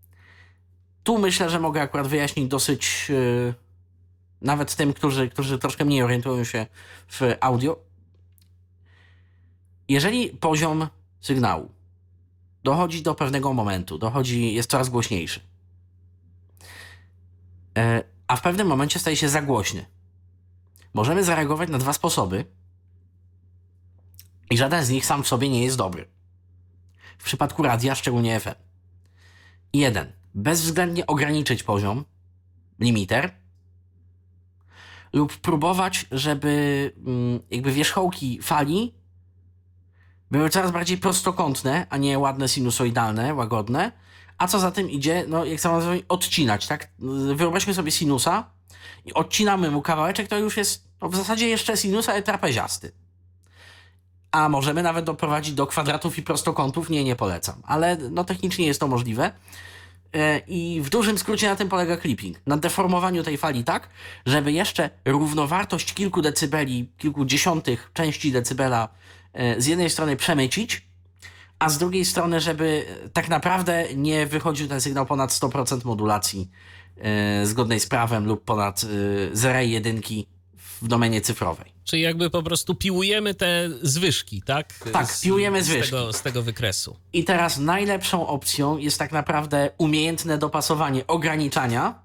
Tu 1.02 1.18
myślę, 1.18 1.50
że 1.50 1.60
mogę 1.60 1.82
akurat 1.82 2.06
wyjaśnić 2.06 2.48
dosyć 2.48 3.06
yy, 3.08 3.54
nawet 4.40 4.76
tym, 4.76 4.92
którzy, 4.92 5.30
którzy 5.30 5.58
troszkę 5.58 5.84
mniej 5.84 6.02
orientują 6.02 6.44
się 6.44 6.66
w 7.08 7.20
audio. 7.40 7.76
Jeżeli 9.88 10.28
poziom 10.28 10.88
sygnału 11.20 11.70
dochodzi 12.64 13.02
do 13.02 13.14
pewnego 13.14 13.52
momentu, 13.52 13.98
dochodzi, 13.98 14.54
jest 14.54 14.70
coraz 14.70 14.88
głośniejszy, 14.88 15.40
e, 17.78 18.02
a 18.26 18.36
w 18.36 18.42
pewnym 18.42 18.66
momencie 18.66 18.98
staje 18.98 19.16
się 19.16 19.28
za 19.28 19.42
głośny, 19.42 19.86
możemy 20.94 21.24
zareagować 21.24 21.68
na 21.68 21.78
dwa 21.78 21.92
sposoby 21.92 22.44
i 24.50 24.56
żaden 24.56 24.84
z 24.84 24.90
nich 24.90 25.06
sam 25.06 25.22
w 25.22 25.28
sobie 25.28 25.48
nie 25.48 25.64
jest 25.64 25.76
dobry. 25.76 26.08
W 27.18 27.24
przypadku 27.24 27.62
radia, 27.62 27.94
szczególnie 27.94 28.40
FM. 28.40 28.54
Jeden. 29.72 30.21
Bezwzględnie 30.34 31.06
ograniczyć 31.06 31.62
poziom, 31.62 32.04
limiter, 32.80 33.30
lub 35.12 35.36
próbować, 35.36 36.06
żeby 36.10 36.92
mm, 37.06 37.40
jakby 37.50 37.72
wierzchołki 37.72 38.38
fali 38.42 38.94
były 40.30 40.50
coraz 40.50 40.70
bardziej 40.70 40.98
prostokątne, 40.98 41.86
a 41.90 41.96
nie 41.96 42.18
ładne, 42.18 42.48
sinusoidalne, 42.48 43.34
łagodne. 43.34 43.92
A 44.38 44.48
co 44.48 44.58
za 44.58 44.70
tym 44.70 44.90
idzie, 44.90 45.24
no 45.28 45.44
jak 45.44 45.60
samo 45.60 45.74
nazywamy, 45.74 46.02
odcinać, 46.08 46.66
tak? 46.66 46.88
Wyobraźmy 47.34 47.74
sobie 47.74 47.90
sinusa 47.90 48.50
i 49.04 49.14
odcinamy 49.14 49.70
mu 49.70 49.82
kawałeczek, 49.82 50.28
to 50.28 50.38
już 50.38 50.56
jest 50.56 50.88
no, 51.00 51.08
w 51.08 51.16
zasadzie 51.16 51.48
jeszcze 51.48 51.76
sinus, 51.76 52.08
ale 52.08 52.22
trapeziasty. 52.22 52.92
A 54.30 54.48
możemy 54.48 54.82
nawet 54.82 55.04
doprowadzić 55.04 55.54
do 55.54 55.66
kwadratów 55.66 56.18
i 56.18 56.22
prostokątów, 56.22 56.90
nie, 56.90 57.04
nie 57.04 57.16
polecam. 57.16 57.62
Ale 57.62 57.96
no 57.96 58.24
technicznie 58.24 58.66
jest 58.66 58.80
to 58.80 58.88
możliwe. 58.88 59.32
E, 60.14 60.38
I 60.46 60.80
w 60.80 60.90
dużym 60.90 61.18
skrócie 61.18 61.48
na 61.48 61.56
tym 61.56 61.68
polega 61.68 61.96
clipping. 61.96 62.36
Na 62.46 62.56
deformowaniu 62.56 63.22
tej 63.22 63.38
fali 63.38 63.64
tak, 63.64 63.88
żeby 64.26 64.52
jeszcze 64.52 64.90
równowartość 65.04 65.94
kilku 65.94 66.22
decybeli, 66.22 66.92
kilku 66.98 67.24
dziesiątych 67.24 67.90
części 67.94 68.32
decybela 68.32 68.88
e, 69.32 69.60
z 69.60 69.66
jednej 69.66 69.90
strony 69.90 70.16
przemycić, 70.16 70.86
a 71.58 71.68
z 71.68 71.78
drugiej 71.78 72.04
strony, 72.04 72.40
żeby 72.40 72.84
tak 73.12 73.28
naprawdę 73.28 73.94
nie 73.96 74.26
wychodził 74.26 74.68
ten 74.68 74.80
sygnał 74.80 75.06
ponad 75.06 75.30
100% 75.30 75.84
modulacji 75.84 76.50
e, 76.98 77.46
zgodnej 77.46 77.80
z 77.80 77.86
prawem 77.86 78.26
lub 78.26 78.44
ponad 78.44 78.86
0 79.32 79.60
i 79.60 79.70
1 79.70 80.00
w 80.56 80.88
domenie 80.88 81.20
cyfrowej. 81.20 81.71
Czyli 81.84 82.02
jakby 82.02 82.30
po 82.30 82.42
prostu 82.42 82.74
piłujemy 82.74 83.34
te 83.34 83.68
zwyżki, 83.82 84.42
tak? 84.42 84.74
Tak, 84.92 85.20
piłujemy 85.20 85.62
z 85.62 85.66
zwyżki. 85.66 85.90
Tego, 85.90 86.12
z 86.12 86.22
tego 86.22 86.42
wykresu. 86.42 86.96
I 87.12 87.24
teraz 87.24 87.58
najlepszą 87.58 88.26
opcją 88.26 88.78
jest 88.78 88.98
tak 88.98 89.12
naprawdę 89.12 89.70
umiejętne 89.78 90.38
dopasowanie 90.38 91.06
ograniczania. 91.06 92.02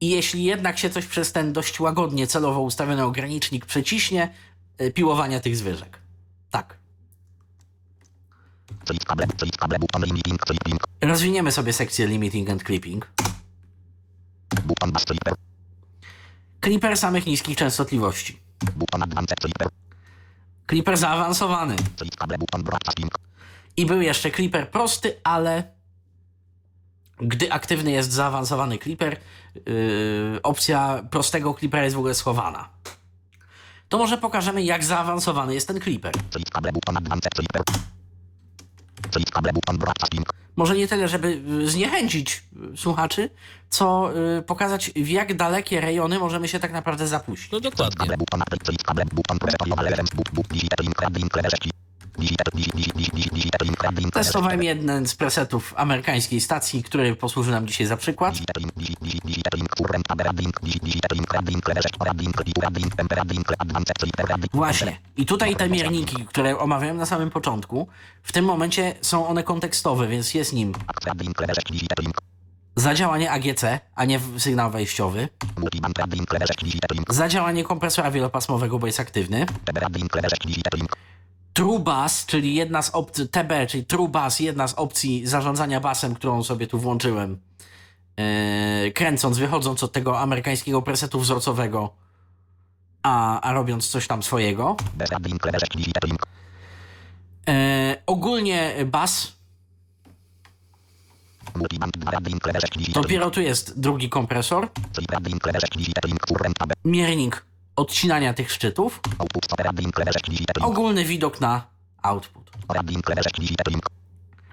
I 0.00 0.10
jeśli 0.10 0.44
jednak 0.44 0.78
się 0.78 0.90
coś 0.90 1.06
przez 1.06 1.32
ten 1.32 1.52
dość 1.52 1.80
łagodnie 1.80 2.26
celowo 2.26 2.60
ustawiony 2.60 3.04
ogranicznik 3.04 3.66
przeciśnie, 3.66 4.34
y, 4.80 4.92
piłowania 4.92 5.40
tych 5.40 5.56
zwyżek. 5.56 5.98
Tak. 6.50 6.78
Rozwiniemy 11.00 11.52
sobie 11.52 11.72
sekcję 11.72 12.06
limiting 12.06 12.50
and 12.50 12.62
clipping. 12.62 13.12
Clipper. 16.64 16.96
Samych 16.96 17.26
niskich 17.26 17.56
częstotliwości. 17.56 18.38
Clipper. 20.70 20.96
Zaawansowany. 20.96 21.76
I 23.76 23.86
był 23.86 24.00
jeszcze 24.00 24.30
clipper 24.30 24.70
prosty, 24.70 25.16
ale 25.24 25.64
gdy 27.20 27.52
aktywny 27.52 27.90
jest 27.90 28.12
zaawansowany 28.12 28.78
clipper, 28.78 29.16
yy, 29.54 30.42
opcja 30.42 31.02
prostego 31.10 31.54
clippera 31.54 31.84
jest 31.84 31.96
w 31.96 31.98
ogóle 31.98 32.14
schowana. 32.14 32.68
To 33.88 33.98
może 33.98 34.18
pokażemy, 34.18 34.62
jak 34.62 34.84
zaawansowany 34.84 35.54
jest 35.54 35.66
ten 35.68 35.80
clipper. 35.80 36.12
Może 40.56 40.76
nie 40.76 40.88
tyle, 40.88 41.08
żeby 41.08 41.42
zniechęcić 41.64 42.42
y, 42.74 42.76
słuchaczy, 42.76 43.30
co 43.70 44.10
y, 44.38 44.42
pokazać, 44.42 44.90
w 44.96 45.08
jak 45.08 45.36
dalekie 45.36 45.80
rejony 45.80 46.18
możemy 46.18 46.48
się 46.48 46.60
tak 46.60 46.72
naprawdę 46.72 47.06
zapuścić. 47.06 47.52
No 47.52 47.60
dokładnie. 47.60 48.06
Testowałem 54.12 54.62
jeden 54.62 55.06
z 55.06 55.14
presetów 55.14 55.74
amerykańskiej 55.76 56.40
stacji, 56.40 56.82
który 56.82 57.16
posłuży 57.16 57.50
nam 57.50 57.66
dzisiaj 57.66 57.86
za 57.86 57.96
przykład. 57.96 58.34
Właśnie. 64.52 64.98
I 65.16 65.26
tutaj 65.26 65.56
te 65.56 65.68
mierniki, 65.68 66.24
które 66.26 66.58
omawiałem 66.58 66.96
na 66.96 67.06
samym 67.06 67.30
początku, 67.30 67.88
w 68.22 68.32
tym 68.32 68.44
momencie 68.44 68.94
są 69.00 69.26
one 69.26 69.42
kontekstowe, 69.42 70.08
więc 70.08 70.34
jest 70.34 70.52
nim 70.52 70.72
zadziałanie 72.76 73.30
AGC, 73.30 73.64
a 73.94 74.04
nie 74.04 74.20
sygnał 74.38 74.70
wejściowy, 74.70 75.28
zadziałanie 77.08 77.64
kompresora 77.64 78.10
wielopasmowego, 78.10 78.78
bo 78.78 78.86
jest 78.86 79.00
aktywny, 79.00 79.46
Tab 81.54 81.66
radding 81.66 81.72
kleberzek 81.72 81.76
digit 81.76 81.76
link. 81.76 81.76
True 81.76 81.78
Bass, 81.78 82.26
czyli 82.26 82.54
jedna 82.54 82.82
z 82.82 82.90
opcji, 82.90 83.28
TB, 83.28 83.52
czyli 83.68 83.84
True 83.84 84.08
Bass, 84.08 84.40
jedna 84.40 84.68
z 84.68 84.74
opcji 84.74 85.26
zarządzania 85.26 85.80
basem, 85.80 86.14
którą 86.14 86.44
sobie 86.44 86.66
tu 86.66 86.78
włączyłem, 86.78 87.38
yy, 88.16 88.92
kręcąc, 88.92 89.38
wychodząc 89.38 89.82
od 89.82 89.92
tego 89.92 90.20
amerykańskiego 90.20 90.82
presetu 90.82 91.20
wzorcowego 91.20 91.94
a, 93.02 93.40
a 93.40 93.52
robiąc 93.52 93.88
coś 93.88 94.06
tam 94.06 94.22
swojego. 94.22 94.76
Bez 94.94 95.10
link 95.26 95.44
lewe 95.46 95.58
6 95.58 95.76
digit 95.76 96.04
link. 96.04 96.26
E, 97.48 98.02
ogólnie 98.06 98.74
bas, 98.86 99.32
Multiband 101.56 101.96
2 101.98 102.18
link 102.26 102.46
lewe 102.46 102.60
6 102.60 102.72
digit 102.72 102.86
link. 102.88 103.02
dopiero 103.02 103.30
tu 103.30 103.40
jest 103.40 103.80
drugi 103.80 104.08
kompresor, 104.08 104.68
Czyli 104.92 105.06
link 105.26 105.46
lewe 105.46 105.60
6 105.60 105.76
digit 105.76 106.04
link 106.04 106.26
current 106.26 106.58
tab. 106.58 106.72
miernik 106.84 107.44
odcinania 107.76 108.34
tych 108.34 108.52
szczytów, 108.52 109.00
Output 109.18 109.44
stop 109.44 109.78
link 109.80 109.98
lewe 109.98 110.12
6 110.12 110.24
digit 110.30 110.56
link. 110.56 110.66
ogólny 110.68 111.04
widok 111.04 111.40
na 111.40 111.66
output. 112.02 112.50
link 112.88 113.08
lewe 113.08 113.22
6 113.22 113.40
digit 113.40 113.68
link. 113.68 113.86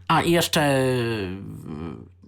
A 0.08 0.22
i 0.22 0.32
jeszcze 0.32 0.80
y, 0.80 1.38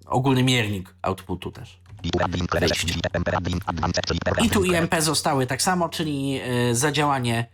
ogólny 0.06 0.44
miernik 0.44 0.96
outputu 1.02 1.52
też. 1.52 1.80
I 2.04 2.12
tu 2.12 2.20
link 2.34 2.54
lewe 2.54 2.68
6 2.68 2.86
digit 2.86 3.12
temper 3.12 3.38
link 3.48 3.64
advanced 3.66 4.06
czyli 4.06 4.20
per 4.20 4.46
I 4.46 4.50
tu 4.50 4.64
IMP 4.64 4.96
zostały 5.02 5.48
tak 5.48 5.62
samo, 5.62 5.90
czyli 5.90 6.42
y, 6.70 6.76
zadziałanie 6.76 7.46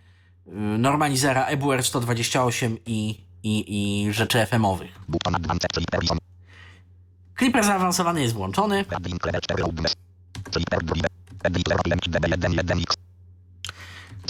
normalizera 0.77 1.45
EBUR 1.45 1.83
128 1.83 2.77
i, 2.85 3.21
i, 3.43 4.05
i 4.07 4.13
rzeczy 4.13 4.45
FM-owych. 4.45 4.99
Clipper 7.37 7.63
zaawansowany 7.63 8.21
jest 8.21 8.33
włączony. 8.33 8.85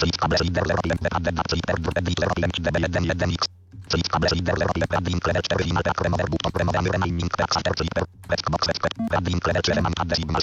Link 0.02 0.20
lewe 0.22 0.36
4 0.36 0.68
loudness. 0.72 1.46
Czyli 1.48 1.60
per 1.66 1.76
drive. 1.80 1.98
Editor 2.00 2.30
link 2.36 2.54
db1 2.64 3.04
1x. 3.12 3.42
Czyli 3.88 4.02
kable 4.02 4.28
reader 4.28 4.54
0 4.58 4.70
link 4.76 4.86
db2 4.92 5.04
czyli 5.04 5.20
per 5.20 5.20
editor 5.20 5.20
link 5.20 5.22
db1 5.22 5.22
1x. 5.22 5.22
Czyli 5.22 5.22
kable 5.22 5.22
reader 5.22 5.22
0 5.22 5.22
link 5.22 5.26
link 5.26 5.26
lewe 5.26 5.40
4 5.42 5.64
final 5.64 5.82
per 5.82 6.04
remover 6.04 6.28
button 6.30 6.52
remover 6.54 6.92
remaining 6.92 7.30
per 7.30 7.44
accessor 7.44 7.74
czyli 7.78 7.90
per 7.94 8.04
Xbox 8.38 8.62
per 9.10 9.22
link 9.22 9.46
lewe 9.46 9.60
4 9.62 9.82
man 9.82 9.92
add 9.96 10.12
signal. 10.16 10.42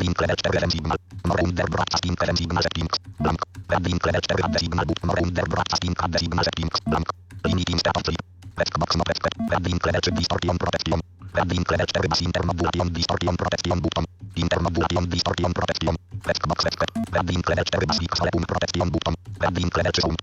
link 0.00 0.20
lewe 0.20 0.34
4 0.42 0.60
rem 0.62 0.70
signal. 0.70 0.98
More 1.28 1.42
under 1.42 1.66
broadcasting 1.72 2.16
rem 2.26 2.36
signal 2.36 2.62
settings. 2.62 2.96
Blank. 3.18 3.40
link 3.86 4.06
lewe 4.06 4.20
4 4.28 4.44
add 4.46 4.58
signal 4.62 4.84
button 4.88 5.06
more 5.08 5.20
under 5.26 5.46
broadcasting 5.52 5.94
add 6.04 6.18
signal 6.22 6.44
settings. 6.44 6.78
Blank. 6.90 7.08
Limiting 7.44 7.78
status 7.78 8.02
czyli 8.02 8.18
Xbox 8.68 8.90
no 8.96 9.04
link 9.66 9.86
lewe 9.86 10.00
3 10.00 10.12
distortion 10.18 10.56
protection. 10.62 11.00
Link 11.42 11.70
lewe 11.70 11.84
4 11.86 12.08
bass 12.08 12.20
intermodulation 12.22 12.88
distortion 12.92 13.36
protection 13.36 13.80
button. 13.80 14.04
Intermodulation 14.36 15.06
distortion 15.08 15.52
protection. 15.52 15.94
Xbox 16.34 16.58
link 17.28 17.48
lewe 17.48 17.62
4 17.64 17.86
bass 17.86 18.00
mix 18.00 18.12
pum 18.32 18.44
protection 18.44 18.90
button. 18.90 19.14
link 19.54 19.76
lewe 19.76 19.90
3 19.92 20.00
sound. 20.02 20.18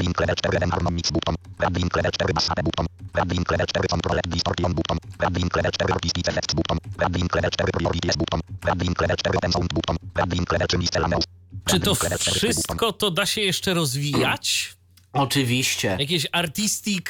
link 0.00 0.20
lewe 0.20 0.34
4 0.34 0.58
den 0.60 0.70
harmonics 0.70 1.10
button. 1.12 1.34
link 1.76 1.96
lewe 1.96 2.10
4 2.10 2.32
bass 2.34 2.48
button. 2.64 2.86
link 3.30 3.50
lewe 3.50 3.64
4 3.66 3.88
control 3.88 4.20
distortion 4.28 4.72
button. 4.74 4.98
link 5.36 5.56
lewe 5.56 5.70
4 5.70 5.92
artistic 5.92 6.28
effects 6.28 6.54
button. 6.54 6.78
link 7.14 7.34
lewe 7.34 7.48
4 7.50 7.70
priorities 7.72 8.16
button. 8.16 8.40
link 8.80 9.00
lewe 9.00 9.14
4 9.16 9.36
open 9.36 9.52
sound 9.52 9.70
button. 9.74 9.96
link 10.32 10.52
lewe 10.52 10.66
3 10.66 10.78
miscellaneous. 10.78 11.24
Czy 11.64 11.80
to 11.80 11.96
4 11.96 12.18
wszystko 12.18 12.92
to 12.92 13.10
da 13.10 13.26
się 13.26 13.40
jeszcze 13.40 13.74
rozwijać? 13.74 14.76
Oczywiście. 15.12 15.96
Jakieś 16.00 16.26
artistic 16.32 17.06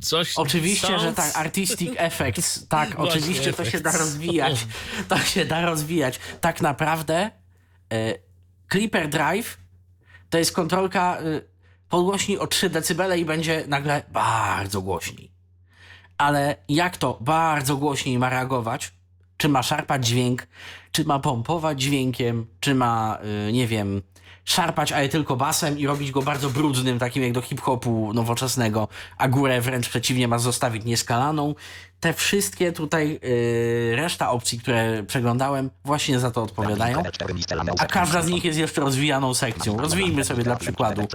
coś? 0.00 0.36
Oczywiście, 0.36 0.98
że 0.98 1.12
tak, 1.12 1.36
artistic 1.36 1.90
effects, 2.10 2.68
tak, 2.68 2.98
oczywiście 2.98 3.52
to 3.52 3.64
się 3.64 3.80
da 3.80 3.92
rozwijać. 3.92 4.66
To 5.08 5.18
się 5.18 5.44
da 5.44 5.60
rozwijać. 5.60 6.20
Tak 6.40 6.60
naprawdę 6.60 7.30
e, 7.92 8.14
Clipper 8.72 9.08
Drive 9.08 9.58
to 10.30 10.38
jest 10.38 10.52
kontrolka 10.52 11.18
e, 11.18 11.40
podgłośni 11.88 12.38
o 12.38 12.46
3 12.46 12.70
dB 12.70 13.16
i 13.18 13.24
będzie 13.24 13.64
nagle 13.68 14.02
bardzo 14.12 14.82
głośniej. 14.82 15.30
Ale 16.18 16.56
jak 16.68 16.96
to 16.96 17.18
bardzo 17.20 17.76
głośniej 17.76 18.18
ma 18.18 18.30
reagować? 18.30 18.92
Czy 19.36 19.48
ma 19.48 19.62
szarpać 19.62 20.06
dźwięk, 20.06 20.46
czy 20.92 21.04
ma 21.04 21.18
pompować 21.18 21.82
dźwiękiem, 21.82 22.46
czy 22.60 22.74
ma, 22.74 23.18
y, 23.48 23.52
nie 23.52 23.66
wiem, 23.66 24.02
szarpać, 24.44 24.92
ale 24.92 25.08
tylko 25.08 25.36
basem 25.36 25.78
i 25.78 25.86
robić 25.86 26.10
go 26.10 26.22
bardzo 26.22 26.50
brudnym, 26.50 26.98
takim 26.98 27.22
jak 27.22 27.32
do 27.32 27.40
hip-hopu 27.40 28.12
nowoczesnego, 28.14 28.88
a 29.18 29.28
górę 29.28 29.60
wręcz 29.60 29.88
przeciwnie 29.88 30.28
ma 30.28 30.38
zostawić 30.38 30.84
nieskalaną. 30.84 31.54
Te 32.00 32.12
wszystkie 32.12 32.72
tutaj, 32.72 33.20
y, 33.24 33.92
reszta 33.96 34.30
opcji, 34.30 34.58
które 34.58 35.02
przeglądałem, 35.02 35.70
właśnie 35.84 36.20
za 36.20 36.30
to 36.30 36.42
odpowiadają. 36.42 37.02
A 37.78 37.86
każda 37.86 38.22
z 38.22 38.28
nich 38.28 38.44
jest 38.44 38.58
jeszcze 38.58 38.80
rozwijaną 38.80 39.34
sekcją. 39.34 39.76
Rozwijmy 39.76 40.24
sobie 40.24 40.42
dla 40.42 40.56
przykładu. 40.56 41.08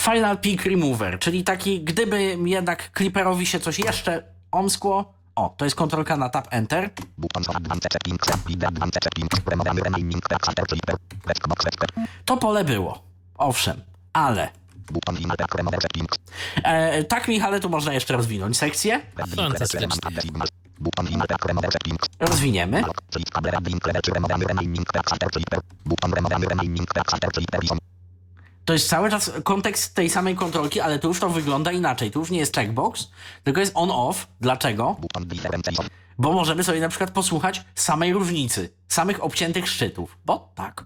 Final 0.00 0.38
Peak 0.38 0.64
Remover, 0.64 1.18
czyli 1.18 1.44
taki, 1.44 1.84
gdyby 1.84 2.38
jednak 2.44 2.90
Clipperowi 2.96 3.46
się 3.46 3.60
coś 3.60 3.78
jeszcze 3.78 4.22
omskło, 4.50 5.14
o, 5.36 5.54
to 5.56 5.64
jest 5.64 5.76
kontrolka 5.76 6.16
na 6.16 6.28
Tab 6.28 6.48
Enter. 6.50 6.90
To 12.24 12.36
pole 12.36 12.64
było. 12.64 13.02
Owszem, 13.34 13.80
ale. 14.12 14.48
E, 16.64 17.04
tak, 17.04 17.28
Michale, 17.28 17.60
tu 17.60 17.68
można 17.70 17.92
jeszcze 17.92 18.14
rozwinąć 18.16 18.56
sekcję. 18.56 19.00
Rozwiniemy. 22.20 22.84
To 28.64 28.72
jest 28.72 28.88
cały 28.88 29.10
czas 29.10 29.30
kontekst 29.44 29.94
tej 29.94 30.10
samej 30.10 30.36
kontrolki, 30.36 30.80
ale 30.80 30.98
tu 30.98 31.08
już 31.08 31.20
to 31.20 31.28
wygląda 31.28 31.72
inaczej. 31.72 32.10
Tu 32.10 32.18
już 32.18 32.30
nie 32.30 32.38
jest 32.38 32.54
checkbox, 32.54 33.10
tylko 33.44 33.60
jest 33.60 33.72
on-off. 33.74 34.26
Dlaczego? 34.40 34.96
Bo 36.18 36.32
możemy 36.32 36.64
sobie 36.64 36.80
na 36.80 36.88
przykład 36.88 37.10
posłuchać 37.10 37.64
samej 37.74 38.12
różnicy, 38.12 38.70
samych 38.88 39.24
obciętych 39.24 39.68
szczytów. 39.68 40.18
Bo 40.24 40.52
tak. 40.54 40.84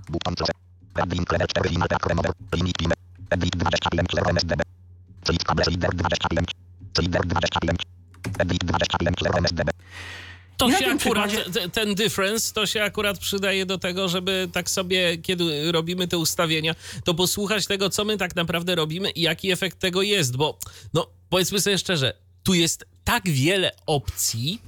To 10.58 10.70
się 10.72 10.86
akurat, 10.86 11.30
przykładzie- 11.30 11.50
te- 11.52 11.68
ten 11.68 11.94
difference, 11.94 12.54
to 12.54 12.66
się 12.66 12.82
akurat 12.82 13.18
przydaje 13.18 13.66
do 13.66 13.78
tego, 13.78 14.08
żeby 14.08 14.48
tak 14.52 14.70
sobie, 14.70 15.16
kiedy 15.18 15.72
robimy 15.72 16.08
te 16.08 16.18
ustawienia, 16.18 16.74
to 17.04 17.14
posłuchać 17.14 17.66
tego, 17.66 17.90
co 17.90 18.04
my 18.04 18.16
tak 18.16 18.36
naprawdę 18.36 18.74
robimy 18.74 19.10
i 19.10 19.20
jaki 19.20 19.50
efekt 19.52 19.78
tego 19.78 20.02
jest, 20.02 20.36
bo 20.36 20.58
no 20.94 21.06
powiedzmy 21.28 21.60
sobie 21.60 21.78
szczerze, 21.78 22.12
tu 22.42 22.54
jest 22.54 22.84
tak 23.04 23.28
wiele 23.30 23.70
opcji, 23.86 24.62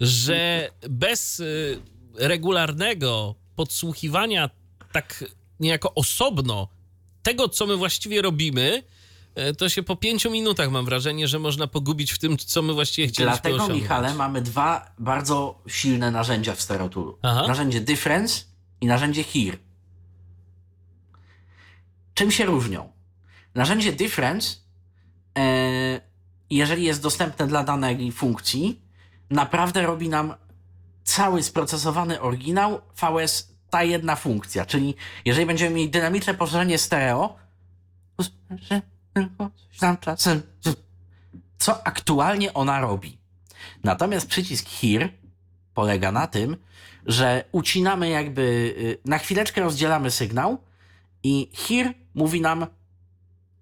że 0.00 0.70
bez 0.88 1.40
y, 1.40 1.78
regularnego 2.14 3.34
podsłuchiwania 3.56 4.50
tak 4.92 5.24
niejako 5.60 5.94
osobno 5.94 6.68
tego, 7.22 7.48
co 7.48 7.66
my 7.66 7.76
właściwie 7.76 8.22
robimy, 8.22 8.82
to 9.58 9.68
się 9.68 9.82
po 9.82 9.96
pięciu 9.96 10.30
minutach 10.30 10.70
mam 10.70 10.84
wrażenie, 10.84 11.28
że 11.28 11.38
można 11.38 11.66
pogubić 11.66 12.12
w 12.12 12.18
tym, 12.18 12.36
co 12.36 12.62
my 12.62 12.72
właściwie 12.72 13.08
chcieliśmy 13.08 13.32
Dlatego, 13.32 13.56
osiągnąć. 13.56 13.82
Michale, 13.82 14.14
mamy 14.14 14.42
dwa 14.42 14.92
bardzo 14.98 15.62
silne 15.66 16.10
narzędzia 16.10 16.54
w 16.54 16.60
Stereotoolu. 16.60 17.18
Narzędzie 17.22 17.80
Difference 17.80 18.44
i 18.80 18.86
narzędzie 18.86 19.24
Here. 19.24 19.58
Czym 22.14 22.30
się 22.30 22.44
różnią? 22.44 22.92
Narzędzie 23.54 23.92
Difference, 23.92 24.56
e, 25.38 26.00
jeżeli 26.50 26.84
jest 26.84 27.02
dostępne 27.02 27.46
dla 27.46 27.64
danej 27.64 28.12
funkcji, 28.12 28.82
naprawdę 29.30 29.82
robi 29.82 30.08
nam 30.08 30.34
cały 31.04 31.42
sprocesowany 31.42 32.20
oryginał 32.20 32.80
VS 32.96 33.54
ta 33.70 33.82
jedna 33.82 34.16
funkcja. 34.16 34.66
Czyli 34.66 34.94
jeżeli 35.24 35.46
będziemy 35.46 35.74
mieli 35.76 35.90
dynamiczne 35.90 36.34
poszerzenie 36.34 36.78
stereo, 36.78 37.36
tylko 39.28 39.50
co 41.58 41.86
aktualnie 41.86 42.54
ona 42.54 42.80
robi. 42.80 43.18
Natomiast 43.84 44.26
przycisk 44.26 44.68
Here 44.68 45.08
polega 45.74 46.12
na 46.12 46.26
tym, 46.26 46.56
że 47.06 47.44
ucinamy 47.52 48.08
jakby, 48.08 48.42
y, 48.78 48.98
na 49.04 49.18
chwileczkę 49.18 49.60
rozdzielamy 49.60 50.10
sygnał 50.10 50.58
i 51.22 51.50
Here 51.54 51.94
mówi 52.14 52.40
nam, 52.40 52.66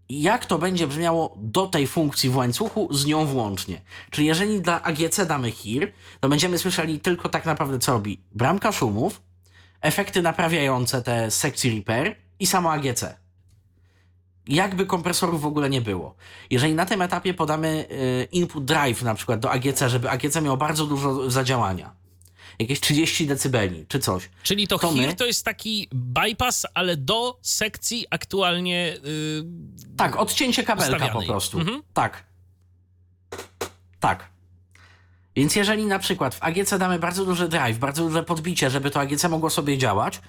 jak 0.09 0.47
to 0.47 0.59
będzie 0.59 0.86
brzmiało 0.86 1.35
do 1.36 1.66
tej 1.66 1.86
funkcji 1.86 2.30
w 2.30 2.36
łańcuchu 2.36 2.89
z 2.94 3.06
nią 3.06 3.26
włącznie. 3.26 3.80
Czyli 4.10 4.26
jeżeli 4.26 4.60
dla 4.60 4.82
AGC 4.82 5.26
damy 5.26 5.52
Here, 5.52 5.93
to 6.20 6.28
będziemy 6.28 6.59
słyszeli 6.59 7.01
tylko 7.01 7.28
tak 7.28 7.47
naprawdę 7.47 7.78
co 7.78 7.93
robi 7.93 8.20
bramka 8.35 8.72
szumów, 8.72 9.22
efekty 9.80 10.22
naprawiające 10.22 11.02
te 11.02 11.30
sekcji 11.30 11.76
Repair 11.76 12.16
i 12.40 12.47
samo 12.47 12.72
AGC 12.72 13.05
jakby 14.48 14.86
kompresorów 14.86 15.40
w 15.40 15.46
ogóle 15.46 15.70
nie 15.70 15.80
było. 15.80 16.14
Jeżeli 16.50 16.74
na 16.74 16.86
tym 16.86 17.02
etapie 17.02 17.34
podamy 17.34 17.86
y, 17.90 18.28
input 18.32 18.64
drive 18.64 19.02
na 19.02 19.14
przykład 19.14 19.40
do 19.40 19.50
AGC, 19.50 19.80
żeby 19.88 20.10
AGC 20.10 20.40
miał 20.42 20.56
bardzo 20.56 20.86
dużo 20.86 21.30
zadziałania, 21.30 21.92
jakieś 22.58 22.80
30 22.80 23.26
decybeli 23.26 23.86
czy 23.88 23.98
coś, 23.98 24.28
Czyli 24.42 24.68
to, 24.68 24.78
To 24.78 24.92
HIR 24.92 25.06
my? 25.06 25.14
to 25.14 25.26
jest 25.26 25.44
taki 25.44 25.88
bypass, 25.92 26.66
ale 26.74 26.96
do 26.96 27.38
sekcji 27.42 28.06
aktualnie. 28.10 28.96
Yy, 29.04 29.44
tak, 29.96 30.16
odcięcie 30.16 30.64
kabelka 30.64 31.08
po 31.08 31.22
prostu. 31.22 31.58
Mhm. 31.60 31.82
Tak. 31.94 32.24
Tak. 34.00 34.28
Więc 35.36 35.56
jeżeli 35.56 35.86
na 35.86 35.98
przykład 35.98 36.34
w 36.34 36.42
AGC 36.42 36.78
damy 36.78 36.98
bardzo 36.98 37.24
duży 37.24 37.48
drive, 37.48 37.78
bardzo 37.78 38.04
duże 38.04 38.22
podbicie, 38.22 38.70
żeby 38.70 38.90
to 38.90 39.00
AGC 39.00 39.24
mogło 39.24 39.50
sobie 39.50 39.78
działać 39.78 40.20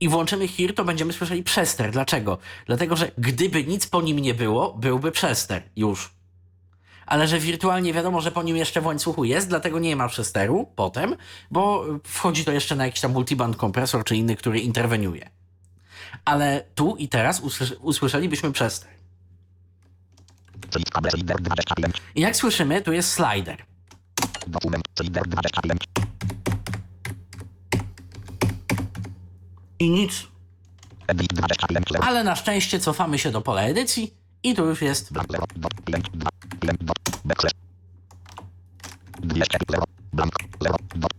i 0.00 0.08
włączymy 0.08 0.48
HIR, 0.48 0.74
to 0.74 0.84
będziemy 0.84 1.12
słyszeli 1.12 1.42
przester. 1.42 1.90
Dlaczego? 1.90 2.38
Dlatego, 2.66 2.96
że 2.96 3.10
gdyby 3.18 3.64
nic 3.64 3.86
po 3.86 4.02
nim 4.02 4.18
nie 4.18 4.34
było, 4.34 4.72
byłby 4.74 5.12
przester 5.12 5.62
już. 5.76 6.14
Ale 7.06 7.28
że 7.28 7.38
wirtualnie 7.38 7.92
wiadomo, 7.92 8.20
że 8.20 8.30
po 8.32 8.42
nim 8.42 8.56
jeszcze 8.56 8.80
w 8.80 8.86
łańcuchu 8.86 9.24
jest, 9.24 9.48
dlatego 9.48 9.78
nie 9.78 9.96
ma 9.96 10.08
przesteru 10.08 10.72
potem, 10.76 11.16
bo 11.50 11.84
wchodzi 12.04 12.44
to 12.44 12.52
jeszcze 12.52 12.76
na 12.76 12.86
jakiś 12.86 13.00
tam 13.00 13.12
multiband 13.12 13.56
kompresor 13.56 14.04
czy 14.04 14.16
inny, 14.16 14.36
który 14.36 14.60
interweniuje. 14.60 15.30
Ale 16.24 16.64
tu 16.74 16.96
i 16.96 17.08
teraz 17.08 17.40
usłysz- 17.42 17.76
usłyszelibyśmy 17.80 18.52
przester. 18.52 18.90
Czyli 20.70 20.84
kable 20.84 21.10
slider 21.10 21.40
25. 21.42 21.94
I 22.14 22.20
jak 22.20 22.36
słyszymy, 22.36 22.82
tu 22.82 22.92
jest 22.92 23.12
slider. 23.12 23.64
Dokument 24.46 24.84
slider 24.98 25.22
25. 25.28 25.80
I 29.78 29.90
nic. 29.90 30.26
Edit 31.06 31.32
25. 31.32 31.90
Lewo. 31.90 32.04
Ale 32.04 32.24
na 32.24 32.36
szczęście 32.36 32.80
cofamy 32.80 33.18
się 33.18 33.30
do 33.30 33.40
pola 33.40 33.62
edycji 33.62 34.14
i 34.42 34.54
tu 34.54 34.66
już 34.66 34.82
jest 34.82 35.12
Blank 35.12 35.32
lewo. 35.32 35.46
Dot. 35.56 35.72
Blank 35.84 36.04
2. 36.08 36.30
Blank 36.60 36.84
dot. 36.84 36.96
Backslash. 37.24 37.52
200. 39.20 39.58
Lewo. 39.70 39.84
Blank. 40.12 40.32
Lewo. 40.60 40.76
Dot. 40.96 41.10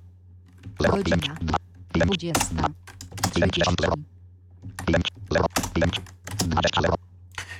Lewo. 0.80 0.98
Blank 1.03 1.14
Godzina. 1.14 1.36
2. 1.41 1.57
Blank. 1.94 2.11
20. 2.18 2.45
Blank 3.36 3.53
10. 3.53 3.80
Lewo. 3.82 3.95
30. 4.86 4.86
Blank. 4.86 5.06
Lewo. 5.32 5.48
Blank. 5.73 5.94
20. 6.48 6.82
Lewo. 6.82 6.95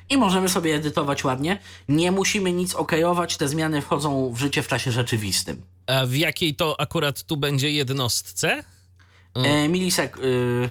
i 0.10 0.18
możemy 0.18 0.50
sobie 0.50 0.76
edytować 0.76 1.24
ładnie. 1.24 1.60
Nie 1.90 2.12
musimy 2.12 2.54
nic 2.54 2.76
okejować, 2.76 3.38
te 3.38 3.48
zmiany 3.48 3.82
wchodzą 3.82 4.34
w 4.34 4.38
życie 4.38 4.64
w 4.64 4.68
czasie 4.68 4.92
rzeczywistym. 4.92 5.62
A 5.88 6.06
w 6.06 6.16
jakiej 6.16 6.56
to 6.56 6.82
akurat 6.82 7.24
tu 7.24 7.38
będzie 7.38 7.72
jednostce? 7.72 8.64
E, 9.36 9.68
milisek, 9.68 10.18
y, 10.18 10.70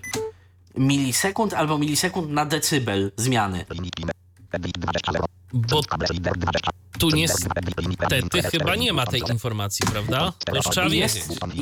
milisekund 0.74 1.55
albo 1.55 1.78
milisekund 1.78 2.31
na 2.31 2.45
decybel 2.45 3.12
zmiany. 3.16 3.65
Limit 3.70 3.95
pin. 3.97 4.11
Edit 4.53 4.78
20. 4.78 5.12
Lewo. 5.12 5.27
Bo 5.53 5.82
Kable 5.82 6.07
slider 6.07 6.32
20. 6.39 6.70
tu 6.99 7.11
niestety 7.11 7.61
20. 7.61 7.81
Limit 7.81 8.31
pin. 8.31 8.43
chyba 8.43 8.77
nie 8.77 8.93
ma 8.93 9.07
tej 9.07 9.23
informacji, 9.31 9.86
prawda? 9.86 10.32
To 10.45 10.57
już 10.57 10.65
trzeba 10.65 10.89
wiedzieć. 10.89 11.15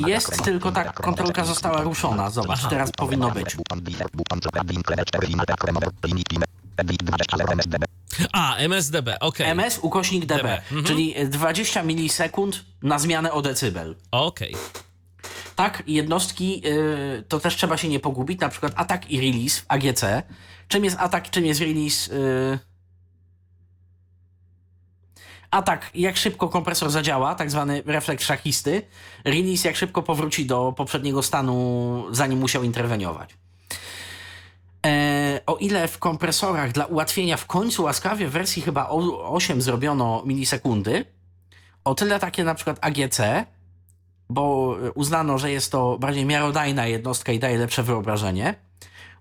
Jest, 0.07 0.29
jest 0.31 0.43
tylko 0.43 0.71
tak, 0.71 0.93
kontrolka 0.93 1.45
została 1.45 1.81
ruszona. 1.81 2.29
Zobacz, 2.29 2.59
Aha. 2.59 2.69
teraz 2.69 2.91
powinno 2.91 3.31
być. 3.31 3.55
Buton 3.55 3.81
default. 3.81 4.15
Buton 4.15 4.39
plugin. 4.39 4.83
Klebe 4.83 5.05
4. 5.05 5.27
Limit 5.27 5.51
akremowe. 5.51 5.87
Limit 6.03 6.29
pin. 6.29 6.43
Edit 6.77 7.03
20. 7.03 7.37
Lewo. 7.37 7.53
MSDB. 7.53 7.85
A, 8.33 8.55
MSDB, 8.55 9.17
okej. 9.19 9.47
MS 9.49 9.79
ukośnik 9.81 10.25
dB, 10.25 10.37
dB, 10.37 10.45
mhm. 10.45 10.83
czyli 10.83 11.15
20 11.29 11.83
milisekund 11.83 12.65
na 12.83 12.99
zmianę 12.99 13.31
o 13.31 13.41
decybel. 13.41 13.95
Okej. 14.11 14.55
Tak, 15.55 15.83
jednostki, 15.87 16.61
y, 16.67 17.23
to 17.27 17.39
też 17.39 17.55
trzeba 17.55 17.77
się 17.77 17.87
nie 17.89 17.99
pogubić, 17.99 18.39
na 18.39 18.49
przykład 18.49 18.73
atak 18.75 19.11
i 19.11 19.17
release 19.31 19.59
w 19.59 19.65
AGC. 19.67 20.03
Czym 20.67 20.83
jest 20.83 20.97
atak, 20.99 21.29
czym 21.29 21.45
jest 21.45 21.61
release? 21.61 22.07
Y... 22.11 22.59
Atak, 25.51 25.91
jak 25.95 26.17
szybko 26.17 26.49
kompresor 26.49 26.89
zadziała, 26.89 27.35
tak 27.35 27.51
zwany 27.51 27.83
refleks 27.85 28.25
szachisty. 28.25 28.81
Release, 29.25 29.67
jak 29.67 29.75
szybko 29.75 30.03
powróci 30.03 30.45
do 30.45 30.73
poprzedniego 30.77 31.23
stanu, 31.23 32.05
zanim 32.11 32.39
musiał 32.39 32.63
interweniować. 32.63 33.37
E, 34.85 35.41
o 35.45 35.55
ile 35.55 35.87
w 35.87 35.97
kompresorach 35.97 36.71
dla 36.71 36.85
ułatwienia 36.85 37.37
w 37.37 37.45
końcu 37.45 37.83
łaskawie 37.83 38.27
w 38.27 38.31
wersji 38.31 38.61
chyba 38.61 38.89
o- 38.89 39.33
8 39.33 39.61
zrobiono 39.61 40.23
milisekundy, 40.25 41.05
o 41.83 41.95
tyle 41.95 42.19
takie 42.19 42.43
na 42.43 42.55
przykład 42.55 42.77
AGC, 42.81 43.19
bo 44.29 44.77
uznano, 44.95 45.37
że 45.37 45.51
jest 45.51 45.71
to 45.71 45.97
bardziej 45.99 46.25
miarodajna 46.25 46.87
jednostka 46.87 47.31
i 47.31 47.39
daje 47.39 47.57
lepsze 47.57 47.83
wyobrażenie, 47.83 48.55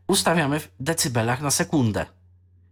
ustawiamy 0.07 0.61
w 0.61 0.69
decybelach 0.81 1.41
na 1.41 1.51
sekundę. 1.51 2.07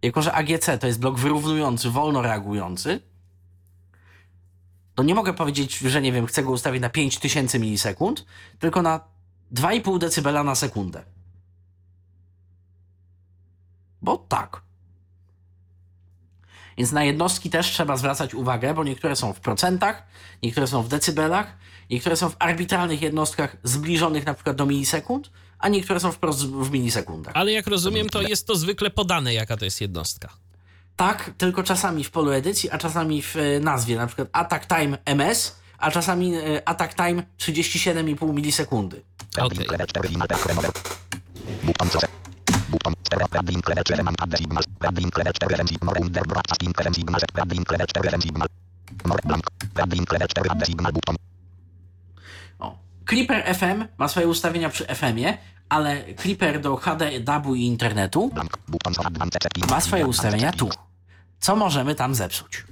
Jako, 0.01 0.21
że 0.21 0.33
AGC 0.33 0.69
to 0.79 0.87
jest 0.87 0.99
blok 0.99 1.19
wyrównujący, 1.19 1.89
wolno 1.89 2.21
reagujący, 2.21 2.99
to 4.95 5.03
nie 5.03 5.15
mogę 5.15 5.33
powiedzieć, 5.33 5.77
że 5.77 6.01
nie 6.01 6.11
wiem, 6.11 6.25
chcę 6.25 6.43
go 6.43 6.51
ustawić 6.51 6.81
na 6.81 6.89
5000 6.89 7.59
milisekund, 7.59 8.25
tylko 8.59 8.81
na 8.81 8.99
2,5 9.53 9.97
decybela 9.97 10.43
na 10.43 10.55
sekundę. 10.55 11.03
Bo 14.01 14.17
tak. 14.17 14.61
Więc 16.77 16.91
na 16.91 17.03
jednostki 17.03 17.49
też 17.49 17.67
trzeba 17.67 17.97
zwracać 17.97 18.33
uwagę, 18.33 18.73
bo 18.73 18.83
niektóre 18.83 19.15
są 19.15 19.33
w 19.33 19.39
procentach, 19.39 20.03
niektóre 20.43 20.67
są 20.67 20.83
w 20.83 20.87
decybelach, 20.87 21.57
niektóre 21.91 22.15
są 22.15 22.29
w 22.29 22.35
arbitralnych 22.39 23.01
jednostkach 23.01 23.57
zbliżonych 23.63 24.25
na 24.25 24.33
przykład 24.33 24.55
do 24.55 24.65
milisekund, 24.65 25.31
a 25.59 25.69
niektóre 25.69 25.99
są 25.99 26.11
wprost 26.11 26.45
w 26.45 26.71
milisekundach. 26.71 27.35
Ale 27.35 27.51
jak 27.51 27.67
rozumiem, 27.67 28.09
to 28.09 28.21
jest 28.21 28.47
to 28.47 28.55
zwykle 28.55 28.89
podane, 28.89 29.33
jaka 29.33 29.57
to 29.57 29.65
jest 29.65 29.81
jednostka. 29.81 30.29
Tak, 30.95 31.31
tylko 31.37 31.63
czasami 31.63 32.03
w 32.03 32.11
polu 32.11 32.31
edycji, 32.31 32.69
a 32.69 32.77
czasami 32.77 33.21
w 33.21 33.35
e, 33.35 33.59
nazwie, 33.59 33.95
na 33.95 34.07
przykład 34.07 34.27
Attack 34.31 34.65
Time 34.65 34.97
MS, 35.05 35.55
a 35.77 35.91
czasami 35.91 36.35
e, 36.35 36.69
Attack 36.69 36.95
Time 36.95 37.23
37,5 37.39 38.33
milisekundy. 38.33 39.01
Okej. 39.37 39.67
Clipper 53.09 53.55
FM 53.55 53.85
ma 53.97 54.07
swoje 54.07 54.27
ustawienia 54.27 54.69
przy 54.69 54.85
FM-ie, 54.85 55.37
ale 55.69 56.13
Clipper 56.15 56.61
do 56.61 56.75
HD, 56.75 57.19
DAB-u 57.19 57.55
i 57.55 57.61
internetu 57.61 58.31
ma 59.69 59.81
swoje 59.81 60.07
ustawienia 60.07 60.51
tu. 60.51 60.69
Co 61.39 61.55
możemy 61.55 61.95
tam 61.95 62.15
zepsuć? 62.15 62.65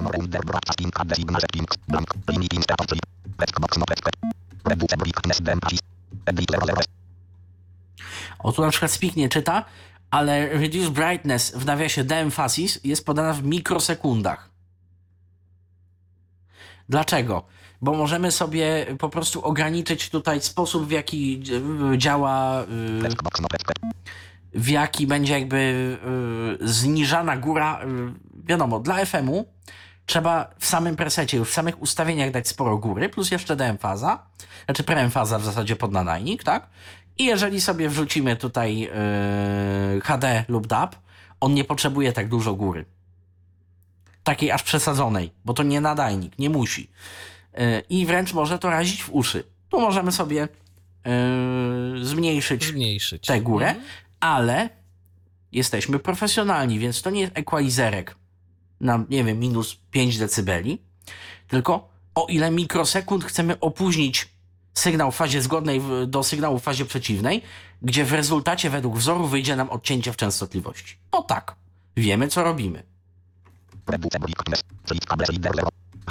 O, 8.39 8.51
tu 8.51 8.61
na 8.61 8.69
przykład 8.69 8.91
Speak 8.91 9.15
nie 9.15 9.29
czyta, 9.29 9.65
ale 10.11 10.49
Reduce 10.49 10.89
Brightness 10.89 11.51
w 11.55 11.65
nawiasie 11.65 12.03
Deemphasis 12.03 12.79
jest 12.83 13.05
podana 13.05 13.33
w 13.33 13.43
mikrosekundach. 13.43 14.49
Dlaczego? 16.89 17.45
Bo 17.81 17.93
możemy 17.93 18.31
sobie 18.31 18.85
po 18.99 19.09
prostu 19.09 19.41
ograniczyć 19.45 20.09
tutaj 20.09 20.41
sposób, 20.41 20.87
w 20.87 20.91
jaki 20.91 21.43
y, 21.93 21.97
działa, 21.97 22.65
box 23.23 23.41
no 23.41 23.47
w 24.53 24.69
jaki 24.69 25.07
będzie 25.07 25.33
jakby 25.33 25.97
y, 26.61 26.67
zniżana 26.67 27.37
góra. 27.37 27.79
Wiadomo, 28.45 28.79
dla 28.79 29.05
FM-u 29.05 29.45
trzeba 30.05 30.49
w 30.59 30.65
samym 30.65 30.95
presecie, 30.95 31.37
już 31.37 31.49
w 31.49 31.53
samych 31.53 31.81
ustawieniach 31.81 32.31
dać 32.31 32.47
sporo 32.47 32.77
góry, 32.77 33.09
plus 33.09 33.31
jeszcze 33.31 33.55
deemfaza, 33.55 34.23
znaczy 34.65 34.83
preemfaza 34.83 35.39
w 35.39 35.45
zasadzie 35.45 35.75
pod 35.75 35.91
nadajnik, 35.91 36.43
tak? 36.43 36.69
I 37.17 37.25
jeżeli 37.25 37.61
sobie 37.61 37.89
wrzucimy 37.89 38.35
tutaj 38.35 38.89
HD 40.03 40.45
lub 40.47 40.67
DAB, 40.67 40.95
on 41.39 41.53
nie 41.53 41.63
potrzebuje 41.63 42.13
tak 42.13 42.29
dużo 42.29 42.53
góry. 42.53 42.85
Takiej 44.23 44.51
aż 44.51 44.63
przesadzonej, 44.63 45.31
bo 45.45 45.53
to 45.53 45.63
nie 45.63 45.81
nadajnik, 45.81 46.39
nie 46.39 46.49
musi. 46.49 46.91
Y, 47.53 47.83
I 47.89 48.05
wręcz 48.05 48.33
może 48.33 48.59
to 48.59 48.69
razić 48.69 49.03
w 49.03 49.13
uszy. 49.13 49.43
Tu 49.69 49.79
możemy 49.79 50.11
sobie 50.11 50.43
y, 51.99 52.05
zmniejszyć 52.05 52.65
Zmniejszyć. 52.65 53.25
tę 53.25 53.41
górę, 53.41 53.75
ale 54.19 54.69
jesteśmy 55.51 55.99
profesjonalni, 55.99 56.79
więc 56.79 57.01
to 57.01 57.09
nie 57.09 57.21
jest 57.21 57.37
equalizerek 57.37 58.15
na, 58.81 59.05
nie 59.09 59.23
wiem, 59.23 59.39
minus 59.39 59.75
5 59.91 60.17
decybeli, 60.17 60.81
tylko 61.47 61.89
o 62.15 62.25
ile 62.29 62.51
mikrosekund 62.51 63.25
chcemy 63.25 63.59
opóźnić 63.59 64.29
sygnał 64.73 65.11
w 65.11 65.15
fazie 65.15 65.41
zgodnej 65.41 65.81
do 66.07 66.23
sygnału 66.23 66.59
w 66.59 66.63
fazie 66.63 66.85
przeciwnej, 66.85 67.41
gdzie 67.81 68.05
w 68.05 68.13
rezultacie 68.13 68.69
według 68.69 68.97
wzoru 68.97 69.27
wyjdzie 69.27 69.55
nam 69.55 69.69
odcięcie 69.69 70.13
w 70.13 70.17
częstotliwości. 70.17 70.97
No 71.13 71.23
tak, 71.23 71.55
wiemy 71.97 72.27
co 72.27 72.43
robimy. 72.43 72.83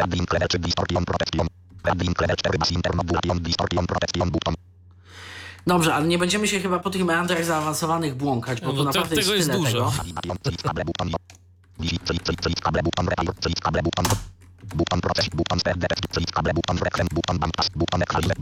Klebe 0.06 0.48
3. 0.48 0.58
Distortion 0.58 1.04
protection. 1.04 1.46
Radin 1.84 2.14
klebe 2.14 2.36
4. 2.36 2.58
Bass 2.58 2.70
intermodulation 2.70 3.42
distortion 3.42 3.86
protection. 3.86 4.30
Buton. 4.30 4.54
Dobrze, 5.66 5.94
ale 5.94 6.06
nie 6.06 6.18
będziemy 6.18 6.48
się 6.48 6.60
chyba 6.60 6.78
po 6.78 6.90
tych 6.90 7.04
meandrach 7.04 7.44
zaawansowanych 7.44 8.14
błąkać, 8.14 8.60
bo 8.60 8.66
No 8.66 8.78
to- 8.78 8.84
naprawdę 8.84 9.16
tego 9.16 9.34
jest 9.34 9.50
tyle 9.50 9.58
dużo. 9.58 9.92
tego. 10.22 10.34
Process. 15.00 15.26
Spare 15.60 15.74
detect. 15.76 16.32
Cable. 16.32 16.52
Frequent. 16.78 17.08
Equalize. 17.12 18.34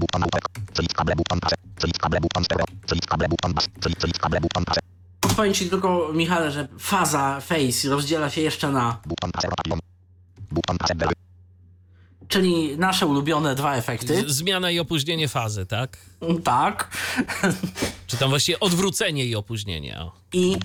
Cable 0.95 1.17
pass. 1.41 1.55
Cable 1.81 2.45
stereo. 2.45 2.65
Cable 3.07 3.29
bass. 3.55 3.69
Cable 4.21 4.41
pass. 4.55 4.79
Powiem 5.37 5.55
ci 5.55 5.71
tylko, 5.71 6.11
Michale, 6.13 6.51
że 6.51 6.69
faza 6.79 7.41
face 7.41 7.89
rozdziela 7.89 8.31
się 8.31 8.41
jeszcze 8.41 8.71
na 8.71 9.01
pass 9.33 9.45
rotation. 9.45 9.79
Pass. 10.79 11.26
Czyli 12.29 12.79
nasze 12.79 13.07
ulubione 13.07 13.55
dwa 13.55 13.77
efekty. 13.77 14.21
Z- 14.29 14.31
Zmiana 14.37 14.71
i 14.71 14.79
opóźnienie 14.79 15.29
fazy, 15.29 15.67
tak? 15.67 15.99
Tak. 16.45 16.97
Czy 18.07 18.17
tam 18.17 18.29
właściwie 18.31 18.61
odwrócenie 18.61 19.25
i 19.27 19.35
opóźnienie. 19.37 20.01
O. 20.01 20.13
I 20.33 20.57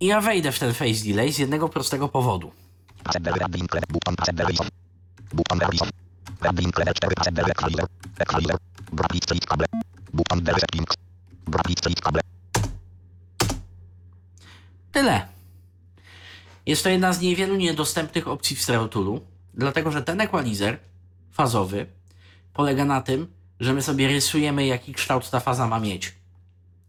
i 0.00 0.06
ja 0.06 0.20
wejdę 0.20 0.52
w 0.52 0.58
ten 0.58 0.74
face 0.74 1.04
delay 1.04 1.32
z 1.32 1.38
jednego 1.38 1.68
prostego 1.68 2.08
powodu. 2.08 2.52
Accept 3.04 3.26
rabbin 3.26 3.66
clever. 3.68 3.88
Button 3.88 4.14
accept 4.18 4.38
reason. 4.40 4.68
Button 5.32 5.58
reason. 5.58 5.88
Rabbin 6.40 6.72
clever 6.72 6.94
4 6.94 7.12
accept 7.16 7.38
equalizer. 7.38 7.86
Equalizer. 8.18 8.56
Bracket 8.92 9.24
split 9.24 9.46
cable. 9.46 9.66
Button 10.12 10.44
reset 10.46 10.74
links. 10.74 10.94
Bracket 11.46 11.78
split 11.78 12.00
cable. 12.00 12.20
Tyle. 14.92 15.33
Jest 16.66 16.82
to 16.82 16.88
jedna 16.88 17.12
z 17.12 17.20
niewielu 17.20 17.56
niedostępnych 17.56 18.28
opcji 18.28 18.56
w 18.56 18.62
StereoToolu, 18.62 19.20
dlatego 19.54 19.90
że 19.90 20.02
ten 20.02 20.20
equalizer 20.20 20.78
fazowy 21.32 21.86
polega 22.52 22.84
na 22.84 23.00
tym, 23.00 23.26
że 23.60 23.72
my 23.72 23.82
sobie 23.82 24.08
rysujemy, 24.08 24.66
jaki 24.66 24.92
kształt 24.94 25.30
ta 25.30 25.40
faza 25.40 25.66
ma 25.66 25.80
mieć. 25.80 26.14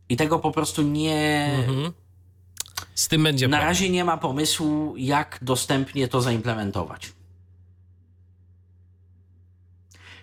I 0.10 0.18
tego 0.18 0.40
po 0.40 0.52
prostu 0.52 0.82
nie. 0.82 1.52
Mhm. 1.60 1.94
Z 2.96 3.08
tym 3.08 3.24
będzie 3.24 3.48
Na 3.48 3.58
problem. 3.58 3.70
razie 3.70 3.90
nie 3.90 4.06
ma 4.06 4.18
pomysłu, 4.18 4.94
jak 4.98 5.40
dostępnie 5.42 6.08
to 6.08 6.22
zaimplementować. 6.22 7.14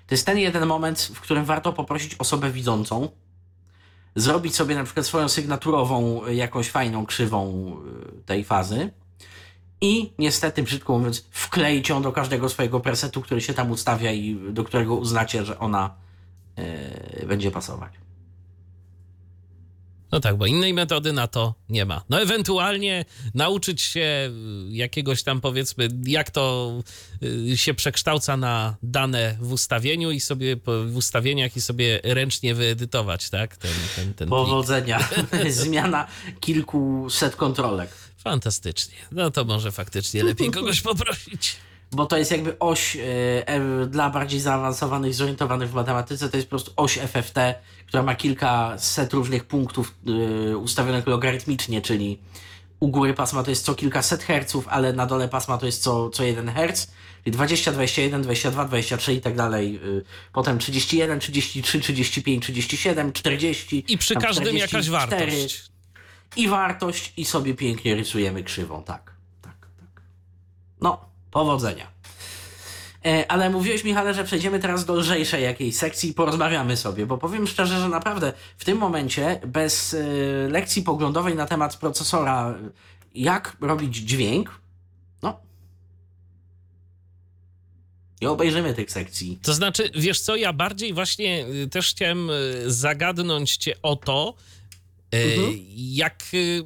To 0.06 0.14
jest 0.14 0.26
ten 0.26 0.38
jeden 0.38 0.66
moment, 0.66 1.00
w 1.14 1.20
którym 1.20 1.44
warto 1.44 1.72
poprosić 1.72 2.14
osobę 2.14 2.50
widzącą, 2.50 3.08
zrobić 4.16 4.54
sobie 4.54 4.74
na 4.74 4.84
przykład 4.84 5.06
swoją 5.06 5.28
sygnaturową, 5.28 6.26
jakąś 6.26 6.70
fajną 6.70 7.06
krzywą 7.06 7.72
y, 8.18 8.22
tej 8.22 8.44
fazy 8.44 8.90
i 9.82 10.12
niestety, 10.18 10.62
brzydko 10.62 10.98
mówiąc, 10.98 11.24
wkleić 11.30 11.88
ją 11.88 12.02
do 12.02 12.12
każdego 12.12 12.48
swojego 12.48 12.80
presetu, 12.80 13.22
który 13.22 13.40
się 13.40 13.54
tam 13.54 13.70
ustawia 13.70 14.12
i 14.12 14.36
do 14.50 14.64
którego 14.64 14.94
uznacie, 14.94 15.44
że 15.44 15.58
ona 15.58 15.94
y, 17.22 17.26
będzie 17.26 17.50
pasować. 17.50 17.92
No 20.12 20.20
tak, 20.20 20.36
bo 20.36 20.46
innej 20.46 20.74
metody 20.74 21.12
na 21.12 21.26
to 21.26 21.54
nie 21.68 21.84
ma. 21.84 22.04
No 22.08 22.22
ewentualnie 22.22 23.04
nauczyć 23.34 23.82
się 23.82 24.00
y, 24.00 24.30
jakiegoś 24.68 25.22
tam 25.22 25.40
powiedzmy, 25.40 25.88
jak 26.06 26.30
to 26.30 26.72
y, 27.22 27.56
się 27.56 27.74
przekształca 27.74 28.36
na 28.36 28.76
dane 28.82 29.36
w 29.40 29.52
ustawieniu 29.52 30.10
i 30.10 30.20
sobie 30.20 30.56
w 30.86 30.96
ustawieniach 30.96 31.56
i 31.56 31.60
sobie 31.60 32.00
ręcznie 32.04 32.54
wyedytować, 32.54 33.30
tak? 33.30 33.56
Ten, 33.56 33.70
ten, 33.96 34.14
ten. 34.14 34.28
Powodzenia. 34.28 35.08
Zmiana 35.48 36.06
kilkuset 36.40 37.36
kontrolek. 37.36 37.90
Fantastycznie. 38.22 38.94
No 39.12 39.30
to 39.30 39.44
może 39.44 39.72
faktycznie 39.72 40.24
lepiej 40.24 40.50
kogoś 40.60 40.80
poprosić. 40.80 41.56
Bo 41.92 42.06
to 42.06 42.16
jest 42.18 42.30
jakby 42.30 42.58
oś 42.58 42.96
e, 42.96 43.86
dla 43.86 44.10
bardziej 44.10 44.40
zaawansowanych, 44.40 45.14
zorientowanych 45.14 45.70
w 45.70 45.74
matematyce, 45.74 46.28
to 46.28 46.36
jest 46.36 46.48
po 46.48 46.50
prostu 46.50 46.72
oś 46.76 46.98
FFT, 46.98 47.38
która 47.86 48.02
ma 48.02 48.14
kilkaset 48.14 49.12
różnych 49.12 49.44
punktów 49.44 49.94
e, 50.50 50.56
ustawionych 50.56 51.06
logarytmicznie, 51.06 51.82
czyli 51.82 52.18
u 52.80 52.88
góry 52.88 53.14
pasma 53.14 53.42
to 53.42 53.50
jest 53.50 53.64
co 53.64 53.74
kilkaset 53.74 54.22
herców, 54.22 54.68
ale 54.68 54.92
na 54.92 55.06
dole 55.06 55.28
pasma 55.28 55.58
to 55.58 55.66
jest 55.66 55.82
co, 55.82 56.10
co 56.10 56.24
jeden 56.24 56.48
herc, 56.48 56.86
czyli 57.24 57.32
20, 57.32 57.72
21, 57.72 58.22
22, 58.22 58.64
23 58.64 59.14
i 59.14 59.20
tak 59.20 59.36
dalej. 59.36 59.80
y, 59.84 60.04
Potem 60.32 60.58
31, 60.58 61.20
33, 61.20 61.80
35, 61.80 62.42
37, 62.42 63.12
40. 63.12 63.84
I 63.88 63.98
przy 63.98 64.14
każdym 64.14 64.56
jakaś 64.56 64.86
44. 64.86 64.90
wartość. 64.92 65.71
I 66.36 66.48
wartość 66.48 67.12
i 67.16 67.24
sobie 67.24 67.54
pięknie 67.54 67.94
rysujemy 67.94 68.44
krzywą, 68.44 68.82
tak, 68.82 69.12
tak, 69.42 69.66
tak. 69.80 70.02
No, 70.80 71.04
powodzenia. 71.30 71.92
E, 73.06 73.30
ale 73.30 73.50
mówiłeś, 73.50 73.84
Michale, 73.84 74.14
że 74.14 74.24
przejdziemy 74.24 74.58
teraz 74.58 74.84
do 74.84 74.94
lżejszej 74.94 75.42
jakiejś 75.42 75.76
sekcji 75.76 76.10
i 76.10 76.14
porozmawiamy 76.14 76.76
sobie, 76.76 77.06
bo 77.06 77.18
powiem 77.18 77.46
szczerze, 77.46 77.80
że 77.80 77.88
naprawdę 77.88 78.32
w 78.58 78.64
tym 78.64 78.78
momencie 78.78 79.40
bez 79.46 79.94
e, 79.94 79.98
lekcji 80.48 80.82
poglądowej 80.82 81.34
na 81.34 81.46
temat 81.46 81.76
procesora, 81.76 82.54
jak 83.14 83.56
robić 83.60 83.96
dźwięk, 83.96 84.60
no, 85.22 85.40
nie 88.20 88.30
obejrzymy 88.30 88.74
tych 88.74 88.90
sekcji. 88.90 89.38
To 89.42 89.54
znaczy, 89.54 89.90
wiesz 89.94 90.20
co, 90.20 90.36
ja 90.36 90.52
bardziej 90.52 90.94
właśnie 90.94 91.46
y, 91.46 91.68
też 91.68 91.90
chciałem 91.90 92.30
y, 92.30 92.64
zagadnąć 92.66 93.56
cię 93.56 93.74
o 93.82 93.96
to, 93.96 94.34
Mhm. 95.12 95.58
jak, 95.76 96.22
y, 96.34 96.64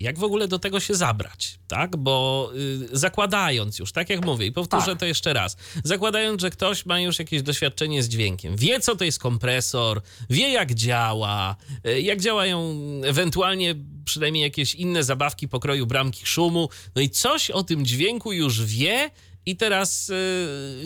jak 0.00 0.18
w 0.18 0.24
ogóle 0.24 0.48
do 0.48 0.58
tego 0.58 0.80
się 0.80 0.94
zabrać, 0.94 1.58
tak? 1.68 1.96
Bo 1.96 2.50
y, 2.92 2.96
zakładając 2.96 3.78
już, 3.78 3.92
tak 3.92 4.10
jak 4.10 4.24
mówię 4.24 4.46
i 4.46 4.52
powtórzę 4.52 4.86
Tak. 4.86 4.98
to 4.98 5.06
jeszcze 5.06 5.32
raz, 5.32 5.56
zakładając, 5.84 6.40
że 6.40 6.50
ktoś 6.50 6.86
ma 6.86 7.00
już 7.00 7.18
jakieś 7.18 7.42
doświadczenie 7.42 8.02
z 8.02 8.08
dźwiękiem, 8.08 8.56
wie 8.56 8.80
co 8.80 8.96
to 8.96 9.04
jest 9.04 9.18
kompresor, 9.18 10.02
wie 10.30 10.52
jak 10.52 10.74
działa, 10.74 11.56
jak 12.02 12.20
działają 12.20 12.74
ewentualnie 13.04 13.74
przynajmniej 14.04 14.42
jakieś 14.42 14.74
inne 14.74 15.04
zabawki 15.04 15.48
pokroju 15.48 15.86
bramki 15.86 16.26
szumu, 16.26 16.68
no 16.96 17.02
i 17.02 17.10
coś 17.10 17.50
o 17.50 17.62
tym 17.62 17.86
dźwięku 17.86 18.32
już 18.32 18.64
wie 18.64 19.10
i 19.46 19.56
teraz 19.56 20.12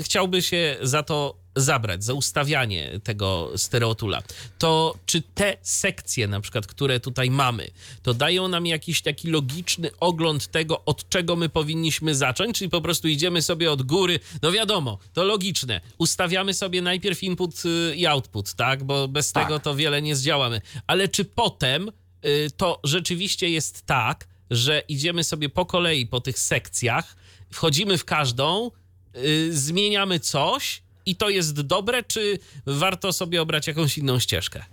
chciałby 0.02 0.43
się 0.43 0.77
za 0.82 1.02
to 1.02 1.45
zabrać, 1.56 2.04
za 2.04 2.14
ustawianie 2.14 3.00
tego 3.04 3.52
stereotula, 3.56 4.22
to 4.58 4.94
czy 5.06 5.22
te 5.22 5.56
sekcje 5.62 6.28
na 6.28 6.40
przykład, 6.40 6.66
które 6.66 7.00
tutaj 7.00 7.30
mamy, 7.30 7.70
to 8.02 8.14
dają 8.14 8.48
nam 8.48 8.66
jakiś 8.66 9.02
taki 9.02 9.30
logiczny 9.30 9.90
ogląd 10.00 10.46
tego, 10.46 10.84
od 10.84 11.08
czego 11.08 11.36
my 11.36 11.48
powinniśmy 11.48 12.14
zacząć, 12.14 12.58
czyli 12.58 12.70
po 12.70 12.80
prostu 12.80 13.08
idziemy 13.08 13.42
sobie 13.42 13.72
od 13.72 13.82
góry, 13.82 14.20
no 14.42 14.52
wiadomo, 14.52 14.98
to 15.12 15.24
logiczne, 15.24 15.80
ustawiamy 15.98 16.54
sobie 16.54 16.82
najpierw 16.82 17.22
input 17.22 17.62
y, 17.64 17.96
i 17.96 18.06
output, 18.06 18.54
tak, 18.54 18.84
bo 18.84 19.08
bez 19.08 19.32
Tak. 19.32 19.44
tego 19.44 19.60
to 19.60 19.74
wiele 19.74 20.02
nie 20.02 20.16
zdziałamy, 20.16 20.60
ale 20.86 21.08
czy 21.08 21.24
potem 21.24 21.88
y, 22.24 22.50
to 22.56 22.80
rzeczywiście 22.84 23.50
jest 23.50 23.86
tak, 23.86 24.28
że 24.50 24.82
idziemy 24.88 25.24
sobie 25.24 25.48
po 25.48 25.66
kolei 25.66 26.06
po 26.06 26.20
tych 26.20 26.38
sekcjach, 26.38 27.16
wchodzimy 27.52 27.98
w 27.98 28.04
każdą, 28.04 28.70
y, 29.16 29.56
zmieniamy 29.56 30.20
coś 30.20 30.82
i 31.06 31.16
to 31.16 31.28
jest 31.28 31.60
dobre, 31.60 32.02
czy 32.02 32.38
warto 32.66 33.12
sobie 33.12 33.42
obrać 33.42 33.66
jakąś 33.66 33.98
inną 33.98 34.18
ścieżkę? 34.18 34.64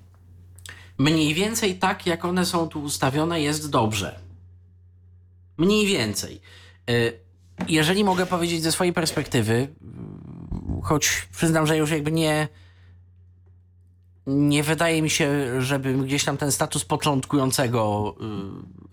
Mniej 0.97 1.33
więcej 1.33 1.75
tak, 1.75 2.05
jak 2.05 2.25
one 2.25 2.45
są 2.45 2.67
tu 2.67 2.81
ustawione, 2.83 3.41
jest 3.41 3.69
dobrze. 3.69 4.19
Mniej 5.57 5.85
więcej. 5.87 6.41
Y, 6.89 7.19
Jeżeli 7.67 8.03
mogę 8.03 8.25
powiedzieć 8.25 8.63
ze 8.63 8.71
swojej 8.71 8.93
perspektywy, 8.93 9.53
y, 9.53 9.67
choć 10.83 11.27
przyznam, 11.35 11.67
że 11.67 11.77
już 11.77 11.91
jakby 11.91 12.11
nie. 12.11 12.47
Nie 14.27 14.63
wydaje 14.63 15.01
mi 15.01 15.09
się, 15.09 15.61
żebym 15.61 16.05
gdzieś 16.05 16.23
tam 16.23 16.37
ten 16.37 16.51
status 16.51 16.85
początkującego 16.85 18.15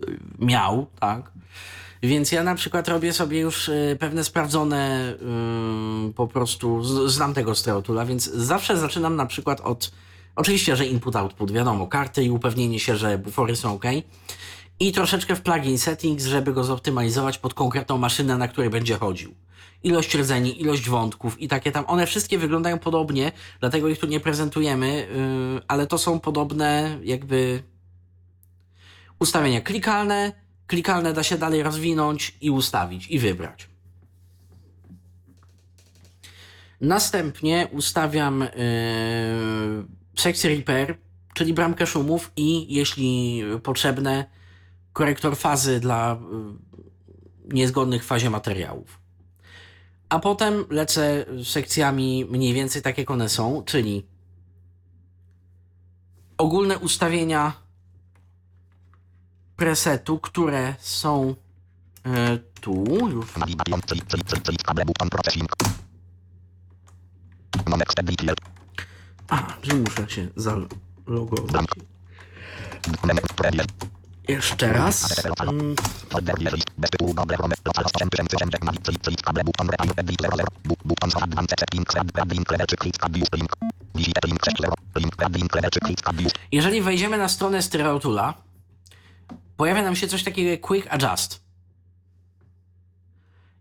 y, 0.09 0.45
miał, 0.45 0.87
tak? 0.99 1.31
Więc 2.03 2.31
ja 2.31 2.43
na 2.43 2.55
przykład 2.55 2.87
robię 2.87 3.13
sobie 3.13 3.39
już 3.39 3.69
y, 3.69 3.97
pewne 3.99 4.23
sprawdzone 4.23 5.13
y, 6.09 6.13
po 6.13 6.27
prostu, 6.27 6.83
znam 7.09 7.33
tego 7.33 7.55
stereotula, 7.55 8.05
więc 8.05 8.23
zawsze 8.23 8.77
zaczynam 8.77 9.15
na 9.15 9.25
przykład 9.25 9.61
od, 9.61 9.91
oczywiście, 10.35 10.75
że 10.75 10.85
input-output, 10.85 11.51
wiadomo, 11.51 11.87
karty 11.87 12.23
i 12.23 12.29
upewnienie 12.29 12.79
się, 12.79 12.95
że 12.97 13.17
bufory 13.17 13.55
są 13.55 13.73
ok. 13.73 13.85
I 14.79 14.91
troszeczkę 14.91 15.35
w 15.35 15.41
plugin 15.41 15.77
settings, 15.77 16.25
żeby 16.25 16.53
go 16.53 16.63
zoptymalizować 16.63 17.37
pod 17.37 17.53
konkretną 17.53 17.97
maszynę, 17.97 18.37
na 18.37 18.47
której 18.47 18.69
będzie 18.69 18.97
chodził. 18.97 19.33
Ilość 19.83 20.15
rdzeni, 20.15 20.61
ilość 20.61 20.89
wątków 20.89 21.41
i 21.41 21.47
takie 21.47 21.71
tam. 21.71 21.85
One 21.87 22.07
wszystkie 22.07 22.37
wyglądają 22.37 22.79
podobnie, 22.79 23.31
dlatego 23.59 23.87
ich 23.87 23.99
tu 23.99 24.07
nie 24.07 24.19
prezentujemy, 24.19 25.07
yy, 25.55 25.61
ale 25.67 25.87
to 25.87 25.97
są 25.97 26.19
podobne 26.19 26.97
jakby 27.03 27.63
ustawienia 29.19 29.61
klikalne. 29.61 30.40
Klikalne 30.71 31.13
da 31.13 31.23
się 31.23 31.37
dalej 31.37 31.63
rozwinąć 31.63 32.37
i 32.41 32.49
ustawić 32.49 33.07
i 33.07 33.19
wybrać. 33.19 33.69
Następnie 36.81 37.67
ustawiam 37.71 38.39
yy, 38.39 38.49
sekcję 40.15 40.55
repair, 40.55 40.97
czyli 41.33 41.53
bramkę 41.53 41.87
szumów 41.87 42.31
i 42.35 42.75
jeśli 42.75 43.43
potrzebne, 43.63 44.25
korektor 44.93 45.37
fazy 45.37 45.79
dla 45.79 46.19
yy, 46.31 47.53
niezgodnych 47.53 48.03
w 48.03 48.07
fazie 48.07 48.29
materiałów. 48.29 48.99
A 50.09 50.19
potem 50.19 50.65
lecę 50.69 51.25
sekcjami 51.43 52.25
mniej 52.29 52.53
więcej 52.53 52.81
tak 52.81 52.97
jak 52.97 53.11
one 53.11 53.29
są, 53.29 53.63
czyli 53.65 54.05
ogólne 56.37 56.79
ustawienia 56.79 57.60
presetu, 59.65 60.19
które 60.19 60.75
są 60.79 61.35
e, 62.05 62.37
tu, 62.61 62.85
już. 63.09 63.25
A, 69.29 69.47
że 69.63 69.75
muszę 69.75 70.09
się 70.09 70.27
zalogować. 70.35 71.65
Jeszcze 74.27 74.73
raz. 74.73 75.21
Folder 76.09 76.39
list. 76.39 76.65
Bez 76.77 76.89
tytułu 76.89 77.13
Google 77.13 77.35
Chrome. 77.35 77.55
Local 77.65 77.83
host 77.83 77.95
8000 78.01 78.57
Mavi. 78.65 78.77
Click, 78.77 79.01
click, 79.03 79.21
kable, 79.21 79.43
button, 79.43 79.69
repair, 79.69 79.93
edit, 79.97 80.21
zero, 80.21 80.37
zero. 80.37 80.47
Bu- 80.63 80.75
Button, 80.85 81.11
for 81.11 81.23
advanced 81.23 81.59
settings, 81.59 81.95
red, 81.95 82.11
red, 82.17 82.31
link, 82.31 82.51
level, 82.51 82.67
czy 82.67 82.75
click, 82.75 82.97
tab, 82.97 83.15
use, 83.15 83.29
link. 83.37 83.51
Digit, 83.95 84.25
link, 84.25 84.39
6, 84.45 84.57
zero. 84.61 84.73
Link, 84.95 85.15
red, 85.21 85.35
link, 85.35 85.55
level, 85.55 85.69
czy 85.71 85.79
click, 85.79 86.01
tab, 86.01 86.15
use. 86.25 86.31
Jeżeli 86.51 86.81
wejdziemy 86.81 87.17
na 87.17 87.29
stronę 87.29 87.61
StereoToola, 87.61 88.33
pojawia 89.61 89.83
nam 89.83 89.95
się 89.95 90.07
coś 90.07 90.23
takiego 90.23 90.49
jak 90.49 90.61
Quick 90.61 90.87
Adjust. 90.89 91.41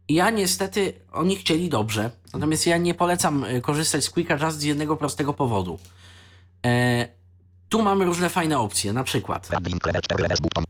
Ja 0.08 0.30
niestety, 0.30 0.92
oni 1.12 1.36
chcieli 1.36 1.68
dobrze, 1.68 2.10
natomiast 2.32 2.66
ja 2.66 2.76
nie 2.76 2.94
polecam 2.94 3.44
y, 3.44 3.60
korzystać 3.60 4.04
z 4.04 4.10
Quick 4.10 4.30
Adjust 4.30 4.58
z 4.58 4.62
jednego 4.62 4.96
prostego 4.96 5.34
powodu. 5.34 5.78
E, 6.66 7.08
tu 7.68 7.82
mamy 7.82 8.04
różne 8.04 8.28
fajne 8.28 8.58
opcje, 8.58 8.92
na 8.92 9.04
przykład 9.04 9.50
Red, 9.50 9.66
link, 9.66 9.86
level, 9.86 10.02
4, 10.02 10.22
levels, 10.22 10.40
button. 10.40 10.64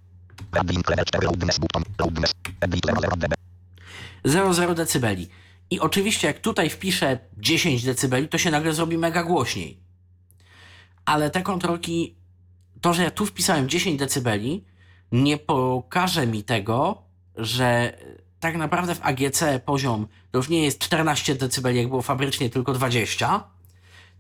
Red, 0.52 0.70
link, 0.70 0.90
level, 0.90 1.04
4, 1.04 1.26
loudness, 1.26 1.58
button. 1.58 1.82
Loudness. 1.98 2.32
Edit, 2.60 2.86
zero, 2.86 3.00
zero, 3.00 3.16
dB. 3.16 3.34
0,0 4.24 4.98
dB. 4.98 5.30
I 5.70 5.80
oczywiście 5.80 6.26
jak 6.26 6.40
tutaj 6.40 6.70
wpiszę 6.70 7.18
10 7.38 7.84
dB, 7.84 8.28
to 8.30 8.38
się 8.38 8.50
nagle 8.50 8.74
zrobi 8.74 8.98
mega 8.98 9.24
głośniej. 9.24 9.80
Ale 11.04 11.30
te 11.30 11.42
kontrolki, 11.42 12.16
to, 12.80 12.94
że 12.94 13.02
ja 13.02 13.10
tu 13.10 13.26
wpisałem 13.26 13.68
10 13.68 14.00
dB, 14.00 14.30
nie 15.12 15.38
pokaże 15.38 16.26
mi 16.26 16.44
tego, 16.44 17.02
że 17.36 17.98
tak 18.40 18.56
naprawdę 18.56 18.94
w 18.94 19.02
AGC 19.02 19.44
poziom 19.64 20.06
to 20.30 20.38
już 20.38 20.48
nie 20.48 20.64
jest 20.64 20.78
14 20.78 21.34
dB, 21.34 21.74
jak 21.74 21.88
było 21.88 22.02
fabrycznie, 22.02 22.50
tylko 22.50 22.72
20, 22.72 23.44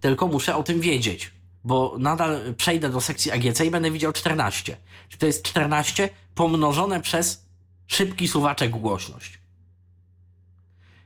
tylko 0.00 0.26
muszę 0.26 0.56
o 0.56 0.62
tym 0.62 0.80
wiedzieć, 0.80 1.30
bo 1.64 1.96
nadal 1.98 2.54
przejdę 2.54 2.90
do 2.90 3.00
sekcji 3.00 3.32
AGC 3.32 3.60
i 3.60 3.70
będę 3.70 3.90
widział 3.90 4.12
14. 4.12 4.76
Czyli 5.08 5.20
to 5.20 5.26
jest 5.26 5.42
14 5.42 6.08
pomnożone 6.34 7.00
przez 7.00 7.44
szybki 7.86 8.28
suwaczek 8.28 8.70
głośność. 8.70 9.39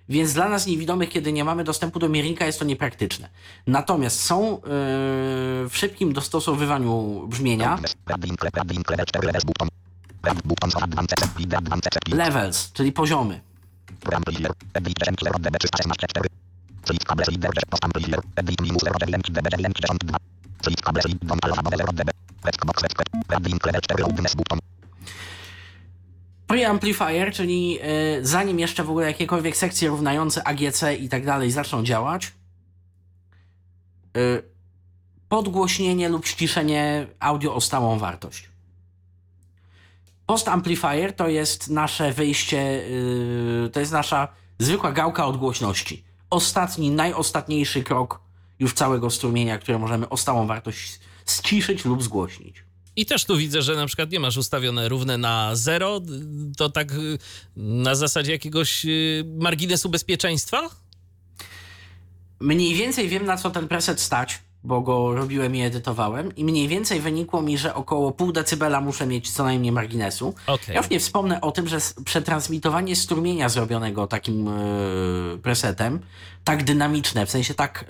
Więc 0.09 0.33
dla 0.33 0.49
nas 0.49 0.67
niewidomych, 0.67 1.09
kiedy 1.09 1.33
nie 1.33 1.45
mamy 1.45 1.65
dostępu 1.65 1.99
do 1.99 2.09
miernika, 2.09 2.47
jest 2.47 2.59
to 2.59 2.65
niepraktyczne. 2.65 3.29
Natomiast 3.67 4.21
są 4.21 4.51
yy, 4.51 4.61
w 5.69 5.73
szybkim 5.73 6.13
dostosowywaniu 6.13 7.25
brzmienia 7.29 7.71
Loudness. 7.71 7.95
Red, 8.07 8.25
link, 8.25 8.45
red, 8.45 8.71
link, 8.73 8.91
level, 8.91 9.07
4, 9.07 9.27
levels, 9.27 9.45
button. 9.45 9.69
Red, 10.23 10.45
Preamplifier, 26.55 27.33
czyli 27.33 27.79
y, 28.19 28.27
zanim 28.27 28.59
jeszcze 28.59 28.85
w 28.85 28.91
ogóle 28.91 29.07
jakiekolwiek 29.07 29.57
sekcje 29.57 29.89
równające 29.89 30.49
AGC 30.49 30.83
i 31.01 31.09
tak 31.09 31.27
dalej 31.27 31.51
zaczną 31.51 31.83
działać, 31.83 32.33
y, 34.17 34.43
podgłośnienie 35.29 36.09
lub 36.09 36.27
ściszenie 36.27 37.07
audio 37.21 37.55
o 37.55 37.61
stałą 37.61 37.99
wartość. 37.99 38.49
Post 40.27 40.49
amplifier 40.49 41.13
to 41.17 41.29
jest 41.29 41.71
nasze 41.71 42.13
wyjście, 42.13 42.59
y, 43.67 43.71
to 43.73 43.81
jest 43.81 43.93
nasza 43.93 44.29
zwykła 44.59 44.93
gałka 44.93 45.27
odgłośności. 45.27 46.05
Ostatni, 46.31 46.91
najostatniejszy 46.91 47.83
krok 47.83 48.21
już 48.59 48.75
całego 48.75 49.11
strumienia, 49.11 49.59
które 49.59 49.79
możemy 49.79 50.09
o 50.09 50.17
stałą 50.17 50.47
wartość 50.47 51.01
ściszyć 51.27 51.85
lub 51.85 52.03
zgłośnić. 52.03 52.64
I 52.97 53.07
też 53.07 53.25
tu 53.25 53.37
widzę, 53.37 53.63
że 53.63 53.77
na 53.77 53.87
przykład 53.87 54.11
nie 54.11 54.21
masz 54.21 54.37
ustawione 54.37 54.89
równe 54.89 55.19
na 55.19 55.51
zero, 55.57 56.01
to 56.57 56.71
tak 56.71 56.93
y, 56.93 57.19
na 57.57 57.95
zasadzie 57.95 58.33
jakiegoś 58.33 58.85
y, 58.85 59.25
marginesu 59.39 59.89
bezpieczeństwa? 59.89 60.71
Mniej 62.41 62.75
więcej 62.75 63.09
wiem, 63.09 63.25
na 63.25 63.37
co 63.37 63.51
ten 63.51 63.69
preset 63.69 64.01
stać, 64.01 64.39
bo 64.65 64.81
go 64.81 65.15
robiłem 65.15 65.57
i 65.57 65.61
edytowałem, 65.61 66.37
i 66.37 66.45
mniej 66.45 66.69
więcej 66.69 67.01
wynikło 67.01 67.43
mi, 67.43 67.59
że 67.59 67.75
około 67.75 68.13
pół 68.13 68.33
decybela 68.33 68.81
muszę 68.81 69.07
mieć 69.07 69.31
co 69.31 69.45
najmniej 69.45 69.73
marginesu. 69.73 70.35
Okej. 70.47 70.75
Ja 70.75 70.81
już 70.81 70.91
nie 70.91 71.01
wspomnę 71.01 71.41
o 71.41 71.53
tym, 71.53 71.69
że 71.69 71.79
przetransmitowanie 72.05 72.97
strumienia 72.97 73.49
zrobionego 73.49 74.07
takim 74.07 74.47
yy, 74.47 75.39
presetem, 75.43 76.01
tak 76.45 76.65
dynamiczne, 76.65 77.27
w 77.27 77.31
sensie 77.31 77.55
tak 77.55 77.85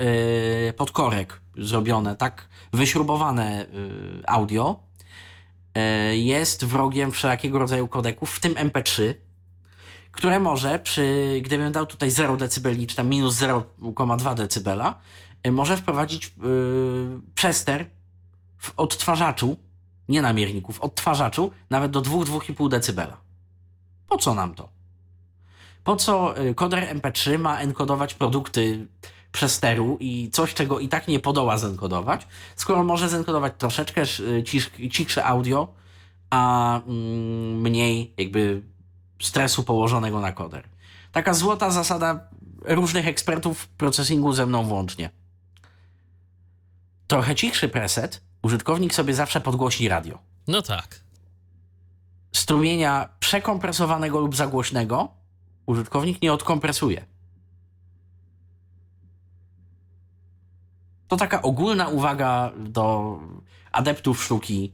yy, 0.67 0.73
podkorek 0.73 1.41
zrobione, 1.59 2.17
tak 2.17 2.49
wyśrubowane 2.73 3.67
yy, 3.73 4.23
audio, 4.27 4.81
jest 6.13 6.65
wrogiem 6.65 7.13
wszelakiego 7.13 7.59
rodzaju 7.59 7.89
kodeków, 7.89 8.31
w 8.31 8.41
tym 8.41 8.55
MP3, 8.55 9.15
które 10.13 10.41
może 10.41 10.79
przy, 10.79 11.41
gdybym 11.45 11.73
dał 11.73 11.87
tutaj 11.87 12.11
0 12.11 12.37
dB, 12.37 12.87
czy 12.87 12.97
tam 12.97 13.09
minus 13.09 13.37
0,2 13.37 14.35
dB, 14.35 14.95
y, 15.47 15.53
może 15.53 15.77
wprowadzić 15.77 16.33
yy, 16.43 17.21
przester 17.35 17.87
w 18.59 18.73
odtwarzaczu, 18.77 19.57
nie 20.09 20.23
na 20.23 20.33
mierniku, 20.33 20.73
w 20.73 20.81
odtwarzaczu 20.81 21.51
nawet 21.71 21.91
do 21.91 22.03
2-2,5 22.03 22.69
dB. 22.69 23.17
Po 24.09 24.19
co 24.19 24.35
nam 24.35 24.55
to? 24.55 24.69
Po 25.85 25.97
co 25.97 26.35
koder 26.57 26.97
MP3 26.97 27.39
ma 27.39 27.61
enkodować 27.61 28.15
produkty 28.15 28.87
przesteru 29.35 29.97
i 30.01 30.31
coś, 30.31 30.55
czego 30.55 30.81
i 30.81 30.89
tak 30.89 31.09
nie 31.09 31.21
podoła 31.21 31.59
zenkodować, 31.59 32.27
skoro 32.57 32.85
może 32.85 33.09
zenkodować 33.09 33.53
troszeczkę 33.59 34.03
y, 34.21 34.91
cichsze 34.91 35.25
audio, 35.25 35.69
a 36.31 36.77
mm, 36.77 37.61
mniej 37.61 38.15
jakby 38.19 38.63
stresu 39.23 39.63
położonego 39.63 40.21
na 40.21 40.33
koder. 40.33 40.69
Taka 41.13 41.35
złota 41.35 41.71
zasada 41.71 42.29
różnych 42.65 43.07
ekspertów 43.07 43.69
procesingu 43.69 44.33
ze 44.33 44.47
mną 44.47 44.65
włącznie. 44.65 45.11
Trochę 47.07 47.35
cichszy 47.35 47.69
preset, 47.69 48.23
użytkownik 48.43 48.95
sobie 48.95 49.15
zawsze 49.15 49.41
podgłosi 49.41 49.89
radio. 49.89 50.19
No 50.47 50.63
tak. 50.63 51.01
Strumienia 52.33 53.09
przekompresowanego 53.21 54.21
lub 54.21 54.37
zagłośnego 54.37 55.09
użytkownik 55.67 56.23
nie 56.23 56.33
odkompresuje. 56.33 57.14
To 61.09 61.17
taka 61.17 61.43
ogólna 61.43 61.89
uwaga 61.89 62.53
do 62.57 63.19
adeptów 63.73 64.25
sztuki 64.25 64.73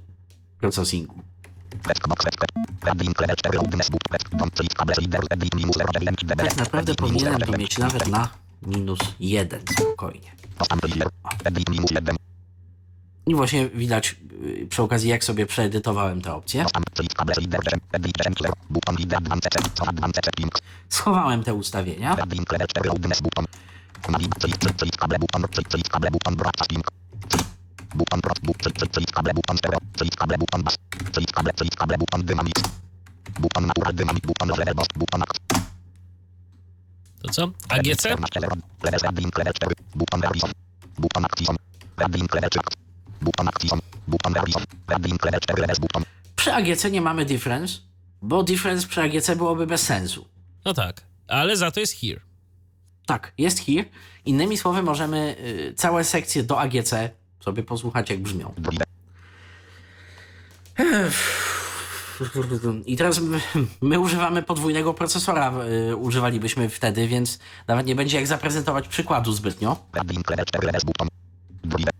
procesingu. 0.61 1.15
Red, 1.87 1.99
box, 2.09 2.25
red, 2.25 2.35
red, 2.41 2.51
red, 2.85 3.01
link, 3.01 3.21
level, 3.21 3.37
4, 3.37 3.57
loudness, 3.57 3.91
button. 3.91 4.13
Red, 4.13 4.23
don, 4.41 4.51
click, 4.51 4.75
kable, 4.75 4.95
reader, 4.95 5.21
edit, 5.31 5.55
minus 5.55 5.77
0, 5.77 5.93
9, 6.01 6.25
dB. 6.25 6.37
Tak 6.37 6.57
naprawdę 6.57 6.95
powinienem 6.95 7.35
0, 7.35 7.47
to 7.47 7.59
mieć 7.59 7.79
nawet 7.79 8.09
na 8.09 8.29
minus 8.63 8.99
jeden 9.21 9.61
spokojnie. 9.73 10.31
Post 10.59 10.73
amplifier. 10.73 11.09
Edit, 11.45 11.69
minus 11.69 11.91
1. 11.91 12.17
I 13.27 13.35
właśnie 13.35 13.69
widać 13.69 14.17
yy, 14.43 14.67
przy 14.67 14.83
okazji, 14.83 15.11
jak 15.11 15.25
sobie 15.25 15.47
przeedytowałem 15.47 16.21
te 16.23 16.35
opcje. 16.35 16.63
Post 16.63 16.77
am, 16.77 16.83
click, 16.95 17.15
kable, 17.15 17.35
reader, 17.35 17.61
edit, 17.93 18.13
10, 18.19 18.39
0. 18.43 18.55
Button, 18.71 18.97
reader, 18.97 19.19
advanced 19.19 19.53
settings, 19.53 19.89
advanced 19.89 20.25
settings. 20.25 20.61
Schowałem 20.89 21.43
te 21.45 21.55
ustawienia. 21.55 22.17
Red, 24.09 24.21
link, 24.21 24.35
level, 24.35 24.41
4, 24.41 24.41
loudness, 24.41 24.41
button. 24.41 24.41
Navi, 24.41 24.41
click, 24.41 24.59
click, 24.61 24.77
click, 24.79 24.97
kable, 24.97 25.19
button, 25.19 25.43
click, 25.49 25.69
click, 25.69 25.89
kable, 25.89 26.11
button, 26.11 26.35
broadcast 26.37 26.73
link. 26.73 26.87
Click. 27.31 27.47
Button, 27.95 28.21
broad, 28.21 28.39
bu- 28.43 28.53
click, 28.63 28.75
click, 28.79 28.93
click, 28.93 29.11
kable, 29.13 29.33
button, 29.35 29.57
stereo. 29.57 29.79
Click, 29.99 30.15
kable, 30.17 30.37
button, 30.39 30.63
bass. 30.63 30.77
Click, 31.13 31.31
kable, 31.33 31.53
click, 31.57 31.75
kable, 31.77 31.97
button, 31.99 32.27
dynamic. 32.27 32.59
Button, 33.41 33.67
natural, 33.67 33.93
dynamic, 33.93 34.23
button, 34.27 34.49
level, 34.49 34.75
boss, 34.75 34.87
button, 34.97 35.23
act. 35.23 35.39
To 37.23 37.29
co? 37.33 37.43
AGC? 37.69 38.03
14, 38.03 38.41
zero. 38.41 38.57
Level, 38.83 39.01
red, 39.03 39.19
link, 39.19 39.39
level, 39.39 39.53
4. 39.53 39.75
Button, 39.95 40.23
horizon. 40.23 40.51
Button, 40.99 41.25
action. 41.25 41.57
Red, 41.97 42.15
link, 42.15 42.35
level, 42.35 42.51
3. 42.51 42.61
Button, 43.21 43.49
action. 43.49 43.81
Button, 44.09 44.35
horizon. 44.35 44.63
Red, 44.89 45.05
link, 45.07 45.25
level, 45.25 45.41
4, 45.41 45.61
level, 45.61 45.77
button. 45.81 46.05
Przy 46.37 46.53
AGC 46.53 46.91
nie 46.91 47.01
mamy 47.01 47.25
difference, 47.25 47.79
bo 48.23 48.43
difference 48.43 48.87
przy 48.89 49.01
AGC 49.03 49.35
byłoby 49.37 49.67
bez 49.67 49.83
sensu. 49.83 50.29
No 50.65 50.75
tak. 50.75 51.01
Ale 51.29 51.57
za 51.57 51.71
to 51.71 51.81
jest 51.81 51.95
here. 52.01 52.21
Tak, 53.11 53.33
jest 53.39 53.67
here. 53.67 53.85
Innymi 54.25 54.57
słowy, 54.57 54.83
możemy 54.83 55.37
y, 55.71 55.75
całe 55.75 56.05
sekcje 56.05 56.43
do 56.43 56.61
AGC 56.61 56.95
sobie 57.41 57.63
posłuchać, 57.63 58.11
jak 58.11 58.21
brzmią. 58.21 58.55
I 62.87 62.97
teraz 62.97 63.21
my, 63.21 63.41
my 63.81 63.99
używamy 64.01 64.43
podwójnego 64.43 64.95
procesora, 64.95 65.53
y, 65.91 65.97
używalibyśmy 65.97 66.69
wtedy, 66.69 67.09
więc 67.09 67.39
nawet 67.67 67.87
nie 67.87 67.95
będzie 67.95 68.17
jak 68.17 68.27
zaprezentować 68.27 68.89
przykładu 68.89 69.33
zbytnio. 69.33 69.77
Red, 69.93 70.11
link, 70.11 70.31
level, 70.31 70.45
4, 70.45 70.67
level, 70.67 70.81
button. 70.87 71.09
Druide. 71.65 71.91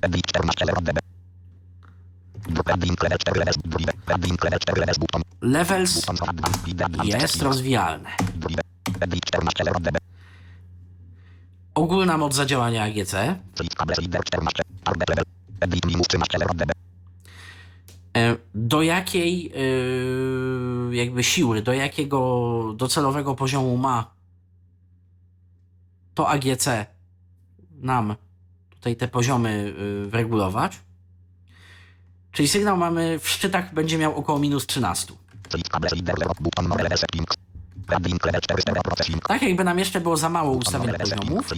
Edit, 0.00 0.26
14, 0.26 0.64
0, 0.66 0.80
dB. 0.80 0.98
Red, 2.66 2.84
link, 2.84 3.02
level, 3.02 3.18
4, 3.18 3.38
level, 3.38 3.54
druide. 3.64 3.92
Red, 4.06 4.24
link, 4.24 4.44
level, 4.44 4.58
4, 4.58 4.80
level, 4.80 4.94
button. 5.00 5.22
Levels 5.40 6.06
jest 7.04 7.42
rozwijalne. 7.42 8.10
Druide. 8.34 8.62
Edit, 9.00 9.24
14, 9.24 9.64
0, 9.64 9.80
dB. 9.80 10.04
Ogólna 11.74 12.18
moc 12.18 12.34
zadziałania 12.34 12.84
AGC 12.84 13.14
Click, 13.54 13.74
kable, 13.74 13.94
reader, 13.94 14.24
14. 14.24 14.62
Target 14.84 15.08
level. 15.08 15.24
Edit, 15.60 15.86
minus 15.86 16.06
13, 16.06 16.38
0, 16.38 16.54
dB. 16.54 16.72
E, 18.16 18.36
do 18.54 18.82
jakiej 18.82 19.52
e, 19.54 20.94
jakby 20.94 21.24
siły, 21.24 21.62
do 21.62 21.72
jakiego 21.72 22.74
docelowego 22.76 23.34
poziomu 23.34 23.76
ma 23.76 24.14
to 26.14 26.28
AGC 26.28 26.66
nam 27.70 28.14
tutaj 28.70 28.96
te 28.96 29.08
poziomy 29.08 29.74
e, 30.08 30.10
regulować. 30.10 30.80
Czyli 32.32 32.48
sygnał 32.48 32.76
mamy 32.76 33.18
w 33.18 33.28
szczytach 33.28 33.74
będzie 33.74 33.98
miał 33.98 34.16
około 34.16 34.38
minus 34.38 34.66
13. 34.66 35.12
Przycisk 37.86 37.98
kable 37.98 38.10
slider 38.10 38.14
lewo. 38.14 38.14
Button 38.14 38.14
more 38.14 38.14
level 38.14 38.14
setting. 38.14 38.14
Radin 38.14 38.18
klebe 38.18 38.40
4 38.40 38.82
processing. 38.84 39.28
Tak 39.28 39.42
jakby 39.42 39.64
nam 39.64 39.78
jeszcze 39.78 40.00
było 40.00 40.16
za 40.16 40.28
mało 40.28 40.52
ustawień 40.52 40.94
poziomów. 40.94 41.52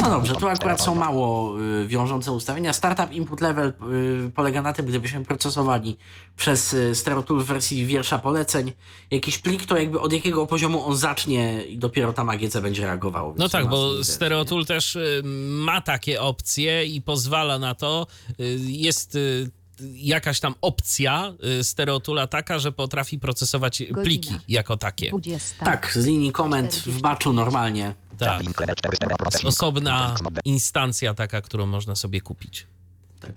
Przycisk 0.00 0.14
more 0.14 0.24
level. 0.24 0.24
Dialog. 0.24 0.24
Przycisk 0.24 0.40
button 0.40 0.60
radin 0.60 0.60
klebe 0.60 0.76
4 0.76 0.90
more 0.90 0.90
level 0.90 0.90
setting. 0.90 0.90
Start 0.90 0.90
up 0.90 0.90
input 0.90 0.90
level. 0.90 0.92
Edit 0.92 0.92
12. 0.92 1.14
Przycisk 1.20 1.50
kable 1.50 1.60
slider. 1.60 1.60
Slider 1.60 1.60
12. 1.60 1.60
Edit 1.60 1.60
start 1.60 1.60
up 1.60 1.60
input 1.60 1.60
radin 1.60 1.60
klebe 1.60 1.60
4 1.60 1.60
more 1.60 1.60
button 1.60 1.60
process. 1.60 1.60
No 1.60 1.60
dobrze, 1.60 1.64
tu 1.64 1.68
akurat 1.68 1.70
są 1.70 1.74
mało 1.74 1.80
y, 1.82 1.86
wiążące 1.86 2.32
ustawienia. 2.32 2.72
Startup 2.72 3.12
input 3.12 3.40
level 3.40 3.68
y, 3.68 4.30
polega 4.30 4.62
na 4.62 4.72
tym, 4.72 4.86
gdybyśmy 4.86 5.24
procesowali 5.24 5.96
przez 6.36 6.72
y, 6.72 6.94
StereoTool 6.94 7.40
w 7.40 7.46
wersji 7.46 7.86
wiersza 7.86 8.18
poleceń 8.18 8.72
jakiś 9.10 9.38
plik, 9.38 9.66
to 9.66 9.76
jakby 9.76 10.00
od 10.00 10.12
jakiego 10.12 10.46
poziomu 10.46 10.86
on 10.86 10.96
zacznie 10.96 11.62
i 11.64 11.78
dopiero 11.78 12.12
tam 12.12 12.30
AGC 12.30 12.60
będzie 12.60 12.86
reagowało. 12.86 13.34
No 13.38 13.48
tak, 13.48 13.68
bo. 13.68 14.04
Stereotool 14.04 14.66
też 14.66 14.96
y, 14.96 15.22
ma 15.64 15.80
takie 15.80 16.20
opcje 16.22 16.86
i 16.86 17.02
pozwala 17.02 17.58
na 17.58 17.74
to. 17.74 18.06
Y, 18.40 18.58
Jest 18.66 19.14
y, 19.14 19.50
jakaś 19.94 20.40
tam 20.40 20.54
opcja 20.60 21.32
y, 21.60 21.64
Stereotoola 21.64 22.26
taka, 22.26 22.58
że 22.58 22.72
potrafi 22.72 23.18
procesować 23.18 23.82
pliki 24.02 24.34
jako 24.48 24.76
takie. 24.76 25.10
20. 25.10 25.64
Tak, 25.64 25.92
z 25.94 26.06
linii 26.06 26.32
komend 26.32 26.74
w 26.74 27.00
baczu 27.00 27.32
normalnie. 27.32 27.94
Tak. 28.18 28.28
Radin 28.28 28.52
klebe 28.52 28.74
4 28.74 28.96
processing. 29.18 29.48
Osobna 29.48 30.14
instancja 30.44 31.14
taka, 31.14 31.40
którą 31.40 31.66
można 31.66 31.94
sobie 31.94 32.20
kupić. 32.20 32.66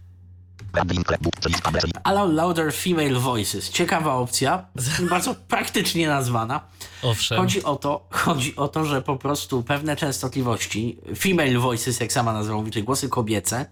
Radin 0.74 1.04
klebe 1.04 1.24
but. 1.24 1.36
Przycisk 1.40 1.64
kable 1.64 1.82
slider. 1.82 2.02
Allow 2.04 2.34
Louder 2.34 2.74
Female 2.74 3.20
Voices. 3.20 3.70
Ciekawa 3.70 4.14
opcja, 4.14 4.66
bardzo 5.10 5.36
praktycznie 5.48 6.08
nazwana. 6.08 6.62
Owszem. 7.04 7.38
Chodzi 7.38 7.64
o 7.64 7.76
to, 7.76 8.08
chodzi 8.12 8.56
o 8.56 8.68
to, 8.68 8.86
że 8.86 9.02
po 9.02 9.16
prostu 9.18 9.64
pewne 9.64 9.96
częstotliwości, 9.96 11.00
female 11.18 11.60
voices, 11.60 12.00
jak 12.00 12.12
sama 12.14 12.34
nazwa 12.34 12.54
mówi, 12.54 12.72
czyli 12.72 12.86
głosy 12.86 13.10
kobiece, 13.10 13.66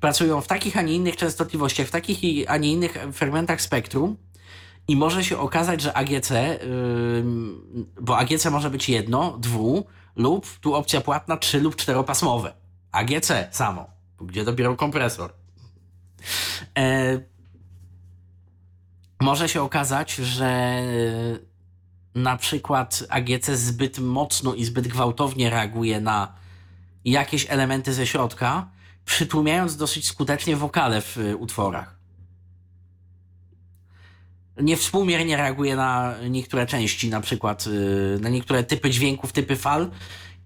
pracują 0.00 0.40
w 0.40 0.46
takich, 0.46 0.76
a 0.76 0.82
nie 0.82 0.92
innych 0.94 1.16
częstotliwościach, 1.16 1.86
w 1.86 1.90
takich, 1.90 2.24
i- 2.24 2.46
a 2.46 2.56
nie 2.56 2.72
innych 2.72 2.98
fragmentach 3.12 3.60
spektrum 3.62 4.16
i 4.88 4.96
może 4.96 5.24
się 5.24 5.38
okazać, 5.38 5.80
że 5.80 5.94
AGC, 5.96 6.30
bo 8.00 8.18
AGC 8.18 8.50
może 8.50 8.70
być 8.70 8.88
jedno, 8.88 9.38
dwu 9.38 9.86
lub 10.16 10.58
tu 10.58 10.74
opcja 10.74 11.00
płatna 11.00 11.36
trzy 11.36 11.60
lub 11.60 11.76
czteropasmowe. 11.76 12.52
AGC 12.92 13.32
samo, 13.50 13.86
gdzie 14.20 14.44
dopiero 14.44 14.76
kompresor. 14.76 15.32
E, 16.78 17.20
może 19.20 19.48
się 19.48 19.62
okazać, 19.62 20.14
że 20.14 20.82
na 22.14 22.36
przykład 22.36 23.04
AGC 23.08 23.46
zbyt 23.46 23.98
mocno 23.98 24.54
i 24.54 24.64
zbyt 24.64 24.88
gwałtownie 24.88 25.50
reaguje 25.50 26.00
na 26.00 26.32
jakieś 27.04 27.50
elementy 27.50 27.94
ze 27.94 28.06
środka, 28.06 28.68
przytłumiając 29.04 29.76
dosyć 29.76 30.06
skutecznie 30.06 30.56
wokale 30.56 31.00
w 31.00 31.16
y, 31.16 31.36
utworach. 31.36 32.01
Niewspółmiernie 34.62 35.36
reaguje 35.36 35.76
na 35.76 36.14
niektóre 36.30 36.66
części, 36.66 37.10
na 37.10 37.20
przykład 37.20 37.66
y, 37.66 38.18
na 38.20 38.28
niektóre 38.28 38.64
typy 38.64 38.90
dźwięków, 38.90 39.32
typy 39.32 39.56
fal. 39.56 39.90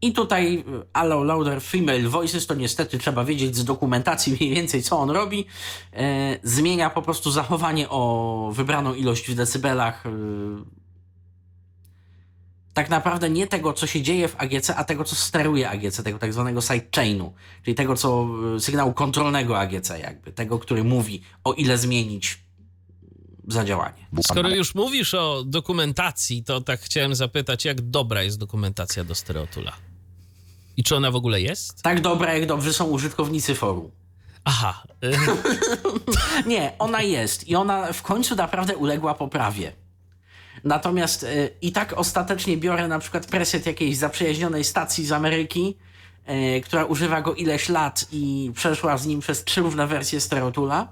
I 0.02 0.12
tutaj 0.12 0.58
y, 0.58 0.62
Allow 0.92 1.24
Louder 1.24 1.60
Female 1.60 2.08
Voices 2.08 2.46
to 2.46 2.54
niestety 2.54 2.98
trzeba 2.98 3.24
wiedzieć 3.24 3.56
z 3.56 3.64
dokumentacji 3.64 4.36
mniej 4.40 4.50
więcej 4.50 4.82
co 4.82 4.98
on 4.98 5.10
robi. 5.10 5.46
E, 5.92 6.38
zmienia 6.42 6.90
po 6.90 7.02
prostu 7.02 7.30
zachowanie 7.30 7.88
o 7.88 8.50
wybraną 8.54 8.94
ilość 8.94 9.30
w 9.30 9.34
decybelach. 9.34 10.06
y, 10.06 10.10
tak 12.74 12.90
naprawdę 12.90 13.30
nie 13.30 13.46
tego, 13.46 13.72
co 13.72 13.86
się 13.86 14.02
dzieje 14.02 14.28
w 14.28 14.36
AGC, 14.40 14.70
a 14.76 14.84
tego, 14.84 15.04
co 15.04 15.16
steruje 15.16 15.70
AGC, 15.70 16.02
tego 16.02 16.18
tak 16.18 16.32
zwanego 16.32 16.60
sidechainu, 16.60 17.32
czyli 17.62 17.74
tego, 17.74 17.96
co 17.96 18.28
sygnału 18.58 18.92
kontrolnego 18.92 19.58
AGC, 19.58 19.90
jakby 20.02 20.32
tego, 20.32 20.58
który 20.58 20.84
mówi, 20.84 21.22
o 21.44 21.52
ile 21.52 21.78
zmienić 21.78 22.45
zadziałanie. 23.46 24.06
Skoro 24.22 24.48
już 24.48 24.74
mówisz 24.74 25.14
o 25.14 25.44
dokumentacji, 25.46 26.44
to 26.44 26.60
tak 26.60 26.80
chciałem 26.80 27.14
zapytać, 27.14 27.64
jak 27.64 27.80
dobra 27.80 28.22
jest 28.22 28.38
dokumentacja 28.38 29.04
do 29.04 29.14
Stereotula? 29.14 29.72
I 30.76 30.84
czy 30.84 30.96
ona 30.96 31.10
w 31.10 31.16
ogóle 31.16 31.40
jest? 31.40 31.82
Tak 31.82 32.00
dobra, 32.00 32.34
jak 32.34 32.46
dobrzy 32.46 32.72
są 32.72 32.84
użytkownicy 32.84 33.54
forum. 33.54 33.90
Aha. 34.44 34.82
Nie, 36.46 36.72
ona 36.78 37.02
jest 37.02 37.48
i 37.48 37.56
ona 37.56 37.92
w 37.92 38.02
końcu 38.02 38.36
naprawdę 38.36 38.76
uległa 38.76 39.14
poprawie. 39.14 39.72
Natomiast 40.64 41.22
y, 41.22 41.50
i 41.62 41.72
tak 41.72 41.92
ostatecznie 41.92 42.56
biorę 42.56 42.88
na 42.88 42.98
przykład 42.98 43.26
preset 43.26 43.66
jakiejś 43.66 43.96
zaprzyjaźnionej 43.96 44.64
stacji 44.64 45.06
z 45.06 45.12
Ameryki, 45.12 45.68
y, 45.68 45.95
która 46.64 46.84
używa 46.84 47.22
go 47.22 47.34
ileś 47.34 47.68
lat 47.68 48.06
i 48.12 48.50
przeszła 48.54 48.98
z 48.98 49.06
nim 49.06 49.20
przez 49.20 49.44
trzy 49.44 49.60
różne 49.60 49.86
wersje 49.86 50.20
Stereotula. 50.20 50.88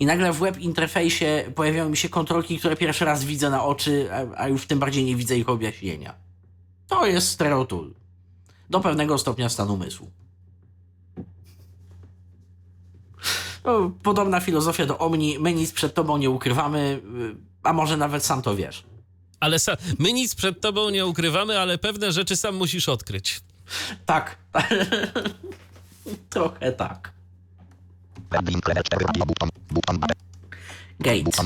I 0.00 0.06
nagle 0.06 0.32
w 0.32 0.38
web 0.38 0.58
interfejsie 0.58 1.44
pojawiają 1.54 1.88
mi 1.88 1.96
się 1.96 2.08
kontrolki, 2.08 2.58
które 2.58 2.76
pierwszy 2.76 3.04
raz 3.04 3.24
widzę 3.24 3.50
na 3.50 3.64
oczy, 3.64 4.08
a, 4.36 4.48
już 4.48 4.66
tym 4.66 4.78
bardziej 4.78 5.04
nie 5.04 5.16
widzę 5.16 5.38
ich 5.38 5.48
objaśnienia. 5.48 6.14
To 6.88 7.06
jest 7.06 7.28
Stereotool. 7.28 7.94
Do 8.70 8.80
pewnego 8.80 9.18
stopnia 9.18 9.48
stanu 9.48 9.74
umysłu. 9.74 10.10
No, 13.64 13.92
podobna 14.02 14.40
filozofia 14.40 14.86
do 14.86 14.98
Omni. 14.98 15.38
My 15.38 15.52
nic 15.54 15.72
przed 15.72 15.94
tobą 15.94 16.16
nie 16.16 16.30
ukrywamy, 16.30 17.00
y, 17.32 17.36
a 17.62 17.72
może 17.72 17.96
nawet 17.96 18.24
sam 18.24 18.42
to 18.42 18.56
wiesz. 18.56 18.84
Ale 19.40 19.58
sa- 19.58 19.76
my 19.98 20.12
nic 20.12 20.34
przed 20.34 20.60
tobą 20.60 20.90
nie 20.90 21.06
ukrywamy, 21.06 21.58
ale 21.58 21.78
pewne 21.78 22.12
rzeczy 22.12 22.36
sam 22.36 22.54
musisz 22.56 22.88
odkryć. 22.88 23.40
Tak. 24.06 24.36
Trochę 26.30 26.72
tak. 26.72 27.12
Radin 28.30 28.60
klebe 28.60 28.82
4 28.82 29.06
radio 29.06 29.26
button. 29.26 29.48
Button 29.70 29.98
bar. 29.98 30.10
Gate. 31.00 31.44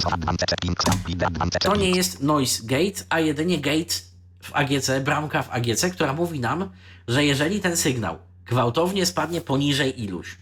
To 1.60 1.76
nie 1.76 1.90
jest 1.90 2.22
noise 2.22 2.62
gate, 2.66 3.04
a 3.08 3.20
jedynie 3.20 3.58
gate 3.58 3.94
w 4.42 4.54
AGC, 4.54 4.90
bramka 5.04 5.42
w 5.42 5.50
AGC, 5.50 5.90
która 5.92 6.12
mówi 6.12 6.40
nam, 6.40 6.70
że 7.08 7.24
jeżeli 7.24 7.60
ten 7.60 7.76
sygnał 7.76 8.18
gwałtownie 8.46 9.06
spadnie 9.06 9.40
poniżej 9.40 10.02
iluś, 10.02 10.38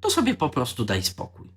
to 0.00 0.10
sobie 0.10 0.34
po 0.34 0.48
prostu 0.48 0.84
daj 0.84 1.02
spokój. 1.02 1.48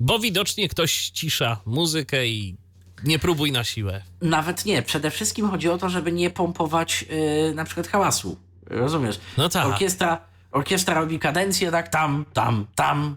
Bo 0.00 0.18
widocznie 0.18 0.68
ktoś 0.68 0.92
ścisza 0.92 1.60
muzykę 1.66 2.26
i 2.26 2.56
Nie 3.04 3.18
próbuj 3.18 3.52
na 3.52 3.64
siłę. 3.64 4.02
Nawet 4.22 4.64
nie. 4.64 4.82
Przede 4.82 5.10
wszystkim 5.10 5.50
chodzi 5.50 5.68
o 5.68 5.78
to, 5.78 5.88
żeby 5.88 6.12
nie 6.12 6.30
pompować 6.30 7.02
yy, 7.02 7.54
na 7.54 7.64
przykład 7.64 7.88
hałasu. 7.88 8.38
Rozumiesz? 8.66 9.20
No 9.36 9.48
tak. 9.48 9.66
Orkiestra, 9.66 10.20
orkiestra 10.52 10.94
robi 10.94 11.18
kadencję 11.18 11.70
tak 11.70 11.88
tam, 11.88 12.24
tam, 12.32 12.66
tam. 12.74 13.16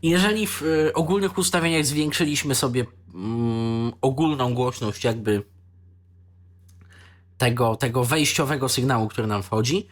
Jeżeli 0.02 0.46
w 0.46 0.62
y, 0.62 0.92
ogólnych 0.94 1.38
ustawieniach 1.38 1.86
zwiększyliśmy 1.86 2.54
sobie 2.54 2.86
mm, 3.14 3.92
ogólną 4.00 4.54
głośność 4.54 5.04
jakby 5.04 5.42
tego, 7.38 7.76
tego 7.76 8.04
wejściowego 8.04 8.68
sygnału, 8.68 9.08
który 9.08 9.26
nam 9.26 9.42
wchodzi, 9.42 9.86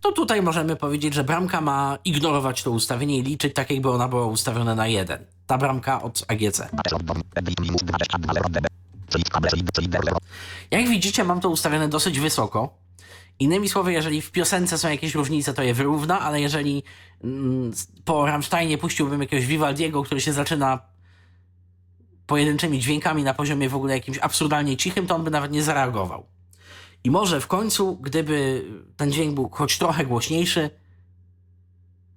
to 0.00 0.12
tutaj 0.12 0.42
możemy 0.42 0.76
powiedzieć, 0.76 1.14
że 1.14 1.24
bramka 1.24 1.60
ma 1.60 1.98
ignorować 2.04 2.62
to 2.62 2.70
ustawienie 2.70 3.18
i 3.18 3.22
liczyć 3.22 3.54
tak, 3.54 3.70
jakby 3.70 3.90
ona 3.90 4.08
była 4.08 4.26
ustawiona 4.26 4.74
na 4.74 4.86
jeden. 4.86 5.26
Ta 5.46 5.58
bramka 5.58 6.02
od 6.02 6.24
AGC. 6.28 6.68
Bate 9.18 9.30
slot 9.30 9.52
Edit 9.52 9.66
minus 9.66 9.72
22 9.72 9.80
0 9.80 9.80
dB. 9.80 9.80
Czyli 9.80 9.80
kable 9.80 9.80
lider 9.80 9.82
lider 9.82 10.00
0. 10.04 10.18
Jak 10.70 10.88
widzicie, 10.88 11.24
mam 11.24 11.40
to 11.40 11.48
ustawione 11.48 11.88
dosyć 11.88 12.20
wysoko. 12.20 12.78
Innymi 13.38 13.68
słowy, 13.68 13.92
jeżeli 13.92 14.22
w 14.22 14.30
piosence 14.30 14.78
są 14.78 14.88
jakieś 14.90 15.14
różnice, 15.14 15.54
to 15.54 15.62
je 15.62 15.74
wyrówna, 15.74 16.20
ale 16.20 16.40
jeżeli 16.40 16.82
mm, 17.24 17.72
po 18.04 18.26
Rammsteinie 18.26 18.78
puściłbym 18.78 19.20
jakiegoś 19.20 19.46
Vivaldiego, 19.46 20.02
który 20.02 20.20
się 20.20 20.32
zaczyna 20.32 20.80
pojedynczymi 22.26 22.78
dźwiękami 22.78 23.22
na 23.22 23.34
poziomie 23.34 23.68
w 23.68 23.74
ogóle 23.74 23.94
jakimś 23.94 24.18
absurdalnie 24.18 24.76
cichym, 24.76 25.06
to 25.06 25.14
on 25.14 25.24
by 25.24 25.30
nawet 25.30 25.52
nie 25.52 25.62
zareagował. 25.62 26.26
I 27.04 27.10
może 27.10 27.40
w 27.40 27.46
końcu, 27.46 27.96
gdyby 27.96 28.64
ten 28.96 29.12
dźwięk 29.12 29.34
był 29.34 29.48
choć 29.48 29.78
trochę 29.78 30.06
głośniejszy, 30.06 30.70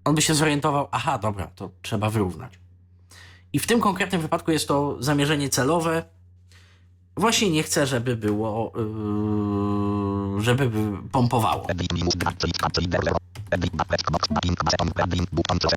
on 0.06 0.16
by 0.16 0.22
się 0.22 0.36
zorientował, 0.36 0.88
aha, 0.92 1.18
dobra, 1.18 1.48
to 1.48 1.72
trzeba 1.82 2.10
wyrównać. 2.10 2.60
I 3.54 3.60
w 3.60 3.68
tym 3.68 3.82
konkretnym 3.82 4.22
wypadku 4.22 4.52
jest 4.52 4.68
to 4.68 5.04
zamierzenie 5.04 5.50
celowe, 5.50 6.17
Właśnie 7.18 7.50
nie 7.50 7.64
chcę, 7.64 7.88
żeby 7.88 8.16
było, 8.16 8.72
yy, 10.38 10.42
żeby 10.42 10.70
by 10.70 11.10
pompowało. 11.12 11.70
Edit 11.70 11.94
minus 11.94 12.16
2 12.16 12.32
czyli 12.38 12.54
kable 12.54 12.82
lider 12.82 13.02
0. 13.04 13.18
Edit 13.52 13.76
bat 13.76 13.88
pesk 13.88 14.12
box 14.12 14.28
batting 14.28 14.64
button 14.64 14.90
Radin 14.96 15.26
buton 15.32 15.60
close. 15.60 15.76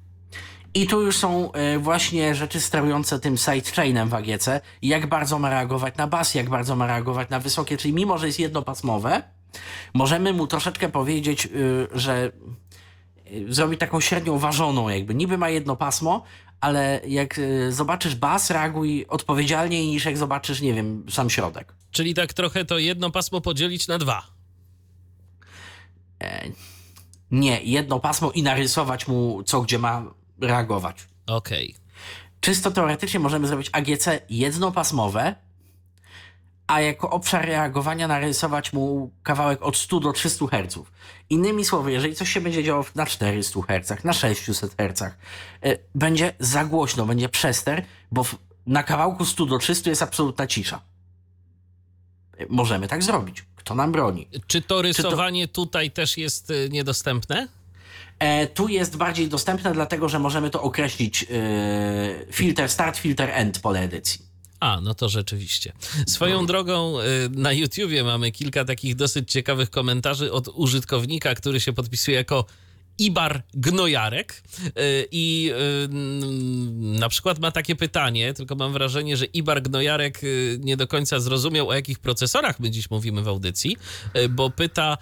I 0.74 0.86
tu 0.86 1.02
już 1.02 1.16
są 1.16 1.52
y, 1.52 1.78
właśnie 1.78 2.34
rzeczy 2.34 2.60
sterujące 2.60 3.20
tym 3.20 3.36
sidechainem 3.36 4.08
w 4.08 4.14
AGC. 4.14 4.60
Jak 4.82 5.06
bardzo 5.06 5.38
ma 5.38 5.50
reagować 5.50 5.96
na 5.96 6.06
bas, 6.06 6.34
jak 6.34 6.50
bardzo 6.50 6.76
ma 6.76 6.86
reagować 6.86 7.30
na 7.30 7.40
wysokie, 7.40 7.76
czyli 7.76 7.94
mimo, 7.94 8.18
że 8.18 8.26
jest 8.26 8.38
jednopasmowe, 8.38 9.22
możemy 9.94 10.32
mu 10.32 10.46
troszeczkę 10.46 10.88
powiedzieć, 10.88 11.46
y, 11.46 11.88
że 11.92 12.32
y, 13.32 13.52
zrobi 13.52 13.78
taką 13.78 14.00
średnią 14.00 14.38
ważoną 14.38 14.88
jakby. 14.88 15.14
Niby 15.14 15.38
ma 15.38 15.50
jedno 15.50 15.76
pasmo, 15.76 16.22
ale 16.60 17.00
jak 17.06 17.38
y, 17.38 17.72
zobaczysz 17.72 18.14
bas, 18.14 18.50
reaguj 18.50 19.06
odpowiedzialniej 19.08 19.86
niż 19.86 20.04
jak 20.04 20.18
zobaczysz, 20.18 20.60
nie 20.60 20.74
wiem, 20.74 21.06
sam 21.10 21.30
środek. 21.30 21.74
Czyli 21.90 22.14
tak 22.14 22.32
trochę 22.32 22.64
to 22.64 22.78
jedno 22.78 23.10
pasmo 23.10 23.40
podzielić 23.40 23.88
na 23.88 23.98
dwa. 23.98 24.38
Nie, 27.30 27.62
jedno 27.62 28.00
pasmo 28.00 28.32
i 28.32 28.42
narysować 28.42 29.08
mu 29.08 29.42
co 29.42 29.62
gdzie 29.62 29.78
ma 29.78 30.02
reagować. 30.40 31.08
Okej. 31.26 31.74
Czysto 32.40 32.70
teoretycznie 32.70 33.20
możemy 33.20 33.46
zrobić 33.48 33.70
AGC 33.72 34.08
jednopasmowe, 34.30 35.34
a 36.66 36.80
jako 36.80 37.10
obszar 37.10 37.46
reagowania 37.46 38.08
narysować 38.08 38.72
mu 38.72 39.10
kawałek 39.22 39.62
od 39.62 39.76
100 39.76 40.00
do 40.00 40.12
300 40.12 40.46
Hz. 40.46 40.78
Innymi 41.30 41.64
słowy, 41.64 41.92
jeżeli 41.92 42.14
coś 42.14 42.32
się 42.32 42.40
będzie 42.40 42.64
działo 42.64 42.84
na 42.94 43.06
400 43.06 43.60
Hz, 43.62 44.04
na 44.04 44.12
600 44.12 44.74
Hz, 44.78 45.02
y, 45.66 45.78
będzie 45.94 46.34
za 46.38 46.64
głośno, 46.64 47.06
będzie 47.06 47.28
przester, 47.28 47.84
bo 48.12 48.24
w, 48.24 48.34
na 48.66 48.82
kawałku 48.82 49.24
100 49.24 49.46
do 49.46 49.58
300 49.58 49.90
jest 49.90 50.02
absolutna 50.02 50.46
cisza. 50.46 50.82
Y, 52.40 52.46
Możemy 52.48 52.88
tak 52.88 53.02
zrobić. 53.02 53.44
Kto 53.56 53.74
nam 53.74 53.92
broni? 53.92 54.28
Czy 54.46 54.62
to 54.62 54.82
rysowanie 54.82 55.48
tutaj 55.48 55.90
też 55.90 56.16
jest 56.18 56.50
y, 56.50 56.68
niedostępne? 56.70 57.48
E, 58.18 58.46
tu 58.46 58.68
jest 58.68 58.96
bardziej 58.96 59.28
dostępne, 59.28 59.72
dlatego 59.72 60.08
że 60.08 60.18
możemy 60.18 60.50
to 60.50 60.62
określić 60.62 61.22
y, 61.22 61.26
filter 62.32 62.68
start, 62.68 62.98
filter 62.98 63.30
end 63.30 63.58
pole 63.58 63.80
edycji. 63.80 64.27
A, 64.60 64.80
no 64.80 64.94
to 64.94 65.08
rzeczywiście. 65.08 65.72
Swoją 66.06 66.46
drogą 66.46 67.00
y, 67.00 67.04
na 67.30 67.52
YouTubie 67.52 68.04
mamy 68.04 68.32
kilka 68.32 68.64
takich 68.64 68.94
dosyć 68.94 69.32
ciekawych 69.32 69.70
komentarzy 69.70 70.32
od 70.32 70.48
użytkownika, 70.48 71.34
który 71.34 71.60
się 71.60 71.72
podpisuje 71.72 72.16
jako 72.16 72.44
Ibar 72.98 73.42
Gnojarek 73.54 74.42
Y, 74.66 75.08
i 75.10 75.52
y, 75.84 75.88
na 76.98 77.08
przykład 77.08 77.38
ma 77.38 77.50
takie 77.50 77.76
pytanie, 77.76 78.34
tylko 78.34 78.54
mam 78.54 78.72
wrażenie, 78.72 79.16
że 79.16 79.24
Ibar 79.24 79.62
Gnojarek 79.62 80.20
nie 80.58 80.76
do 80.76 80.86
końca 80.86 81.20
zrozumiał, 81.20 81.68
o 81.68 81.74
jakich 81.74 81.98
procesorach 81.98 82.60
my 82.60 82.70
dziś 82.70 82.90
mówimy 82.90 83.22
w 83.22 83.28
audycji, 83.28 83.76
bo 84.30 84.50
pyta, 84.50 84.98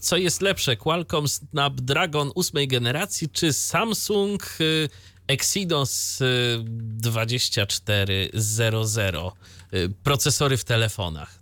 co 0.00 0.16
jest 0.16 0.40
lepsze, 0.40 0.76
Qualcomm 0.76 1.28
Snapdragon 1.28 2.30
8 2.34 2.66
generacji 2.66 3.28
czy 3.28 3.52
Samsung 3.52 4.56
Exynos 5.28 6.20
y, 6.20 6.24
2400 6.64 9.32
y, 9.72 9.90
procesory 10.02 10.56
w 10.56 10.64
telefonach. 10.64 11.38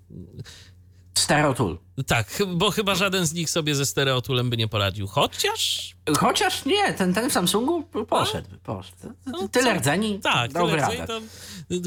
Stereotool. 1.19 1.79
Tak, 2.07 2.43
bo 2.55 2.71
chyba 2.71 2.95
żaden 2.95 3.27
z 3.27 3.33
nich 3.35 3.51
sobie 3.51 3.75
ze 3.75 3.87
stereotulem 3.87 4.51
by 4.51 4.57
nie 4.57 4.69
poradził. 4.69 5.07
Chociaż. 5.07 5.93
Chociaż 6.19 6.65
nie, 6.65 6.93
ten, 6.95 7.15
ten 7.15 7.31
w 7.31 7.33
Samsungu 7.33 7.83
poszedł. 8.09 8.49
poszedł. 8.63 8.97
No, 9.27 9.49
Tyle 9.49 9.75
rdzeni, 9.75 10.21
Tak, 10.21 10.53
tyle 10.53 10.77
radę. 10.77 11.07
to 11.07 11.21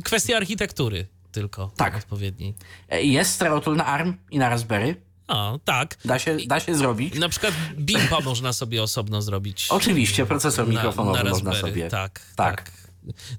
kwestia 0.04 0.38
architektury 0.38 1.08
tylko. 1.32 1.72
Tak. 1.76 1.96
Odpowiedniej. 1.96 2.54
Jest 2.92 3.32
Stereotool 3.32 3.76
na 3.78 3.86
ARM 3.86 4.14
i 4.32 4.40
na 4.40 4.50
Raspberry. 4.50 4.96
O, 5.28 5.60
tak. 5.66 5.98
Da 6.06 6.20
się, 6.20 6.38
da 6.48 6.60
się 6.60 6.76
zrobić. 6.76 7.16
Na 7.20 7.30
przykład 7.30 7.54
BIMPA 7.78 8.20
można 8.20 8.54
sobie 8.54 8.84
osobno 8.84 9.22
zrobić. 9.22 9.68
Oczywiście, 9.70 10.26
procesor 10.26 10.68
na, 10.68 10.74
mikrofonowy 10.74 11.24
na 11.24 11.30
można 11.30 11.52
Raspberry. 11.52 11.74
sobie. 11.74 11.90
Tak, 11.90 12.22
Tak. 12.36 12.56
tak. 12.56 12.72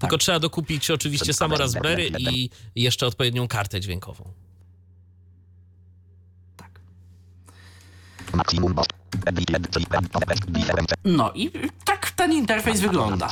Tylko 0.00 0.18
trzeba 0.18 0.38
dokupić 0.40 0.90
oczywiście 0.90 1.34
samo 1.34 1.56
Raspberry 1.56 2.10
i 2.18 2.50
jeszcze 2.74 3.06
odpowiednią 3.06 3.48
kartę 3.48 3.80
dźwiękową. 3.80 4.32
tak. 6.56 6.80
No 11.04 11.32
i 11.34 11.50
tak 11.84 12.10
ten 12.10 12.32
interfejs 12.32 12.80
wygląda. 12.80 13.28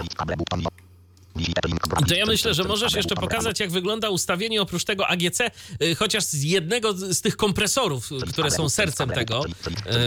To 2.09 2.15
ja 2.15 2.27
myślę, 2.27 2.55
że 2.55 2.65
możesz 2.65 2.94
jeszcze 2.94 3.15
pokazać, 3.15 3.61
jak 3.61 3.70
wygląda 3.70 4.09
ustawienie 4.09 4.62
oprócz 4.62 4.85
tego 4.85 5.06
AGC, 5.09 5.40
y, 5.82 5.94
chociaż 5.94 6.24
z 6.24 6.43
jednego 6.43 6.93
z 6.93 7.20
tych 7.20 7.36
kompresorów, 7.36 8.12
y, 8.12 8.27
które 8.32 8.51
są 8.51 8.69
sercem 8.69 9.11
tego 9.11 9.44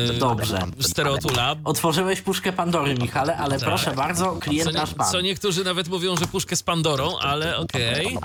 y, 0.09 0.13
Dobrze. 0.13 0.59
stereotula. 0.79 1.55
Otworzyłeś 1.63 2.21
puszkę 2.21 2.53
Pandory, 2.53 2.95
Michale, 2.95 3.37
ale 3.37 3.59
proszę 3.59 3.91
bardzo, 3.91 4.35
klient 4.35 4.65
Tak. 4.65 4.73
Co, 4.73 4.79
nasz 4.79 4.93
pan. 4.93 5.11
co 5.11 5.21
niektórzy 5.21 5.63
nawet 5.63 5.87
mówią, 5.87 6.17
że 6.17 6.27
puszkę 6.27 6.55
z 6.55 6.63
Pandorą, 6.63 7.17
ale 7.17 7.57
okej. 7.57 8.17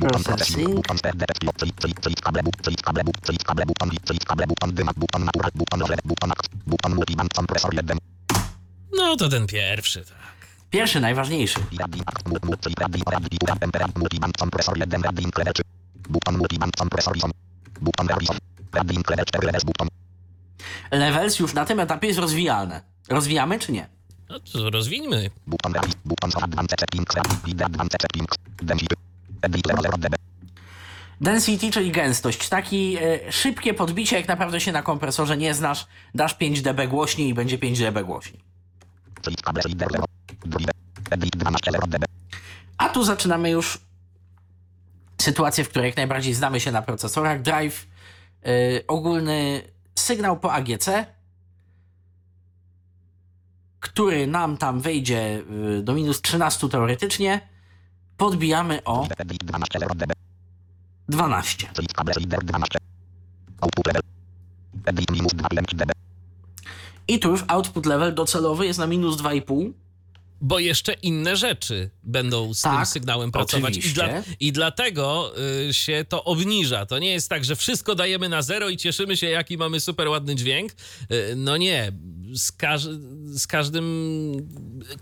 Processing, 0.00 0.86
No 8.92 9.16
to 9.16 9.28
ten 9.28 9.46
pierwszy, 9.46 10.04
tak. 10.04 10.30
Pierwszy, 10.70 11.00
najważniejszy. 11.00 11.60
Radin 11.78 12.02
act, 12.06 12.28
mu, 12.28 12.36
mu, 12.42 12.56
czyli 12.60 12.74
radin, 12.78 13.02
radin, 13.06 13.38
pura, 13.38 13.56
temperament, 13.56 13.98
multiband, 13.98 14.36
kompresor 14.36 14.78
1, 14.78 15.02
radin, 15.02 15.30
clever 15.30 15.54
3. 15.54 15.62
Buton 16.08 16.36
multiband, 16.36 16.76
kompresor 16.76 17.16
ISO. 17.16 17.28
Buton 17.80 18.06
radin, 18.08 18.28
radin, 18.72 19.02
clever 19.02 19.26
4, 19.26 19.52
levels, 20.90 21.38
już 21.38 21.54
na 21.54 21.64
tym 21.64 21.80
etapie 21.80 22.08
jest 22.08 22.20
rozwijalne. 22.20 22.80
Rozwijamy 23.08 23.58
czy 23.58 23.72
nie? 23.72 23.88
No 24.28 24.40
to 24.40 24.70
rozwijmy. 24.70 25.30
Buton 25.46 25.72
radin, 25.72 25.94
buton 26.04 26.30
so 26.30 26.42
advanced 26.42 26.80
settings, 26.80 27.14
radin, 27.14 27.38
lead 27.46 27.62
advanced 27.62 28.02
settings, 28.02 28.36
density. 28.62 28.96
Edit 29.42 29.66
level 29.66 29.82
0 29.82 29.98
dB. 29.98 30.16
Density, 31.20 31.70
czyli 31.70 31.90
gęstość. 31.90 32.48
Taki 32.48 32.96
e, 33.00 33.32
szybkie 33.32 33.74
podbicie, 33.74 34.16
jak 34.16 34.28
naprawdę 34.28 34.60
się 34.60 34.72
na 34.72 34.82
kompresorze 34.82 35.36
nie 35.36 35.54
znasz, 35.54 35.86
dasz 36.14 36.34
5 36.34 36.62
dB 36.62 36.88
głośniej 36.88 37.28
i 37.28 37.34
będzie 37.34 37.58
5 37.58 37.78
dB 37.78 38.04
głośniej. 38.04 38.49
A 42.78 42.88
tu 42.88 43.04
zaczynamy 43.04 43.50
już 43.50 43.80
sytuację, 45.20 45.64
w 45.64 45.68
której 45.68 45.88
jak 45.88 45.96
najbardziej 45.96 46.34
znamy 46.34 46.60
się 46.60 46.72
na 46.72 46.82
procesorach. 46.82 47.42
Drive, 47.42 47.86
y, 48.46 48.84
ogólny 48.88 49.62
sygnał 49.94 50.40
po 50.40 50.52
AGC, 50.52 50.88
który 53.80 54.26
nam 54.26 54.56
tam 54.56 54.80
wejdzie 54.80 55.42
y, 55.78 55.82
do 55.82 55.94
minus 55.94 56.22
13 56.22 56.68
teoretycznie, 56.68 57.40
podbijamy 58.16 58.84
o 58.84 59.08
Edit 59.18 59.44
12 61.08 61.66
I 67.08 67.18
tu 67.18 67.30
już 67.30 67.40
output 67.48 67.86
level 67.86 68.14
docelowy 68.14 68.66
jest 68.66 68.78
na 68.78 68.86
minus 68.86 69.16
2,5. 69.16 69.72
Bo 70.42 70.58
jeszcze 70.58 70.92
inne 70.92 71.36
rzeczy 71.36 71.90
będą 72.02 72.54
z 72.54 72.62
tym 72.62 72.70
Tak, 72.70 72.88
sygnałem 72.88 73.32
pracować. 73.32 73.76
I, 73.76 73.80
dla, 73.80 74.08
I 74.40 74.52
dlatego 74.52 75.32
y, 75.68 75.74
się 75.74 76.04
to 76.08 76.24
obniża. 76.24 76.86
To 76.86 76.98
nie 76.98 77.10
jest 77.10 77.28
tak, 77.28 77.44
że 77.44 77.56
wszystko 77.56 77.94
dajemy 77.94 78.28
na 78.28 78.42
zero 78.42 78.68
i 78.68 78.76
cieszymy 78.76 79.16
się, 79.16 79.26
jaki 79.26 79.58
mamy 79.58 79.80
super 79.80 80.08
ładny 80.08 80.34
dźwięk. 80.34 80.72
Y, 80.72 81.34
no 81.36 81.56
nie. 81.56 81.92
Z, 82.34 82.52
każ 82.52 82.82
z 83.26 83.46
każdym 83.46 84.32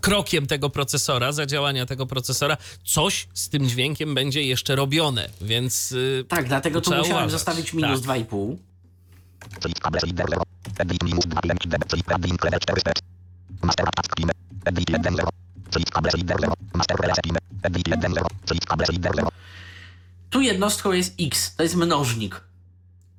krokiem 0.01 0.47
tego 0.47 0.69
procesora, 0.69 1.31
zadziałania 1.31 1.85
tego 1.85 2.05
procesora, 2.05 2.57
coś 2.85 3.27
z 3.33 3.49
tym 3.49 3.69
dźwiękiem 3.69 4.15
będzie 4.15 4.43
jeszcze 4.43 4.75
robione. 4.75 5.29
Więc 5.41 5.91
y, 5.91 6.25
Tak, 6.27 6.47
dlatego 6.47 6.81
tu 6.81 6.89
musiałem 6.89 7.11
uważać. 7.11 7.31
zostawić 7.31 7.73
minus 7.73 8.01
Tak. 8.01 8.09
2,5. 8.19 8.55
Tu 20.29 20.41
jednostką 20.41 20.91
jest 20.91 21.15
x, 21.19 21.55
to 21.55 21.63
jest 21.63 21.75
mnożnik 21.75 22.41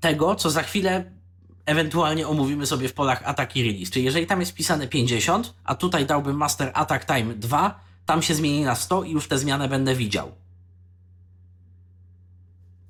tego, 0.00 0.34
co 0.34 0.50
za 0.50 0.62
chwilę 0.62 1.04
ewentualnie 1.66 2.28
omówimy 2.28 2.66
sobie 2.66 2.88
w 2.88 2.92
polach 2.92 3.22
attack 3.24 3.56
i 3.56 3.62
release. 3.62 3.90
Czyli 3.90 4.04
jeżeli 4.04 4.26
tam 4.26 4.40
jest 4.40 4.52
wpisane 4.52 4.88
50, 4.88 5.54
a 5.64 5.74
tutaj 5.74 6.06
dałbym 6.06 6.36
master 6.36 6.70
attack 6.74 7.04
time 7.04 7.34
2, 7.34 7.80
tam 8.06 8.22
się 8.22 8.34
zmieni 8.34 8.60
na 8.60 8.74
100 8.74 9.04
i 9.04 9.10
już 9.10 9.28
tę 9.28 9.38
zmianę 9.38 9.68
będę 9.68 9.94
widział. 9.94 10.32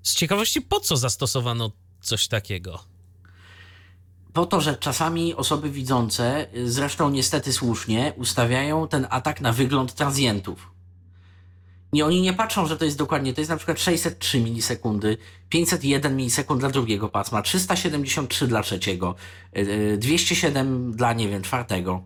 z 0.03 0.15
ciekawości, 0.15 0.62
po 0.62 0.81
co 0.81 0.97
zastosowano 0.97 1.71
coś 2.01 2.29
takiego? 2.29 2.90
Po 4.32 4.47
to, 4.47 4.61
że 4.61 4.77
czasami 4.77 5.35
osoby 5.35 5.70
widzące, 5.70 6.47
y, 6.57 6.70
zresztą 6.70 7.11
niestety 7.11 7.52
słusznie, 7.52 8.12
ustawiają 8.16 8.89
ten 8.89 9.07
atak 9.11 9.40
na 9.40 9.52
wygląd 9.52 9.94
transientów. 9.94 10.70
I 11.93 12.02
oni 12.02 12.20
nie 12.20 12.32
patrzą, 12.32 12.66
że 12.66 12.77
to 12.77 12.85
jest 12.85 12.98
dokładnie, 12.98 13.35
to 13.35 13.40
jest 13.40 13.51
na 13.51 13.57
przykład 13.57 13.81
603 13.81 14.40
milisekundy, 14.40 15.16
501 15.48 16.16
milisekund 16.16 16.61
dla 16.61 16.70
drugiego 16.70 17.09
pasma, 17.09 17.43
373 17.43 18.47
dla 18.47 18.62
trzeciego, 18.62 19.15
y, 19.57 19.61
y, 19.61 19.98
207 19.98 20.93
dla, 20.93 21.12
nie 21.12 21.28
wiem, 21.28 21.43
czwartego. 21.43 22.02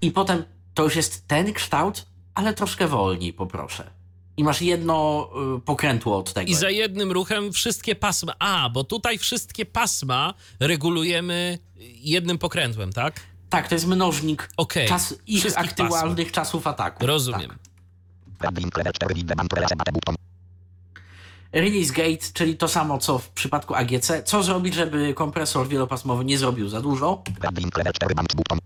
I 0.00 0.10
potem 0.10 0.44
to 0.74 0.84
już 0.84 0.96
jest 0.96 1.28
ten 1.28 1.52
kształt, 1.52 2.06
ale 2.34 2.54
troszkę 2.54 2.88
wolniej, 2.88 3.32
poproszę. 3.32 3.90
I 4.36 4.44
masz 4.44 4.62
jedno 4.62 5.28
y, 5.56 5.60
pokrętło 5.60 6.18
od 6.18 6.32
tego. 6.32 6.50
I 6.50 6.54
za 6.54 6.70
jednym 6.70 7.12
ruchem 7.12 7.52
wszystkie 7.52 7.94
pasma. 7.94 8.34
A, 8.38 8.70
bo 8.70 8.84
tutaj 8.84 9.18
wszystkie 9.18 9.66
pasma 9.66 10.34
regulujemy 10.60 11.58
jednym 12.02 12.38
pokrętłem, 12.38 12.92
tak? 12.92 13.20
Tak, 13.50 13.68
to 13.68 13.74
jest 13.74 13.86
mnożnik 13.86 14.50
Okej, 14.56 14.88
czas, 14.88 15.14
ich 15.26 15.40
wszystkich 15.40 15.70
aktualnych 15.70 16.32
czasów 16.32 16.66
ataku. 16.66 17.06
Rozumiem. 17.06 17.48
Tak. 17.48 17.58
Radin 18.40 18.70
clever 18.70 18.92
4 18.92 19.14
dB. 19.14 19.54
Relay 19.54 19.92
buton. 19.92 20.14
Release 21.52 21.90
gate, 21.90 22.32
czyli 22.32 22.56
to 22.56 22.68
samo 22.68 22.98
co 22.98 23.18
w 23.18 23.28
przypadku 23.28 23.74
AGC. 23.74 24.22
Co 24.24 24.42
zrobić, 24.42 24.74
żeby 24.74 25.14
kompresor 25.14 25.68
wielopasmowy 25.68 26.24
nie 26.24 26.38
zrobił 26.38 26.68
za 26.68 26.80
dużo? 26.80 27.22
Radin 27.40 27.70
clever 27.70 27.92
4 27.92 28.14
band 28.14 28.34
buton. 28.36 28.58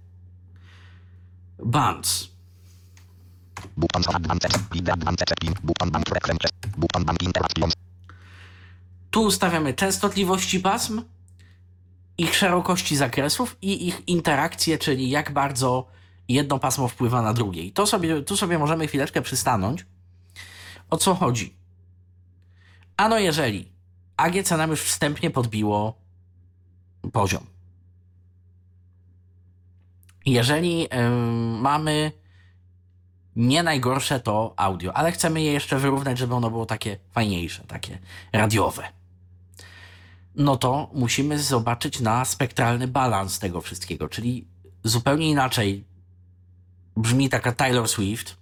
Bands. 1.65 2.29
Tu 9.11 9.23
ustawiamy 9.23 9.75
częstotliwości 9.75 10.61
pasm, 10.61 11.03
ich 12.19 12.37
szerokości 12.37 12.97
zakresów 12.97 13.57
i 13.63 13.89
ich 13.89 14.09
interakcje, 14.09 14.79
czyli 14.79 15.11
jak 15.11 15.33
bardzo 15.33 15.89
jedno 16.29 16.59
pasmo 16.59 16.89
wpływa 16.89 17.23
na 17.23 17.35
drugie. 17.35 17.63
I 17.63 17.73
to 17.73 17.87
sobie, 17.87 18.23
tu 18.23 18.37
sobie 18.37 18.59
możemy 18.59 18.87
chwileczkę 18.87 19.23
przystanąć. 19.23 19.87
O 20.91 20.97
co 20.97 21.15
chodzi? 21.15 21.57
Ano 22.97 23.19
jeżeli 23.19 23.73
AGC 24.17 24.51
nam 24.51 24.71
już 24.71 24.83
wstępnie 24.83 25.31
podbiło 25.31 25.99
poziom. 27.13 27.47
Jeżeli 30.27 30.89
ym, 30.95 31.61
mamy 31.61 32.13
nie 33.39 33.63
najgorsze 33.63 34.21
to 34.21 34.55
audio, 34.57 34.97
ale 34.97 35.13
chcemy 35.13 35.43
je 35.43 35.53
jeszcze 35.53 35.79
wyrównać, 35.79 36.19
żeby 36.19 36.35
ono 36.35 36.51
było 36.51 36.67
takie 36.67 36.99
fajniejsze, 37.11 37.65
takie 37.65 37.99
radiowe. 38.33 38.89
No 40.35 40.57
to 40.57 40.91
musimy 40.95 41.39
zobaczyć 41.39 42.01
na 42.01 42.25
spektralny 42.25 42.89
balans 42.89 43.39
tego 43.39 43.61
wszystkiego, 43.61 44.09
czyli 44.09 44.47
zupełnie 44.85 45.31
inaczej 45.31 45.85
brzmi 46.97 47.29
taka 47.29 47.53
Taylor 47.53 47.89
Swift, 47.89 48.37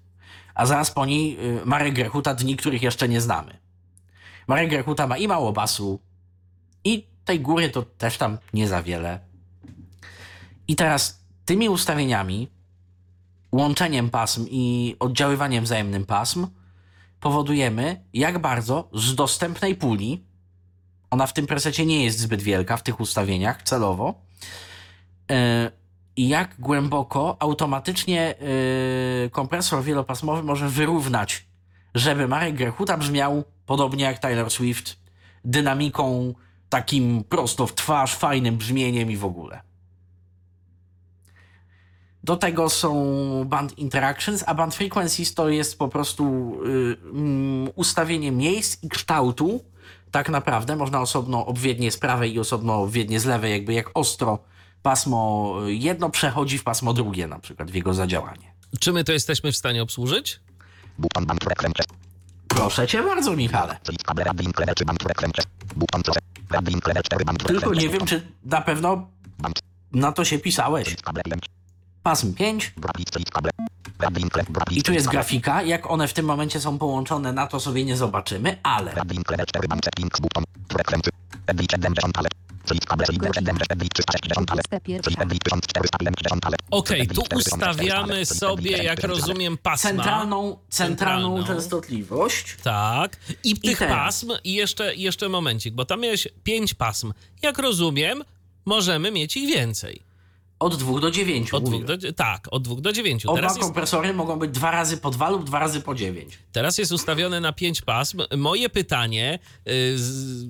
a 0.54 0.66
zaraz 0.66 0.90
po 0.90 1.06
niej 1.06 1.38
y, 1.60 1.66
Marek 1.66 1.94
Grechuta, 1.94 2.34
dni, 2.34 2.56
których 2.56 2.82
jeszcze 2.82 3.08
nie 3.08 3.20
znamy. 3.20 3.58
Marek 4.46 4.70
Grechuta 4.70 5.06
ma 5.06 5.18
i 5.18 5.28
mało 5.28 5.52
basu, 5.52 6.00
i 6.84 7.06
tej 7.24 7.40
góry 7.40 7.70
to 7.70 7.82
też 7.82 8.18
tam 8.18 8.38
nie 8.52 8.68
za 8.68 8.82
wiele. 8.82 9.20
I 10.68 10.76
teraz 10.76 11.20
tymi 11.44 11.68
ustawieniami, 11.68 12.48
łączeniem 13.52 14.10
pasm 14.10 14.46
i 14.50 14.96
oddziaływaniem 14.98 15.64
wzajemnym 15.64 16.06
pasm, 16.06 16.46
powodujemy, 17.20 18.04
jak 18.12 18.38
bardzo 18.38 18.88
z 18.92 19.14
dostępnej 19.14 19.74
puli, 19.74 20.24
ona 21.10 21.26
w 21.26 21.32
tym 21.32 21.46
presecie 21.46 21.86
nie 21.86 22.04
jest 22.04 22.18
zbyt 22.18 22.42
wielka 22.42 22.76
w 22.76 22.82
tych 22.82 23.00
ustawieniach 23.00 23.62
celowo, 23.62 24.14
e, 25.30 25.70
i 26.16 26.28
jak 26.28 26.54
głęboko 26.58 27.36
automatycznie 27.38 28.34
e, 29.24 29.30
kompresor 29.30 29.84
wielopasmowy 29.84 30.42
może 30.42 30.68
wyrównać, 30.68 31.46
żeby 31.94 32.28
Marek 32.28 32.54
Grechuta 32.54 32.96
brzmiał 32.96 33.44
podobnie 33.66 34.04
jak 34.04 34.18
Taylor 34.18 34.50
Swift, 34.50 34.96
dynamiką, 35.44 36.34
takim 36.68 37.24
prosto 37.24 37.66
w 37.66 37.74
twarz, 37.74 38.14
fajnym 38.14 38.56
brzmieniem 38.56 39.10
i 39.10 39.16
w 39.16 39.24
ogóle. 39.24 39.65
Do 42.26 42.36
tego 42.36 42.70
są 42.70 43.44
band 43.44 43.78
interactions, 43.78 44.44
a 44.46 44.54
band 44.54 44.74
frequencies 44.74 45.34
to 45.34 45.48
jest 45.48 45.78
po 45.78 45.88
prostu 45.88 46.56
y, 46.66 46.96
mm, 47.12 47.70
ustawienie 47.74 48.32
miejsc 48.32 48.82
i 48.82 48.88
kształtu. 48.88 49.64
Tak 50.10 50.28
naprawdę 50.28 50.76
można 50.76 51.00
osobno 51.00 51.46
obwiednie 51.46 51.90
z 51.90 51.98
prawej 51.98 52.34
i 52.34 52.38
osobno 52.38 52.74
obwiednie 52.74 53.20
z 53.20 53.24
lewej, 53.24 53.52
jakby 53.52 53.72
jak 53.72 53.90
ostro 53.94 54.38
pasmo 54.82 55.54
jedno 55.66 56.10
przechodzi 56.10 56.58
w 56.58 56.64
pasmo 56.64 56.92
drugie, 56.92 57.26
na 57.26 57.38
przykład 57.38 57.70
w 57.70 57.74
jego 57.74 57.94
zadziałanie. 57.94 58.54
Czy 58.80 58.92
my 58.92 59.04
to 59.04 59.12
jesteśmy 59.12 59.52
w 59.52 59.56
stanie 59.56 59.82
obsłużyć? 59.82 60.40
Proszę 62.48 62.86
cię 62.86 63.02
bardzo, 63.02 63.36
Michale. 63.36 63.78
Czyli 63.82 63.98
kable 63.98 64.24
radio 64.24 64.46
incleve 64.46 64.74
czy 64.74 64.84
band 64.84 65.02
frequency. 65.02 65.42
Button 65.76 66.02
trochę. 66.02 66.20
Radio 66.50 66.72
incleve 66.72 67.02
4 67.02 67.24
band 67.24 67.44
Tylko 67.44 67.74
nie 67.74 67.88
wiem, 67.88 68.06
czy 68.06 68.22
na 68.44 68.60
pewno 68.60 69.08
na 69.92 70.12
to 70.12 70.24
się 70.24 70.38
pisałeś. 70.38 70.96
Czyli 72.14 72.34
kable 72.34 72.34
5. 72.34 72.34
Pasm 72.34 72.34
5 72.34 72.72
Brapic, 72.76 73.10
czyli 73.10 73.24
kable. 73.24 73.50
Radio 73.98 74.20
incleve, 74.24 74.52
brapic, 74.52 74.78
i 74.78 74.82
tu 74.82 74.92
jest 74.92 75.08
grafika. 75.08 75.62
Jak 75.62 75.90
one 75.90 76.08
w 76.08 76.12
tym 76.12 76.26
momencie 76.26 76.60
są 76.60 76.78
połączone, 76.78 77.32
na 77.32 77.46
to 77.46 77.60
sobie 77.60 77.84
nie 77.84 77.96
zobaczymy, 77.96 78.56
ale 78.62 78.94
Radio 78.94 79.14
incleve 79.14 79.46
4 79.46 79.68
band 79.68 79.84
settings 79.84 80.20
button. 80.20 80.44
Frequency. 80.68 81.10
Edit 81.46 81.72
70 81.72 82.18
ale. 82.18 82.28
Czyli 82.64 82.80
kable, 82.80 83.06
czyli 83.06 83.18
70 83.34 83.72
edit 83.72 83.92
360 83.94 84.50
ale. 84.50 84.62
Czyli 85.02 85.16
edit 85.20 85.44
1450 85.44 86.46
ale. 86.46 86.56
Okej, 86.70 87.00
Edit 87.00 87.14
tu 87.14 87.22
4400 87.22 87.66
ale. 87.66 87.72
ustawiamy 87.72 88.26
sobie, 88.26 88.70
jak 88.70 88.98
4000 88.98 89.04
ale. 89.04 89.14
rozumiem, 89.14 89.58
pasma. 89.58 89.90
centralną, 89.90 90.58
centralną 90.68 91.36
Centralną. 91.36 91.44
częstotliwość. 91.44 92.56
Tak. 92.62 93.16
I 93.44 93.56
tych 93.60 93.78
teraz. 93.78 93.96
pasm, 93.96 94.32
i 94.44 94.52
jeszcze, 94.54 94.94
jeszcze 94.94 95.28
momencik, 95.28 95.74
bo 95.74 95.84
tam 95.84 96.00
miałeś 96.00 96.28
pięć 96.44 96.74
pasm. 96.74 97.12
Jak 97.42 97.58
rozumiem, 97.58 98.24
możemy 98.66 99.10
mieć 99.10 99.36
ich 99.36 99.48
więcej. 99.48 100.05
Od 100.58 100.76
2 100.76 101.00
do 101.00 101.10
9. 101.10 101.54
Od 101.54 101.64
dwóch 101.64 101.84
do, 101.84 102.12
tak, 102.12 102.48
od 102.50 102.62
dwóch 102.62 102.80
do 102.80 102.92
dziewięciu. 102.92 103.30
Oba 103.30 103.36
Teraz 103.36 103.52
jest, 103.52 103.62
kompresory 103.62 104.14
mogą 104.14 104.38
być 104.38 104.50
dwa 104.50 104.70
razy 104.70 104.96
po 104.96 105.10
2 105.10 105.30
lub 105.30 105.44
dwa 105.44 105.58
razy 105.58 105.80
po 105.80 105.94
9. 105.94 106.38
teraz 106.52 106.78
jest 106.78 106.92
ustawione 106.92 107.40
na 107.40 107.52
pięć 107.52 107.82
pasm. 107.82 108.22
Moje 108.36 108.68
pytanie, 108.68 109.38
y, 109.68 109.98
z, 109.98 110.44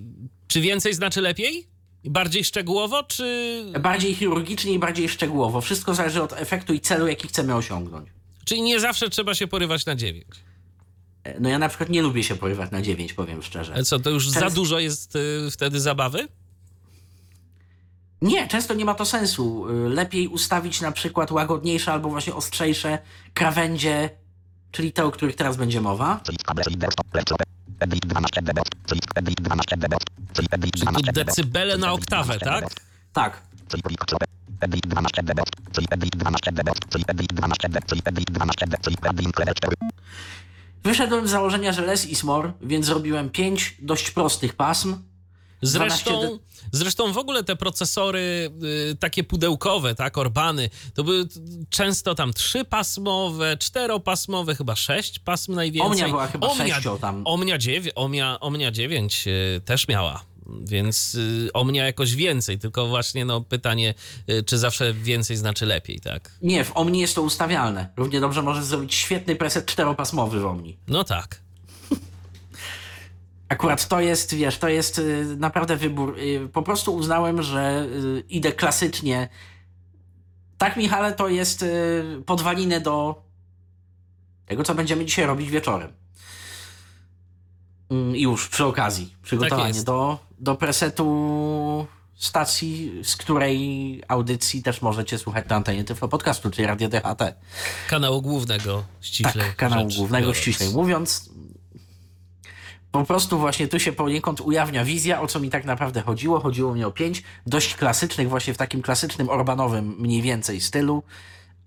czy 0.48 0.60
więcej 0.60 0.94
znaczy 0.94 1.20
lepiej? 1.20 1.66
Bardziej 2.04 2.44
szczegółowo, 2.44 3.02
czy... 3.02 3.64
Bardziej 3.80 4.14
chirurgicznie 4.14 4.72
i 4.72 4.78
bardziej 4.78 5.08
szczegółowo. 5.08 5.60
Wszystko 5.60 5.94
zależy 5.94 6.22
od 6.22 6.32
efektu 6.32 6.74
i 6.74 6.80
celu, 6.80 7.06
jaki 7.06 7.28
chcemy 7.28 7.54
osiągnąć. 7.54 8.08
Czyli 8.44 8.62
nie 8.62 8.80
zawsze 8.80 9.10
trzeba 9.10 9.34
się 9.34 9.46
porywać 9.46 9.86
na 9.86 9.94
dziewięć. 9.94 10.26
E, 11.24 11.40
No 11.40 11.48
ja 11.48 11.58
na 11.58 11.68
przykład 11.68 11.90
nie 11.90 12.02
lubię 12.02 12.22
się 12.22 12.36
porywać 12.36 12.70
na 12.70 12.82
9, 12.82 13.12
powiem 13.12 13.42
szczerze. 13.42 13.74
Ale 13.74 13.84
co, 13.84 13.98
to 13.98 14.10
już 14.10 14.28
za 14.30 14.50
dużo 14.50 14.78
jest 14.78 15.16
y, 15.16 15.50
wtedy 15.50 15.80
zabawy? 15.80 16.28
Nie, 18.22 18.48
często 18.48 18.74
nie 18.74 18.84
ma 18.84 18.94
to 18.94 19.04
sensu. 19.04 19.70
Y, 19.70 19.88
Lepiej 19.88 20.28
ustawić 20.28 20.80
na 20.80 20.92
przykład 20.92 21.30
łagodniejsze 21.30 21.92
albo 21.92 22.08
właśnie 22.08 22.34
ostrzejsze 22.34 22.98
krawędzie, 23.34 24.10
czyli 24.72 24.92
te, 24.92 25.04
o 25.04 25.10
których 25.10 25.36
teraz 25.36 25.56
będzie 25.56 25.80
mowa. 25.80 26.20
Czyli 26.24 26.38
kable, 26.38 26.64
czyli 26.64 26.76
desktop, 26.76 27.14
leczowe. 27.14 27.44
Edit 27.80 28.06
12 28.06 28.42
dB. 28.42 28.60
Czyli 28.86 29.00
edit 29.14 29.40
12 29.40 29.76
dB. 29.76 29.96
Czyli 30.32 30.48
edit 30.50 30.72
Czyli 30.72 30.86
tu 30.86 30.90
12 30.92 31.12
dB. 31.12 31.24
decybele 31.24 31.78
na 31.78 31.92
oktawę, 31.92 32.38
12 32.38 32.66
tak? 32.66 32.74
Tak. 33.12 33.42
Czyli 33.68 33.82
plikczowe. 33.82 34.24
Edit 34.60 34.86
12 34.86 35.22
dB. 35.22 35.42
Czyli 35.72 35.86
edit 35.90 36.16
12 36.16 36.52
dB. 36.52 36.70
Czyli 36.88 37.04
edit 37.08 37.32
12 37.32 37.68
dB. 37.68 37.80
Czyli 37.86 38.02
edit 38.04 38.30
12 38.30 38.66
dB. 38.66 38.80
Czyli 38.82 38.96
edit 39.02 39.22
incleve 39.26 39.54
4. 39.54 39.76
Wyszedłem 40.84 41.28
z 41.28 41.30
założenia, 41.30 41.72
że 41.72 41.82
less 41.82 42.06
is 42.06 42.24
more, 42.24 42.52
więc 42.60 42.86
zrobiłem 42.86 43.30
5 43.30 43.76
dość 43.82 44.10
prostych 44.10 44.54
pasm. 44.54 44.96
Zresztą, 45.62 46.10
12 46.10 46.38
zresztą 46.72 47.12
w 47.12 47.18
ogóle 47.18 47.44
te 47.44 47.56
procesory 47.56 48.50
y, 48.92 48.96
takie 48.96 49.24
pudełkowe, 49.24 49.94
tak, 49.94 50.18
Orbany, 50.18 50.70
to 50.94 51.04
były 51.04 51.28
często 51.70 52.14
tam 52.14 52.32
trzypasmowe, 52.32 53.56
czteropasmowe, 53.56 54.54
chyba 54.54 54.76
sześć 54.76 55.18
pasm 55.18 55.54
najwięcej. 55.54 55.90
Omnia 55.92 56.08
była 56.08 56.26
chyba 56.26 56.54
sześcio 56.54 56.98
tam. 56.98 57.22
Omnia, 57.24 57.58
dziewię, 57.58 57.94
Omnia, 57.94 58.40
Omnia 58.40 58.70
9 58.70 59.24
y, 59.28 59.60
też 59.64 59.88
miała. 59.88 60.24
Więc 60.60 61.14
y, 61.14 61.48
Omnia 61.52 61.86
jakoś 61.86 62.14
więcej, 62.14 62.58
tylko 62.58 62.86
właśnie 62.86 63.24
no 63.24 63.40
pytanie, 63.40 63.94
y, 64.30 64.42
czy 64.42 64.58
zawsze 64.58 64.94
więcej 64.94 65.36
znaczy 65.36 65.66
lepiej, 65.66 66.00
tak? 66.00 66.38
Nie, 66.42 66.64
w 66.64 66.76
Omni 66.76 67.00
jest 67.00 67.14
to 67.14 67.22
ustawialne. 67.22 67.88
Równie 67.96 68.20
dobrze 68.20 68.42
możesz 68.42 68.64
zrobić 68.64 68.94
świetny 68.94 69.36
preset 69.36 69.66
czteropasmowy 69.66 70.40
w 70.40 70.46
Omni. 70.46 70.78
No 70.88 71.04
tak. 71.04 71.45
Akurat 73.48 73.88
to 73.88 74.00
jest, 74.00 74.34
wiesz, 74.34 74.58
to 74.58 74.68
jest 74.68 74.98
y, 74.98 75.24
naprawdę 75.38 75.76
wybór. 75.76 76.18
Y, 76.18 76.48
Po 76.52 76.62
prostu 76.62 76.94
uznałem, 76.94 77.42
że 77.42 77.86
y, 78.18 78.24
idę 78.28 78.52
klasycznie. 78.52 79.28
Tak, 80.58 80.76
Michale, 80.76 81.12
to 81.12 81.28
jest 81.28 81.64
podwaliny 82.26 82.80
do 82.80 83.22
tego, 84.46 84.64
co 84.64 84.74
będziemy 84.74 85.04
dzisiaj 85.04 85.26
robić 85.26 85.50
wieczorem. 85.50 85.92
Mm, 87.90 88.16
I 88.16 88.22
już 88.22 88.48
przy 88.48 88.64
okazji 88.64 89.14
przygotowanie 89.22 89.68
jest. 89.68 89.86
do, 89.86 90.18
do 90.38 90.54
presetu 90.54 91.86
stacji, 92.14 92.92
z 93.04 93.16
której 93.16 94.02
audycji 94.08 94.62
też 94.62 94.82
możecie 94.82 95.18
słuchać 95.18 95.48
na 95.48 95.56
antenie 95.56 95.84
Tyflo 95.84 96.08
Podcastu, 96.08 96.50
czyli 96.50 96.66
Radio 96.66 96.88
DHT. 96.88 97.34
Kanału 97.88 98.22
głównego 98.22 98.84
ściślej. 99.00 99.46
Tak, 99.46 99.56
kanału 99.56 99.88
głównego 99.96 100.22
biorąc. 100.26 100.36
ściślej 100.38 100.70
mówiąc. 100.70 101.30
Po 102.96 103.04
prostu 103.04 103.38
właśnie 103.38 103.68
tu 103.68 103.80
się 103.80 103.92
poniekąd 103.92 104.40
ujawnia 104.40 104.84
wizja, 104.84 105.20
o 105.20 105.26
co 105.26 105.40
mi 105.40 105.50
tak 105.50 105.64
naprawdę 105.64 106.02
chodziło. 106.02 106.40
Chodziło 106.40 106.74
mi 106.74 106.84
o 106.84 106.90
pięć 106.90 107.22
dość 107.46 107.74
klasycznych, 107.74 108.28
właśnie 108.28 108.54
w 108.54 108.56
takim 108.56 108.82
klasycznym 108.82 109.28
Orbanowym 109.28 109.96
mniej 109.98 110.22
więcej 110.22 110.60
stylu, 110.60 111.02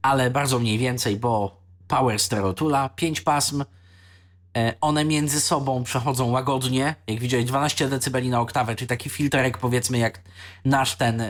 ale 0.02 0.32
bardzo 0.32 0.60
mniej 0.60 0.78
więcej, 0.78 1.18
bo 1.18 1.62
Power 1.88 2.20
Stereo 2.20 2.54
Tula, 2.54 2.90
pięć 2.90 3.22
pasm, 3.22 3.64
e, 4.58 4.74
one 4.82 5.06
między 5.06 5.42
sobą 5.42 5.84
przechodzą 5.84 6.32
łagodnie, 6.32 6.96
jak 7.08 7.20
widziałeś 7.20 7.46
12 7.46 7.90
dB 7.90 8.22
na 8.22 8.42
oktawę, 8.42 8.76
czyli 8.76 8.88
taki 8.88 9.10
filterek 9.10 9.58
powiedzmy 9.58 9.98
jak 9.98 10.22
nasz 10.66 10.96
ten 10.96 11.22
e, 11.22 11.30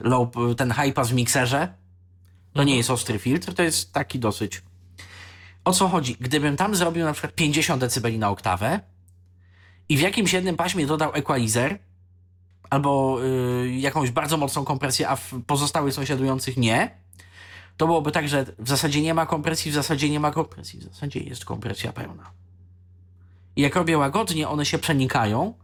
low, 0.00 0.28
ten 0.56 0.72
high 0.72 0.94
pass 0.94 1.08
w 1.08 1.14
mikserze. 1.14 1.74
To 2.52 2.64
nie 2.64 2.76
jest 2.76 2.90
ostry 2.90 3.18
filtr, 3.18 3.54
to 3.54 3.62
jest 3.62 3.92
taki 3.92 4.18
dosyć 4.18 4.62
o 5.64 5.72
co 5.72 5.88
chodzi? 5.88 6.16
Gdybym 6.20 6.56
tam 6.56 6.74
zrobił 6.74 7.04
na 7.04 7.12
przykład 7.12 7.34
50 7.34 7.84
dB 7.84 8.18
na 8.18 8.30
oktawę 8.30 8.80
i 9.88 9.96
w 9.96 10.00
jakimś 10.00 10.32
jednym 10.32 10.56
paśmie 10.56 10.86
dodał 10.86 11.10
equalizer 11.14 11.78
albo 12.70 13.18
y, 13.24 13.70
jakąś 13.70 14.10
bardzo 14.10 14.36
mocną 14.36 14.64
kompresję, 14.64 15.08
a 15.08 15.16
w 15.16 15.34
pozostałych 15.46 15.94
sąsiadujących 15.94 16.56
nie, 16.56 16.90
to 17.76 17.86
byłoby 17.86 18.12
tak, 18.12 18.28
że 18.28 18.46
w 18.58 18.68
zasadzie 18.68 19.02
nie 19.02 19.14
ma 19.14 19.26
kompresji, 19.26 19.70
w 19.70 19.74
zasadzie 19.74 20.10
nie 20.10 20.20
ma 20.20 20.30
kompresji, 20.30 20.78
w 20.78 20.82
zasadzie 20.82 21.20
jest 21.20 21.44
kompresja 21.44 21.92
pełna. 21.92 22.30
I 23.56 23.62
jak 23.62 23.76
robię 23.76 23.98
łagodnie, 23.98 24.48
one 24.48 24.66
się 24.66 24.78
przenikają 24.78 25.54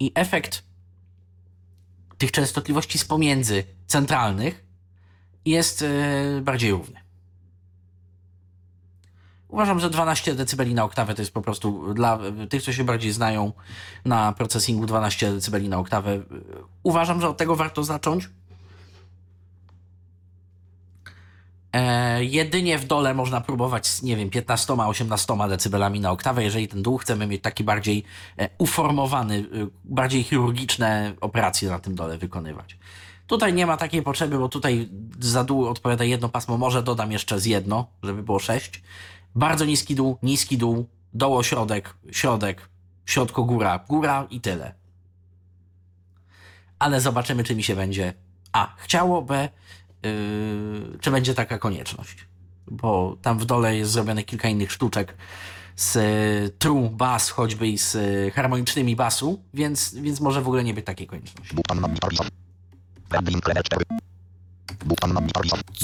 i 0.00 0.12
efekt 0.14 0.64
tych 2.18 2.32
częstotliwości 2.32 2.98
z 2.98 3.04
pomiędzy 3.04 3.64
centralnych 3.86 4.64
jest 5.44 5.82
y, 5.82 6.40
bardziej 6.42 6.70
równy. 6.70 7.05
Uważam, 9.56 9.80
że 9.80 9.90
12 9.90 10.34
dB 10.34 10.64
na 10.66 10.84
oktawę 10.84 11.14
to 11.14 11.22
jest 11.22 11.32
po 11.32 11.42
prostu 11.42 11.94
dla 11.94 12.18
tych, 12.48 12.62
co 12.62 12.72
się 12.72 12.84
bardziej 12.84 13.12
znają 13.12 13.52
na 14.04 14.32
procesingu 14.32 14.86
12 14.86 15.32
dB 15.32 15.68
na 15.68 15.78
oktawę. 15.78 16.20
Uważam, 16.82 17.20
że 17.20 17.28
od 17.28 17.36
tego 17.36 17.56
warto 17.56 17.84
zacząć. 17.84 18.28
E, 21.72 22.24
jedynie 22.24 22.78
w 22.78 22.84
dole 22.84 23.14
można 23.14 23.40
próbować 23.40 23.86
z, 23.86 24.02
nie 24.02 24.16
wiem, 24.16 24.30
15-18 24.30 25.68
dB 25.68 26.00
na 26.00 26.10
oktawę, 26.10 26.44
jeżeli 26.44 26.68
ten 26.68 26.82
dół 26.82 26.98
chcemy 26.98 27.26
mieć 27.26 27.42
taki 27.42 27.64
bardziej 27.64 28.04
e, 28.38 28.48
uformowany, 28.58 29.38
e, 29.38 29.66
bardziej 29.84 30.22
chirurgiczne 30.22 31.12
operacje 31.20 31.70
na 31.70 31.78
tym 31.78 31.94
dole 31.94 32.18
wykonywać. 32.18 32.78
Tutaj 33.26 33.54
nie 33.54 33.66
ma 33.66 33.76
takiej 33.76 34.02
potrzeby, 34.02 34.38
bo 34.38 34.48
tutaj 34.48 34.88
za 35.20 35.44
dół 35.44 35.66
odpowiada 35.68 36.04
jedno 36.04 36.28
pasmo, 36.28 36.58
może 36.58 36.82
dodam 36.82 37.12
jeszcze 37.12 37.40
z 37.40 37.46
jedno, 37.46 37.86
żeby 38.02 38.22
było 38.22 38.38
6. 38.38 38.82
Bardzo 39.36 39.64
niski 39.64 39.94
dół, 39.94 40.18
niski 40.22 40.58
dół, 40.58 40.88
doło 41.14 41.42
środek, 41.42 41.94
środek, 42.10 42.68
środko 43.06 43.44
góra, 43.44 43.84
góra 43.88 44.26
i 44.30 44.40
tyle. 44.40 44.74
Ale 46.78 47.00
zobaczymy, 47.00 47.44
czy 47.44 47.56
mi 47.56 47.62
się 47.62 47.76
będzie 47.76 48.14
A. 48.52 48.74
Chciało, 48.76 49.22
B. 49.22 49.48
Yy, 50.02 50.98
czy 51.00 51.10
będzie 51.10 51.34
taka 51.34 51.58
konieczność. 51.58 52.26
Bo 52.66 53.16
tam 53.22 53.38
w 53.38 53.44
dole 53.44 53.76
jest 53.76 53.90
zrobione 53.90 54.22
kilka 54.22 54.48
innych 54.48 54.72
sztuczek, 54.72 55.16
z 55.76 55.96
y, 55.96 56.56
true 56.58 56.90
bass, 56.90 57.30
choćby 57.30 57.68
i 57.68 57.78
z 57.78 57.94
y, 57.94 58.32
harmonicznymi 58.34 58.96
basu, 58.96 59.42
więc, 59.54 59.94
więc 59.94 60.20
może 60.20 60.42
w 60.42 60.46
ogóle 60.46 60.64
nie 60.64 60.74
być 60.74 60.86
takiej 60.86 61.06
konieczności. 61.06 61.56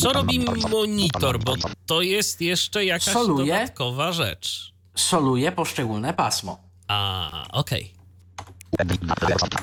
Co 0.00 0.12
robi 0.12 0.40
monitor? 0.70 1.38
Bo 1.44 1.54
to 1.86 2.02
jest 2.02 2.40
jeszcze 2.40 2.84
jakaś 2.84 3.14
Soluje. 3.14 3.52
dodatkowa 3.54 4.12
rzecz. 4.12 4.72
Soluje 4.94 5.52
poszczególne 5.52 6.14
pasmo. 6.14 6.58
A, 6.88 7.30
okej. 7.52 7.92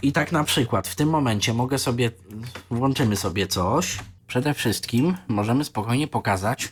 I 0.02 0.12
tak 0.12 0.32
na 0.32 0.44
przykład 0.44 0.88
w 0.88 0.96
tym 0.96 1.10
momencie 1.10 1.54
mogę 1.54 1.80
sobie, 1.80 2.12
włączymy 2.70 3.16
sobie 3.16 3.48
coś. 3.48 4.00
Przede 4.28 4.54
wszystkim 4.54 5.18
możemy 5.28 5.66
spokojnie 5.66 6.08
pokazać. 6.08 6.72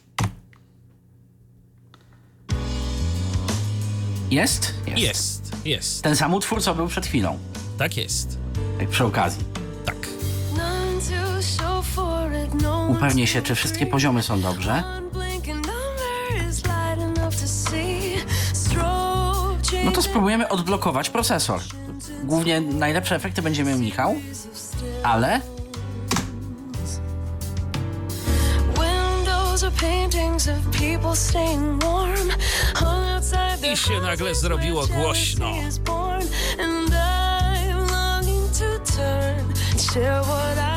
Jest? 4.31 4.73
Jest, 4.95 5.51
jest. 5.65 6.03
Ten 6.03 6.15
sam 6.15 6.33
utwór, 6.33 6.61
co 6.61 6.75
był 6.75 6.87
przed 6.87 7.05
chwilą. 7.05 7.39
Tak 7.77 7.97
jest. 7.97 8.37
Tak 8.79 8.89
przy 8.89 9.05
okazji. 9.05 9.43
Tak. 9.85 10.16
Upewnię 12.89 13.27
się, 13.27 13.41
czy 13.41 13.55
wszystkie 13.55 13.85
poziomy 13.85 14.23
są 14.23 14.41
dobrze. 14.41 14.83
No 19.85 19.91
to 19.91 20.01
spróbujemy 20.01 20.49
odblokować 20.49 21.09
procesor. 21.09 21.59
Głównie 22.23 22.61
najlepsze 22.61 23.15
efekty 23.15 23.41
będzie 23.41 23.63
miał 23.63 23.77
Michał, 23.77 24.15
ale 25.03 25.41
I 33.73 33.77
się 33.77 34.01
nagle 34.01 34.35
zrobiło 34.35 34.87
głośno. 34.87 35.51
Seldom 39.97 40.27
preserved 40.27 40.76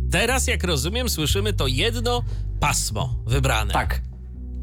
teraz 0.11 0.47
jak 0.47 0.63
rozumiem, 0.63 1.09
słyszymy 1.09 1.53
to 1.53 1.67
jedno 1.67 2.23
pasmo 2.59 3.09
wybrane. 3.25 3.73
Tak. 3.73 4.01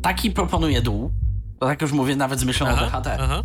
Taki 0.03 0.31
proponuję 0.31 0.83
dół. 0.83 1.11
Tak 1.61 1.83
już 1.83 1.93
mówię 1.93 2.17
nawet 2.17 2.41
z 2.41 2.45
myślą 2.45 2.67
o 2.67 2.71
Aha, 2.71 3.01
DHT. 3.01 3.07
aha. 3.21 3.45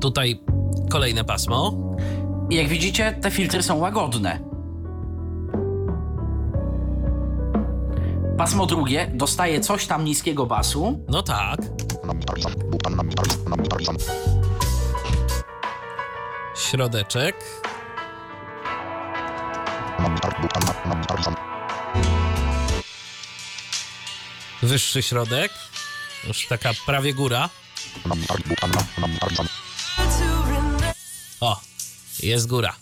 Tutaj 0.00 0.40
kolejne 0.90 1.24
pasmo. 1.24 1.72
I 2.50 2.54
jak 2.56 2.68
widzicie, 2.68 3.12
te 3.20 3.30
filtry 3.30 3.62
są 3.62 3.76
łagodne. 3.76 4.38
Pasmo 8.38 8.66
drugie 8.66 9.10
dostaje 9.14 9.60
coś 9.60 9.86
tam 9.86 10.04
niskiego 10.04 10.46
basu, 10.46 11.04
No 11.08 11.22
tak. 11.22 11.60
Środeczek. 16.70 17.36
Wyższy 24.62 25.02
środek. 25.02 25.52
Już 26.28 26.46
taka 26.46 26.70
prawie 26.86 27.14
góra. 27.14 27.48
O, 31.40 31.60
jest 32.22 32.48
góra. 32.48 32.74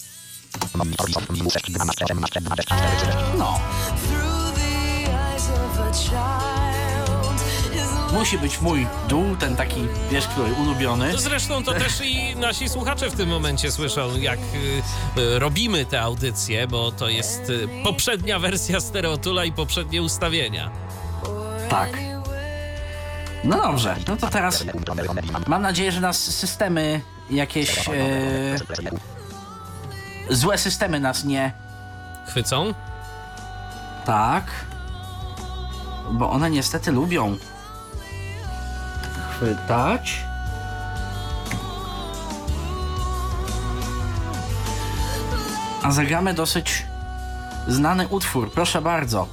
Monitor 0.74 1.10
is 1.10 1.16
on. 1.16 1.24
Minus 1.30 1.52
6 1.52 1.70
12 1.70 2.04
18 2.04 2.40
24 2.40 3.38
no, 3.38 3.60
musi 8.12 8.38
być 8.38 8.60
mój 8.60 8.86
dół, 9.08 9.36
ten 9.36 9.56
taki, 9.56 9.86
wiesz, 10.10 10.26
który 10.28 10.52
ulubiony. 10.52 11.18
Zresztą 11.18 11.64
to 11.64 11.72
też 11.72 12.00
i 12.04 12.36
nasi 12.36 12.68
słuchacze 12.68 13.10
w 13.10 13.16
tym 13.16 13.28
momencie 13.28 13.72
słyszą, 13.72 14.16
jak 14.16 14.38
y, 14.38 15.20
y, 15.20 15.38
robimy 15.38 15.84
te 15.84 16.00
audycje, 16.00 16.66
bo 16.66 16.92
to 16.92 17.08
jest 17.08 17.50
y, 17.50 17.68
poprzednia 17.84 18.38
wersja 18.38 18.80
stereotula 18.80 19.44
i 19.44 19.52
poprzednie 19.52 20.02
ustawienia. 20.02 20.70
Tak. 21.68 21.90
No 23.44 23.56
dobrze, 23.56 23.96
no 24.08 24.16
to 24.16 24.28
teraz 24.28 24.64
mam 25.46 25.62
nadzieję, 25.62 25.92
że 25.92 26.00
nas 26.00 26.18
systemy 26.18 27.00
jakieś 27.30 27.88
e, 27.88 27.92
złe 30.30 30.58
systemy 30.58 31.00
nas 31.00 31.24
nie 31.24 31.52
Chwycą? 32.28 32.74
tak, 34.04 34.44
bo 36.10 36.30
one 36.30 36.50
niestety 36.50 36.92
lubią 36.92 37.36
chwytać. 39.40 40.20
A 45.82 45.90
zagramy 45.90 46.34
dosyć 46.34 46.86
znany 47.68 48.08
utwór, 48.08 48.52
proszę 48.52 48.82
bardzo. 48.82 49.26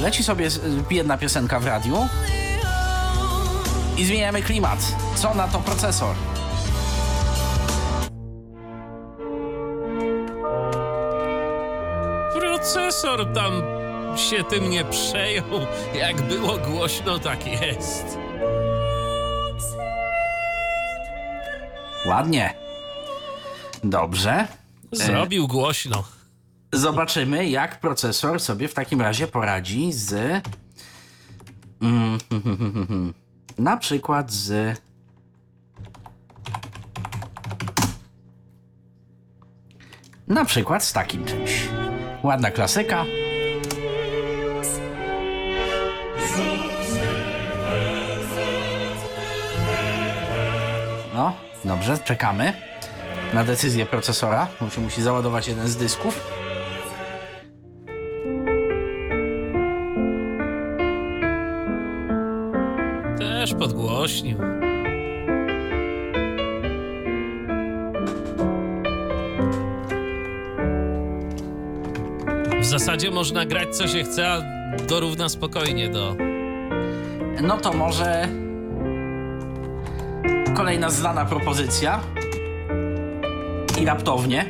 Leci 0.00 0.24
sobie 0.24 0.48
jedna 0.90 1.18
piosenka 1.18 1.60
w 1.60 1.66
radiu 1.66 2.08
i 3.96 4.04
zmieniamy 4.04 4.42
klimat. 4.42 4.78
Co 5.14 5.34
na 5.34 5.48
to 5.48 5.58
procesor? 5.58 6.14
Procesor 12.40 13.32
tam 13.34 13.83
się 14.20 14.44
tym 14.44 14.70
nie 14.70 14.84
przejął. 14.84 15.46
Jak 15.94 16.22
było 16.22 16.58
głośno, 16.58 17.18
tak 17.18 17.46
jest. 17.46 18.18
Ładnie. 22.06 22.54
Dobrze. 23.84 24.46
Zrobił 24.92 25.48
głośno. 25.48 26.04
Zobaczymy, 26.72 27.48
jak 27.48 27.80
procesor 27.80 28.40
sobie 28.40 28.68
w 28.68 28.74
takim 28.74 29.00
razie 29.00 29.26
poradzi 29.26 29.92
z. 29.92 30.42
Mm, 31.82 32.18
na 33.58 33.76
przykład 33.76 34.32
z. 34.32 34.78
Na 40.28 40.44
przykład 40.44 40.84
z 40.84 40.92
takim 40.92 41.24
czymś. 41.24 41.68
Ładna 42.22 42.50
klasyka. 42.50 43.04
No, 51.14 51.32
dobrze, 51.64 51.98
czekamy 51.98 52.52
na 53.34 53.44
decyzję 53.44 53.86
procesora, 53.86 54.48
bo 54.60 54.70
się 54.70 54.80
musi 54.80 55.02
załadować 55.02 55.48
jeden 55.48 55.68
z 55.68 55.76
dysków. 55.76 56.26
Też 63.18 63.54
podgłośnił. 63.54 64.38
W 72.60 72.64
zasadzie 72.64 73.10
można 73.10 73.44
grać 73.44 73.76
co 73.76 73.88
się 73.88 74.04
chce, 74.04 74.32
a 74.32 74.42
dorówna 74.88 75.28
spokojnie 75.28 75.88
do. 75.88 76.16
No 77.42 77.56
to 77.56 77.72
może 77.72 78.28
kolejna 80.54 80.90
znana 80.90 81.24
propozycja. 81.24 82.00
I 83.80 83.84
raptownie. 83.84 84.46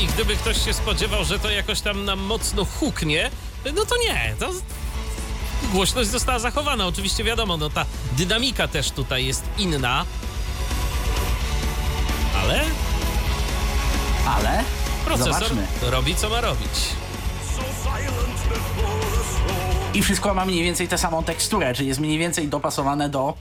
I 0.00 0.06
gdyby 0.06 0.36
ktoś 0.36 0.64
się 0.64 0.72
spodziewał, 0.72 1.24
że 1.24 1.38
to 1.38 1.50
jakoś 1.50 1.80
tam 1.80 2.04
nam 2.04 2.18
mocno 2.18 2.64
huknie, 2.64 3.30
no 3.74 3.84
to 3.86 3.94
nie. 3.96 4.34
To 4.40 4.50
głośność 5.72 6.10
została 6.10 6.38
zachowana. 6.38 6.86
Oczywiście 6.86 7.24
wiadomo, 7.24 7.56
no 7.56 7.70
ta 7.70 7.84
dynamika 8.12 8.68
też 8.68 8.90
tutaj 8.90 9.26
jest 9.26 9.44
inna. 9.58 10.04
Ale 12.46 12.60
Ale 14.26 14.64
procesor 15.04 15.34
zobaczmy. 15.34 15.66
robi 15.82 16.14
co 16.14 16.28
ma 16.28 16.40
robić. 16.40 16.70
I 19.94 20.02
wszystko 20.02 20.34
ma 20.34 20.44
mniej 20.44 20.62
więcej 20.64 20.88
tę 20.88 20.98
samą 20.98 21.22
teksturę, 21.24 21.74
czyli 21.74 21.88
jest 21.88 22.00
mniej 22.00 22.18
więcej 22.18 22.48
dopasowane 22.48 23.08
do 23.08 23.34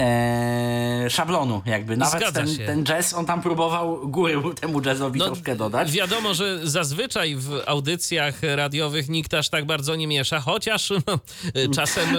e, 0.00 1.10
szablonu 1.10 1.62
jakby. 1.66 1.96
Nawet 1.96 2.20
Zgadza 2.20 2.40
ten, 2.40 2.56
się. 2.56 2.66
ten 2.66 2.84
jazz, 2.84 3.14
on 3.14 3.26
tam 3.26 3.42
próbował 3.42 4.08
góry 4.08 4.34
temu 4.60 4.80
jazzowi 4.80 5.20
troszkę 5.20 5.56
dodać. 5.56 5.92
Wiadomo, 5.92 6.34
że 6.34 6.68
zazwyczaj 6.68 7.36
w 7.36 7.62
audycjach 7.66 8.42
radiowych 8.42 9.08
nikt 9.08 9.34
aż 9.34 9.48
tak 9.48 9.66
bardzo 9.66 9.96
nie 9.96 10.06
miesza, 10.06 10.40
chociaż 10.40 10.92
no, 11.06 11.18
czasem 11.76 12.16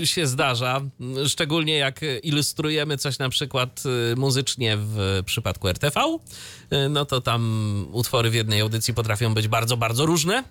y, 0.00 0.06
się 0.06 0.26
zdarza, 0.26 0.80
szczególnie 1.26 1.76
jak 1.76 2.00
ilustrujemy 2.22 2.98
coś 2.98 3.18
na 3.18 3.28
przykład 3.28 3.82
y, 4.12 4.16
muzycznie 4.16 4.76
w 4.76 5.22
przypadku 5.24 5.68
RTV, 5.68 6.00
y, 6.72 6.88
no 6.88 7.04
to 7.04 7.20
tam 7.20 7.86
utwory 7.92 8.30
w 8.30 8.34
jednej 8.34 8.60
audycji 8.60 8.94
potrafią 8.94 9.34
być 9.34 9.48
bardzo, 9.48 9.76
bardzo 9.76 10.06
różne, 10.06 10.44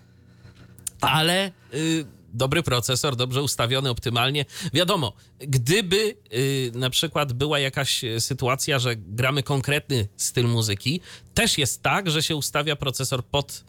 ale 1.01 1.51
y, 1.73 2.05
dobry 2.33 2.63
procesor, 2.63 3.15
dobrze 3.15 3.43
ustawiony 3.43 3.89
optymalnie. 3.89 4.45
Wiadomo, 4.73 5.13
gdyby 5.39 6.15
y, 6.33 6.71
na 6.75 6.89
przykład 6.89 7.33
była 7.33 7.59
jakaś 7.59 8.03
y, 8.03 8.21
sytuacja, 8.21 8.79
że 8.79 8.95
gramy 8.95 9.43
konkretny 9.43 10.07
styl 10.17 10.47
muzyki, 10.47 11.01
też 11.33 11.57
jest 11.57 11.83
tak, 11.83 12.09
że 12.09 12.23
się 12.23 12.35
ustawia 12.35 12.75
procesor 12.75 13.25
pod 13.25 13.63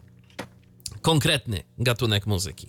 konkretny 1.01 1.63
gatunek 1.77 2.27
muzyki. 2.27 2.67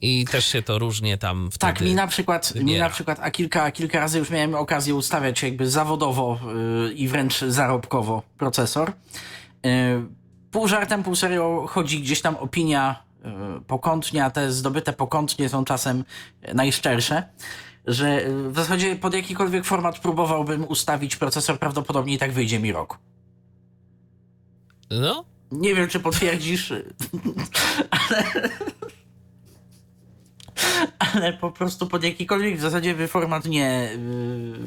I 0.00 0.24
też 0.24 0.46
się 0.46 0.62
to 0.62 0.78
różnie 0.78 1.18
tam 1.18 1.50
wtedy... 1.52 1.72
Tak, 1.72 1.80
mi 1.80 1.94
na 1.94 2.06
przykład, 2.06 2.54
mi 2.54 2.78
na 2.78 2.90
przykład, 2.90 3.18
a 3.22 3.30
kilka, 3.30 3.70
kilka 3.70 4.00
razy 4.00 4.18
już 4.18 4.30
miałem 4.30 4.54
okazję 4.54 4.94
ustawiać 4.94 5.42
jakby 5.42 5.70
zawodowo 5.70 6.40
yy, 6.86 6.92
i 6.92 7.08
wręcz 7.08 7.40
zarobkowo 7.40 8.22
procesor. 8.38 8.92
Yy, 9.62 9.70
pół 10.50 10.68
żartem, 10.68 11.02
pół 11.02 11.14
serio 11.14 11.66
chodzi 11.68 12.00
gdzieś 12.00 12.20
tam 12.20 12.36
opinia 12.36 13.05
pokątnie, 13.66 14.24
a 14.24 14.30
te 14.30 14.52
zdobyte 14.52 14.92
pokątnie 14.92 15.48
są 15.48 15.64
czasem 15.64 16.04
najszczersze, 16.54 17.22
że 17.86 18.20
w 18.50 18.56
zasadzie 18.56 18.96
pod 18.96 19.14
jakikolwiek 19.14 19.64
format 19.64 19.98
próbowałbym 19.98 20.64
ustawić 20.68 21.16
procesor, 21.16 21.58
prawdopodobnie 21.58 22.14
i 22.14 22.18
tak 22.18 22.32
wyjdzie 22.32 22.58
mi 22.58 22.72
rok. 22.72 22.98
No, 24.90 25.24
Nie 25.52 25.74
wiem, 25.74 25.88
czy 25.88 26.00
potwierdzisz, 26.00 26.72
ale, 27.90 28.24
ale 30.98 31.32
po 31.32 31.50
prostu 31.50 31.86
pod 31.86 32.04
jakikolwiek 32.04 32.58
w 32.58 32.60
zasadzie 32.60 33.08
format 33.08 33.44
nie, 33.44 33.90
yy, 33.92 34.58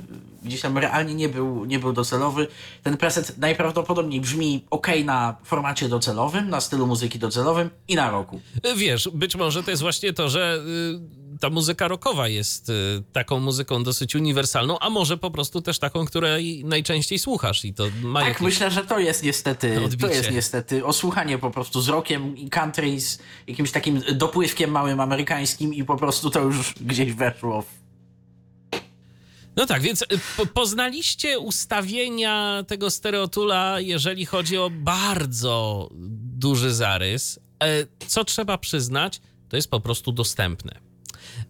gdzieś 0.43 0.61
tam 0.61 0.77
realnie 0.77 1.15
nie 1.15 1.29
był, 1.29 1.65
nie 1.65 1.79
był 1.79 1.93
docelowy. 1.93 2.47
Ten 2.83 2.97
preset 2.97 3.37
najprawdopodobniej 3.37 4.21
brzmi 4.21 4.65
ok 4.69 4.87
na 5.05 5.35
formacie 5.43 5.89
docelowym, 5.89 6.49
na 6.49 6.61
stylu 6.61 6.87
muzyki 6.87 7.19
docelowym 7.19 7.69
i 7.87 7.95
na 7.95 8.11
roku. 8.11 8.41
Wiesz, 8.75 9.09
być 9.13 9.35
może 9.35 9.63
to 9.63 9.71
jest 9.71 9.81
właśnie 9.81 10.13
to, 10.13 10.29
że 10.29 10.63
y, 10.95 11.18
ta 11.39 11.49
muzyka 11.49 11.87
rockowa 11.87 12.27
jest 12.27 12.69
y, 12.69 12.73
taką 13.13 13.39
muzyką 13.39 13.83
dosyć 13.83 14.15
uniwersalną, 14.15 14.79
a 14.79 14.89
może 14.89 15.17
po 15.17 15.31
prostu 15.31 15.61
też 15.61 15.79
taką, 15.79 16.05
której 16.05 16.65
najczęściej 16.65 17.19
słuchasz 17.19 17.65
i 17.65 17.73
to 17.73 17.83
ma 18.01 18.21
Tak, 18.21 18.41
myślę, 18.41 18.71
że 18.71 18.85
to 18.85 18.99
jest 18.99 19.23
niestety, 19.23 19.75
to 19.75 19.85
Odbicie. 19.85 20.07
jest 20.13 20.31
niestety 20.31 20.85
osłuchanie 20.85 21.37
po 21.37 21.51
prostu 21.51 21.81
z 21.81 21.89
rockiem 21.89 22.37
i 22.37 22.49
country 22.49 23.01
z 23.01 23.19
jakimś 23.47 23.71
takim 23.71 24.01
dopływkiem 24.13 24.71
małym 24.71 24.99
amerykańskim 24.99 25.73
i 25.73 25.83
po 25.83 25.97
prostu 25.97 26.29
to 26.29 26.39
już 26.41 26.73
gdzieś 26.81 27.13
weszło 27.13 27.61
w 27.61 27.65
No 29.55 29.65
tak, 29.65 29.81
więc 29.81 30.01
y, 30.01 30.05
po, 30.37 30.45
poznaliście 30.45 31.39
ustawienia 31.39 32.63
tego 32.67 32.89
stereotula, 32.89 33.79
jeżeli 33.79 34.25
chodzi 34.25 34.57
o 34.57 34.69
bardzo 34.73 35.89
duży 36.37 36.73
zarys. 36.73 37.39
E, 37.63 37.67
Co 38.07 38.23
trzeba 38.25 38.57
przyznać, 38.57 39.21
to 39.49 39.55
jest 39.55 39.69
po 39.71 39.79
prostu 39.79 40.11
dostępne. 40.11 40.88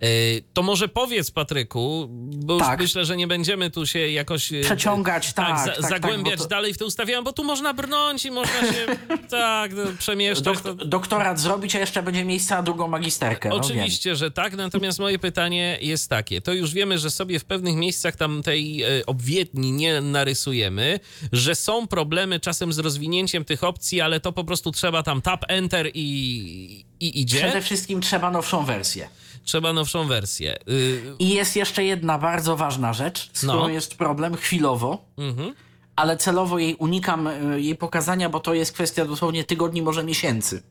E, 0.02 0.08
To 0.54 0.62
może 0.64 0.88
powiedz, 0.88 1.32
Patryku, 1.32 2.08
bo 2.46 2.54
już 2.54 2.64
Tak. 2.64 2.80
myślę, 2.80 3.06
że 3.06 3.18
nie 3.18 3.28
będziemy 3.28 3.72
tu 3.72 3.86
się 3.86 4.00
jakoś 4.00 4.54
e, 4.54 4.62
Przeciągać, 4.62 5.34
tak, 5.34 5.60
za, 5.60 5.66
tak, 5.66 5.82
tak, 5.82 5.90
zagłębiać 5.90 6.40
to- 6.40 6.48
dalej 6.48 6.74
w 6.74 6.78
te 6.78 6.86
ustawienia, 6.86 7.22
bo 7.22 7.34
tu 7.34 7.44
można 7.44 7.74
brnąć 7.74 8.26
i 8.26 8.32
można 8.32 8.60
się 8.74 8.86
tak 9.30 9.74
no, 9.74 9.84
przemieszczać. 10.00 10.58
Dok- 10.58 10.62
to... 10.62 10.74
doktorat 10.86 11.40
zrobić, 11.40 11.76
a 11.76 11.80
jeszcze 11.80 12.04
będzie 12.04 12.26
miejsce 12.26 12.56
na 12.56 12.64
drugą 12.64 12.88
magisterkę. 12.88 13.50
No. 13.50 13.56
Oczywiście, 13.56 14.16
że 14.16 14.32
tak, 14.32 14.56
natomiast 14.58 15.00
moje 15.00 15.20
pytanie 15.20 15.78
jest 15.82 16.10
takie. 16.10 16.42
To 16.42 16.54
już 16.54 16.74
wiemy, 16.74 16.98
że 17.00 17.12
sobie 17.12 17.40
w 17.40 17.46
pewnych 17.46 17.76
miejscach 17.76 18.16
tam 18.16 18.44
tej 18.44 18.84
e, 18.84 19.06
obwiedni 19.06 19.72
nie 19.72 20.02
narysujemy, 20.02 21.00
że 21.32 21.56
są 21.56 21.88
problemy 21.88 22.40
czasem 22.40 22.74
z 22.74 22.80
rozwinięciem 22.80 23.46
tych 23.46 23.64
opcji, 23.64 24.02
ale 24.02 24.20
to 24.20 24.32
po 24.32 24.44
prostu 24.44 24.72
trzeba 24.72 25.04
tam 25.04 25.22
tap, 25.22 25.46
enter 25.48 25.92
i, 25.94 26.86
i 27.00 27.22
idzie. 27.22 27.38
Przede 27.38 27.62
wszystkim 27.62 28.02
trzeba 28.02 28.32
nowszą 28.32 28.66
wersję. 28.66 29.10
Trzeba 29.50 29.74
nowszą 29.74 30.08
wersję. 30.08 30.58
Y, 30.70 31.16
I 31.20 31.30
jest 31.30 31.56
jeszcze 31.56 31.84
jedna 31.84 32.18
bardzo 32.18 32.56
ważna 32.58 32.94
rzecz, 32.94 33.30
z 33.34 33.44
No. 33.44 33.54
którą 33.54 33.68
jest 33.68 33.96
problem 33.98 34.36
chwilowo, 34.36 35.06
mhm. 35.18 35.54
ale 35.96 36.18
celowo 36.18 36.60
jej 36.60 36.76
unikam 36.76 37.28
y, 37.28 37.62
jej 37.62 37.76
pokazania, 37.76 38.30
bo 38.30 38.40
to 38.40 38.54
jest 38.54 38.72
kwestia 38.72 39.06
dosłownie 39.06 39.44
tygodni, 39.44 39.82
może 39.82 40.04
miesięcy. 40.04 40.64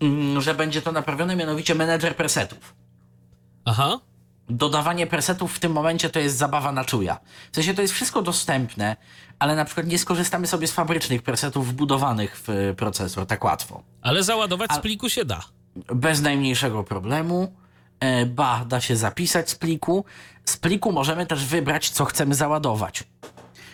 Mm, 0.00 0.40
Że 0.40 0.54
będzie 0.54 0.82
to 0.82 0.92
naprawione, 0.92 1.36
mianowicie 1.36 1.74
menedżer 1.74 2.16
presetów. 2.16 2.74
Aha. 3.64 4.00
Dodawanie 4.48 5.06
presetów 5.06 5.54
w 5.54 5.58
tym 5.60 5.72
momencie 5.72 6.10
to 6.10 6.18
jest 6.18 6.36
zabawa 6.36 6.72
na 6.72 6.84
czuja. 6.84 7.18
W 7.52 7.54
sensie 7.54 7.74
to 7.74 7.82
jest 7.82 7.94
wszystko 7.94 8.22
dostępne, 8.22 8.96
ale 9.42 9.56
na 9.56 9.64
przykład 9.64 9.86
nie 9.86 9.98
skorzystamy 9.98 10.46
sobie 10.46 10.66
z 10.66 10.72
fabrycznych 10.72 11.22
presetów 11.22 11.68
wbudowanych 11.68 12.40
w 12.40 12.48
y, 12.48 12.74
procesor 12.74 13.26
tak 13.26 13.44
łatwo. 13.44 13.82
Ale 14.02 14.22
załadować 14.22 14.72
z 14.72 14.78
pliku 14.78 15.08
się 15.08 15.24
da. 15.24 15.40
bez 15.94 16.20
najmniejszego 16.20 16.84
problemu. 16.84 17.52
E, 18.00 18.26
Ba, 18.26 18.64
da 18.64 18.80
się 18.80 18.96
zapisać 18.96 19.50
z 19.50 19.54
pliku. 19.54 20.04
Z 20.44 20.56
pliku 20.56 20.92
możemy 20.92 21.26
też 21.26 21.44
wybrać, 21.44 21.90
co 21.90 22.04
chcemy 22.04 22.34
załadować. 22.34 23.04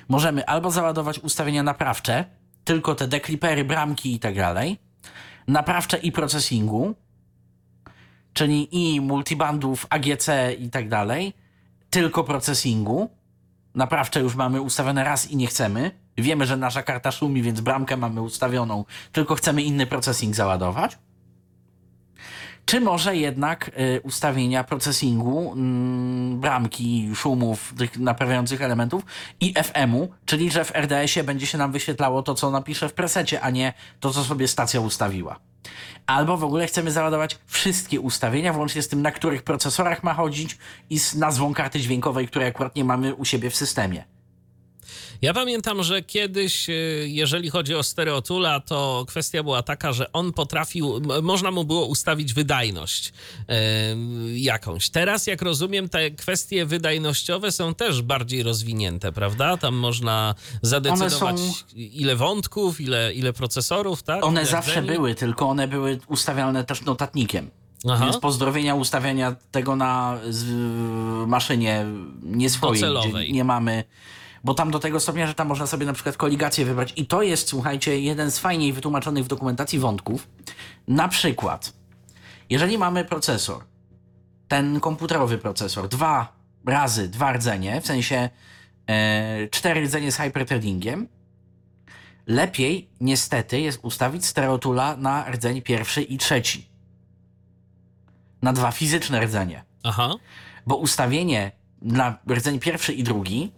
Możemy 0.08 0.46
albo 0.46 0.70
załadować 0.70 1.18
ustawienia 1.18 1.62
naprawcze, 1.62 2.24
tylko 2.64 2.94
te 2.94 3.08
deklipery, 3.08 3.64
bramki 3.64 4.14
i 4.14 4.18
tak 4.18 4.36
dalej, 4.36 4.78
naprawcze 5.48 5.98
i 5.98 6.12
processingu, 6.12 6.94
czyli 8.32 8.68
i 8.70 9.00
multibandów, 9.00 9.86
AGC 9.90 10.28
i 10.58 10.70
tak 10.70 10.88
dalej, 10.88 11.32
tylko 11.90 12.24
processingu. 12.24 13.17
Naprawcze 13.78 14.20
już 14.20 14.34
mamy 14.34 14.60
ustawione 14.60 15.04
raz 15.04 15.30
i 15.30 15.36
nie 15.36 15.46
chcemy. 15.46 15.90
Wiemy, 16.16 16.46
że 16.46 16.56
nasza 16.56 16.82
karta 16.82 17.10
szumi, 17.10 17.42
więc 17.42 17.60
bramkę 17.60 17.96
mamy 17.96 18.22
ustawioną, 18.22 18.84
tylko 19.12 19.34
chcemy 19.34 19.62
inny 19.62 19.86
processing 19.86 20.34
załadować. 20.34 20.98
Czy 22.64 22.80
może 22.80 23.16
jednak 23.16 23.70
y, 23.96 24.00
ustawienia 24.00 24.64
processingu, 24.64 25.52
mm, 25.52 26.40
bramki, 26.40 27.10
szumów, 27.14 27.74
tych 27.78 27.98
naprawiających 27.98 28.62
elementów 28.62 29.02
i 29.40 29.54
FM-u, 29.54 30.08
czyli 30.24 30.50
że 30.50 30.64
w 30.64 30.76
RDS-ie 30.76 31.24
będzie 31.24 31.46
się 31.46 31.58
nam 31.58 31.72
wyświetlało 31.72 32.22
to, 32.22 32.34
co 32.34 32.50
napisze 32.50 32.88
w 32.88 32.94
presecie, 32.94 33.40
a 33.40 33.50
nie 33.50 33.72
to, 34.00 34.10
co 34.10 34.24
sobie 34.24 34.48
stacja 34.48 34.80
ustawiła. 34.80 35.47
Albo 36.06 36.36
w 36.36 36.44
ogóle 36.44 36.66
chcemy 36.66 36.90
załadować 36.90 37.38
wszystkie 37.46 38.00
ustawienia, 38.00 38.52
włącznie 38.52 38.82
z 38.82 38.88
tym, 38.88 39.02
na 39.02 39.10
których 39.10 39.42
procesorach 39.42 40.02
ma 40.02 40.14
chodzić 40.14 40.58
i 40.90 40.98
z 40.98 41.14
nazwą 41.14 41.54
karty 41.54 41.80
dźwiękowej, 41.80 42.28
której 42.28 42.48
akurat 42.48 42.76
nie 42.76 42.84
mamy 42.84 43.14
u 43.14 43.24
siebie 43.24 43.50
w 43.50 43.56
systemie. 43.56 44.04
Ja 45.22 45.34
pamiętam, 45.34 45.82
że 45.82 46.02
kiedyś, 46.02 46.70
e, 46.70 46.72
jeżeli 47.06 47.50
chodzi 47.50 47.74
o 47.74 47.82
stereotula, 47.82 48.60
to 48.60 49.04
kwestia 49.08 49.42
była 49.42 49.62
taka, 49.62 49.92
że 49.92 50.12
on 50.12 50.32
potrafił, 50.32 51.00
można 51.22 51.50
mu 51.50 51.64
było 51.64 51.86
ustawić 51.86 52.34
wydajność 52.34 53.12
e, 53.48 53.54
jakąś. 54.34 54.90
Teraz, 54.90 55.26
jak 55.26 55.42
rozumiem, 55.42 55.88
te 55.88 56.10
kwestie 56.10 56.66
wydajnościowe 56.66 57.52
są 57.52 57.74
też 57.74 58.02
bardziej 58.02 58.42
rozwinięte, 58.42 59.12
prawda? 59.12 59.56
Tam 59.56 59.74
można 59.74 60.34
zadecydować, 60.62 61.22
One 61.22 61.42
ile 61.74 62.16
wątków, 62.16 62.80
ile, 62.80 63.14
ile 63.14 63.32
procesorów, 63.32 64.02
tak? 64.02 64.24
One 64.24 64.46
zawsze 64.46 64.82
były, 64.82 65.14
tylko 65.14 65.48
one 65.48 65.68
były 65.68 65.98
ustawialne 66.08 66.64
też 66.64 66.82
notatnikiem. 66.82 67.50
Aha. 67.90 68.04
Więc 68.04 68.18
pozdrowienia 68.18 68.74
ustawiania 68.74 69.36
tego 69.50 69.76
na 69.76 70.18
z, 70.28 70.46
maszynie 71.26 71.86
nie 72.22 72.50
swojej, 72.50 72.84
nie 73.32 73.44
mamy. 73.44 73.84
Bo 74.44 74.54
tam 74.54 74.70
do 74.70 74.78
tego 74.78 75.00
stopnia, 75.00 75.26
że 75.26 75.34
tam 75.34 75.48
można 75.48 75.66
sobie 75.66 75.86
na 75.86 75.92
przykład 75.92 76.16
koligację 76.16 76.64
wybrać. 76.64 76.92
I 76.96 77.06
to 77.06 77.22
jest, 77.22 77.48
słuchajcie, 77.48 78.00
jeden 78.00 78.30
z 78.30 78.38
fajniej 78.38 78.72
wytłumaczonych 78.72 79.24
w 79.24 79.28
dokumentacji 79.28 79.78
wątków. 79.78 80.28
Na 80.88 81.08
przykład, 81.08 81.72
jeżeli 82.50 82.78
mamy 82.78 83.04
procesor, 83.04 83.64
ten 84.48 84.80
komputerowy 84.80 85.38
procesor, 85.38 85.88
dwa 85.88 86.38
razy 86.66 87.08
dwa 87.08 87.32
rdzenie, 87.32 87.80
w 87.80 87.86
sensie 87.86 88.30
e, 88.86 89.48
cztery 89.48 89.80
rdzenie 89.80 90.12
z 90.12 90.16
hyperthreadingiem, 90.16 91.08
lepiej 92.26 92.90
niestety 93.00 93.60
jest 93.60 93.78
ustawić 93.82 94.26
stereotula 94.26 94.96
na 94.96 95.30
rdzeń 95.30 95.62
pierwszy 95.62 96.02
i 96.02 96.18
trzeci. 96.18 96.68
Na 98.42 98.52
dwa 98.52 98.72
fizyczne 98.72 99.20
rdzenie. 99.20 99.64
Aha. 99.82 100.14
Bo 100.66 100.76
ustawienie 100.76 101.52
na 101.82 102.18
rdzeń 102.30 102.58
pierwszy 102.58 102.92
i 102.92 103.02
drugi, 103.02 103.52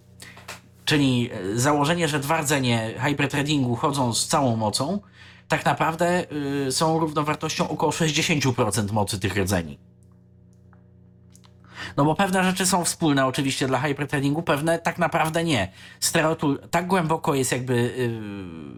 czyli 0.90 1.30
e, 1.32 1.58
założenie, 1.58 2.08
że 2.08 2.18
dwa 2.18 2.40
rdzenie 2.40 2.94
hyperthreadingu 2.98 3.76
chodzą 3.76 4.14
z 4.14 4.26
całą 4.26 4.56
mocą, 4.56 5.00
tak 5.48 5.64
naprawdę 5.64 6.26
y, 6.66 6.72
są 6.72 6.98
równowartością 6.98 7.68
około 7.68 7.92
60% 7.92 8.92
mocy 8.92 9.20
tych 9.20 9.36
rdzeni. 9.36 9.78
No 11.96 12.04
bo 12.04 12.14
pewne 12.14 12.44
rzeczy 12.44 12.66
są 12.66 12.84
wspólne 12.84 13.26
oczywiście 13.26 13.66
dla 13.66 13.80
hyperthreadingu, 13.80 14.42
pewne 14.42 14.78
tak 14.78 14.98
naprawdę 14.98 15.44
nie. 15.44 15.72
Stereotul 16.00 16.58
tak 16.70 16.86
głęboko 16.86 17.34
jest 17.34 17.52
jakby, 17.52 17.74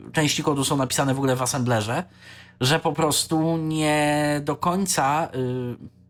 y, 0.09 0.13
części 0.13 0.43
kodu 0.43 0.65
są 0.65 0.77
napisane 0.77 1.15
w 1.15 1.19
ogóle 1.19 1.37
w 1.37 1.43
assemblerze, 1.43 2.05
że 2.61 2.79
po 2.79 2.93
prostu 2.93 3.57
nie 3.57 4.41
do 4.45 4.57
końca... 4.57 5.29
Y, 5.35 6.03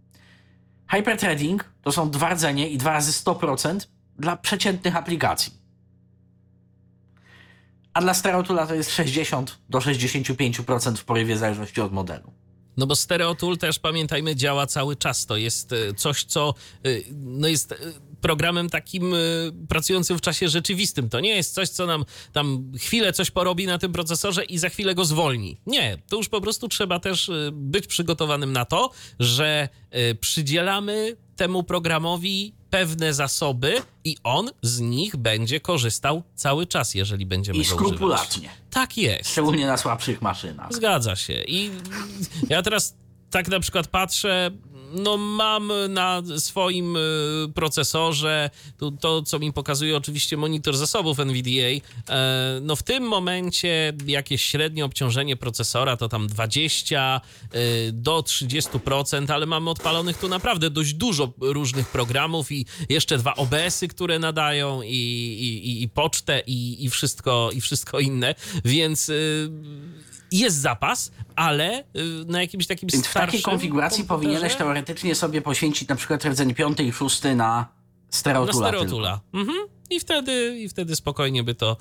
Hyperthreading 0.90 1.64
to 1.82 1.92
są 1.92 2.10
dwa 2.10 2.30
rdzenie 2.30 2.68
i 2.68 2.78
dwa 2.78 2.92
razy 2.92 3.12
100% 3.12 3.88
dla 4.18 4.36
przeciętnych 4.36 4.96
aplikacji. 4.96 5.61
A 7.94 8.00
dla 8.00 8.14
Stereotula 8.14 8.66
to 8.66 8.74
jest 8.74 8.90
60 8.90 9.58
do 9.68 9.78
65% 9.78 10.96
w 10.96 11.04
porywie 11.04 11.34
w 11.34 11.38
zależności 11.38 11.80
od 11.80 11.92
modelu. 11.92 12.32
No 12.76 12.86
bo 12.86 12.96
Stereotool 12.96 13.58
też, 13.58 13.78
pamiętajmy, 13.78 14.36
działa 14.36 14.66
cały 14.66 14.96
czas. 14.96 15.26
To 15.26 15.36
jest 15.36 15.72
e, 15.72 15.94
coś, 15.94 16.24
co 16.24 16.54
e, 16.84 16.88
no 17.12 17.48
jest 17.48 17.72
e, 17.72 17.76
programem 18.20 18.70
takim 18.70 19.14
pracującym 19.68 20.18
w 20.18 20.20
czasie 20.20 20.48
rzeczywistym. 20.48 21.08
To 21.08 21.20
nie 21.20 21.36
jest 21.36 21.54
coś, 21.54 21.68
co 21.68 21.86
nam 21.86 22.04
tam 22.32 22.72
chwilę 22.78 23.12
coś 23.12 23.30
porobi 23.30 23.66
na 23.66 23.78
tym 23.78 23.92
procesorze 23.92 24.44
i 24.44 24.58
za 24.58 24.68
chwilę 24.68 24.94
go 24.94 25.04
zwolni. 25.04 25.60
Nie, 25.66 25.98
to 26.08 26.16
już 26.16 26.28
po 26.28 26.40
prostu 26.40 26.68
trzeba 26.68 27.00
też 27.00 27.30
być 27.52 27.86
przygotowanym 27.86 28.52
na 28.52 28.64
to, 28.64 28.90
że 29.18 29.68
przydzielamy 30.20 31.16
temu 31.36 31.62
programowi 31.62 32.54
pewne 32.72 33.14
zasoby 33.14 33.74
i 34.04 34.16
on 34.24 34.50
z 34.62 34.80
nich 34.80 35.16
będzie 35.16 35.60
korzystał 35.60 36.22
cały 36.34 36.66
czas, 36.66 36.94
jeżeli 36.94 37.26
będziemy 37.26 37.58
I 37.58 37.60
go 37.60 37.64
używać. 37.66 37.86
skrupulatnie. 37.86 38.48
Tak 38.70 38.96
jest. 38.98 39.30
Szczególnie 39.30 39.66
na 39.66 39.76
słabszych 39.76 40.22
maszynach. 40.22 40.74
Zgadza 40.74 41.16
się. 41.16 41.42
I 41.46 41.70
ja 42.48 42.62
teraz 42.62 42.94
tak 43.30 43.48
na 43.48 43.60
przykład 43.60 43.86
patrzę, 43.86 44.50
no 44.92 45.16
mam 45.16 45.72
na 45.88 46.22
swoim 46.38 46.96
y, 46.96 47.00
procesorze 47.54 48.50
to, 48.78 48.90
to, 48.90 49.22
co 49.22 49.38
mi 49.38 49.52
pokazuje 49.52 49.96
oczywiście 49.96 50.36
monitor 50.36 50.76
zasobów 50.76 51.20
NVDA. 51.20 51.50
E, 52.08 52.60
no 52.62 52.76
w 52.76 52.82
tym 52.82 53.04
momencie 53.04 53.92
jakieś 54.06 54.44
średnie 54.44 54.84
obciążenie 54.84 55.36
procesora 55.36 55.96
to 55.96 56.08
tam 56.08 56.26
20 56.26 57.20
y, 57.54 57.92
do 57.92 58.20
30%, 58.20 59.32
ale 59.32 59.46
mamy 59.46 59.70
odpalonych 59.70 60.18
tu 60.18 60.28
naprawdę 60.28 60.70
dość 60.70 60.94
dużo 60.94 61.32
różnych 61.40 61.88
programów 61.88 62.52
i 62.52 62.66
jeszcze 62.88 63.18
dwa 63.18 63.34
OBS-y, 63.34 63.88
które 63.88 64.18
nadają 64.18 64.82
i, 64.82 64.88
i, 64.88 65.68
i, 65.68 65.82
i 65.82 65.88
pocztę 65.88 66.42
i, 66.46 66.84
i, 66.84 66.90
wszystko, 66.90 67.50
i 67.52 67.60
wszystko 67.60 68.00
inne, 68.00 68.34
więc 68.64 69.08
y, 69.08 69.50
jest 70.32 70.56
zapas, 70.56 71.12
ale 71.36 71.80
y, 71.80 71.84
na 72.26 72.40
jakimś 72.40 72.66
takim 72.66 72.88
Więc 72.92 73.06
w 73.06 73.12
takiej 73.12 73.28
starszym 73.28 73.42
konfiguracji 73.42 74.04
komputerze 74.04 74.32
powinieneś 74.32 74.54
teoretycznie 74.54 75.14
sobie 75.14 75.42
poświęcić 75.42 75.88
na 75.88 75.96
przykład 75.96 76.24
rdzeń 76.24 76.54
piąty 76.54 76.84
i 76.84 76.92
szósty 76.92 77.36
na 77.36 77.56
na 78.12 78.18
stereotula. 78.18 78.68
stereotula. 78.68 79.20
Mhm. 79.32 79.58
I 79.90 80.00
wtedy, 80.00 80.58
I 80.58 80.68
wtedy 80.68 80.96
spokojnie 80.96 81.44
by 81.44 81.54
to 81.54 81.76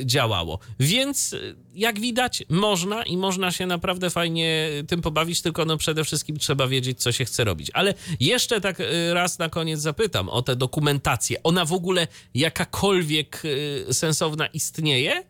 y, 0.00 0.06
działało. 0.06 0.58
Więc 0.80 1.32
y, 1.32 1.56
jak 1.74 2.00
widać, 2.00 2.44
można 2.48 3.02
i 3.02 3.16
można 3.16 3.52
się 3.52 3.66
naprawdę 3.66 4.10
fajnie 4.10 4.68
tym 4.88 5.02
pobawić, 5.02 5.42
tylko 5.42 5.64
no 5.64 5.76
przede 5.76 6.04
wszystkim 6.04 6.36
trzeba 6.38 6.66
wiedzieć, 6.66 7.02
co 7.02 7.12
się 7.12 7.24
chce 7.24 7.44
robić. 7.44 7.70
Ale 7.74 7.94
jeszcze 8.20 8.60
tak 8.60 8.80
y, 8.80 9.14
raz 9.14 9.38
na 9.38 9.48
koniec 9.48 9.80
zapytam 9.80 10.28
o 10.28 10.42
tę 10.42 10.56
dokumentację. 10.56 11.42
Ona 11.42 11.64
w 11.64 11.72
ogóle 11.72 12.06
jakakolwiek 12.34 13.42
y, 13.44 13.94
sensowna 13.94 14.46
istnieje? 14.46 15.24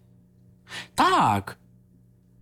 Tak. 0.95 1.66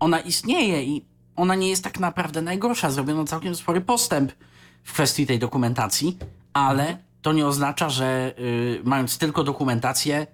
Ona 0.04 0.20
istnieje 0.20 0.84
i 0.84 1.04
ona 1.36 1.54
nie 1.54 1.68
jest 1.68 1.84
tak 1.84 2.00
naprawdę 2.00 2.42
najgorsza. 2.42 2.90
Zrobiono 2.90 3.24
całkiem 3.24 3.56
spory 3.56 3.80
postęp 3.80 4.32
w 4.84 4.92
kwestii 4.92 5.26
tej 5.26 5.38
dokumentacji, 5.38 6.18
ale 6.52 6.98
to 7.22 7.32
nie 7.32 7.46
oznacza, 7.46 7.90
że 7.90 8.34
y, 8.38 8.80
mając 8.84 9.18
tylko 9.18 9.44
dokumentację, 9.44 10.26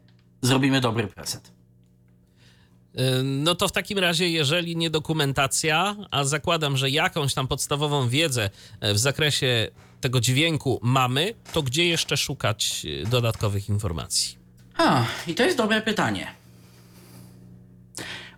zrobimy 0.42 0.80
dobry 0.80 1.06
preset. 1.06 1.48
Y, 1.48 3.00
No 3.22 3.54
to 3.54 3.68
w 3.68 3.72
takim 3.72 3.98
razie, 3.98 4.28
jeżeli 4.30 4.76
nie 4.76 4.90
dokumentacja, 4.90 5.96
a 6.10 6.24
zakładam, 6.24 6.76
że 6.76 6.90
jakąś 6.90 7.34
tam 7.34 7.48
podstawową 7.48 8.08
wiedzę 8.08 8.50
e, 8.80 8.94
w 8.94 8.98
zakresie 8.98 9.68
tego 10.00 10.20
dźwięku 10.20 10.80
mamy, 10.82 11.34
to 11.52 11.62
gdzie 11.62 11.84
jeszcze 11.84 12.16
szukać 12.16 12.82
y, 12.84 13.06
dodatkowych 13.10 13.68
informacji? 13.68 14.38
A, 14.76 15.04
i 15.26 15.34
to 15.34 15.42
jest 15.42 15.56
dobre 15.56 15.80
pytanie. 15.82 16.39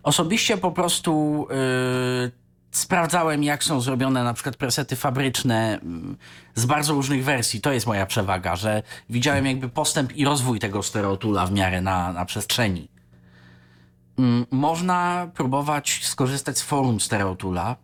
Osobiście 0.03 0.57
po 0.57 0.71
prostu 0.71 1.47
yy, 1.49 2.31
sprawdzałem, 2.71 3.43
jak 3.43 3.63
są 3.63 3.81
zrobione 3.81 4.23
na 4.23 4.33
przykład 4.33 4.55
presety 4.55 4.95
fabryczne 4.95 5.79
mm, 5.81 6.17
z 6.55 6.65
bardzo 6.65 6.93
różnych 6.93 7.23
wersji. 7.23 7.61
To 7.61 7.71
jest 7.71 7.87
moja 7.87 8.05
przewaga, 8.05 8.55
że 8.55 8.83
widziałem 9.09 9.45
jakby 9.45 9.69
postęp 9.69 10.15
i 10.15 10.25
rozwój 10.25 10.59
tego 10.59 10.83
stereotula 10.83 11.45
w 11.45 11.51
miarę 11.51 11.81
na, 11.81 12.13
na 12.13 12.25
przestrzeni. 12.25 12.87
Mm, 14.19 14.45
Można 14.51 15.29
próbować 15.33 15.99
skorzystać 16.03 16.57
z 16.57 16.61
forum 16.61 16.99
stereotula. 16.99 17.75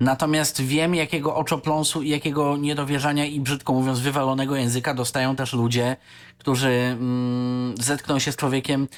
Natomiast 0.00 0.62
wiem, 0.62 0.94
jakiego 0.94 1.36
oczopląsu 1.36 2.02
i 2.02 2.08
jakiego 2.08 2.56
niedowierzania 2.56 3.24
i 3.24 3.40
brzydko 3.40 3.72
mówiąc 3.72 4.00
wywalonego 4.00 4.56
języka 4.56 4.94
dostają 4.94 5.36
też 5.36 5.52
ludzie, 5.52 5.96
którzy 6.38 6.70
mm, 6.70 7.74
zetkną 7.78 8.18
się 8.18 8.32
z 8.32 8.36
człowiekiem. 8.36 8.88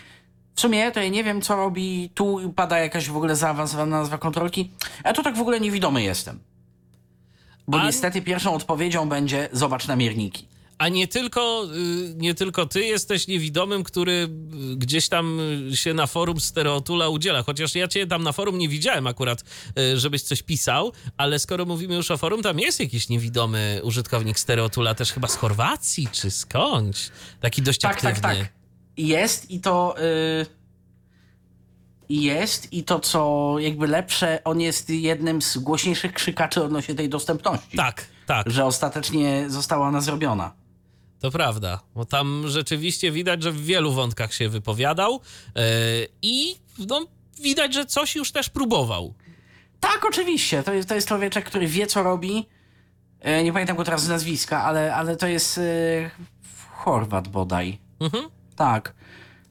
W 0.59 0.61
sumie 0.61 0.93
to 0.93 1.01
ja 1.01 1.09
nie 1.09 1.25
wiem, 1.25 1.43
co 1.43 1.57
robi. 1.57 2.11
Tu 2.15 2.53
pada 2.57 2.79
jakaś 2.79 3.09
w 3.09 3.17
ogóle 3.17 3.37
zaawansowana 3.37 3.99
nazwa 3.99 4.19
kontrolki. 4.19 4.71
A 5.05 5.13
to 5.13 5.23
tak 5.23 5.37
w 5.37 5.41
ogóle 5.41 5.61
niewidomy 5.61 6.03
jestem. 6.03 6.39
Bo 7.69 7.81
A- 7.81 7.87
niestety 7.87 8.23
pierwszą 8.23 8.55
odpowiedzią 8.55 9.09
będzie 9.09 9.49
zobacz 9.53 9.87
na 9.89 9.97
mierniki. 9.97 10.49
A 10.79 10.89
nie 10.89 11.09
tylko, 11.09 11.65
y, 12.11 12.15
nie 12.17 12.35
tylko 12.35 12.67
ty 12.67 12.85
jesteś 12.85 13.27
niewidomym, 13.29 13.85
który 13.85 14.13
y, 14.13 14.29
gdzieś 14.77 15.09
tam 15.09 15.39
się 15.75 15.95
na 15.95 16.07
forum 16.07 16.41
Stereotula 16.41 17.09
udziela. 17.09 17.43
Chociaż 17.43 17.75
ja 17.75 17.89
cię 17.89 18.07
tam 18.07 18.23
na 18.23 18.33
forum 18.33 18.59
nie 18.59 18.69
widziałem 18.69 19.07
akurat, 19.07 19.45
y, 19.79 19.99
żebyś 19.99 20.23
coś 20.23 20.43
pisał, 20.43 20.93
ale 21.17 21.39
skoro 21.39 21.65
mówimy 21.65 21.95
już 21.95 22.11
o 22.11 22.17
forum, 22.17 22.43
tam 22.43 22.59
jest 22.59 22.81
jakiś 22.81 23.09
niewidomy 23.09 23.81
użytkownik 23.85 24.39
Stereotula, 24.39 24.95
też 24.95 25.13
chyba 25.13 25.29
z 25.29 25.37
Chorwacji 25.37 26.09
czy 26.13 26.31
skądś. 26.31 27.11
Taki 27.41 27.63
dość 27.63 27.81
Tak, 27.81 28.01
tak, 28.01 28.05
aktywny. 28.19 28.37
tak. 28.45 28.58
Jest 28.99 29.51
i 29.51 29.61
to. 29.61 29.95
y, 29.99 30.59
jest 32.09 32.73
i 32.73 32.85
to, 32.85 33.01
co 33.01 33.55
jakby 33.59 33.87
lepsze, 33.87 34.45
on 34.45 34.61
jest 34.61 34.91
jednym 34.91 35.43
z 35.43 35.59
głośniejszych 35.59 36.13
krzykaczy 36.13 36.65
odnośnie 36.65 36.95
tej 36.95 37.09
dostępności. 37.09 37.77
Tak, 37.77 38.07
tak. 38.27 38.51
Że 38.51 38.65
ostatecznie 38.65 39.45
została 39.49 39.89
ona 39.89 40.01
zrobiona. 40.01 40.53
To 41.21 41.31
prawda, 41.31 41.81
bo 41.95 42.05
tam 42.05 42.45
rzeczywiście 42.47 43.13
widać, 43.13 43.43
że 43.43 43.53
w 43.53 43.65
wielu 43.65 43.93
wątkach 43.93 44.35
się 44.35 44.49
wypowiadał 44.49 45.13
yy, 45.55 45.63
i 46.23 46.57
no, 46.89 47.07
widać, 47.43 47.75
że 47.75 47.87
coś 47.87 48.17
już 48.17 48.33
też 48.33 48.51
próbował. 48.51 49.15
Tak, 49.81 50.05
oczywiście. 50.09 50.63
To 50.63 50.73
jest, 50.75 50.89
to 50.89 50.95
jest 50.95 51.09
człowieczek, 51.09 51.45
który 51.45 51.67
wie, 51.67 51.87
co 51.87 52.03
robi. 52.03 52.47
E, 53.21 53.45
nie 53.45 53.53
pamiętam 53.53 53.77
go 53.77 53.85
teraz 53.85 54.03
z 54.03 54.09
nazwiska, 54.09 54.65
ale, 54.65 54.95
ale 54.95 55.17
to 55.17 55.27
jest 55.27 55.59
e, 55.59 56.11
Chorwat 56.71 57.29
bodaj. 57.29 57.79
Mhm. 58.01 58.25
Tak. 58.59 58.95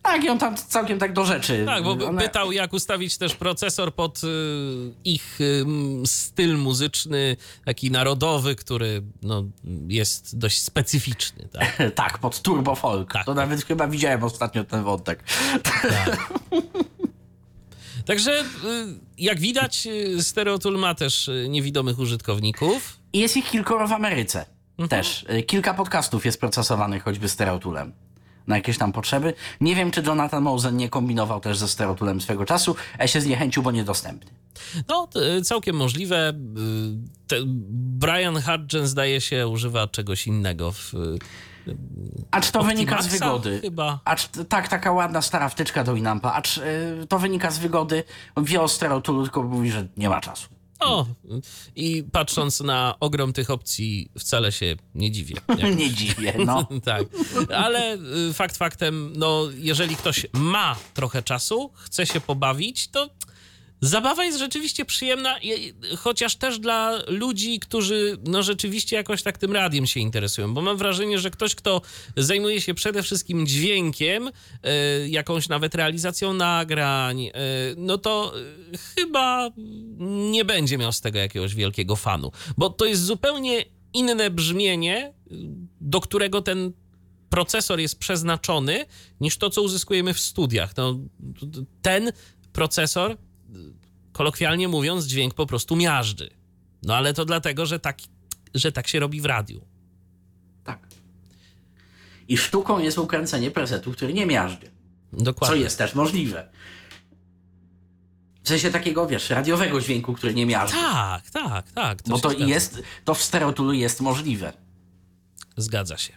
Tak, 0.03 0.23
i 0.23 0.29
on 0.29 0.39
tam 0.39 0.57
całkiem 0.57 0.99
tak 0.99 1.13
do 1.13 1.25
rzeczy. 1.25 1.63
Tak, 1.65 1.83
bo 1.83 1.91
One- 1.91 2.21
pytał, 2.21 2.51
jak 2.51 2.73
ustawić 2.73 3.17
też 3.17 3.35
procesor 3.35 3.93
pod 3.93 4.23
y, 4.23 4.27
ich 5.05 5.39
styl 6.05 6.57
muzyczny, 6.57 7.37
taki 7.65 7.91
narodowy, 7.91 8.55
który 8.55 9.03
no, 9.21 9.43
jest 9.87 10.37
dość 10.37 10.61
specyficzny. 10.61 11.47
Tak? 11.51 11.77
Tak, 11.95 12.17
pod 12.17 12.41
Turbo 12.41 12.75
Folk. 12.75 13.13
Tak. 13.13 13.25
To 13.25 13.33
nawet 13.33 13.65
chyba 13.65 13.87
widziałem 13.87 14.23
ostatnio 14.23 14.63
ten 14.63 14.83
wątek. 14.83 15.23
Także 18.05 18.41
y, 18.41 18.45
jak 19.17 19.39
widać, 19.39 19.87
y, 19.87 20.23
Stereotool 20.23 20.79
ma 20.79 20.95
też 20.95 21.29
niewidomych 21.49 21.99
użytkowników. 21.99 22.99
I 23.13 23.19
jest 23.19 23.37
ich 23.37 23.49
kilkoro 23.49 23.87
w 23.87 23.91
Ameryce 23.91 24.45
też. 24.89 25.25
Y, 25.39 25.43
Kilka 25.43 25.73
podcastów 25.73 26.25
jest 26.25 26.39
procesowanych 26.39 27.03
choćby 27.03 27.29
stereotulem 27.29 28.06
na 28.48 28.56
jakieś 28.56 28.77
tam 28.77 28.92
potrzeby. 28.92 29.34
Nie 29.61 29.76
wiem, 29.76 29.92
czy 29.92 30.01
Jonathan 30.01 30.43
Mosen 30.43 30.77
nie 30.77 30.90
kombinował 30.90 31.40
też 31.40 31.58
ze 31.58 31.67
stereotulem 31.67 32.22
swego 32.22 32.45
czasu, 32.45 32.76
a 33.00 33.08
się 33.08 33.22
zniechęcił, 33.22 33.64
bo 33.64 33.72
niedostępny. 33.72 34.32
No, 34.88 35.08
t- 35.08 35.42
całkiem 35.42 35.76
możliwe. 35.76 36.30
Y, 37.34 37.43
Brian 38.00 38.42
Hudgens 38.42 38.90
zdaje 38.90 39.22
się 39.22 39.48
używa 39.48 39.88
czegoś 39.88 40.27
innego 40.27 40.72
w, 40.72 40.93
Acz 42.32 42.51
to 42.51 42.64
wynika 42.64 43.01
z 43.01 43.08
wygody. 43.08 43.59
chyba. 43.61 44.00
Acz, 44.06 44.30
tak, 44.50 44.67
taka 44.67 44.92
ładna 44.92 45.22
stara 45.22 45.50
wtyczka 45.50 45.84
do 45.84 45.95
Inampa. 45.95 46.34
Acz 46.34 46.58
y, 46.58 46.61
to 47.09 47.19
wynika 47.19 47.51
z 47.51 47.58
wygody. 47.59 48.03
On 48.35 48.43
wie 48.43 48.61
o 48.61 48.67
stereotulu, 48.67 49.24
tylko 49.24 49.43
mówi, 49.43 49.72
że 49.72 49.88
nie 49.98 50.09
ma 50.09 50.22
czasu. 50.22 50.48
O, 50.80 51.06
i 51.75 52.03
patrząc 52.11 52.59
na 52.59 52.95
ogrom 52.99 53.33
tych 53.33 53.49
opcji, 53.49 54.11
wcale 54.19 54.51
się 54.51 54.75
nie 54.95 55.11
dziwię. 55.11 55.35
Nie 55.77 55.91
dziwię, 55.91 56.33
no. 56.45 56.67
tak. 56.85 57.03
Ale 57.56 57.97
y, 58.30 58.33
fakt 58.33 58.57
faktem, 58.57 59.14
no, 59.15 59.43
jeżeli 59.57 59.95
ktoś 59.95 60.25
ma 60.33 60.75
trochę 60.93 61.23
czasu, 61.23 61.72
chce 61.73 62.06
się 62.06 62.22
pobawić, 62.22 62.88
to 62.88 63.09
zabawa 63.81 64.25
jest 64.25 64.39
rzeczywiście 64.39 64.85
przyjemna, 64.85 65.39
chociaż 65.97 66.35
też 66.35 66.59
dla 66.59 67.01
ludzi, 67.07 67.59
którzy 67.59 68.17
no 68.23 68.43
rzeczywiście 68.43 68.95
jakoś 68.95 69.23
tak 69.23 69.38
tym 69.38 69.53
radiem 69.53 69.88
się 69.88 69.99
interesują, 69.99 70.53
bo 70.53 70.61
mam 70.61 70.77
wrażenie, 70.77 71.19
że 71.19 71.31
ktoś, 71.31 71.56
kto 71.56 71.81
zajmuje 72.17 72.61
się 72.61 72.73
przede 72.73 73.03
wszystkim 73.03 73.47
dźwiękiem, 73.47 74.27
y, 74.27 74.31
jakąś 75.09 75.49
nawet 75.49 75.75
realizacją 75.75 76.33
nagrań, 76.33 77.25
y, 77.25 77.31
no 77.77 77.97
to 77.97 78.33
y, 78.73 78.77
chyba 78.77 79.49
nie 80.31 80.45
będzie 80.45 80.77
miał 80.77 80.91
z 80.91 81.01
tego 81.01 81.19
jakiegoś 81.19 81.56
wielkiego 81.56 81.95
fanu, 81.95 82.31
bo 82.57 82.69
to 82.69 82.85
jest 82.85 83.03
zupełnie 83.03 83.65
inne 83.93 84.30
brzmienie, 84.30 85.14
do 85.81 86.01
którego 86.01 86.41
ten 86.41 86.72
procesor 87.30 87.80
jest 87.80 87.99
przeznaczony, 87.99 88.85
niż 89.22 89.38
to, 89.38 89.49
co 89.49 89.61
uzyskujemy 89.61 90.14
w 90.14 90.19
studiach. 90.19 90.77
No, 90.77 90.99
ten 91.81 92.11
procesor, 92.53 93.17
kolokwialnie 94.17 94.67
mówiąc, 94.67 95.05
dźwięk 95.05 95.33
po 95.33 95.45
prostu 95.45 95.75
miażdży. 95.75 96.29
No 96.83 96.95
ale 96.95 97.13
to 97.13 97.25
dlatego, 97.25 97.65
że 97.65 97.79
tak, 97.79 97.97
że 98.53 98.71
tak 98.71 98.87
się 98.87 98.99
robi 98.99 99.21
w 99.21 99.25
radiu. 99.25 99.61
Tak. 100.63 100.87
I 102.27 102.37
sztuką 102.37 102.79
jest 102.79 102.97
ukręcenie 102.97 103.51
presetu, 103.51 103.91
który 103.91 104.13
nie 104.13 104.25
miażdży. 104.25 104.71
Co 105.17 105.23
Dokładnie. 105.23 105.57
jest 105.57 105.77
też 105.77 105.95
możliwe. 105.95 106.49
W 108.43 108.47
sensie 108.47 108.71
takiego, 108.71 109.07
wiesz, 109.07 109.29
radiowego 109.29 109.81
dźwięku, 109.81 110.13
który 110.13 110.33
nie 110.33 110.45
miażdży. 110.45 110.77
Tak, 110.77 111.29
tak, 111.29 111.71
tak. 111.71 111.97
Bo 112.07 112.15
się 112.15 112.21
to 112.21 112.29
zgadza. 112.29 112.45
jest, 112.45 112.81
to 113.05 113.13
w 113.13 113.23
stereotulu 113.23 113.73
jest 113.73 114.01
możliwe. 114.01 114.53
Zgadza 115.57 115.97
się. 115.97 116.13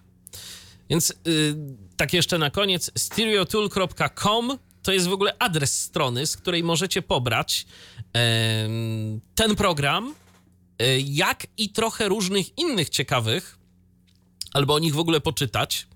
Więc 0.90 1.10
y, 1.10 1.56
tak 1.96 2.12
jeszcze 2.12 2.38
na 2.38 2.50
koniec, 2.50 2.90
stereotool.com 2.98 4.58
to 4.82 4.92
jest 4.92 5.06
w 5.06 5.12
ogóle 5.12 5.36
adres 5.38 5.80
strony, 5.80 6.26
z 6.26 6.36
której 6.36 6.62
możecie 6.62 7.02
pobrać 7.02 7.66
ten 9.34 9.56
program, 9.56 10.14
y, 10.82 11.00
jak 11.04 11.46
i 11.58 11.68
trochę 11.68 12.08
różnych 12.08 12.58
innych 12.58 12.88
ciekawych, 12.88 13.58
albo 14.52 14.74
o 14.74 14.78
nich 14.78 14.94
w 14.94 14.98
ogóle 14.98 15.20
poczytać, 15.20 15.86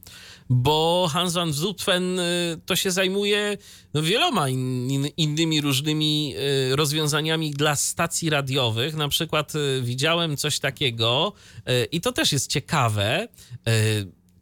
bo 0.49 1.09
Hans 1.13 1.33
van 1.33 1.53
Zutphen 1.53 2.19
y, 2.19 2.61
to 2.67 2.77
się 2.77 2.91
zajmuje 2.91 3.59
no, 3.95 4.03
wieloma 4.03 4.49
in, 4.49 4.91
in, 4.91 5.07
innymi 5.17 5.61
różnymi 5.61 6.35
y, 6.73 6.77
rozwiązaniami 6.77 7.51
dla 7.51 7.77
stacji 7.77 8.31
radiowych. 8.31 8.95
Na 8.95 9.09
przykład 9.09 9.53
widziałem 9.83 10.37
coś 10.37 10.59
takiego 10.59 11.33
i 11.93 12.01
to 12.01 12.13
też 12.13 12.33
jest 12.33 12.51
ciekawe, 12.51 13.29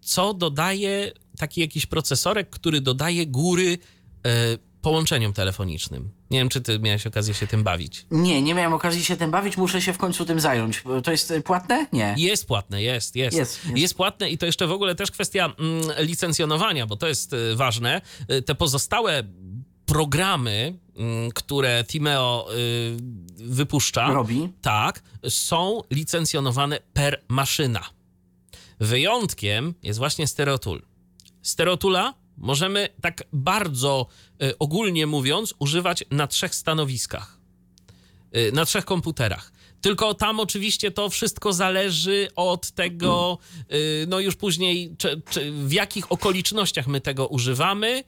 co 0.01 0.35
dodaje 0.35 1.13
taki 1.39 1.61
jakiś 1.61 1.87
procesorek, 1.87 2.51
który 2.51 2.81
dodaje 2.81 3.27
góry 3.27 3.79
y, 4.27 4.59
połączeniom 4.83 5.33
telefonicznym. 5.33 6.11
Nie 6.31 6.39
wiem, 6.39 6.49
czy 6.49 6.61
ty 6.61 6.79
miałeś 6.79 7.07
okazję 7.07 7.35
się 7.35 7.47
tym 7.47 7.65
bawić. 7.65 8.07
Nie, 8.11 8.43
nie 8.43 8.55
miałem 8.55 8.73
okazji 8.75 9.05
się 9.05 9.17
tym 9.17 9.31
bawić, 9.31 9.57
muszę 9.57 9.83
się 9.83 9.93
w 9.93 9.99
końcu 9.99 10.25
tym 10.25 10.41
zająć. 10.41 10.83
To 11.05 11.11
jest 11.11 11.31
y, 11.31 11.41
płatne? 11.43 11.87
Nie. 11.93 12.15
Jest 12.19 12.47
płatne, 12.47 12.83
jest, 12.83 13.17
jest, 13.17 13.37
Jest, 13.37 13.65
jest. 13.65 13.77
jest. 13.79 13.95
płatne 13.95 14.31
i 14.31 14.39
to 14.39 14.47
jeszcze 14.47 14.67
w 14.67 14.73
ogóle 14.73 14.95
też 14.95 15.11
kwestia 15.11 15.53
mm, 15.59 15.83
licencjonowania, 15.99 16.87
bo 16.87 16.97
to 16.97 17.09
jest 17.09 17.33
y, 17.33 17.57
ważne. 17.57 18.01
Te 18.47 18.55
pozostałe 18.55 19.23
programy, 19.87 20.79
mm, 20.97 21.31
które 21.31 21.85
Timeo 21.89 22.49
wypuszcza, 23.37 24.13
Robi. 24.13 24.49
tak, 24.63 25.03
są 25.29 25.81
licencjonowane 25.91 26.79
per 26.93 27.23
maszyna. 27.29 27.81
Wyjątkiem 28.81 29.75
jest 29.83 29.99
właśnie 29.99 30.27
Stereotool. 30.27 30.83
Stereotula 31.43 32.15
możemy 32.43 32.89
tak 33.01 33.23
bardzo 33.33 34.07
y, 34.43 34.59
ogólnie 34.59 35.07
mówiąc 35.07 35.55
używać 35.59 36.05
na 36.11 36.27
trzech 36.27 36.55
stanowiskach 36.55 37.39
y, 38.37 38.53
na 38.53 38.65
trzech 38.65 38.85
komputerach. 38.85 39.53
Tylko 39.81 40.15
tam 40.15 40.41
oczywiście 40.41 40.91
to 40.91 41.11
wszystko 41.11 41.53
zależy 41.53 42.29
od 42.37 42.71
tego, 42.71 43.39
y, 43.73 44.07
no 44.09 44.21
już 44.21 44.37
później, 44.37 44.95
czy, 44.99 45.23
czy 45.31 45.53
w 45.53 45.73
jakich 45.73 46.13
okolicznościach 46.13 46.87
my 46.87 47.01
tego 47.01 47.27
używamy 47.27 48.05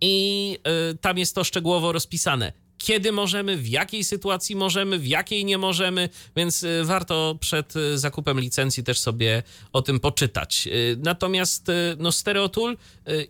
i 0.00 0.58
tam 1.00 1.18
jest 1.18 1.34
to 1.34 1.44
szczegółowo 1.44 1.92
rozpisane. 1.92 2.65
Kiedy 2.78 3.12
możemy, 3.12 3.56
w 3.56 3.68
jakiej 3.68 4.04
sytuacji 4.04 4.56
możemy, 4.56 4.98
w 4.98 5.06
jakiej 5.06 5.44
nie 5.44 5.58
możemy, 5.58 6.08
więc 6.36 6.62
y, 6.62 6.84
warto 6.84 7.36
przed 7.40 7.76
y, 7.76 7.98
zakupem 7.98 8.40
licencji 8.40 8.84
też 8.84 9.00
sobie 9.00 9.42
o 9.72 9.82
tym 9.82 10.00
poczytać. 10.00 10.68
Y, 10.72 10.96
Natomiast 11.02 11.66
no, 11.98 12.12
Stereotool 12.12 12.76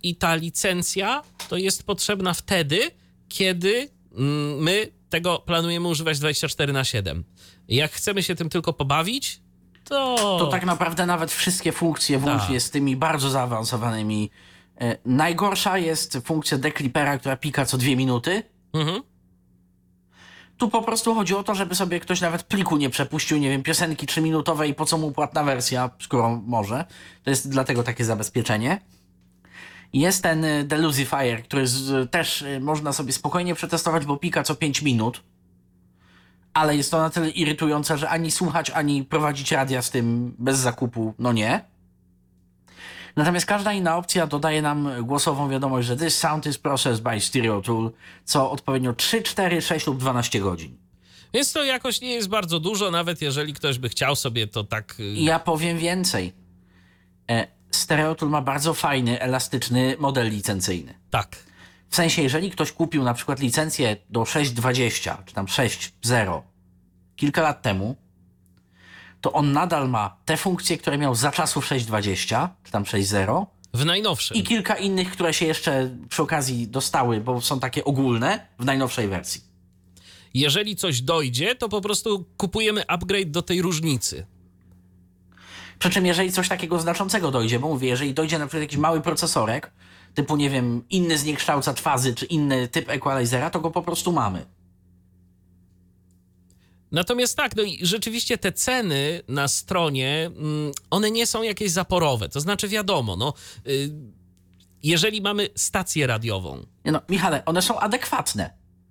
i 0.03 0.17
ta 0.17 0.35
licencja 0.35 1.23
to 1.49 1.57
jest 1.57 1.83
potrzebna 1.83 2.35
wtedy, 2.35 2.91
kiedy 3.29 3.89
mm, 4.13 4.59
my 4.63 4.93
tego 5.11 5.39
planujemy 5.39 5.89
używać 5.89 6.19
24 6.19 6.73
na 6.73 6.85
7. 6.85 7.25
Jak 7.69 7.93
chcemy 7.93 8.23
się 8.23 8.35
tym 8.35 8.49
tylko 8.49 8.73
pobawić, 8.73 9.41
to... 9.85 10.17
To 10.39 10.47
tak 10.47 10.65
naprawdę 10.65 11.07
nawet 11.07 11.33
wszystkie 11.33 11.73
funkcje, 11.73 12.19
włącznie 12.19 12.55
Tak. 12.55 12.63
z 12.63 12.71
tymi 12.71 12.97
bardzo 12.97 13.31
zaawansowanymi. 13.31 14.31
Najgorsza 15.05 15.79
jest 15.79 16.19
funkcja 16.25 16.59
deklipera, 16.59 17.19
która 17.19 17.37
pika 17.37 17.67
co 17.67 17.79
dwie 17.79 17.97
minuty. 17.97 18.43
Mhm. 18.73 19.03
Tu 20.59 20.69
po 20.69 20.83
prostu 20.83 21.15
chodzi 21.15 21.35
o 21.35 21.43
to, 21.43 21.55
żeby 21.55 21.75
sobie 21.75 22.01
ktoś 22.01 22.21
nawet 22.21 22.43
pliku 22.43 22.77
nie 22.77 22.91
przepuścił, 22.91 23.39
nie 23.39 23.51
wiem, 23.51 23.63
piosenki 23.63 24.07
trzyminutowej, 24.07 24.75
po 24.75 24.87
co 24.87 24.99
mu 24.99 25.13
płatna 25.13 25.45
wersja, 25.45 25.91
skoro 26.01 26.43
może. 26.47 26.85
To 27.25 27.31
jest 27.31 27.51
dlatego 27.51 27.83
takie 27.83 28.05
zabezpieczenie. 28.05 28.81
Jest 29.93 30.23
ten 30.23 30.45
y, 30.45 30.65
Delusifier, 30.65 31.43
który 31.43 31.67
z, 31.67 32.11
też 32.11 32.43
y, 32.43 32.61
można 32.61 32.93
sobie 32.93 33.13
spokojnie 33.13 33.55
przetestować, 33.55 34.07
bo 34.07 34.17
pika 34.17 34.43
co 34.43 34.55
5 34.55 34.83
minut. 34.83 35.23
Ale 36.55 36.77
jest 36.77 36.91
to 36.91 36.99
na 36.99 37.11
tyle 37.11 37.31
irytujące, 37.31 37.99
że 37.99 38.09
ani 38.09 38.31
słuchać, 38.31 38.71
ani 38.71 39.05
prowadzić 39.05 39.53
radia 39.53 39.83
z 39.83 39.91
tym 39.91 40.35
bez 40.39 40.59
zakupu, 40.59 41.15
no 41.19 41.33
nie. 41.33 41.76
Natomiast 43.17 43.47
każda 43.47 43.73
inna 43.73 43.97
opcja 43.97 44.27
dodaje 44.27 44.63
nam 44.63 44.89
głosową 45.03 45.49
wiadomość, 45.49 45.89
że 45.89 45.97
this 45.97 46.19
sound 46.19 46.47
is 46.47 46.59
processed 46.59 47.03
by 47.03 47.21
Stereo 47.21 47.61
Tool, 47.63 47.91
co 48.25 48.51
odpowiednio 48.51 48.93
3, 48.93 49.23
4, 49.23 49.63
6 49.63 49.87
lub 49.87 49.99
12 49.99 50.41
godzin. 50.41 50.77
Więc 51.35 51.53
to 51.53 51.65
jakoś 51.65 52.01
nie 52.01 52.11
jest 52.11 52.29
bardzo 52.29 52.61
dużo, 52.61 52.91
nawet 52.91 53.23
jeżeli 53.23 53.55
ktoś 53.55 53.79
by 53.79 53.89
chciał 53.89 54.17
sobie 54.17 54.47
to 54.47 54.65
tak... 54.65 55.01
y, 55.01 55.15
ja 55.15 55.39
powiem 55.39 55.79
więcej. 55.79 56.33
E, 57.31 57.47
Stereo 57.71 58.15
Tool 58.15 58.31
ma 58.31 58.43
bardzo 58.43 58.75
fajny, 58.75 59.21
elastyczny 59.21 59.97
model 59.99 60.31
licencyjny. 60.31 60.95
Tak. 61.11 61.37
W 61.89 61.97
sensie, 61.97 62.23
jeżeli 62.23 62.51
ktoś 62.51 62.73
kupił 62.73 63.03
na 63.03 63.15
przykład 63.15 63.41
licencję 63.41 63.97
do 64.11 64.23
6.20, 64.23 65.17
czy 65.25 65.35
tam 65.35 65.47
6.0 65.47 66.43
kilka 67.17 67.43
lat 67.43 67.63
temu, 67.63 67.97
to 69.27 69.33
on 69.33 69.53
nadal 69.53 69.89
ma 69.89 70.17
te 70.25 70.37
funkcje, 70.37 70.79
które 70.79 70.99
miał 70.99 71.15
za 71.15 71.31
czasów 71.31 71.67
6.20, 71.69 72.49
czy 72.65 72.73
tam 72.73 72.85
6.0 72.85 73.47
W 73.75 73.85
najnowszym. 73.85 74.37
i 74.37 74.43
kilka 74.43 74.75
innych, 74.75 75.11
które 75.11 75.35
się 75.35 75.47
jeszcze 75.47 75.91
przy 76.09 76.23
okazji 76.23 76.69
dostały, 76.69 77.21
bo 77.21 77.41
są 77.41 77.61
takie 77.61 77.85
ogólne 77.85 78.47
w 78.59 78.65
najnowszej 78.65 79.09
wersji. 79.09 79.41
Jeżeli 80.35 80.77
coś 80.77 81.01
dojdzie, 81.01 81.55
to 81.55 81.69
po 81.69 81.81
prostu 81.81 82.25
kupujemy 82.37 82.87
upgrade 82.87 83.31
do 83.31 83.43
tej 83.43 83.63
różnicy. 83.63 84.27
Przy 85.79 85.91
czym 85.91 86.07
jeżeli 86.07 86.33
coś 86.33 86.49
takiego 86.49 86.81
znaczącego 86.81 87.31
dojdzie, 87.31 87.59
bo 87.59 87.69
mówię, 87.69 87.89
jeżeli 87.89 88.15
dojdzie 88.15 88.39
na 88.39 88.47
przykład 88.47 88.61
jakiś 88.63 88.79
mały 88.79 89.01
procesorek, 89.01 89.73
typu 90.15 90.37
nie 90.37 90.51
wiem, 90.51 90.85
inny 90.91 91.19
zniekształcacz 91.19 91.81
fazy, 91.81 92.15
czy 92.15 92.27
inny 92.27 92.69
typ 92.69 92.89
equalizera, 92.89 93.51
to 93.51 93.61
go 93.61 93.71
po 93.71 93.83
prostu 93.83 94.13
mamy. 94.13 94.47
Natomiast 96.93 97.37
tak, 97.37 97.57
no 97.57 97.63
i 97.63 97.79
rzeczywiście 97.87 98.39
te 98.39 98.53
ceny 98.53 99.23
na 99.29 99.49
stronie, 99.49 100.31
mm, 100.37 100.73
one 100.91 101.11
nie 101.11 101.27
są 101.27 101.43
jakieś 101.43 101.71
zaporowe. 101.71 102.29
To 102.29 102.41
znaczy, 102.41 102.69
wiadomo, 102.69 103.17
no, 103.17 103.35
y, 103.67 103.91
jeżeli 104.83 105.21
mamy 105.21 105.49
stację 105.57 106.07
radiową, 106.07 106.67
Nie 106.85 106.93
No, 106.93 107.01
Michale, 107.09 107.45
one 107.45 107.63
są 107.63 107.79
adekwatne. 107.81 108.51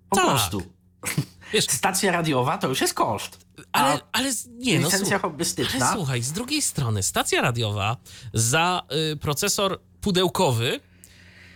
Po 0.09 0.15
Tak. 0.15 0.25
prostu. 0.25 0.61
Wiesz, 1.53 1.65
Stacja 1.79 2.11
radiowa 2.11 2.57
to 2.57 2.67
już 2.67 2.81
jest 2.81 2.93
koszt. 2.93 3.45
Ale, 3.71 3.99
ale 4.11 4.31
nie, 4.49 4.79
no 4.79 4.85
licencja 4.85 5.19
hobbystyczna? 5.19 5.85
ale 5.87 5.95
słuchaj, 5.97 6.21
z 6.21 6.31
drugiej 6.31 6.61
strony 6.61 7.03
stacja 7.03 7.41
radiowa 7.41 7.97
za 8.33 8.83
y, 9.13 9.17
procesor 9.17 9.79
pudełkowy 10.01 10.79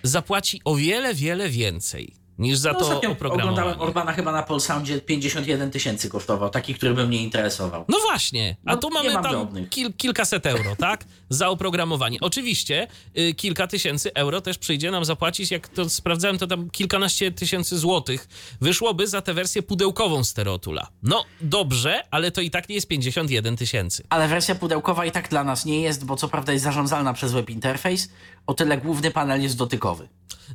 zapłaci 0.03 0.61
o 0.65 0.75
wiele, 0.75 1.13
wiele 1.13 1.49
więcej 1.49 2.18
niż 2.39 2.57
za 2.57 2.71
No, 2.71 2.79
to 2.79 2.85
oprogramowanie. 2.97 3.43
oglądałem 3.43 3.81
Orbana 3.81 4.13
chyba 4.13 4.31
na 4.31 4.43
Polsoundzie 4.43 5.01
51 5.01 5.71
tysięcy 5.71 6.09
kosztował, 6.09 6.49
taki, 6.49 6.73
który 6.75 6.93
by 6.93 7.07
mnie 7.07 7.23
interesował. 7.23 7.85
No 7.87 7.97
właśnie, 7.99 8.55
a 8.65 8.71
No, 8.71 8.77
tu 8.77 8.89
mamy 8.89 9.13
mam 9.13 9.23
tam 9.23 9.47
kil, 9.69 9.93
kilkaset 9.93 10.45
euro, 10.45 10.75
tak? 10.75 11.05
Za 11.29 11.49
oprogramowanie. 11.49 12.17
Oczywiście 12.21 12.87
y, 13.17 13.33
kilka 13.33 13.67
tysięcy 13.67 14.13
euro 14.13 14.41
też 14.41 14.57
przyjdzie 14.57 14.91
nam 14.91 15.05
zapłacić, 15.05 15.51
jak 15.51 15.67
to 15.67 15.89
sprawdzałem, 15.89 16.37
to 16.37 16.47
tam 16.47 16.69
kilkanaście 16.69 17.31
tysięcy 17.31 17.77
złotych 17.79 18.27
wyszłoby 18.61 19.07
za 19.07 19.21
tę 19.21 19.33
wersję 19.33 19.63
pudełkową 19.63 20.23
Stereotula. 20.23 20.87
No 21.03 21.23
dobrze, 21.41 22.03
ale 22.11 22.31
to 22.31 22.41
i 22.41 22.49
tak 22.51 22.69
nie 22.69 22.75
jest 22.75 22.87
51 22.87 23.57
tysięcy. 23.57 24.03
Ale 24.09 24.27
wersja 24.27 24.55
pudełkowa 24.55 25.05
i 25.05 25.11
tak 25.11 25.29
dla 25.29 25.43
nas 25.43 25.65
nie 25.65 25.81
jest, 25.81 26.05
bo 26.05 26.15
co 26.15 26.27
prawda 26.27 26.53
jest 26.53 26.63
zarządzalna 26.63 27.13
przez 27.13 27.31
web 27.31 27.49
interface, 27.49 28.07
o 28.47 28.53
tyle 28.53 28.77
główny 28.77 29.11
panel 29.11 29.41
jest 29.41 29.57
dotykowy. 29.57 30.09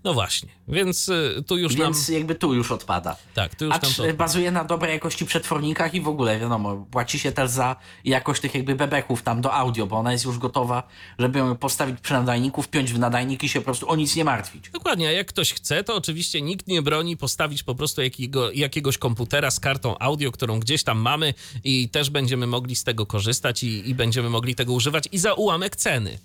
No 0.04 0.14
właśnie, 0.14 0.48
więc 0.68 1.08
y, 1.08 1.44
tu 1.46 1.56
już 1.56 1.74
Więc 1.74 2.08
nam... 2.08 2.18
jakby 2.18 2.34
tu 2.34 2.54
już 2.54 2.72
odpada. 2.72 3.16
Tak, 3.34 3.54
tu 3.54 3.64
już 3.64 3.72
nam 3.72 3.80
Acz 3.82 3.96
to... 3.96 4.14
bazuje 4.14 4.50
na 4.50 4.64
dobrej 4.64 4.92
jakości 4.92 5.26
przetwornikach 5.26 5.94
i 5.94 6.00
w 6.00 6.08
ogóle 6.08 6.40
wiadomo, 6.40 6.86
płaci 6.90 7.18
się 7.18 7.32
też 7.32 7.50
za 7.50 7.76
jakość 8.04 8.42
tych 8.42 8.54
jakby 8.54 8.74
bebeków 8.74 9.22
tam 9.22 9.40
do 9.40 9.54
audio, 9.54 9.86
bo 9.86 9.96
ona 9.96 10.12
jest 10.12 10.24
już 10.24 10.38
gotowa, 10.38 10.82
żeby 11.18 11.38
ją 11.38 11.56
postawić 11.56 12.00
przy 12.00 12.12
nadajniku, 12.12 12.62
wpiąć 12.62 12.92
w 12.92 12.98
nadajnik 12.98 13.42
i 13.42 13.48
się 13.48 13.60
po 13.60 13.64
prostu 13.64 13.90
o 13.90 13.96
nic 13.96 14.16
nie 14.16 14.24
martwić. 14.24 14.70
Dokładnie, 14.70 15.08
a 15.08 15.12
jak 15.12 15.26
ktoś 15.26 15.52
chce, 15.52 15.84
to 15.84 15.96
oczywiście 15.96 16.42
nikt 16.42 16.66
nie 16.66 16.82
broni 16.82 17.16
postawić 17.16 17.62
po 17.62 17.74
prostu 17.74 18.02
jakiego, 18.02 18.52
jakiegoś 18.52 18.98
komputera 18.98 19.50
z 19.50 19.60
kartą 19.60 19.98
audio, 19.98 20.32
którą 20.32 20.60
gdzieś 20.60 20.84
tam 20.84 20.98
mamy 20.98 21.34
i 21.64 21.88
też 21.88 22.10
będziemy 22.10 22.46
mogli 22.46 22.76
z 22.76 22.84
tego 22.84 23.06
korzystać 23.06 23.62
i, 23.62 23.90
i 23.90 23.94
będziemy 23.94 24.30
mogli 24.30 24.54
tego 24.54 24.72
używać 24.72 25.08
i 25.12 25.18
za 25.18 25.34
ułamek 25.34 25.76
ceny. 25.76 26.18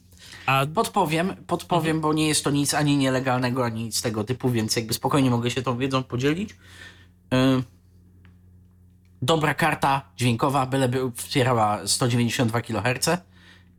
A 0.45 0.65
Podpowiem, 0.75 1.35
podpowiem, 1.47 1.95
Mhm. 1.97 2.01
bo 2.01 2.13
nie 2.13 2.27
jest 2.27 2.43
to 2.43 2.49
nic 2.51 2.73
ani 2.73 2.97
nielegalnego, 2.97 3.65
ani 3.65 3.83
nic 3.83 4.01
tego 4.01 4.23
typu, 4.23 4.49
więc 4.49 4.75
jakby 4.75 4.93
spokojnie 4.93 5.29
mogę 5.29 5.51
się 5.51 5.61
tą 5.61 5.77
wiedzą 5.77 6.03
podzielić. 6.03 6.49
Yy, 7.31 7.63
dobra 9.21 9.53
karta 9.53 10.01
dźwiękowa, 10.17 10.65
byleby 10.65 11.11
wspierała 11.15 11.87
192 11.87 12.61
kHz 12.61 13.09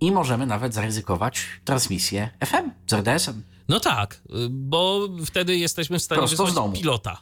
i 0.00 0.12
możemy 0.12 0.46
nawet 0.46 0.74
zaryzykować 0.74 1.46
transmisję 1.64 2.30
FM 2.44 2.70
z 2.86 2.92
RDS-em. 2.92 3.42
no 3.68 3.80
tak, 3.80 4.14
y, 4.14 4.48
bo 4.50 5.00
wtedy 5.26 5.56
jesteśmy 5.56 5.98
w 5.98 6.02
stanie 6.02 6.18
Prosto 6.18 6.46
wysłać 6.46 6.78
pilota. 6.80 7.18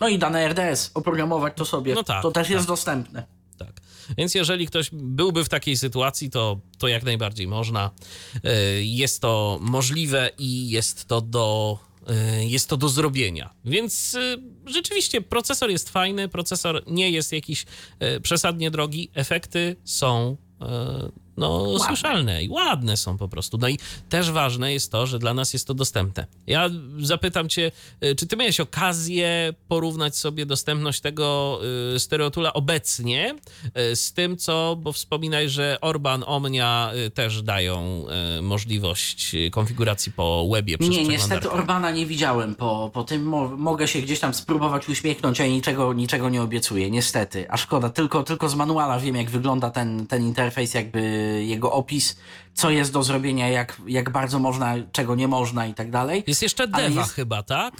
No 0.00 0.08
i 0.08 0.18
dane 0.18 0.48
RDS, 0.48 0.90
oprogramować 0.94 1.52
to 1.56 1.64
sobie, 1.64 1.94
No 1.94 2.02
tak, 2.02 2.22
to 2.22 2.30
też 2.30 2.50
jest 2.50 2.62
tak. 2.62 2.68
dostępne. 2.68 3.26
Tak. 3.58 3.72
Więc 4.18 4.34
jeżeli 4.34 4.66
ktoś 4.66 4.90
byłby 4.92 5.44
w 5.44 5.48
takiej 5.48 5.76
sytuacji, 5.76 6.30
to, 6.30 6.60
to 6.78 6.88
jak 6.88 7.02
najbardziej 7.02 7.46
można. 7.46 7.90
Y, 8.36 8.40
Jest 8.84 9.20
to 9.22 9.58
możliwe 9.62 10.30
i 10.38 10.70
jest 10.70 11.04
to 11.04 11.20
do, 11.20 11.78
y, 12.40 12.44
jest 12.44 12.68
to 12.68 12.76
do 12.76 12.88
zrobienia. 12.88 13.54
Więc 13.64 14.14
y, 14.14 14.36
rzeczywiście 14.66 15.20
procesor 15.20 15.70
jest 15.70 15.90
fajny, 15.90 16.28
procesor 16.28 16.82
nie 16.86 17.10
jest 17.10 17.32
jakiś 17.32 17.66
przesadnie 18.22 18.70
drogi, 18.70 19.10
efekty 19.14 19.76
są 19.84 20.36
no, 21.40 21.78
słyszalne 21.78 22.44
i 22.44 22.48
ładne 22.48 22.96
są 22.96 23.18
po 23.18 23.28
prostu. 23.28 23.58
No 23.58 23.68
i 23.68 23.78
też 24.08 24.30
ważne 24.30 24.72
jest 24.72 24.92
to, 24.92 25.06
że 25.06 25.18
dla 25.18 25.34
nas 25.34 25.52
jest 25.52 25.66
to 25.66 25.74
dostępne. 25.74 26.26
Ja 26.46 26.70
zapytam 26.98 27.48
cię, 27.48 27.72
y, 28.04 28.14
czy 28.14 28.26
ty 28.26 28.36
miałeś 28.36 28.60
okazję 28.60 29.54
porównać 29.68 30.16
sobie 30.16 30.46
dostępność 30.46 31.00
tego 31.00 31.60
y, 31.94 32.00
stereotula 32.00 32.52
obecnie 32.52 33.34
y, 33.92 33.96
z 33.96 34.12
tym, 34.12 34.36
co, 34.36 34.76
bo 34.80 34.92
wspominaj, 34.92 35.48
że 35.48 35.78
Orban, 35.80 36.24
Omnia 36.26 36.92
też 37.14 37.42
dają 37.42 38.06
możliwość 38.42 39.36
konfiguracji 39.52 40.12
po 40.12 40.48
webie 40.52 40.78
przez 40.78 40.90
Nie, 40.90 41.04
niestety. 41.04 41.50
Orbana 41.50 41.90
nie 41.90 42.06
widziałem 42.06 42.54
po, 42.54 42.90
po 42.94 43.04
tym. 43.04 43.22
Mo 43.24 43.48
mogę 43.48 43.88
się 43.88 44.02
gdzieś 44.02 44.20
tam 44.20 44.34
spróbować 44.34 44.88
uśmiechnąć, 44.88 45.40
a 45.40 45.46
niczego, 45.46 45.92
niczego 45.92 46.28
nie 46.28 46.42
obiecuję, 46.42 46.90
niestety. 46.90 47.46
A 47.50 47.56
szkoda, 47.56 47.88
tylko, 47.88 48.22
tylko 48.22 48.48
z 48.48 48.54
manuala 48.54 48.98
wiem, 48.98 49.16
jak 49.16 49.30
wygląda 49.30 49.70
ten, 49.70 50.06
ten 50.06 50.22
interfejs, 50.22 50.74
jakby 50.74 51.29
jego 51.30 51.72
opis, 51.72 52.16
co 52.54 52.70
jest 52.70 52.92
do 52.92 53.02
zrobienia, 53.02 53.48
jak, 53.48 53.82
jak 53.86 54.10
bardzo 54.10 54.38
można, 54.38 54.74
czego 54.92 55.14
nie 55.14 55.28
można 55.28 55.66
i 55.66 55.74
tak 55.74 55.90
dalej. 55.90 56.24
Jest 56.26 56.42
jeszcze 56.42 56.68
Deva 56.68 57.00
jest- 57.00 57.12
chyba, 57.12 57.42
tak? 57.42 57.74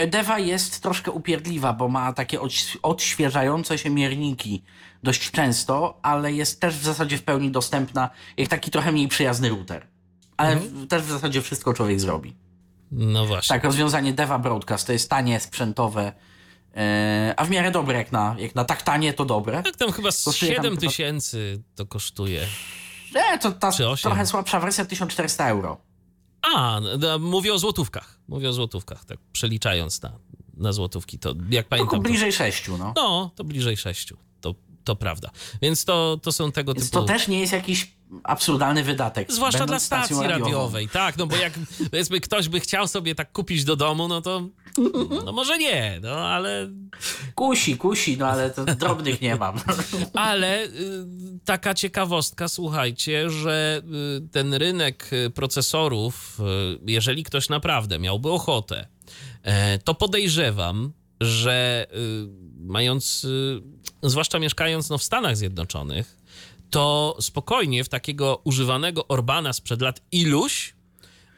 Y, 0.00 0.06
Deva 0.06 0.38
jest 0.38 0.82
troszkę 0.82 1.10
upierdliwa, 1.10 1.72
bo 1.72 1.88
ma 1.88 2.12
takie 2.12 2.38
odś- 2.38 2.76
odświeżające 2.82 3.78
się 3.78 3.90
mierniki 3.90 4.62
dość 5.02 5.30
często, 5.30 5.98
ale 6.02 6.32
jest 6.32 6.60
też 6.60 6.76
w 6.76 6.84
zasadzie 6.84 7.18
w 7.18 7.22
pełni 7.22 7.50
dostępna, 7.50 8.10
jak 8.36 8.48
taki 8.48 8.70
trochę 8.70 8.92
mniej 8.92 9.08
przyjazny 9.08 9.48
router. 9.48 9.86
Ale 10.36 10.56
w- 10.56 10.86
też 10.88 11.02
w 11.02 11.10
zasadzie 11.10 11.42
wszystko 11.42 11.74
człowiek 11.74 12.00
zrobi. 12.00 12.36
no 12.92 13.26
właśnie. 13.26 13.54
Tak, 13.54 13.64
rozwiązanie 13.64 14.12
Deva 14.12 14.38
Broadcast 14.38 14.86
to 14.86 14.92
jest 14.92 15.10
tanie, 15.10 15.40
sprzętowe, 15.40 16.12
e, 16.76 17.34
a 17.36 17.44
w 17.44 17.50
miarę 17.50 17.70
dobre, 17.70 17.98
jak 17.98 18.12
na, 18.12 18.36
jak 18.38 18.54
na 18.54 18.64
tak 18.64 18.82
tanie, 18.82 19.12
to 19.12 19.24
dobre. 19.24 19.62
Tak, 19.62 19.76
tam 19.76 19.92
chyba 19.92 20.12
z 20.12 20.24
Kosztuje 20.24 20.54
tam 20.54 20.64
7 20.64 20.78
chyba- 20.78 20.90
tysięcy 20.90 21.62
to 21.74 21.86
kosztuje. 21.86 22.46
E, 23.14 23.38
to 23.38 23.52
ta 23.52 23.70
trochę 24.02 24.26
słabsza 24.26 24.60
wersja 24.60 24.84
1400 24.84 25.48
euro. 25.48 25.80
A, 26.42 26.80
no, 26.98 27.18
mówię 27.18 27.54
o 27.54 27.58
złotówkach. 27.58 28.20
Mówię 28.28 28.48
o 28.48 28.52
złotówkach, 28.52 29.04
tak 29.04 29.18
przeliczając 29.32 30.02
na, 30.02 30.12
na 30.56 30.72
złotówki. 30.72 31.18
To 31.18 31.34
jak 31.50 31.68
pamiętam. 31.68 31.98
To, 31.98 32.02
bliżej 32.02 32.32
6, 32.32 32.68
no. 32.68 32.92
no, 32.96 33.30
to 33.36 33.44
bliżej 33.44 33.76
sześciu. 33.76 34.16
To, 34.40 34.54
to 34.84 34.96
prawda. 34.96 35.30
Więc 35.62 35.84
to, 35.84 36.18
to 36.22 36.32
są 36.32 36.52
tego 36.52 36.74
Więc 36.74 36.90
typu. 36.90 37.00
to 37.00 37.06
też 37.06 37.28
nie 37.28 37.40
jest 37.40 37.52
jakiś 37.52 37.92
absurdalny 38.24 38.84
wydatek. 38.84 39.32
Zwłaszcza 39.32 39.58
dla 39.58 39.66
będąc 39.66 39.82
stacji 39.82 40.16
radiową. 40.16 40.44
radiowej, 40.44 40.88
tak, 40.88 41.16
no 41.16 41.26
bo 41.26 41.36
jak 41.36 41.52
powiedzmy 41.90 42.20
ktoś 42.20 42.48
by 42.48 42.60
chciał 42.60 42.88
sobie 42.88 43.14
tak 43.14 43.32
kupić 43.32 43.64
do 43.64 43.76
domu, 43.76 44.08
no 44.08 44.22
to 44.22 44.48
no 45.24 45.32
może 45.32 45.58
nie, 45.58 46.00
no 46.02 46.10
ale 46.10 46.68
Kusi, 47.34 47.76
kusi, 47.76 48.16
no 48.16 48.26
ale 48.26 48.50
to 48.50 48.64
drobnych 48.64 49.20
nie 49.20 49.36
mam. 49.36 49.56
Ale 50.14 50.64
y, 50.64 50.68
taka 51.44 51.74
ciekawostka, 51.74 52.48
słuchajcie, 52.48 53.30
że 53.30 53.82
y, 54.18 54.28
ten 54.28 54.54
rynek 54.54 55.12
y, 55.12 55.30
procesorów, 55.30 56.38
jeżeli 56.86 57.24
ktoś 57.24 57.48
naprawdę 57.48 57.98
miałby 57.98 58.30
ochotę, 58.30 58.86
e, 59.42 59.78
to 59.78 59.94
podejrzewam, 59.94 60.92
że 61.20 61.86
mając, 62.60 63.26
zwłaszcza 64.02 64.38
mieszkając 64.38 64.90
no, 64.90 64.98
w 64.98 65.02
Stanach 65.02 65.36
Zjednoczonych, 65.36 66.19
to 66.70 67.16
spokojnie 67.20 67.84
w 67.84 67.88
takiego 67.88 68.40
używanego 68.44 69.08
Orbana 69.08 69.52
sprzed 69.52 69.82
lat 69.82 70.00
iluś. 70.12 70.74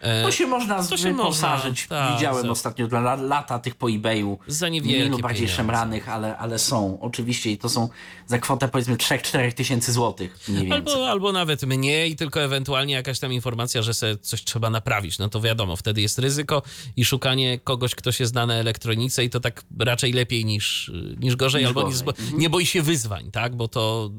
e, 0.00 0.22
To 0.22 0.30
się 0.32 0.46
można 0.46 0.84
To 0.84 0.96
się 0.96 1.12
wyposażyć. 1.12 1.80
można, 1.90 1.96
tak, 2.08 2.16
Widziałem 2.16 2.42
za- 2.46 2.50
ostatnio 2.50 2.88
dla 2.88 2.98
la- 2.98 3.14
lata 3.22 3.58
tych 3.58 3.74
po 3.74 3.90
eBayu. 3.90 4.38
Za 4.46 4.66
Mniej 4.68 4.82
niewielkie 4.82 5.08
lub 5.10 5.22
bardziej 5.22 5.36
pieniądze. 5.40 5.56
szemranych, 5.56 6.08
ale, 6.08 6.36
ale 6.38 6.58
są. 6.58 7.00
Oczywiście 7.00 7.50
i 7.50 7.58
to 7.58 7.68
są 7.68 7.88
za 8.26 8.38
kwotę 8.38 8.68
powiedzmy 8.68 8.96
3-4 8.96 9.52
tysięcy 9.52 9.92
złotych. 9.92 10.38
Mniej. 10.48 10.72
Albo, 10.72 11.10
albo 11.10 11.32
nawet 11.32 11.62
mniej, 11.62 12.16
tylko 12.16 12.40
ewentualnie 12.42 12.94
jakaś 12.94 13.18
tam 13.18 13.32
informacja, 13.32 13.82
że 13.82 13.94
se 13.94 14.16
coś 14.16 14.44
trzeba 14.44 14.70
naprawić. 14.70 15.18
No 15.18 15.28
to 15.28 15.40
wiadomo, 15.40 15.76
wtedy 15.76 16.00
jest 16.00 16.18
ryzyko 16.18 16.62
i 16.96 17.04
szukanie 17.04 17.58
kogoś, 17.58 17.94
kto 17.94 18.12
się 18.12 18.26
zna 18.26 18.46
na 18.46 18.54
elektronice 18.54 19.24
i 19.24 19.30
to 19.30 19.40
tak 19.40 19.64
raczej 19.78 20.12
lepiej 20.12 20.44
niż, 20.44 20.92
niż 21.20 21.36
gorzej, 21.36 21.60
Niż 21.62 21.68
albo 21.68 21.82
gorzej. 21.82 22.02
Nie, 22.32 22.38
nie 22.38 22.50
boi 22.50 22.66
się 22.66 22.82
wyzwań, 22.82 23.30
tak? 23.30 23.56
Bo 23.56 23.68
to, 23.68 24.10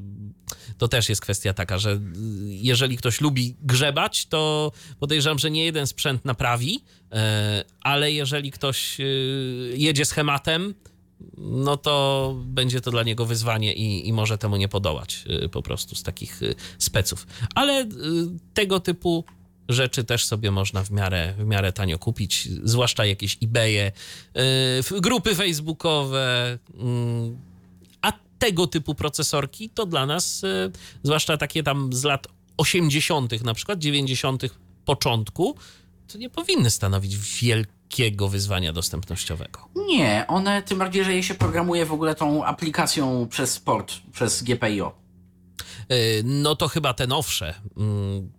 to 0.77 0.88
też 0.88 1.10
jest 1.10 1.22
kwestia 1.22 1.53
taka, 1.53 1.77
że 1.77 2.00
jeżeli 2.45 2.98
ktoś 2.98 3.22
lubi 3.22 3.56
grzebać, 3.61 4.26
to 4.26 4.72
podejrzewam, 5.00 5.40
że 5.40 5.52
nie 5.52 5.66
jeden 5.66 5.88
sprzęt 5.88 6.26
naprawi, 6.26 6.80
e, 7.11 7.64
ale 7.82 8.11
jeżeli 8.11 8.52
ktoś 8.52 9.00
e, 9.00 9.03
jedzie 9.76 10.06
schematem, 10.06 10.74
no 11.38 11.77
to 11.77 12.35
będzie 12.45 12.82
to 12.82 12.92
dla 12.92 13.03
niego 13.03 13.26
wyzwanie 13.26 13.74
i, 13.74 14.08
i 14.08 14.14
może 14.14 14.38
temu 14.38 14.56
nie 14.56 14.68
podołać 14.68 15.24
y, 15.45 15.50
po 15.50 15.61
prostu 15.61 15.95
z 15.95 16.03
takich 16.03 16.43
y, 16.43 16.56
speców. 16.77 17.27
Ale 17.56 17.82
y, 17.82 17.88
tego 18.53 18.80
typu 18.80 19.26
rzeczy 19.69 20.03
też 20.03 20.26
sobie 20.26 20.52
można 20.52 20.84
w 20.84 20.92
miarę, 20.92 21.34
w 21.38 21.45
miarę 21.45 21.74
tanio 21.74 22.00
kupić, 22.00 22.50
zwłaszcza 22.64 23.06
jakieś 23.06 23.38
eBaye, 23.43 23.92
y, 24.92 25.02
grupy 25.02 25.35
facebookowe, 25.35 26.58
mm, 26.74 27.38
tego 28.43 28.67
typu 28.67 28.95
procesorki 28.95 29.69
to 29.69 29.85
dla 29.85 30.05
nas, 30.05 30.43
y, 30.43 30.72
zwłaszcza 31.03 31.38
takie 31.38 31.63
tam 31.63 31.93
z 31.93 32.03
lat 32.03 32.27
80., 32.57 33.43
na 33.43 33.53
przykład 33.53 33.80
90. 33.80 34.43
początku, 34.85 35.55
to 36.11 36.17
nie 36.17 36.30
powinny 36.30 36.69
stanowić 36.69 37.17
wielkiego 37.17 38.27
wyzwania 38.27 38.73
dostępnościowego. 38.73 39.69
Nie, 39.88 40.25
one 40.27 40.63
tym 40.63 40.80
bardziej, 40.80 41.03
że 41.05 41.13
je 41.15 41.23
się 41.23 41.35
programuje 41.35 41.85
w 41.85 41.91
ogóle 41.93 42.15
tą 42.15 42.45
aplikacją 42.45 43.27
przez 43.30 43.59
port, 43.59 43.93
przez 44.13 44.43
GPIO. 44.43 44.95
Y, 45.91 46.22
No 46.23 46.55
to 46.55 46.67
chyba 46.67 46.93
te 46.93 47.07
nowsze. 47.07 47.53
mm, 47.77 48.31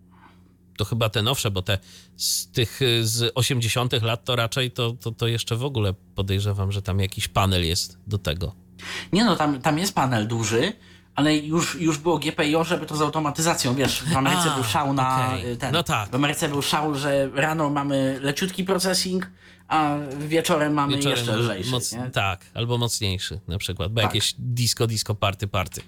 to 0.76 0.84
chyba 0.84 1.08
te 1.08 1.23
nowsze, 1.23 1.50
bo 1.50 1.62
te 1.62 1.78
z 2.16 2.50
tych 2.50 2.83
y, 2.83 3.07
z 3.07 3.33
80 3.34 3.92
lat 4.02 4.24
to 4.24 4.36
raczej 4.36 4.70
to, 4.70 4.92
to, 4.92 5.10
to 5.12 5.26
jeszcze 5.26 5.57
w 5.57 5.65
ogóle 5.65 5.94
podejrzewam, 6.15 6.73
że 6.73 6.83
tam 6.83 7.00
jakiś 7.00 7.28
panel 7.28 7.66
jest 7.66 7.99
do 8.07 8.18
tego. 8.18 8.64
Nie 9.12 9.25
no, 9.25 9.36
tam, 9.36 9.61
tam 9.61 9.78
jest 9.78 9.94
panel 9.94 10.28
duży, 10.28 10.73
ale 11.15 11.36
już, 11.36 11.75
już 11.81 11.99
było 11.99 12.19
GPIO, 12.19 12.65
żeby 12.65 12.86
to 12.86 12.97
z 12.97 13.03
automatyzacją, 13.03 13.75
wiesz, 13.75 14.03
w 14.03 14.17
Ameryce 14.17 14.51
A, 14.51 14.55
był 14.55 14.65
szał 14.65 14.93
na 14.93 15.27
okej. 15.27 15.53
y, 15.53 15.57
ten. 15.57 15.73
No 15.73 15.83
tak. 15.83 16.11
W 16.11 16.15
Ameryce 16.15 16.49
był 16.49 16.62
szał, 16.62 16.94
że 16.94 17.31
rano 17.35 17.70
mamy 17.70 18.19
leciutki 18.23 18.65
processing, 18.65 19.31
a 19.69 19.97
wieczorem 20.19 20.73
mamy 20.73 20.97
Wieczorem 20.97 21.19
jeszcze 21.19 21.36
lżejszy, 21.36 21.70
moc? 21.70 21.94
Tak, 22.12 22.47
albo 22.55 22.78
mocniejszy 22.78 23.41
na 23.49 23.59
przykład, 23.59 23.93
bo 23.93 24.01
Tak. 24.01 24.15
jakieś 24.15 24.35
disco, 24.39 24.86
disco, 24.86 25.15
party, 25.15 25.47
party. 25.49 25.83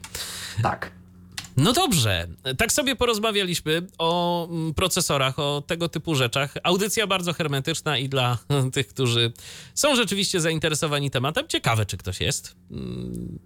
Tak. 0.62 0.90
No 1.56 1.72
dobrze, 1.72 2.28
tak 2.58 2.72
sobie 2.72 2.96
porozmawialiśmy 2.96 3.86
o 3.98 4.48
mm, 4.50 4.74
procesorach, 4.74 5.38
o 5.38 5.62
tego 5.66 5.88
typu 5.88 6.14
rzeczach. 6.14 6.54
Audycja 6.62 7.06
bardzo 7.06 7.32
hermetyczna 7.32 7.98
i 7.98 8.08
dla 8.08 8.38
tych, 8.74 8.88
którzy 8.88 9.32
są 9.74 9.96
rzeczywiście 9.96 10.40
zainteresowani 10.40 11.10
tematem. 11.10 11.48
Ciekawe, 11.48 11.86
czy 11.86 11.96
ktoś 11.96 12.20
jest. 12.20 12.56
Mm, 12.70 13.38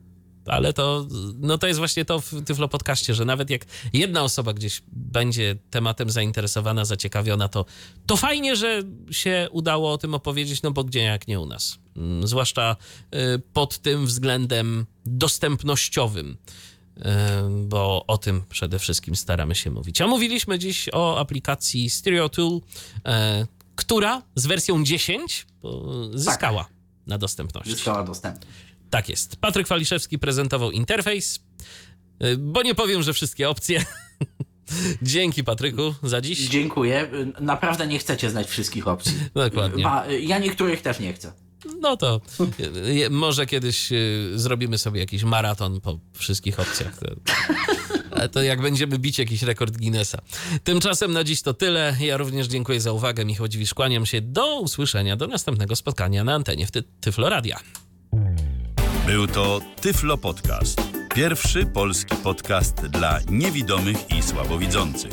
Ale 0.47 0.73
to, 0.73 1.07
no 1.41 1.59
to 1.59 1.67
jest 1.67 1.79
właśnie 1.79 2.05
to 2.05 2.21
w 2.21 2.45
Tyflo 2.45 2.69
Podcaście, 2.69 3.15
że 3.15 3.25
nawet 3.25 3.51
jak 3.51 3.65
jedna 3.93 4.23
osoba 4.23 4.53
gdzieś 4.53 4.83
będzie 4.93 5.57
tematem 5.71 6.11
zainteresowana, 6.11 6.85
zaciekawiona, 6.85 7.49
to, 7.49 7.65
to 8.07 8.17
fajnie, 8.17 8.57
że 8.57 8.83
się 9.11 9.49
udało 9.53 9.93
o 9.93 9.99
tym 9.99 10.15
opowiedzieć, 10.15 10.63
no 10.63 10.71
bo 10.71 10.85
gdzie 10.85 11.01
jak 11.03 11.29
nie 11.29 11.41
u 11.41 11.47
nas. 11.47 11.79
Mm, 11.97 12.27
Zwłaszcza 12.27 12.77
y, 13.15 13.43
pod 13.53 13.79
tym 13.79 14.07
względem 14.07 14.87
dostępnościowym 15.07 16.37
bo 17.51 18.05
o 18.07 18.19
tym 18.19 18.43
przede 18.49 18.79
wszystkim 18.79 19.17
staramy 19.17 19.55
się 19.55 19.71
mówić. 19.71 20.01
A 20.01 20.07
mówiliśmy 20.07 20.59
dziś 20.59 20.89
o 20.93 21.19
aplikacji 21.19 21.91
Stereo 21.91 22.29
Tool, 22.29 22.57
y, 22.57 22.61
która 23.77 24.23
z 24.35 24.47
wersją 24.47 24.85
10 24.85 25.47
y, 26.15 26.19
zyskała 26.19 26.69
na 27.07 27.19
dostępności. 27.19 27.71
Zyskała 27.71 28.03
dostęp. 28.03 28.39
Tak 28.91 29.09
jest. 29.09 29.37
Patryk 29.37 29.69
Waliszewski 29.69 30.19
prezentował 30.19 30.71
interfejs, 30.71 31.41
y, 32.25 32.37
bo 32.39 32.63
nie 32.63 32.75
powiem, 32.75 33.03
że 33.03 33.13
wszystkie 33.13 33.49
opcje. 33.49 33.85
Dzięki 35.03 35.45
Patryku 35.45 35.95
za 36.03 36.21
dziś. 36.21 36.49
Dziękuję. 36.49 37.11
Naprawdę 37.41 37.87
nie 37.87 37.99
chcecie 37.99 38.31
znać 38.31 38.47
wszystkich 38.49 38.89
opcji. 38.89 39.13
Dokładnie. 39.35 39.85
Ja 40.21 40.39
niektórych 40.39 40.83
też 40.83 41.01
nie 41.01 41.13
chcę. 41.13 41.33
No 41.81 41.97
to 41.97 42.21
y, 42.61 43.05
y, 43.07 43.11
może 43.11 43.47
kiedyś 43.47 43.93
y, 43.93 44.31
zrobimy 44.35 44.79
sobie 44.79 45.01
jakiś 45.01 45.23
maraton 45.25 45.81
po 45.81 45.99
wszystkich 46.13 46.61
opcjach. 46.61 46.99
To, 46.99 48.29
to 48.29 48.43
jak 48.43 48.61
będziemy 48.63 48.99
bić 48.99 49.19
jakiś 49.19 49.43
rekord 49.43 49.77
Guinnessa. 49.77 50.19
Tymczasem 50.65 51.13
na 51.13 51.25
dziś 51.25 51.43
to 51.43 51.55
tyle. 51.55 51.97
Ja 52.01 52.17
również 52.17 52.47
dziękuję 52.47 52.81
za 52.81 52.93
uwagę. 52.93 53.25
Michał 53.25 53.49
Dziwisz, 53.49 53.75
kłaniam 53.75 54.07
się. 54.07 54.21
Do 54.21 54.61
usłyszenia, 54.61 55.17
do 55.17 55.27
następnego 55.27 55.77
spotkania 55.77 56.25
na 56.25 56.35
antenie 56.35 56.67
w 56.67 56.71
Ty- 56.71 56.83
Tyflo 57.01 57.29
Radia. 57.29 57.61
Był 59.07 59.27
to 59.27 59.61
Tyflo 59.81 60.19
Podcast. 60.19 60.81
Pierwszy 61.15 61.67
polski 61.67 62.17
podcast 62.17 62.75
dla 62.87 63.21
niewidomych 63.31 63.97
i 64.19 64.23
słabowidzących. 64.23 65.13